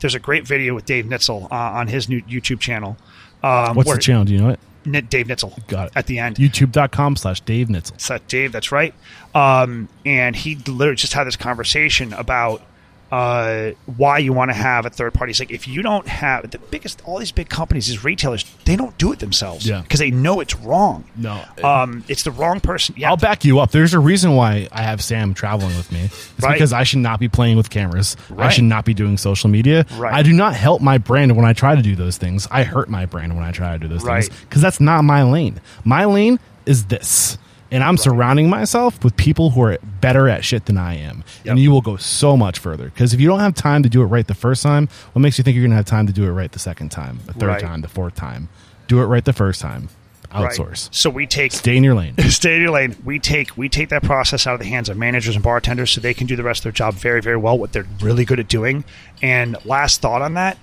there's 0.00 0.14
a 0.14 0.18
great 0.20 0.46
video 0.46 0.74
with 0.74 0.86
Dave 0.86 1.04
Nitzel 1.04 1.44
uh, 1.50 1.54
on 1.54 1.88
his 1.88 2.08
new 2.08 2.22
YouTube 2.22 2.60
channel. 2.60 2.96
Um, 3.42 3.76
What's 3.76 3.86
where- 3.88 3.96
the 3.96 4.02
channel? 4.02 4.24
Do 4.24 4.32
you 4.32 4.40
know 4.40 4.48
it? 4.50 4.60
Dave 4.84 5.26
Nitzel. 5.26 5.66
Got 5.68 5.88
it. 5.88 5.92
At 5.96 6.06
the 6.06 6.18
end. 6.18 6.36
YouTube.com 6.36 7.16
slash 7.16 7.40
Dave 7.40 7.68
Nitzel. 7.68 8.26
Dave, 8.28 8.52
that's 8.52 8.72
right. 8.72 8.94
Um, 9.34 9.88
and 10.04 10.34
he 10.34 10.56
literally 10.56 10.96
just 10.96 11.12
had 11.12 11.26
this 11.26 11.36
conversation 11.36 12.12
about 12.12 12.62
uh, 13.10 13.70
why 13.96 14.18
you 14.18 14.32
want 14.32 14.50
to 14.50 14.56
have 14.56 14.86
a 14.86 14.90
third 14.90 15.12
party. 15.14 15.30
It's 15.30 15.40
like 15.40 15.50
if 15.50 15.66
you 15.66 15.82
don't 15.82 16.06
have 16.06 16.50
the 16.50 16.58
biggest, 16.58 17.02
all 17.04 17.18
these 17.18 17.32
big 17.32 17.48
companies, 17.48 17.88
these 17.88 18.04
retailers, 18.04 18.44
they 18.64 18.76
don't 18.76 18.96
do 18.98 19.12
it 19.12 19.18
themselves 19.18 19.66
Yeah. 19.66 19.82
because 19.82 19.98
they 20.00 20.10
know 20.10 20.40
it's 20.40 20.54
wrong. 20.56 21.04
No. 21.16 21.42
um, 21.64 22.04
it's 22.08 22.22
the 22.22 22.30
wrong 22.30 22.60
person. 22.60 22.94
Yeah, 22.98 23.10
I'll 23.10 23.16
back 23.16 23.44
you 23.44 23.58
up. 23.58 23.72
There's 23.72 23.94
a 23.94 23.98
reason 23.98 24.34
why 24.36 24.68
I 24.70 24.82
have 24.82 25.02
Sam 25.02 25.34
traveling 25.34 25.76
with 25.76 25.90
me. 25.90 26.04
It's 26.04 26.30
Right. 26.40 26.52
because 26.52 26.72
I 26.72 26.84
should 26.84 27.00
not 27.00 27.18
be 27.20 27.28
playing 27.28 27.56
with 27.56 27.68
cameras. 27.70 28.16
Right. 28.28 28.46
I 28.46 28.50
should 28.50 28.64
not 28.64 28.84
be 28.84 28.94
doing 28.94 29.16
social 29.16 29.50
media. 29.50 29.86
Right. 29.96 30.14
I 30.14 30.22
do 30.22 30.32
not 30.32 30.54
help 30.54 30.80
my 30.80 30.98
brand 30.98 31.34
when 31.36 31.44
I 31.44 31.52
try 31.52 31.74
to 31.74 31.82
do 31.82 31.96
those 31.96 32.16
things. 32.16 32.46
I 32.50 32.62
hurt 32.62 32.88
my 32.88 33.06
brand 33.06 33.34
when 33.34 33.44
I 33.44 33.50
try 33.52 33.72
to 33.72 33.78
do 33.78 33.88
those 33.88 34.04
things 34.04 34.28
because 34.28 34.62
that's 34.62 34.80
not 34.80 35.02
my 35.02 35.22
lane. 35.24 35.60
My 35.84 36.04
lane 36.04 36.38
is 36.66 36.84
this. 36.84 37.38
And 37.72 37.84
I'm 37.84 37.96
surrounding 37.96 38.50
myself 38.50 39.02
with 39.04 39.16
people 39.16 39.50
who 39.50 39.62
are 39.62 39.78
better 40.00 40.28
at 40.28 40.44
shit 40.44 40.64
than 40.66 40.76
I 40.76 40.96
am. 40.96 41.22
Yep. 41.44 41.52
And 41.52 41.58
you 41.60 41.70
will 41.70 41.80
go 41.80 41.96
so 41.96 42.36
much 42.36 42.58
further. 42.58 42.86
Because 42.86 43.14
if 43.14 43.20
you 43.20 43.28
don't 43.28 43.40
have 43.40 43.54
time 43.54 43.82
to 43.84 43.88
do 43.88 44.02
it 44.02 44.06
right 44.06 44.26
the 44.26 44.34
first 44.34 44.62
time, 44.62 44.88
what 45.12 45.22
makes 45.22 45.38
you 45.38 45.44
think 45.44 45.54
you're 45.54 45.62
going 45.62 45.70
to 45.70 45.76
have 45.76 45.84
time 45.86 46.06
to 46.08 46.12
do 46.12 46.24
it 46.24 46.30
right 46.30 46.50
the 46.50 46.58
second 46.58 46.90
time, 46.90 47.20
the 47.26 47.32
third 47.32 47.46
Right. 47.46 47.60
time, 47.60 47.80
the 47.82 47.88
fourth 47.88 48.16
time? 48.16 48.48
Do 48.88 49.00
it 49.00 49.04
right 49.06 49.24
the 49.24 49.32
first 49.32 49.60
time. 49.60 49.88
Right. 50.34 50.50
Outsource. 50.52 50.88
So 50.92 51.10
we 51.10 51.26
take 51.26 51.50
Stay 51.52 51.76
in 51.76 51.82
your 51.84 51.94
lane. 51.94 52.16
stay 52.28 52.54
in 52.56 52.62
your 52.62 52.70
lane. 52.70 52.96
We 53.04 53.18
take 53.18 53.56
we 53.56 53.68
take 53.68 53.88
that 53.88 54.04
process 54.04 54.46
out 54.46 54.54
of 54.54 54.60
the 54.60 54.66
hands 54.66 54.88
of 54.88 54.96
managers 54.96 55.34
and 55.34 55.42
bartenders 55.42 55.90
so 55.90 56.00
they 56.00 56.14
can 56.14 56.28
do 56.28 56.36
the 56.36 56.44
rest 56.44 56.60
of 56.60 56.62
their 56.64 56.72
job 56.72 56.94
very 56.94 57.20
very 57.20 57.36
well. 57.36 57.58
What 57.58 57.72
they're 57.72 57.86
really 58.00 58.24
good 58.24 58.38
at 58.38 58.46
doing. 58.46 58.84
And 59.22 59.56
last 59.64 60.00
thought 60.00 60.22
on 60.22 60.34
that. 60.34 60.56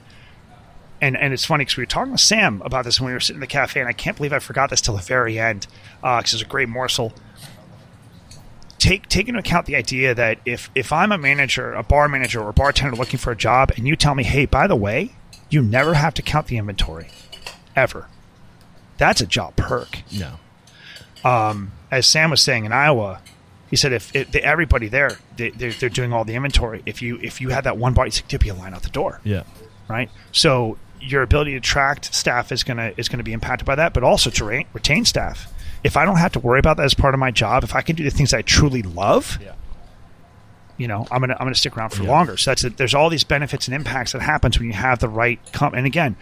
And, 1.00 1.16
and 1.16 1.32
it's 1.34 1.46
funny 1.46 1.64
because 1.64 1.78
we 1.78 1.84
were 1.84 1.88
talking 1.88 2.12
with 2.14 2.22
Sam 2.22 2.62
about 2.66 2.84
this 2.86 3.00
when 3.00 3.08
we 3.08 3.14
were 3.14 3.20
sitting 3.20 3.38
in 3.38 3.42
the 3.42 3.48
cafe, 3.48 3.80
and 3.80 3.88
I 3.88 3.94
can't 3.94 4.18
believe 4.18 4.34
I 4.34 4.40
forgot 4.40 4.70
this 4.72 4.82
till 4.82 4.96
the 4.96 5.04
very 5.04 5.38
end 5.38 5.68
uh, 6.04 6.18
because 6.20 6.34
it's 6.34 6.42
a 6.44 6.46
great 6.48 6.70
morsel. 6.70 7.14
Take 8.80 9.08
take 9.10 9.28
into 9.28 9.40
account 9.40 9.66
the 9.66 9.76
idea 9.76 10.14
that 10.14 10.40
if 10.46 10.70
if 10.76 10.94
I'm 10.94 11.12
a 11.12 11.18
manager, 11.18 11.74
a 11.74 11.82
bar 11.84 12.08
manager, 12.08 12.42
or 12.42 12.50
a 12.50 12.54
bartender 12.54 12.96
looking 12.96 13.18
for 13.18 13.32
a 13.32 13.36
job, 13.36 13.72
and 13.76 13.88
you 13.88 13.96
tell 13.96 14.14
me, 14.14 14.24
hey, 14.24 14.46
by 14.46 14.68
the 14.68 14.76
way, 14.76 15.14
you 15.50 15.62
never 15.64 15.96
have 15.96 16.14
to 16.16 16.22
count 16.22 16.48
the 16.48 16.58
inventory, 16.58 17.10
ever. 17.76 18.08
That's 18.98 19.20
a 19.22 19.26
job 19.28 19.56
perk 19.56 20.00
No. 20.12 20.34
Um, 21.24 21.72
as 21.92 22.06
Sam 22.08 22.30
was 22.32 22.42
saying 22.42 22.66
in 22.66 22.72
Iowa, 22.72 23.22
he 23.70 23.76
said 23.76 23.94
if, 23.94 24.16
if 24.16 24.34
everybody 24.36 24.88
there 24.88 25.18
they, 25.36 25.50
they're, 25.50 25.72
they're 25.74 25.90
doing 25.90 26.14
all 26.14 26.24
the 26.24 26.36
inventory, 26.36 26.84
if 26.86 27.02
you 27.02 27.20
if 27.22 27.42
you 27.42 27.50
had 27.50 27.64
that 27.66 27.78
one 27.78 27.94
bar, 27.94 28.06
like, 28.06 28.28
there'd 28.28 28.42
be 28.42 28.50
a 28.50 28.54
line 28.54 28.74
out 28.76 28.84
the 28.84 28.90
door, 28.90 29.20
Yeah. 29.24 29.44
right? 29.90 30.10
So 30.32 30.78
your 31.00 31.22
ability 31.22 31.52
to 31.52 31.58
attract 31.58 32.14
staff 32.14 32.52
is 32.52 32.64
gonna 32.64 32.94
is 32.98 33.10
gonna 33.10 33.24
be 33.24 33.34
impacted 33.34 33.66
by 33.66 33.76
that, 33.76 33.94
but 33.94 34.04
also 34.04 34.30
to 34.30 34.46
re- 34.46 34.66
retain 34.74 35.06
staff. 35.06 35.52
If 35.84 35.96
I 35.98 36.06
don't 36.06 36.18
have 36.18 36.32
to 36.34 36.40
worry 36.40 36.60
about 36.60 36.78
that 36.78 36.84
as 36.86 36.94
part 36.94 37.14
of 37.14 37.20
my 37.20 37.32
job, 37.32 37.64
if 37.64 37.76
I 37.76 37.82
can 37.82 37.96
do 37.96 38.04
the 38.04 38.10
things 38.10 38.34
I 38.34 38.42
truly 38.42 38.82
love, 38.82 39.38
Yeah. 39.42 39.52
you 40.78 40.88
know, 40.88 41.08
I'm 41.12 41.20
gonna 41.22 41.34
I'm 41.40 41.46
gonna 41.46 41.56
stick 41.56 41.78
around 41.78 41.90
for 41.92 42.04
Yeah. 42.04 42.10
longer. 42.12 42.38
So 42.38 42.52
that's 42.52 42.64
it. 42.64 42.78
There's 42.78 42.94
all 42.94 43.10
these 43.10 43.24
benefits 43.24 43.68
and 43.68 43.76
impacts 43.76 44.12
that 44.12 44.22
happens 44.22 44.58
when 44.60 44.68
you 44.68 44.74
have 44.74 45.00
the 45.00 45.10
right 45.10 45.40
com- 45.54 45.74
and 45.74 45.86
again. 45.86 46.16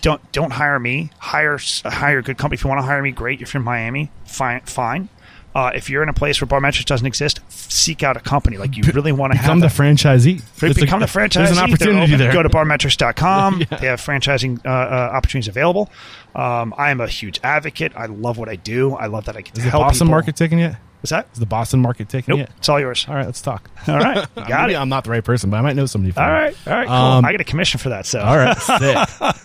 Don't 0.00 0.20
don't 0.32 0.52
hire 0.52 0.78
me. 0.78 1.10
Hire 1.18 1.58
hire 1.84 2.18
a 2.18 2.22
good 2.22 2.38
company. 2.38 2.54
If 2.56 2.64
you 2.64 2.68
want 2.70 2.80
to 2.80 2.86
hire 2.86 3.02
me, 3.02 3.10
great. 3.10 3.42
If 3.42 3.52
you're 3.52 3.60
in 3.60 3.64
Miami, 3.64 4.10
fine. 4.26 4.60
Fine. 4.62 5.08
Uh, 5.54 5.70
if 5.74 5.88
you're 5.88 6.02
in 6.02 6.08
a 6.08 6.12
place 6.12 6.40
where 6.40 6.48
Barmetrics 6.48 6.84
doesn't 6.84 7.06
exist, 7.06 7.40
seek 7.48 8.02
out 8.02 8.16
a 8.16 8.20
company 8.20 8.56
like 8.56 8.76
you 8.76 8.82
really 8.92 9.12
want 9.12 9.32
to 9.32 9.38
have 9.38 9.46
Become 9.46 9.60
the 9.60 9.68
franchisee. 9.68 10.42
It's 10.62 10.78
a- 10.78 10.80
become 10.80 10.98
the 11.00 11.06
franchisee. 11.06 11.34
There's 11.34 11.50
an 11.52 11.58
opportunity 11.58 12.16
there. 12.16 12.32
Go 12.32 12.42
to 12.42 12.48
barmetrics.com. 12.48 13.62
They 13.80 13.86
have 13.86 14.00
franchising 14.00 14.64
uh, 14.66 14.68
uh, 14.68 15.10
opportunities 15.14 15.48
available. 15.48 15.90
Um, 16.34 16.74
I 16.76 16.90
am 16.90 17.00
a 17.00 17.06
huge 17.06 17.38
advocate. 17.44 17.92
I 17.96 18.06
love 18.06 18.36
what 18.38 18.48
I 18.48 18.56
do. 18.56 18.94
I 18.94 19.06
love 19.06 19.26
that 19.26 19.36
I 19.36 19.42
get 19.42 19.54
to 19.54 19.60
Is 19.60 19.64
the 19.64 19.70
help 19.70 19.84
Boston 19.84 20.06
people. 20.06 20.10
market 20.10 20.36
taken 20.36 20.58
yet? 20.58 20.76
What's 21.00 21.10
that? 21.10 21.28
Is 21.34 21.38
the 21.38 21.46
Boston 21.46 21.80
market 21.80 22.08
taken 22.08 22.30
Nope. 22.32 22.38
yet? 22.48 22.50
It's 22.56 22.68
all 22.68 22.80
yours. 22.80 23.04
All 23.08 23.14
right, 23.14 23.26
let's 23.26 23.42
talk. 23.42 23.70
All 23.86 23.98
right. 23.98 24.26
Got 24.34 24.48
Maybe 24.62 24.72
it. 24.74 24.78
I'm 24.78 24.88
not 24.88 25.04
the 25.04 25.10
right 25.10 25.22
person, 25.22 25.50
but 25.50 25.58
I 25.58 25.60
might 25.60 25.76
know 25.76 25.86
somebody. 25.86 26.12
For 26.12 26.20
All 26.22 26.30
right. 26.30 26.56
All 26.66 26.72
right. 26.72 26.86
Cool. 26.88 26.96
Um, 26.96 27.24
I 27.26 27.30
get 27.32 27.40
a 27.42 27.44
commission 27.44 27.78
for 27.78 27.90
that. 27.90 28.06
So. 28.06 28.20
All 28.20 28.36
right, 28.38 28.56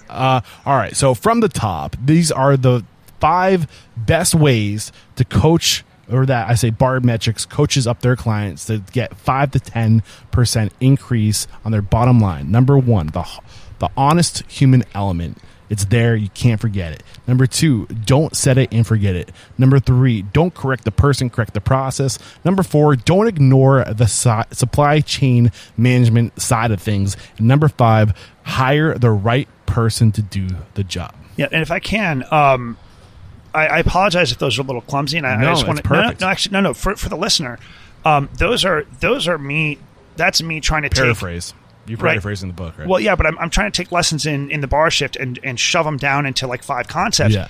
uh, 0.09 0.41
all 0.65 0.75
right. 0.77 0.95
So 0.95 1.13
from 1.13 1.41
the 1.41 1.49
top, 1.49 1.95
these 2.03 2.31
are 2.31 2.55
the 2.57 2.83
five 3.19 3.67
best 3.97 4.33
ways 4.33 4.91
to 5.17 5.25
coach, 5.25 5.83
or 6.11 6.25
that 6.25 6.49
I 6.49 6.55
say 6.55 6.71
Barmetrics 6.71 7.47
coaches 7.47 7.87
up 7.87 8.01
their 8.01 8.15
clients 8.15 8.65
to 8.65 8.79
get 8.91 9.15
five 9.15 9.51
to 9.51 9.59
ten 9.59 10.03
percent 10.31 10.73
increase 10.79 11.47
on 11.63 11.71
their 11.71 11.81
bottom 11.81 12.19
line. 12.19 12.51
Number 12.51 12.77
one, 12.77 13.07
the 13.07 13.25
the 13.79 13.89
honest 13.95 14.43
human 14.51 14.83
element. 14.93 15.37
It's 15.69 15.85
there. 15.85 16.15
You 16.15 16.29
can't 16.29 16.59
forget 16.59 16.93
it. 16.93 17.03
Number 17.27 17.45
two, 17.45 17.85
don't 17.85 18.35
set 18.35 18.57
it 18.57 18.73
and 18.73 18.87
forget 18.87 19.15
it. 19.15 19.31
Number 19.55 19.79
three, 19.79 20.23
don't 20.23 20.51
correct 20.51 20.83
the 20.83 20.91
person, 20.91 21.29
correct 21.29 21.53
the 21.53 21.61
process. 21.61 22.17
Number 22.43 22.63
four, 22.63 22.95
don't 22.95 23.27
ignore 23.27 23.83
the 23.83 24.07
si- 24.07 24.49
supply 24.51 25.01
chain 25.01 25.51
management 25.77 26.41
side 26.41 26.71
of 26.71 26.81
things. 26.81 27.15
And 27.37 27.47
number 27.47 27.67
five, 27.67 28.17
hire 28.41 28.97
the 28.97 29.11
right 29.11 29.47
person 29.67 30.11
to 30.13 30.23
do 30.23 30.47
the 30.73 30.83
job. 30.83 31.13
Yeah, 31.37 31.49
and 31.51 31.61
if 31.61 31.69
I 31.69 31.77
can, 31.77 32.25
um, 32.31 32.75
I, 33.53 33.67
I 33.67 33.79
apologize 33.79 34.31
if 34.31 34.37
those 34.37 34.57
are 34.59 34.61
a 34.61 34.65
little 34.65 34.81
clumsy, 34.81 35.17
and 35.17 35.25
I, 35.27 35.35
No, 35.37 35.49
I 35.49 35.53
just 35.53 35.67
want 35.67 35.83
to. 35.83 35.89
No, 35.89 35.95
no, 35.95 36.01
perfect. 36.03 36.21
no, 36.21 36.27
actually, 36.27 36.53
no, 36.53 36.61
no. 36.61 36.73
For 36.73 36.95
for 36.95 37.09
the 37.09 37.17
listener, 37.17 37.59
um, 38.05 38.29
those 38.37 38.63
are 38.65 38.83
those 38.99 39.27
are 39.27 39.37
me. 39.37 39.77
That's 40.15 40.41
me 40.43 40.59
trying 40.61 40.83
to 40.83 40.89
take 40.89 40.97
Paraphrase. 41.03 41.53
You're 41.87 41.97
Right. 41.97 42.11
paraphrasing 42.11 42.49
the 42.49 42.53
book, 42.53 42.77
right? 42.77 42.87
Well, 42.87 42.99
yeah, 42.99 43.15
but 43.15 43.25
I'm, 43.25 43.37
I'm 43.39 43.49
trying 43.49 43.71
to 43.71 43.75
take 43.83 43.91
lessons 43.91 44.27
in, 44.27 44.51
in 44.51 44.61
the 44.61 44.67
bar 44.67 44.91
shift 44.91 45.15
and, 45.15 45.39
and 45.43 45.59
shove 45.59 45.85
them 45.85 45.97
down 45.97 46.27
into 46.27 46.45
like 46.45 46.61
five 46.61 46.87
concepts. 46.87 47.33
Yeah. 47.33 47.47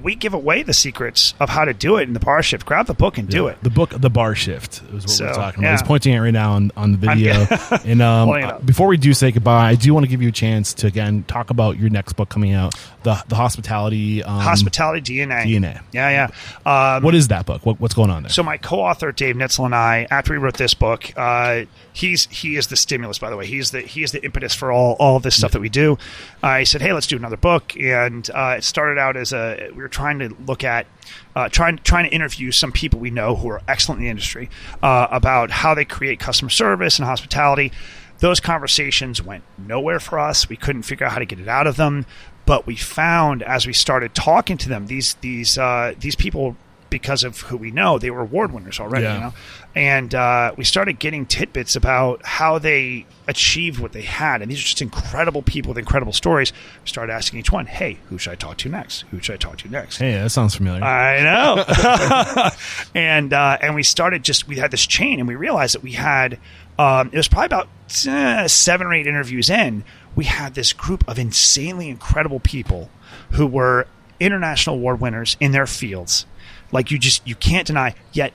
We 0.00 0.14
give 0.14 0.34
away 0.34 0.62
the 0.62 0.72
secrets 0.72 1.34
of 1.40 1.48
how 1.48 1.64
to 1.64 1.74
do 1.74 1.96
it 1.98 2.02
in 2.04 2.12
the 2.14 2.20
bar 2.20 2.42
shift. 2.42 2.64
Grab 2.64 2.86
the 2.86 2.94
book 2.94 3.18
and 3.18 3.28
do 3.28 3.48
it. 3.48 3.58
The 3.62 3.70
book, 3.70 3.90
The 3.90 4.08
Bar 4.10 4.34
Shift, 4.34 4.82
is 4.92 5.02
what 5.04 5.10
So, 5.10 5.24
we're 5.26 5.32
talking 5.34 5.60
about. 5.60 5.68
yeah. 5.68 5.70
He's 5.72 5.82
pointing 5.82 6.14
it 6.14 6.18
right 6.18 6.32
now 6.32 6.52
on, 6.52 6.70
on 6.76 6.92
the 6.92 6.98
video. 6.98 7.34
and 7.84 8.00
um, 8.00 8.28
Holding 8.28 8.44
it 8.44 8.50
up. 8.50 8.64
before 8.66 8.86
we 8.88 8.96
do 8.96 9.12
say 9.14 9.32
goodbye, 9.32 9.68
I 9.70 9.74
do 9.74 9.92
want 9.92 10.04
to 10.04 10.08
give 10.08 10.22
you 10.22 10.28
a 10.28 10.32
chance 10.32 10.72
to 10.74 10.86
again 10.86 11.24
talk 11.24 11.50
about 11.50 11.78
your 11.78 11.90
next 11.90 12.14
book 12.14 12.28
coming 12.28 12.52
out, 12.52 12.74
the 13.02 13.22
the 13.28 13.34
hospitality 13.36 14.22
um, 14.22 14.40
Hospitality 14.40 15.00
DNA. 15.18 15.44
DNA. 15.44 15.80
Yeah, 15.92 16.28
yeah. 16.66 16.94
Um, 16.96 17.02
What 17.02 17.14
is 17.14 17.28
that 17.28 17.46
book? 17.46 17.64
What, 17.66 17.80
what's 17.80 17.94
going 17.94 18.10
on 18.10 18.22
there? 18.22 18.30
So 18.30 18.42
my 18.42 18.56
co-author 18.56 19.12
Dave 19.12 19.36
Nitzel 19.36 19.64
and 19.66 19.74
I, 19.74 20.06
after 20.10 20.32
we 20.32 20.38
wrote 20.38 20.56
this 20.56 20.74
book, 20.74 21.12
uh, 21.16 21.62
he's 21.92 22.26
he 22.26 22.56
is 22.56 22.68
the 22.68 22.76
stimulus. 22.76 23.18
By 23.18 23.30
the 23.30 23.36
way, 23.36 23.46
he's 23.46 23.70
the 23.72 23.80
he 23.82 24.02
is 24.02 24.12
the 24.12 24.24
impetus 24.24 24.54
for 24.54 24.72
all 24.72 24.94
all 24.98 25.20
this 25.20 25.36
stuff 25.36 25.52
that 25.52 25.60
we 25.60 25.68
do. 25.68 25.98
I 26.42 26.64
said, 26.64 26.80
hey, 26.82 26.92
let's 26.92 27.06
do 27.06 27.16
another 27.16 27.36
book, 27.36 27.76
and 27.78 28.28
uh, 28.34 28.54
it 28.58 28.64
started 28.64 28.98
out 28.98 29.16
as 29.16 29.32
a 29.32 29.70
we 29.82 29.84
were 29.84 29.88
trying 29.88 30.20
to 30.20 30.36
look 30.46 30.62
at. 30.62 30.86
Uh, 31.34 31.48
trying 31.48 31.76
trying 31.78 32.08
to 32.08 32.14
interview 32.14 32.52
some 32.52 32.70
people 32.70 33.00
we 33.00 33.10
know 33.10 33.34
who 33.34 33.48
are 33.50 33.60
excellent 33.66 33.98
in 33.98 34.04
the 34.04 34.10
industry 34.10 34.48
uh, 34.80 35.08
about 35.10 35.50
how 35.50 35.74
they 35.74 35.84
create 35.84 36.20
customer 36.20 36.50
service 36.50 36.98
and 36.98 37.06
hospitality. 37.06 37.72
Those 38.20 38.38
conversations 38.38 39.20
went 39.20 39.42
nowhere 39.58 39.98
for 39.98 40.20
us. 40.20 40.48
We 40.48 40.56
couldn't 40.56 40.82
figure 40.82 41.04
out 41.06 41.12
how 41.12 41.18
to 41.18 41.24
get 41.24 41.40
it 41.40 41.48
out 41.48 41.66
of 41.66 41.76
them. 41.76 42.06
But 42.46 42.66
we 42.66 42.76
found 42.76 43.42
as 43.42 43.66
we 43.66 43.72
started 43.72 44.14
talking 44.14 44.56
to 44.58 44.68
them, 44.68 44.86
these 44.86 45.14
these 45.14 45.58
uh, 45.58 45.94
these 45.98 46.14
people 46.14 46.56
because 46.92 47.24
of 47.24 47.40
who 47.40 47.56
we 47.56 47.72
know. 47.72 47.98
They 47.98 48.10
were 48.10 48.20
award 48.20 48.52
winners 48.52 48.78
already, 48.78 49.04
Yeah. 49.04 49.14
you 49.14 49.20
know. 49.20 49.34
And 49.74 50.14
uh, 50.14 50.52
we 50.56 50.62
started 50.64 50.98
getting 51.00 51.26
tidbits 51.26 51.74
about 51.74 52.24
how 52.24 52.58
they 52.58 53.06
achieved 53.26 53.80
what 53.80 53.92
they 53.92 54.02
had, 54.02 54.42
and 54.42 54.50
these 54.50 54.58
are 54.60 54.62
just 54.64 54.82
incredible 54.82 55.40
people 55.42 55.70
with 55.70 55.78
incredible 55.78 56.12
stories. 56.12 56.52
We 56.82 56.88
started 56.88 57.12
asking 57.12 57.38
each 57.40 57.50
one, 57.50 57.66
"Hey, 57.66 57.98
who 58.10 58.18
should 58.18 58.32
I 58.32 58.36
talk 58.36 58.58
to 58.58 58.68
next? 58.68 59.06
Who 59.10 59.20
should 59.20 59.32
I 59.34 59.38
talk 59.38 59.56
to 59.58 59.68
next?" 59.68 59.96
Hey, 59.96 60.12
that 60.12 60.30
sounds 60.30 60.54
familiar. 60.54 60.84
I 60.84 61.22
know. 61.22 62.50
and 62.94 63.32
uh, 63.32 63.58
and 63.62 63.74
we 63.74 63.82
started 63.82 64.22
just 64.22 64.46
we 64.46 64.56
had 64.56 64.70
this 64.70 64.86
chain, 64.86 65.18
and 65.18 65.26
we 65.26 65.34
realized 65.36 65.74
that 65.74 65.82
we 65.82 65.92
had 65.92 66.38
um, 66.78 67.08
it 67.12 67.16
was 67.16 67.28
probably 67.28 67.46
about 67.46 67.68
uh, 68.06 68.46
seven 68.48 68.86
or 68.86 68.94
eight 68.94 69.06
interviews 69.06 69.48
in. 69.50 69.84
We 70.14 70.24
had 70.26 70.54
this 70.54 70.72
group 70.74 71.02
of 71.08 71.18
insanely 71.18 71.88
incredible 71.88 72.40
people 72.40 72.90
who 73.32 73.46
were 73.46 73.86
international 74.20 74.76
award 74.76 75.00
winners 75.00 75.36
in 75.40 75.52
their 75.52 75.66
fields. 75.66 76.26
Like 76.72 76.90
you 76.90 76.98
just 76.98 77.26
you 77.26 77.34
can't 77.34 77.66
deny. 77.66 77.94
Yet, 78.12 78.32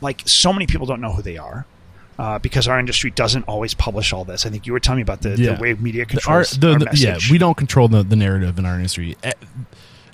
like 0.00 0.22
so 0.26 0.52
many 0.52 0.66
people 0.66 0.86
don't 0.86 1.00
know 1.00 1.12
who 1.12 1.22
they 1.22 1.36
are. 1.36 1.66
Uh, 2.16 2.38
because 2.38 2.68
our 2.68 2.78
industry 2.78 3.10
doesn't 3.10 3.42
always 3.48 3.74
publish 3.74 4.12
all 4.12 4.24
this. 4.24 4.46
I 4.46 4.48
think 4.50 4.68
you 4.68 4.72
were 4.72 4.78
telling 4.78 4.98
me 4.98 5.02
about 5.02 5.22
the, 5.22 5.30
Yeah. 5.36 5.54
the 5.54 5.60
way 5.60 5.74
media 5.74 6.02
our, 6.02 6.06
controls 6.06 6.50
the, 6.52 6.72
our 6.74 6.78
the- 6.78 6.90
yeah, 6.94 7.18
we 7.28 7.38
don't 7.38 7.56
control 7.56 7.88
the, 7.88 8.04
the 8.04 8.14
narrative 8.14 8.56
in 8.56 8.64
our 8.64 8.76
industry. 8.76 9.16
Eh, 9.24 9.32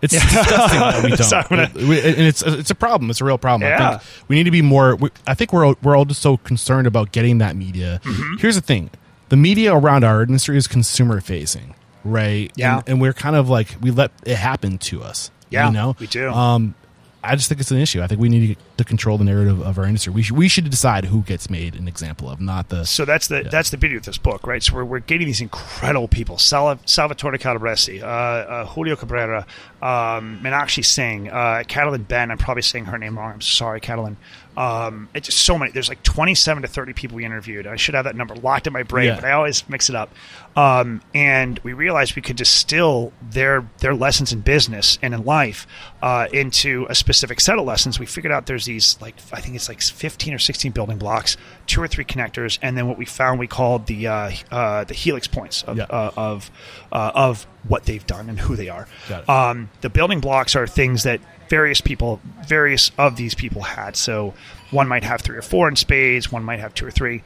It's 0.01 0.15
disgusting 0.15 0.81
that 0.81 1.05
we 1.05 1.11
don't, 1.17 1.19
So 1.23 1.37
I'm 1.37 1.45
gonna- 1.51 1.63
It- 1.65 1.75
we- 1.75 2.01
and 2.01 2.21
it's 2.21 2.41
it's 2.43 2.71
a 2.71 2.75
problem. 2.75 3.11
It's 3.11 3.21
a 3.21 3.25
real 3.27 3.37
problem. 3.37 3.67
I 3.67 3.71
Yeah. 3.73 3.99
think 3.99 4.29
we 4.29 4.37
need 4.37 4.45
to 4.45 4.51
be 4.51 4.63
more. 4.63 4.97
We, 4.97 5.11
I 5.27 5.35
think 5.35 5.53
we're 5.53 5.67
all- 5.67 5.77
we're 5.83 5.95
all 5.95 6.07
just 6.07 6.23
so 6.23 6.39
concerned 6.39 6.87
about 6.87 7.13
getting 7.13 7.37
that 7.39 7.55
media. 7.55 8.01
Mm-hmm. 8.03 8.37
Here's 8.39 8.55
the 8.55 8.63
thing: 8.63 8.89
the 9.29 9.37
media 9.37 9.75
around 9.77 10.03
our 10.03 10.23
industry 10.23 10.57
is 10.57 10.67
consumer 10.67 11.21
facing, 11.21 11.75
right? 12.03 12.51
Yeah. 12.57 12.79
and, 12.79 12.89
and 12.89 13.01
we're 13.03 13.13
kind 13.13 13.37
of 13.37 13.51
like 13.51 13.77
we 13.83 13.91
let 13.91 14.11
it 14.25 14.37
happen 14.37 14.79
to 14.79 15.03
us. 15.03 15.31
Yeah, 15.51 15.67
you 15.67 15.75
know, 15.75 15.97
we 15.99 16.07
do. 16.07 16.31
Um, 16.31 16.75
I 17.23 17.37
just 17.37 17.49
think 17.49 17.61
it's 17.61 17.71
an 17.71 17.79
issue. 17.79 18.03
I 18.03 18.07
think 18.07 18.21
we 18.21 18.29
need 18.29 18.57
to 18.57 18.63
control 18.85 19.19
the 19.19 19.25
narrative 19.25 19.61
of 19.61 19.79
our 19.79 19.85
industry. 19.85 20.13
We 20.13 20.23
should, 20.23 20.37
we 20.37 20.49
should 20.49 20.69
decide 20.71 21.07
who 21.07 21.23
gets 21.23 21.49
made 21.51 21.75
an 21.75 21.89
example 21.89 22.29
of, 22.29 22.41
not 22.41 22.69
the 22.69 22.85
So 22.85 23.05
that's 23.05 23.29
the 23.29 23.43
that's 23.51 23.71
the 23.71 23.77
beauty 23.77 23.97
of 23.97 24.05
this 24.05 24.19
book, 24.19 24.47
right? 24.47 24.63
So 24.63 24.75
we're, 24.75 24.85
we're 24.85 24.99
getting 25.01 25.27
these 25.27 25.41
incredible 25.41 26.09
people: 26.09 26.39
Sal- 26.39 26.79
Salvatore 26.87 27.39
Calabrese, 27.39 28.01
uh, 28.03 28.07
uh, 28.07 28.67
Julio 28.67 28.97
Cabrera, 28.97 29.47
um, 29.83 30.41
Meenakshi 30.43 30.85
Singh, 30.85 31.31
uh, 31.31 31.63
Catalin 31.67 32.03
Ben. 32.05 32.31
I'm 32.31 32.39
probably 32.39 32.63
saying 32.63 32.87
her 32.87 32.99
name 32.99 33.19
wrong. 33.19 33.33
I'm 33.35 33.41
sorry, 33.41 33.81
Catalin. 33.81 34.17
Um, 34.57 35.09
it's 35.15 35.27
just 35.29 35.39
so 35.39 35.57
many. 35.57 35.71
There's 35.71 35.89
like 35.89 36.03
27 36.03 36.63
to 36.63 36.69
30 36.69 36.93
people 36.93 37.17
we 37.17 37.25
interviewed. 37.25 37.67
I 37.69 37.77
should 37.77 37.95
have 37.95 38.05
that 38.05 38.17
number 38.17 38.35
locked 38.35 38.67
in 38.67 38.73
my 38.73 38.83
brain, 38.83 39.07
Yeah. 39.07 39.15
but 39.15 39.25
I 39.25 39.33
always 39.33 39.67
mix 39.69 39.89
it 39.89 39.95
up. 39.95 40.11
Um, 40.57 41.01
and 41.15 41.59
we 41.61 41.73
realized 41.73 42.17
we 42.17 42.23
could 42.23 42.37
distill 42.37 43.13
their 43.23 43.65
their 43.79 43.95
lessons 43.95 44.33
in 44.33 44.41
business 44.41 44.99
and 45.01 45.15
in 45.15 45.25
life 45.25 45.67
uh, 46.03 46.27
into 46.33 46.87
a 46.91 46.95
specific 46.97 47.41
set 47.41 47.59
of 47.59 47.65
lessons. 47.65 48.01
We 48.01 48.07
figured 48.07 48.33
out 48.33 48.47
there's 48.47 48.69
these 48.73 48.97
like 49.01 49.15
I 49.33 49.41
think 49.41 49.55
it's 49.57 49.69
like 49.69 49.81
15 49.83 50.35
or 50.35 50.39
16 50.39 50.73
building 50.73 50.99
blocks, 50.99 51.37
two 51.67 51.83
or 51.83 51.89
three 51.89 52.05
connectors, 52.05 52.59
and 52.63 52.77
then 52.77 52.87
what 52.89 52.97
we 52.99 53.05
found 53.05 53.39
we 53.39 53.47
called 53.47 53.87
the 53.87 54.07
uh, 54.07 54.31
uh, 54.51 54.85
the 54.85 54.95
helix 54.95 55.27
points 55.27 55.63
of 55.65 55.77
Yeah. 55.77 55.85
uh, 55.91 56.11
of 56.17 56.51
uh, 56.93 57.13
of 57.15 57.47
what 57.69 57.85
they've 57.85 58.07
done 58.07 58.29
and 58.29 58.39
who 58.41 58.57
they 58.57 58.69
are. 58.69 58.87
Um, 59.29 59.71
the 59.81 59.91
building 59.91 60.21
blocks 60.21 60.57
are 60.57 60.67
things 60.67 61.03
that 61.03 61.21
various 61.49 61.81
people, 61.81 62.21
various 62.47 62.91
of 62.97 63.17
these 63.17 63.35
people 63.35 63.63
had. 63.63 63.97
So 63.97 64.35
one 64.71 64.87
might 64.89 65.03
have 65.05 65.21
three 65.21 65.37
or 65.37 65.43
four 65.43 65.69
in 65.69 65.77
spades, 65.77 66.31
one 66.31 66.45
might 66.45 66.61
have 66.61 66.73
two 66.75 66.87
or 66.87 66.91
three. 66.93 67.23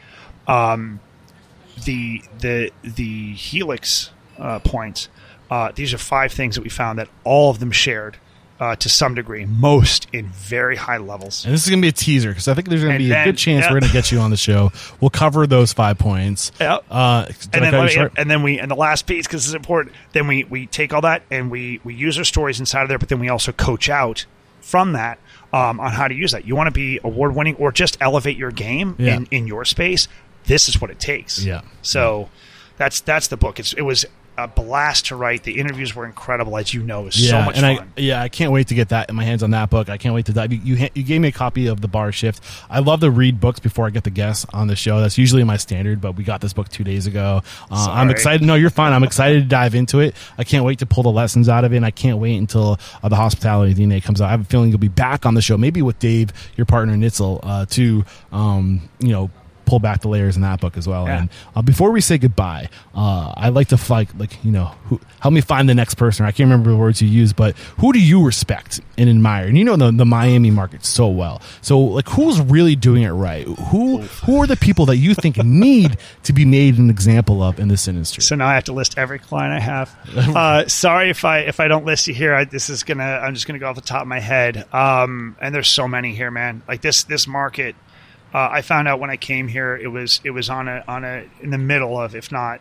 Um, 0.49 1.01
the 1.85 2.23
the 2.39 2.71
the 2.83 3.33
helix 3.35 4.11
uh, 4.39 4.59
points. 4.61 5.09
Uh, 5.51 5.71
these 5.75 5.93
are 5.93 5.99
five 5.99 6.33
things 6.33 6.55
that 6.57 6.63
we 6.63 6.71
found 6.71 6.99
that 6.99 7.09
all 7.23 7.51
of 7.51 7.59
them 7.61 7.71
shared 7.71 8.17
uh, 8.65 8.75
to 8.77 8.89
some 8.89 9.15
degree, 9.15 9.45
most 9.45 10.07
in 10.11 10.27
very 10.29 10.75
high 10.75 10.97
levels. 10.97 11.45
And 11.45 11.53
this 11.53 11.65
is 11.65 11.69
going 11.69 11.81
to 11.81 11.85
be 11.85 11.91
a 11.91 11.93
teaser 11.93 12.31
because 12.31 12.49
I 12.49 12.55
think 12.55 12.69
there's 12.69 12.81
going 12.83 12.95
to 12.95 12.99
be 12.99 13.09
then- 13.11 13.21
a 13.21 13.25
good 13.31 13.37
chance 13.37 13.65
yeah. 13.65 13.73
we're 13.73 13.81
going 13.81 13.91
to 13.91 13.93
get 13.93 14.11
you 14.11 14.21
on 14.21 14.31
the 14.31 14.39
show. 14.39 14.73
We'll 15.01 15.11
cover 15.11 15.47
those 15.47 15.75
five 15.75 15.99
points. 15.99 16.51
Yep. 16.59 16.85
Uh, 16.91 17.27
and 17.53 17.63
then, 17.63 17.85
me- 17.85 18.09
and 18.17 18.31
then 18.31 18.43
we 18.43 18.59
and 18.59 18.71
the 18.71 18.75
last 18.75 19.07
piece 19.07 19.27
because 19.27 19.45
it's 19.45 19.55
important. 19.55 19.95
Then 20.13 20.27
we 20.29 20.45
we 20.45 20.67
take 20.67 20.95
all 20.95 21.03
that 21.03 21.23
and 21.31 21.51
we 21.51 21.81
we 21.85 21.95
use 21.95 22.17
our 22.17 22.25
stories 22.25 22.59
inside 22.59 22.83
of 22.85 22.89
there, 22.89 22.99
but 22.99 23.11
then 23.11 23.21
we 23.21 23.29
also 23.29 23.53
coach 23.53 23.91
out 23.91 24.25
from 24.63 24.93
that 24.93 25.19
um, 25.53 25.79
on 25.79 25.93
how 25.93 26.09
to 26.09 26.15
use 26.15 26.33
that. 26.33 26.47
You 26.47 26.57
want 26.57 26.69
to 26.69 26.73
be 26.73 27.01
award 27.05 27.35
winning 27.35 27.57
or 27.57 27.71
just 27.71 27.99
elevate 28.01 28.39
your 28.39 28.51
game 28.51 28.97
Yeah. 28.99 29.17
in 29.17 29.27
in 29.31 29.47
your 29.47 29.67
space. 29.67 30.09
This 30.47 30.71
is 30.71 30.81
what 30.81 30.91
it 30.91 30.99
takes. 30.99 31.45
Yeah. 31.45 31.61
So 31.83 32.31
that's 32.79 33.01
that's 33.01 33.29
the 33.29 33.37
book. 33.37 33.61
It's 33.61 33.75
it 33.75 33.83
was 33.83 34.07
a 34.37 34.49
blast 34.49 35.07
to 35.07 35.17
write. 35.17 35.45
The 35.45 35.59
interviews 35.59 35.95
were 35.95 36.05
incredible, 36.05 36.57
as 36.57 36.75
you 36.75 36.83
know. 36.83 37.03
It 37.03 37.05
was 37.05 37.21
yeah, 37.21 37.31
so 37.31 37.47
much 37.47 37.57
and 37.57 37.79
fun. 37.79 37.93
I 37.97 38.01
yeah, 38.01 38.23
I 38.23 38.29
can't 38.29 38.53
wait 38.53 38.69
to 38.69 38.75
get 38.75 38.89
that 38.89 39.09
in 39.09 39.17
my 39.17 39.25
hands 39.25 39.43
on 39.43 39.51
that 39.51 39.71
book. 39.71 39.89
I 39.89 39.97
can't 39.97 40.15
wait 40.15 40.27
to 40.27 40.33
dive. 40.33 40.53
You 40.53 40.59
you, 40.77 40.89
you 40.95 41.03
gave 41.03 41.21
me 41.21 41.29
a 41.29 41.33
copy 41.33 41.67
of 41.67 41.81
the 41.81 41.89
Bar 41.89 42.13
Shift. 42.13 42.43
I 42.69 42.81
love 42.81 43.01
to 43.01 43.11
read 43.11 43.41
books 43.41 43.61
before 43.61 43.87
I 43.87 43.91
get 43.91 44.05
the 44.05 44.11
guests 44.11 44.47
on 44.53 44.67
the 44.67 44.77
show. 44.77 45.01
That's 45.01 45.19
usually 45.19 45.45
my 45.45 45.57
standard, 45.57 46.01
but 46.01 46.13
we 46.13 46.25
got 46.25 46.41
this 46.41 46.53
book 46.53 46.69
two 46.69 46.85
days 46.85 47.07
ago. 47.07 47.43
Uh, 47.71 47.89
I'm 47.91 48.11
excited. 48.11 48.43
No, 48.43 48.55
you're 48.55 48.71
fine. 48.71 48.93
I'm 48.93 49.05
excited 49.05 49.43
to 49.43 49.49
dive 49.49 49.75
into 49.75 50.01
it. 50.01 50.15
I 50.37 50.45
can't 50.45 50.65
wait 50.65 50.81
to 50.81 50.87
pull 50.87 51.03
the 51.03 51.13
lessons 51.13 51.49
out 51.49 51.65
of 51.65 51.73
it. 51.73 51.77
And 51.77 51.87
I 51.87 51.91
can't 51.91 52.19
wait 52.19 52.37
until 52.37 52.79
uh, 53.03 53.09
the 53.09 53.17
hospitality 53.17 53.75
DNA 53.75 54.03
comes 54.03 54.21
out. 54.21 54.29
I 54.29 54.31
have 54.33 54.43
a 54.43 54.45
feeling 54.45 54.71
you'll 54.71 54.79
be 54.79 54.89
back 54.89 55.27
on 55.27 55.35
the 55.35 55.43
show, 55.43 55.57
maybe 55.57 55.83
with 55.83 55.99
Dave, 55.99 56.33
your 56.57 56.67
partner 56.67 56.95
Nitzel, 56.95 57.41
uh, 57.43 57.67
to 57.67 58.05
um, 58.33 58.89
you 58.99 59.13
know 59.13 59.31
pull 59.65 59.79
back 59.79 60.01
the 60.03 60.09
layers 60.09 60.37
in 60.37 60.43
that 60.43 60.61
book 60.61 60.77
as 60.77 60.87
well. 60.87 61.07
Yeah. 61.07 61.21
And 61.21 61.31
uh, 61.55 61.63
before 61.63 61.91
we 61.91 62.01
say 62.01 62.19
goodbye, 62.19 62.69
uh, 62.95 63.33
I 63.37 63.49
like 63.49 63.69
to 63.69 63.79
like 63.89 64.15
like 64.17 64.45
you 64.45 64.51
know 64.51 64.75
who, 64.87 65.01
help 65.21 65.35
me 65.35 65.41
find 65.41 65.69
the 65.69 65.75
next 65.75 65.95
person. 65.95 66.27
I 66.27 66.31
can't 66.31 66.49
remember 66.49 66.71
the 66.71 66.77
words 66.77 67.01
you 67.03 67.09
used, 67.09 67.37
but 67.37 67.57
who 67.79 67.93
do 67.93 68.01
you 68.01 68.25
respect 68.25 68.81
and 68.99 69.09
admire? 69.09 69.47
And 69.47 69.59
you 69.59 69.65
know 69.65 69.77
the, 69.77 69.91
the 69.91 70.05
Miami 70.05 70.51
market 70.51 70.85
so 70.85 71.09
well. 71.09 71.41
So 71.61 71.79
like 71.79 72.09
who's 72.09 72.41
really 72.41 72.77
doing 72.77 73.03
it 73.03 73.11
right? 73.11 73.47
Who 73.47 73.99
who 73.99 74.43
are 74.43 74.47
the 74.47 74.57
people 74.57 74.87
that 74.87 74.97
you 74.97 75.15
think 75.15 75.37
need 75.45 75.99
to 76.25 76.33
be 76.33 76.45
made 76.45 76.79
an 76.79 76.91
example 76.91 77.43
of 77.43 77.59
in 77.59 77.69
this 77.69 77.89
industry? 77.89 78.23
So 78.23 78.37
now 78.37 78.47
I 78.47 78.55
have 78.55 78.65
to 78.65 78.73
list 78.73 78.99
every 78.99 79.19
client 79.19 79.55
I 79.55 79.61
have. 79.61 79.97
Uh, 80.35 80.67
sorry 80.67 81.11
if 81.11 81.25
I 81.25 81.41
if 81.41 81.61
I 81.61 81.69
don't 81.69 81.85
list 81.85 82.09
you 82.09 82.15
here. 82.15 82.35
I, 82.35 82.45
this 82.45 82.69
is 82.69 82.83
gonna 82.83 83.05
I'm 83.05 83.35
just 83.35 83.47
gonna 83.47 83.59
go 83.59 83.69
off 83.69 83.77
the 83.77 83.83
top 83.83 84.03
of 84.03 84.09
my 84.09 84.19
head. 84.19 84.67
Um, 84.73 85.37
and 85.41 85.55
there's 85.55 85.69
so 85.69 85.87
many 85.87 86.15
here, 86.15 86.31
man. 86.31 86.63
Like 86.67 86.81
this 86.81 87.05
this 87.05 87.27
market. 87.27 87.77
Uh, 88.35 88.49
I 88.51 88.63
found 88.63 88.89
out 88.89 88.99
when 88.99 89.11
I 89.11 89.17
came 89.17 89.47
here, 89.47 89.77
it 89.77 89.89
was 89.89 90.21
it 90.25 90.31
was 90.31 90.51
on 90.51 90.67
a 90.69 90.83
on 90.89 91.05
a 91.05 91.25
in 91.41 91.51
the 91.51 91.59
middle 91.59 91.97
of, 91.99 92.17
if 92.17 92.33
not, 92.33 92.61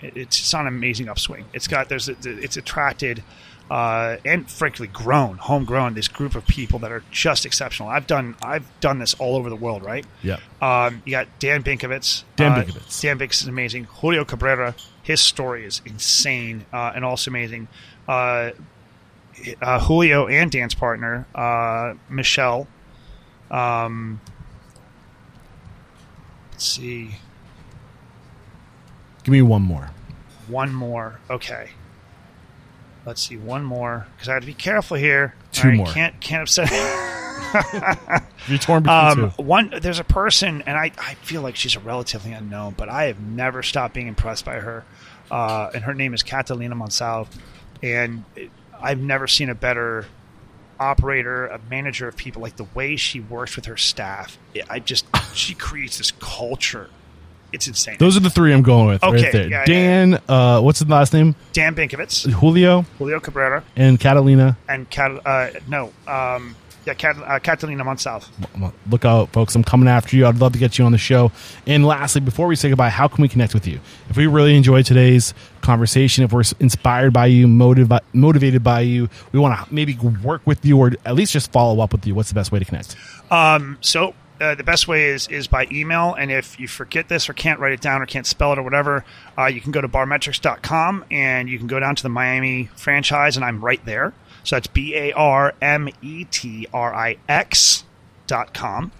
it's 0.00 0.38
it's 0.38 0.54
on 0.54 0.68
an 0.68 0.68
amazing 0.68 1.08
upswing. 1.08 1.44
It's 1.52 1.66
got 1.66 1.88
there's 1.88 2.08
a, 2.08 2.16
it's 2.24 2.56
attracted. 2.56 3.22
Uh, 3.70 4.16
and 4.24 4.50
frankly, 4.50 4.86
grown, 4.86 5.36
homegrown, 5.36 5.92
this 5.92 6.08
group 6.08 6.34
of 6.34 6.46
people 6.46 6.78
that 6.78 6.90
are 6.90 7.02
just 7.10 7.44
exceptional. 7.44 7.90
I've 7.90 8.06
done, 8.06 8.34
I've 8.42 8.64
done 8.80 8.98
this 8.98 9.12
all 9.18 9.36
over 9.36 9.50
the 9.50 9.56
world, 9.56 9.84
right? 9.84 10.06
Yeah. 10.22 10.38
Um, 10.62 11.02
you 11.04 11.10
got 11.10 11.28
Dan 11.38 11.62
Binkiewicz. 11.62 12.24
Dan 12.36 12.52
Uh, 12.52 12.62
Binkiewicz. 12.62 13.02
Dan 13.02 13.18
Binkiewicz 13.18 13.42
is 13.42 13.46
amazing. 13.46 13.84
Julio 13.84 14.24
Cabrera, 14.24 14.74
his 15.02 15.20
story 15.20 15.66
is 15.66 15.82
insane 15.84 16.64
uh, 16.72 16.92
and 16.94 17.04
also 17.04 17.30
amazing. 17.30 17.68
Uh, 18.08 18.52
uh, 19.60 19.80
Julio 19.80 20.26
and 20.28 20.50
Dan's 20.50 20.74
partner, 20.74 21.26
uh, 21.34 21.92
Michelle. 22.08 22.66
Um, 23.50 24.22
let's 26.58 26.66
see, 26.66 27.10
Give 29.22 29.30
me 29.32 29.42
one 29.42 29.62
more. 29.62 29.90
one 30.48 30.74
more. 30.74 31.20
Okay. 31.30 31.70
Let's 33.06 33.22
see, 33.28 33.36
one 33.36 33.62
more 33.62 34.08
because 34.16 34.28
I 34.28 34.32
have 34.34 34.42
to 34.42 34.46
be 34.46 34.54
careful 34.54 34.96
here. 34.96 35.34
Two 35.52 35.68
All 35.68 35.74
more. 35.76 35.86
Can't 35.86 36.20
can't 36.20 36.42
upset. 36.42 36.68
You're 38.48 38.58
torn 38.58 38.82
between 38.82 38.98
Um, 38.98 39.30
two. 39.36 39.42
one, 39.42 39.72
there's 39.80 40.00
a 40.00 40.04
person, 40.04 40.62
and 40.62 40.76
I, 40.76 40.90
I 40.98 41.14
feel 41.14 41.42
like 41.42 41.54
she's 41.54 41.76
a 41.76 41.80
relatively 41.80 42.32
unknown, 42.32 42.74
but 42.76 42.88
I 42.88 43.04
have 43.04 43.20
never 43.20 43.62
stopped 43.62 43.94
being 43.94 44.08
impressed 44.08 44.44
by 44.44 44.56
her. 44.56 44.84
Uh, 45.30 45.70
and 45.72 45.84
her 45.84 45.94
name 45.94 46.12
is 46.12 46.22
Catalina 46.24 46.74
Monsalve, 46.74 47.28
and 47.84 48.24
it, 48.34 48.50
I've 48.80 48.98
never 48.98 49.28
seen 49.28 49.48
a 49.48 49.54
better 49.54 50.06
operator, 50.80 51.46
a 51.46 51.58
manager 51.70 52.08
of 52.08 52.16
people. 52.16 52.42
Like 52.42 52.56
the 52.56 52.66
way 52.74 52.96
she 52.96 53.20
works 53.20 53.56
with 53.56 53.66
her 53.66 53.76
staff, 53.76 54.38
I 54.70 54.78
just 54.80 55.06
she 55.34 55.54
creates 55.54 55.98
this 55.98 56.10
culture. 56.12 56.90
It's 57.50 57.66
insane. 57.66 57.96
Those 57.98 58.14
are 58.14 58.20
the 58.20 58.28
three 58.28 58.52
I'm 58.52 58.60
going 58.62 58.88
with 58.88 59.02
Okay, 59.02 59.22
right 59.22 59.32
there. 59.32 59.48
yeah, 59.48 59.60
yeah, 59.60 59.64
Dan, 59.64 60.20
Uh, 60.28 60.60
what's 60.60 60.80
his 60.80 60.88
last 60.88 61.14
name? 61.14 61.34
Dan 61.54 61.74
Binkiewicz, 61.74 62.30
Julio 62.30 62.82
Julio 62.98 63.20
Cabrera, 63.20 63.64
and 63.74 63.98
Catalina. 63.98 64.58
and 64.68 64.88
Cat, 64.90 65.12
uh, 65.26 65.48
no, 65.66 65.92
um, 66.06 66.54
yeah, 66.88 66.94
Cat, 66.94 67.16
uh, 67.18 67.38
Catalina. 67.38 67.84
Well, 67.84 68.72
Look 68.90 69.04
out, 69.04 69.28
folks. 69.30 69.54
I'm 69.54 69.62
coming 69.62 69.88
after 69.88 70.16
you. 70.16 70.26
I'd 70.26 70.38
love 70.38 70.54
to 70.54 70.58
get 70.58 70.78
you 70.78 70.86
on 70.86 70.92
the 70.92 70.98
show. 70.98 71.30
And 71.66 71.86
lastly, 71.86 72.22
before 72.22 72.46
we 72.46 72.56
say 72.56 72.70
goodbye, 72.70 72.88
how 72.88 73.08
can 73.08 73.20
we 73.20 73.28
connect 73.28 73.52
with 73.52 73.66
you? 73.66 73.78
If 74.08 74.16
we 74.16 74.26
really 74.26 74.56
enjoyed 74.56 74.86
today's 74.86 75.34
conversation, 75.60 76.24
if 76.24 76.32
we're 76.32 76.44
inspired 76.60 77.12
by 77.12 77.26
you, 77.26 77.46
motiv- 77.46 77.92
motivated 78.14 78.64
by 78.64 78.80
you, 78.80 79.10
we 79.32 79.38
want 79.38 79.68
to 79.68 79.74
maybe 79.74 79.98
work 80.24 80.40
with 80.46 80.64
you 80.64 80.78
or 80.78 80.92
at 81.04 81.14
least 81.14 81.32
just 81.32 81.52
follow 81.52 81.80
up 81.82 81.92
with 81.92 82.06
you, 82.06 82.14
what's 82.14 82.30
the 82.30 82.34
best 82.34 82.50
way 82.52 82.58
to 82.58 82.64
connect? 82.64 82.96
Um, 83.30 83.76
so 83.82 84.14
uh, 84.40 84.54
the 84.54 84.64
best 84.64 84.88
way 84.88 85.10
is 85.10 85.28
is 85.28 85.46
by 85.46 85.66
email. 85.70 86.14
And 86.14 86.30
if 86.30 86.58
you 86.58 86.68
forget 86.68 87.08
this 87.08 87.28
or 87.28 87.34
can't 87.34 87.60
write 87.60 87.72
it 87.72 87.82
down 87.82 88.00
or 88.00 88.06
can't 88.06 88.26
spell 88.26 88.52
it 88.52 88.58
or 88.58 88.62
whatever, 88.62 89.04
uh, 89.36 89.46
you 89.46 89.60
can 89.60 89.72
go 89.72 89.82
to 89.82 89.88
barmetrix.com 89.88 91.04
and 91.10 91.50
you 91.50 91.58
can 91.58 91.66
go 91.66 91.78
down 91.80 91.96
to 91.96 92.02
the 92.02 92.08
Miami 92.08 92.70
franchise, 92.76 93.36
and 93.36 93.44
I'm 93.44 93.62
right 93.62 93.84
there. 93.84 94.14
So 94.48 94.56
that's 94.56 94.66
B 94.66 94.94
A 94.94 95.12
R 95.12 95.52
M 95.60 95.90
E 96.00 96.24
T 96.24 96.66
R 96.72 96.94
I 96.94 97.18
X 97.28 97.84
dot 98.26 98.54
com. 98.54 98.90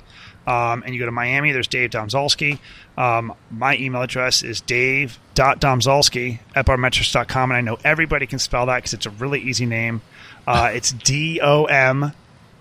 Um, 0.47 0.83
and 0.85 0.93
you 0.93 1.01
go 1.01 1.07
to 1.07 1.13
Miami, 1.13 1.53
there's 1.53 1.67
Dave 1.67 1.89
Domzalski. 1.89 2.59
Um, 2.99 3.33
my 3.51 3.75
email 3.79 4.03
address 4.03 4.43
is 4.43 4.61
dave.domzalski 4.61 6.41
at 6.55 6.67
barmetrix.com. 6.67 7.51
And 7.51 7.57
I 7.57 7.61
know 7.63 7.79
everybody 7.83 8.27
can 8.27 8.39
spell 8.39 8.67
that 8.67 8.77
because 8.77 8.93
it's 8.93 9.07
a 9.07 9.11
really 9.11 9.41
easy 9.41 9.65
name. 9.65 10.03
Uh, 10.47 10.71
it's 10.75 10.93
D 11.05 11.41
O 11.43 11.65
M 11.65 12.13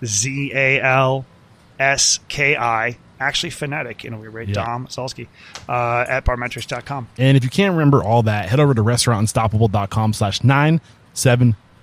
Z 0.02 0.52
A 0.54 0.80
L 0.80 1.26
S 1.78 2.20
K 2.28 2.56
I. 2.56 2.96
Actually, 3.20 3.50
phonetic 3.50 4.06
in 4.06 4.14
a 4.14 4.18
weird 4.18 4.32
way. 4.32 4.44
Yeah. 4.44 4.54
Dom 4.54 4.86
Zalski 4.86 5.26
uh, 5.68 6.06
at 6.08 6.24
barmetrix.com. 6.24 7.08
And 7.18 7.36
if 7.36 7.44
you 7.44 7.50
can't 7.50 7.72
remember 7.72 8.02
all 8.02 8.22
that, 8.22 8.48
head 8.48 8.60
over 8.60 8.72
to 8.72 8.82
restaurantunstoppable.com 8.82 10.14
slash 10.14 10.42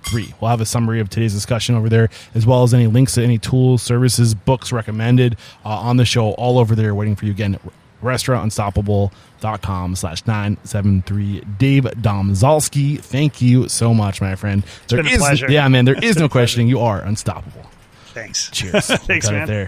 973. 0.06 0.36
We'll 0.40 0.50
have 0.50 0.62
a 0.62 0.66
summary 0.66 1.00
of 1.00 1.10
today's 1.10 1.34
discussion 1.34 1.76
over 1.76 1.90
there, 1.90 2.10
as 2.34 2.46
well 2.46 2.64
as 2.64 2.74
any 2.74 2.88
links 2.88 3.16
to 3.16 3.24
any 3.24 3.38
tools, 3.38 3.82
services, 3.82 4.34
books 4.34 4.72
recommended 4.72 5.38
uh, 5.66 5.70
on 5.70 5.98
the 5.98 6.06
show, 6.06 6.32
all 6.32 6.58
over 6.60 6.76
there 6.76 6.94
waiting 6.96 7.16
for 7.16 7.26
you. 7.26 7.32
Again, 7.32 7.60
restaurantunstoppable.com 8.02 9.96
slash 9.96 10.26
973. 10.26 11.42
Dave 11.58 11.84
Domzalski, 11.84 13.00
thank 13.00 13.42
you 13.42 13.68
so 13.70 13.94
much, 13.94 14.22
my 14.22 14.36
friend. 14.36 14.64
It's 14.84 14.94
been 14.94 15.08
a 15.08 15.18
pleasure. 15.18 15.52
Yeah, 15.52 15.68
man, 15.68 15.86
there 15.86 16.02
is 16.02 16.18
no 16.18 16.30
questioning. 16.36 16.68
You 16.68 16.80
are 16.82 17.02
unstoppable. 17.02 17.66
Thanks. 18.08 18.50
Cheers. 18.52 18.86
Thanks, 18.88 19.30
man. 19.30 19.48
there. 19.48 19.68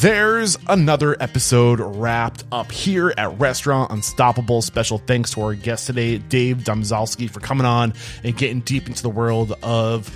There's 0.00 0.56
another 0.68 1.16
episode 1.18 1.80
wrapped 1.80 2.44
up 2.52 2.70
here 2.70 3.12
at 3.18 3.36
Restaurant 3.40 3.90
Unstoppable. 3.90 4.62
Special 4.62 4.98
thanks 4.98 5.32
to 5.32 5.42
our 5.42 5.54
guest 5.54 5.88
today, 5.88 6.18
Dave 6.18 6.58
Domzalski, 6.58 7.28
for 7.28 7.40
coming 7.40 7.66
on 7.66 7.94
and 8.22 8.36
getting 8.36 8.60
deep 8.60 8.86
into 8.86 9.02
the 9.02 9.10
world 9.10 9.58
of 9.60 10.08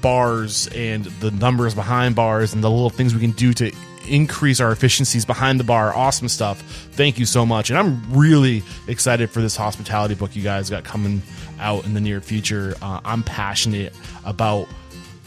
bars 0.00 0.66
and 0.68 1.04
the 1.04 1.30
numbers 1.30 1.74
behind 1.74 2.14
bars 2.14 2.54
and 2.54 2.64
the 2.64 2.70
little 2.70 2.88
things 2.88 3.12
we 3.12 3.20
can 3.20 3.32
do 3.32 3.52
to 3.52 3.70
increase 4.08 4.60
our 4.60 4.72
efficiencies 4.72 5.26
behind 5.26 5.60
the 5.60 5.64
bar. 5.64 5.94
Awesome 5.94 6.28
stuff. 6.28 6.62
Thank 6.92 7.18
you 7.18 7.26
so 7.26 7.44
much. 7.44 7.68
And 7.68 7.78
I'm 7.78 8.02
really 8.10 8.62
excited 8.86 9.28
for 9.28 9.42
this 9.42 9.56
hospitality 9.56 10.14
book 10.14 10.36
you 10.36 10.42
guys 10.42 10.70
got 10.70 10.84
coming 10.84 11.20
out 11.60 11.84
in 11.84 11.92
the 11.92 12.00
near 12.00 12.22
future. 12.22 12.74
Uh, 12.80 13.00
I'm 13.04 13.22
passionate 13.22 13.92
about 14.24 14.68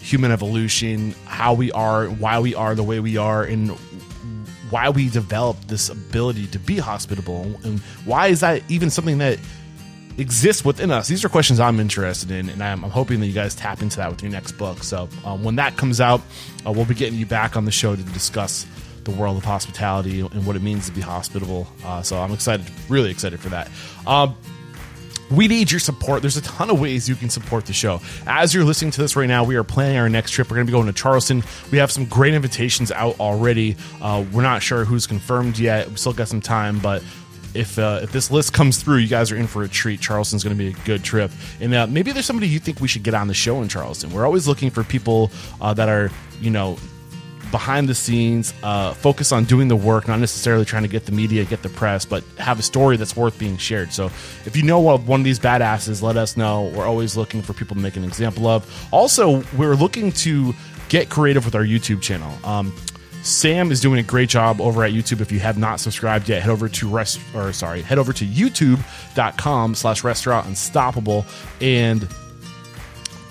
human 0.02 0.32
evolution, 0.32 1.14
how 1.26 1.54
we 1.54 1.72
are, 1.72 2.08
why 2.08 2.40
we 2.40 2.56
are 2.56 2.76
the 2.76 2.84
way 2.84 3.00
we 3.00 3.18
are, 3.18 3.44
and 3.44 3.72
why 4.70 4.90
we 4.90 5.10
developed 5.10 5.68
this 5.68 5.90
ability 5.90 6.48
to 6.48 6.60
be 6.60 6.78
hospitable, 6.78 7.44
and 7.64 7.80
why 8.06 8.28
is 8.28 8.40
that 8.40 8.64
even 8.70 8.90
something 8.90 9.18
that 9.20 9.38
exists 10.18 10.64
within 10.64 10.92
us? 10.92 11.08
These 11.08 11.24
are 11.26 11.30
questions 11.30 11.60
I'm 11.60 11.80
interested 11.80 12.32
in, 12.32 12.50
and 12.50 12.64
I'm, 12.64 12.84
I'm 12.84 12.92
hoping 12.92 13.20
that 13.20 13.28
you 13.28 13.34
guys 13.34 13.54
tap 13.54 13.82
into 13.82 13.98
that 13.98 14.10
with 14.10 14.24
your 14.24 14.32
next 14.32 14.54
book. 14.54 14.84
So 14.84 15.10
um, 15.26 15.44
when 15.44 15.56
that 15.58 15.78
comes 15.78 16.00
out, 16.00 16.22
uh, 16.66 16.72
we'll 16.72 16.86
be 16.86 16.96
getting 16.96 17.20
you 17.20 17.26
back 17.26 17.56
on 17.56 17.66
the 17.66 17.72
show 17.72 17.96
to 17.96 18.04
discuss 18.04 18.66
the 19.04 19.12
world 19.12 19.38
of 19.38 19.44
hospitality 19.44 20.22
and 20.22 20.46
what 20.46 20.56
it 20.56 20.62
means 20.62 20.86
to 20.86 20.92
be 20.92 21.02
hospitable. 21.02 21.68
Uh, 21.84 22.02
so 22.02 22.18
I'm 22.18 22.32
excited, 22.32 22.66
really 22.88 23.12
excited 23.12 23.40
for 23.40 23.50
that. 23.50 23.70
Um, 24.06 24.36
we 25.32 25.48
need 25.48 25.72
your 25.72 25.80
support. 25.80 26.22
There's 26.22 26.38
a 26.38 26.42
ton 26.42 26.70
of 26.70 26.80
ways 26.80 27.08
you 27.08 27.16
can 27.16 27.30
support 27.30 27.66
the 27.66 27.74
show. 27.74 28.02
As 28.28 28.54
you're 28.54 28.64
listening 28.64 28.92
to 28.92 29.02
this 29.02 29.16
right 29.16 29.28
now, 29.28 29.44
we 29.44 29.56
are 29.56 29.64
planning 29.64 29.98
our 29.98 30.10
next 30.10 30.32
trip. 30.32 30.50
We're 30.50 30.56
going 30.56 30.68
to 30.68 30.72
be 30.72 30.76
going 30.76 30.88
to 30.88 30.94
Charleston. 30.94 31.44
We 31.72 31.78
have 31.78 31.92
some 31.92 32.06
great 32.06 32.34
invitations 32.34 32.92
out 32.92 33.20
already. 33.20 33.78
Uh, 34.02 34.26
we're 34.32 34.42
not 34.42 34.62
sure 34.62 34.86
who's 34.86 35.08
confirmed 35.08 35.58
yet. 35.58 35.90
We 35.90 35.96
still 35.96 36.14
got 36.14 36.28
some 36.28 36.42
time, 36.42 36.80
but 36.80 37.04
if 37.54 37.78
uh, 37.78 38.00
if 38.02 38.12
this 38.12 38.32
list 38.32 38.54
comes 38.54 38.82
through, 38.82 38.98
you 38.98 39.08
guys 39.08 39.32
are 39.32 39.36
in 39.36 39.48
for 39.48 39.64
a 39.64 39.68
treat. 39.68 40.00
Charleston's 40.00 40.44
going 40.44 40.56
to 40.56 40.64
be 40.64 40.70
a 40.70 40.86
good 40.86 41.04
trip, 41.04 41.32
and 41.60 41.74
uh, 41.74 41.88
maybe 41.88 42.12
there's 42.12 42.26
somebody 42.26 42.48
you 42.48 42.60
think 42.60 42.80
we 42.80 42.88
should 42.88 43.04
get 43.04 43.14
on 43.14 43.28
the 43.28 43.34
show 43.34 43.62
in 43.62 43.68
Charleston. 43.68 44.12
We're 44.12 44.26
always 44.26 44.48
looking 44.48 44.70
for 44.70 44.84
people 44.84 45.32
uh, 45.60 45.74
that 45.74 45.90
are 45.90 46.10
you 46.40 46.50
know 46.50 46.78
behind 47.52 47.88
the 47.90 47.96
scenes, 47.96 48.54
uh, 48.64 48.94
focus 48.94 49.32
on 49.32 49.44
doing 49.44 49.68
the 49.68 49.76
work, 49.76 50.08
not 50.08 50.20
necessarily 50.20 50.66
trying 50.66 50.84
to 50.84 50.90
get 50.90 51.06
the 51.06 51.12
media, 51.12 51.46
get 51.46 51.62
the 51.62 51.70
press, 51.70 52.06
but 52.06 52.24
have 52.38 52.60
a 52.60 52.64
story 52.64 52.98
that's 52.98 53.16
worth 53.16 53.38
being 53.38 53.58
shared. 53.58 53.92
So 53.94 54.06
if 54.46 54.56
you 54.56 54.64
know 54.64 54.80
one 54.80 55.20
of 55.20 55.24
these 55.24 55.40
badasses, 55.40 56.02
let 56.02 56.18
us 56.18 56.38
know. 56.38 56.72
We're 56.76 56.86
always 56.86 57.18
looking 57.18 57.42
for 57.42 57.54
people 57.54 57.76
to 57.76 57.82
make 57.82 57.98
an 57.98 58.04
example 58.04 58.48
of. 58.48 58.90
Also, 58.92 59.44
we're 59.58 59.76
looking 59.76 60.12
to 60.14 60.54
get 60.90 61.10
creative 61.10 61.46
with 61.46 61.56
our 61.56 61.64
YouTube 61.64 62.02
channel. 62.02 62.34
Um, 62.44 62.74
Sam 63.24 63.72
is 63.72 63.80
doing 63.80 64.00
a 64.00 64.04
great 64.04 64.30
job 64.30 64.60
over 64.60 64.84
at 64.84 64.94
YouTube. 64.94 65.22
If 65.22 65.32
you 65.32 65.40
have 65.40 65.58
not 65.58 65.80
subscribed 65.80 66.28
yet, 66.28 66.42
head 66.42 66.50
over 66.50 66.68
to 66.68 66.90
rest 66.90 67.20
or 67.36 67.54
sorry, 67.54 67.82
head 67.82 68.00
over 68.00 68.14
to 68.14 68.26
youtube.com 68.26 69.76
slash 69.76 70.04
restaurant 70.04 70.48
unstoppable 70.48 71.26
and 71.60 72.08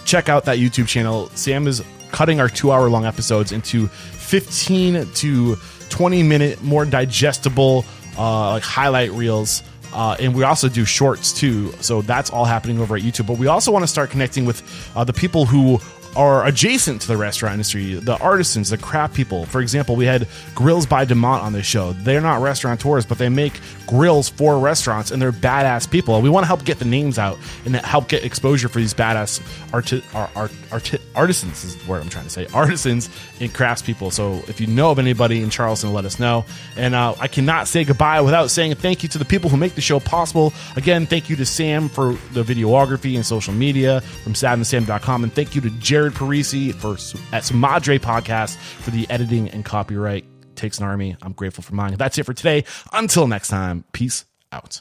check 0.04 0.28
out 0.28 0.44
that 0.44 0.58
YouTube 0.58 0.86
channel. 0.86 1.28
Sam 1.34 1.66
is 1.66 1.82
cutting 2.12 2.40
our 2.40 2.48
two 2.48 2.72
hour 2.72 2.88
long 2.88 3.04
episodes 3.04 3.52
into 3.52 3.88
15 3.88 5.06
to 5.14 5.56
20 5.90 6.22
minute, 6.22 6.62
more 6.62 6.84
digestible, 6.84 7.84
uh, 8.16 8.52
like 8.52 8.62
highlight 8.62 9.10
reels. 9.12 9.62
Uh, 9.92 10.16
and 10.20 10.34
we 10.34 10.44
also 10.44 10.68
do 10.68 10.84
shorts 10.84 11.32
too. 11.32 11.72
So 11.80 12.00
that's 12.02 12.30
all 12.30 12.44
happening 12.44 12.78
over 12.78 12.96
at 12.96 13.02
YouTube. 13.02 13.26
But 13.26 13.38
we 13.38 13.48
also 13.48 13.72
want 13.72 13.82
to 13.82 13.88
start 13.88 14.10
connecting 14.10 14.44
with 14.44 14.62
uh, 14.94 15.04
the 15.04 15.12
people 15.12 15.46
who 15.46 15.80
are 16.16 16.46
adjacent 16.46 17.02
to 17.02 17.08
the 17.08 17.16
restaurant 17.16 17.54
industry, 17.54 17.94
the 17.94 18.16
artisans, 18.18 18.70
the 18.70 18.78
craft 18.78 19.14
people. 19.14 19.46
For 19.46 19.60
example, 19.60 19.96
we 19.96 20.06
had 20.06 20.26
Grills 20.54 20.86
by 20.86 21.04
Demant 21.04 21.42
on 21.42 21.52
this 21.52 21.66
show. 21.66 21.92
They're 21.92 22.20
not 22.20 22.42
restaurateurs, 22.42 23.06
but 23.06 23.18
they 23.18 23.28
make 23.28 23.60
grills 23.90 24.28
for 24.28 24.58
restaurants, 24.58 25.10
and 25.10 25.20
they're 25.20 25.32
badass 25.32 25.90
people. 25.90 26.20
We 26.22 26.30
want 26.30 26.44
to 26.44 26.48
help 26.48 26.64
get 26.64 26.78
the 26.78 26.84
names 26.84 27.18
out 27.18 27.38
and 27.64 27.74
help 27.74 28.08
get 28.08 28.24
exposure 28.24 28.68
for 28.68 28.78
these 28.78 28.94
badass 28.94 29.40
arti- 29.72 30.04
art, 30.14 30.30
art, 30.36 30.52
arti- 30.70 30.98
artisans, 31.16 31.64
is 31.64 31.88
word 31.88 32.00
I'm 32.02 32.08
trying 32.08 32.24
to 32.24 32.30
say, 32.30 32.46
artisans 32.54 33.10
and 33.40 33.52
craftspeople. 33.52 34.12
So 34.12 34.42
if 34.46 34.60
you 34.60 34.68
know 34.68 34.92
of 34.92 34.98
anybody 34.98 35.42
in 35.42 35.50
Charleston, 35.50 35.92
let 35.92 36.04
us 36.04 36.20
know. 36.20 36.44
And 36.76 36.94
uh, 36.94 37.14
I 37.18 37.26
cannot 37.26 37.66
say 37.66 37.84
goodbye 37.84 38.20
without 38.20 38.50
saying 38.50 38.74
thank 38.76 39.02
you 39.02 39.08
to 39.10 39.18
the 39.18 39.24
people 39.24 39.50
who 39.50 39.56
make 39.56 39.74
the 39.74 39.80
show 39.80 39.98
possible. 39.98 40.52
Again, 40.76 41.06
thank 41.06 41.28
you 41.28 41.36
to 41.36 41.46
Sam 41.46 41.88
for 41.88 42.12
the 42.32 42.44
videography 42.44 43.16
and 43.16 43.26
social 43.26 43.52
media 43.52 44.00
from 44.00 44.34
savandSam.com, 44.34 45.24
and 45.24 45.32
thank 45.32 45.54
you 45.54 45.60
to 45.62 45.70
Jared 46.00 46.14
Parisi 46.14 46.72
for 46.72 46.96
at 47.30 47.52
Madre 47.52 47.98
Podcast 47.98 48.56
for 48.56 48.90
the 48.90 49.06
editing 49.10 49.50
and 49.50 49.66
copyright. 49.66 50.24
Takes 50.56 50.78
an 50.78 50.84
army. 50.84 51.14
I'm 51.20 51.32
grateful 51.32 51.62
for 51.62 51.74
mine. 51.74 51.94
That's 51.98 52.16
it 52.16 52.24
for 52.24 52.32
today. 52.32 52.64
Until 52.90 53.26
next 53.26 53.48
time, 53.48 53.84
peace 53.92 54.24
out. 54.50 54.80